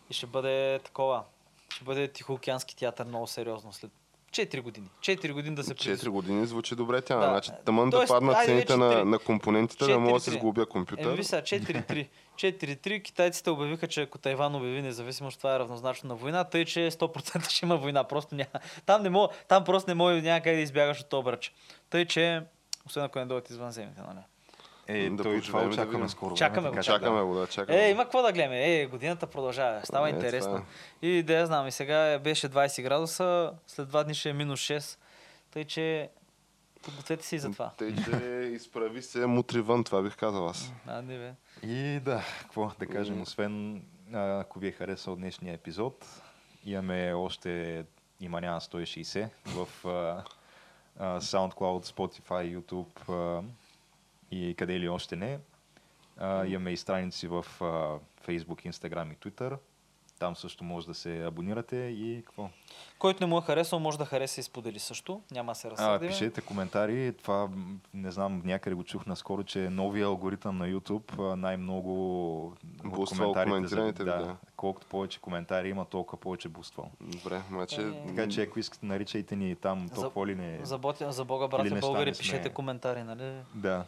и 0.09 0.13
ще 0.13 0.25
бъде 0.25 0.79
такова. 0.79 1.23
Ще 1.69 1.83
бъде 1.83 2.07
Тихоокеански 2.07 2.75
театър 2.75 3.05
много 3.05 3.27
сериозно 3.27 3.73
след 3.73 3.91
4 4.31 4.61
години. 4.61 4.89
4 5.01 5.33
години 5.33 5.55
да 5.55 5.63
се 5.63 5.75
4 5.75 6.09
години 6.09 6.45
звучи 6.45 6.75
добре 6.75 7.01
тя. 7.01 7.17
Да. 7.17 7.25
Значи, 7.25 7.51
тъмън 7.65 7.89
да 7.89 8.05
паднат 8.07 8.35
айде 8.35 8.51
цените 8.51 8.77
на, 8.77 9.05
на 9.05 9.19
компонентите, 9.19 9.85
да 9.85 9.99
мога 9.99 10.13
да 10.13 10.19
се 10.19 10.31
4-3. 10.31 10.33
сглобя 10.33 10.61
Еми, 10.61 10.69
компютър. 10.69 11.15
ви 11.15 11.23
сега 11.23 11.41
4-3. 11.41 12.07
4-3. 12.35 13.01
Китайците 13.03 13.49
обявиха, 13.49 13.87
че 13.87 14.01
ако 14.01 14.17
Тайван 14.17 14.55
обяви 14.55 14.81
независимост, 14.81 15.37
това 15.37 15.55
е 15.55 15.59
равнозначно 15.59 16.09
на 16.09 16.15
война, 16.15 16.43
тъй 16.43 16.65
че 16.65 16.79
100% 16.91 17.49
ще 17.49 17.65
има 17.65 17.77
война. 17.77 18.03
Просто 18.03 18.35
няма. 18.35 18.49
Там, 18.85 19.03
не 19.03 19.09
мога, 19.09 19.33
там 19.47 19.63
просто 19.63 19.89
не 19.89 19.95
може 19.95 20.21
някъде 20.21 20.55
да 20.55 20.61
избягаш 20.61 20.99
от 21.01 21.13
обръч. 21.13 21.53
Тъй 21.89 22.05
че, 22.05 22.41
освен 22.85 23.03
ако 23.03 23.19
не 23.19 23.25
дойдат 23.25 23.49
извънземните, 23.49 24.01
нали? 24.01 24.19
Е, 24.87 25.09
Да 25.09 25.23
той 25.23 25.41
това 25.41 25.61
да 25.61 25.67
очакваме 25.69 25.97
видим. 25.97 26.09
скоро. 26.09 26.35
Чакаме 26.35 26.69
го, 26.69 26.81
Чакаме 26.81 27.19
да. 27.19 27.25
го, 27.25 27.33
да, 27.33 27.47
чакаме. 27.47 27.85
Е, 27.85 27.89
има 27.89 28.03
какво 28.03 28.21
да 28.21 28.31
гледаме. 28.31 28.81
Е, 28.81 28.85
годината 28.85 29.27
продължава. 29.27 29.85
Става 29.85 30.07
Е, 30.07 30.11
интересно. 30.11 30.51
това 30.51 30.63
И 31.01 31.23
да 31.23 31.33
я 31.33 31.45
знам, 31.45 31.67
и 31.67 31.71
сега 31.71 32.19
беше 32.19 32.49
20 32.49 32.81
градуса, 32.83 33.53
след 33.67 33.87
два 33.87 34.03
дни 34.03 34.13
ще 34.13 34.29
е 34.29 34.33
минус 34.33 34.59
6. 34.59 34.97
Тъй 35.51 35.65
че 35.65 36.09
подгответе 36.81 37.25
се 37.25 37.35
и 37.35 37.39
за 37.39 37.51
това. 37.51 37.71
Тъй, 37.77 37.95
че 37.95 38.25
изправи 38.53 39.01
се 39.01 39.25
мутри 39.25 39.61
вън, 39.61 39.83
това 39.83 40.01
бих 40.01 40.15
казал 40.15 40.47
аз. 40.47 40.71
А, 40.87 41.01
не 41.01 41.17
бе. 41.17 41.33
И 41.67 41.99
да, 41.99 42.23
какво 42.41 42.71
да 42.79 42.87
кажем, 42.87 43.21
освен 43.21 43.83
ако 44.13 44.59
ви 44.59 44.67
е 44.67 44.71
харесал 44.71 45.15
днешния 45.15 45.53
епизод, 45.53 46.05
имаме 46.65 47.13
още 47.13 47.83
има 48.19 48.41
няма 48.41 48.61
160 48.61 49.29
в 49.45 49.67
а, 49.85 50.23
SoundCloud, 51.19 51.85
Spotify, 51.85 52.57
YouTube 52.59 53.09
а, 53.09 53.43
и 54.31 54.55
къде 54.55 54.79
ли 54.79 54.89
още 54.89 55.15
не. 55.15 55.39
А, 56.17 56.45
имаме 56.45 56.71
и 56.71 56.77
страници 56.77 57.27
в 57.27 57.45
а, 57.61 57.65
Facebook, 58.23 58.69
Instagram 58.69 59.13
и 59.13 59.17
Twitter. 59.17 59.57
Там 60.19 60.35
също 60.35 60.63
може 60.63 60.87
да 60.87 60.93
се 60.93 61.23
абонирате 61.23 61.75
и 61.75 62.23
какво? 62.25 62.49
Който 62.99 63.23
не 63.23 63.27
му 63.27 63.37
е 63.37 63.41
харесал, 63.41 63.79
може 63.79 63.97
да 63.97 64.05
хареса 64.05 64.39
и 64.39 64.43
сподели 64.43 64.79
също. 64.79 65.21
Няма 65.31 65.51
да 65.51 65.55
се 65.55 65.67
А, 65.67 65.71
разсърдим. 65.71 66.09
пишете 66.09 66.41
коментари. 66.41 67.13
Това, 67.13 67.49
не 67.93 68.11
знам, 68.11 68.41
някъде 68.45 68.73
го 68.73 68.83
чух 68.83 69.05
наскоро, 69.05 69.43
че 69.43 69.59
новия 69.61 70.05
алгоритъм 70.05 70.57
на 70.57 70.67
YouTube 70.67 71.35
най-много 71.35 72.55
Буствал 72.83 73.33
коментарите 73.33 73.67
за- 73.67 73.75
да, 73.75 73.83
видеа. 73.85 74.35
Колкото 74.55 74.87
повече 74.87 75.19
коментари 75.19 75.69
има, 75.69 75.85
толкова 75.85 76.19
повече 76.19 76.49
буствал. 76.49 76.91
Добре, 77.01 77.41
значи... 77.49 77.81
Е. 77.81 78.07
Така 78.07 78.29
че 78.29 78.41
ако 78.41 78.59
искате, 78.59 78.85
наричайте 78.85 79.35
ни 79.35 79.55
там, 79.55 79.87
За- 79.87 79.95
толкова 79.95 80.27
ли 80.27 80.35
не... 80.35 80.59
За, 80.63 80.77
Бога, 80.77 81.11
за 81.11 81.25
Бога, 81.25 81.47
брате 81.47 81.69
българи, 81.75 82.13
сме- 82.13 82.19
пишете 82.19 82.49
коментари, 82.49 83.03
нали? 83.03 83.33
Да. 83.53 83.85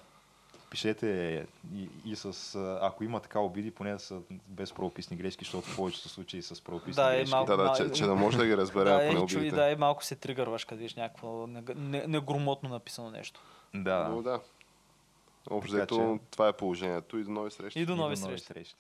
Пишете 0.74 1.46
и, 1.76 1.90
и 2.06 2.16
с... 2.16 2.56
Ако 2.82 3.04
има 3.04 3.20
така 3.20 3.40
обиди, 3.40 3.72
поне 3.72 3.92
да 3.92 4.00
са 4.00 4.20
без 4.48 4.74
правописни 4.74 5.18
грешки, 5.18 5.46
защото 5.46 5.68
в 5.68 5.76
повечето 5.76 6.10
случаи 6.10 6.42
с 6.42 6.62
правописни 6.62 6.94
Да, 6.96 7.14
и 7.14 7.18
грешки. 7.18 7.32
малко- 7.32 7.48
Да, 7.48 7.58
да, 7.60 7.74
че, 7.74 7.92
че 7.92 8.06
да 8.06 8.16
може 8.16 8.38
да 8.38 8.46
ги 8.46 8.58
разбере, 8.58 8.84
да, 8.86 8.92
ако 8.92 9.04
е, 9.04 9.08
не 9.08 9.14
и 9.14 9.18
обидите. 9.20 9.56
да, 9.56 9.72
и 9.72 9.76
малко 9.76 10.04
се 10.04 10.16
тригърваш, 10.16 10.66
като 10.66 10.78
видиш 10.78 10.96
някакво 10.96 11.28
нег- 11.28 11.76
не- 11.76 12.08
негромотно 12.08 12.70
написано 12.70 13.10
нещо. 13.12 13.40
Да. 13.76 14.08
Но 14.08 14.22
да. 14.22 14.40
Общо 15.50 15.86
че- 15.88 16.20
това 16.32 16.48
е 16.48 16.54
положението 16.54 17.18
и 17.18 17.24
до 17.24 17.32
нови 17.32 17.52
срещи. 17.52 17.80
И 17.80 17.86
до 17.86 17.94
И 17.94 17.96
нови 17.96 18.18
срещи. 18.18 18.46
срещи. 18.46 18.76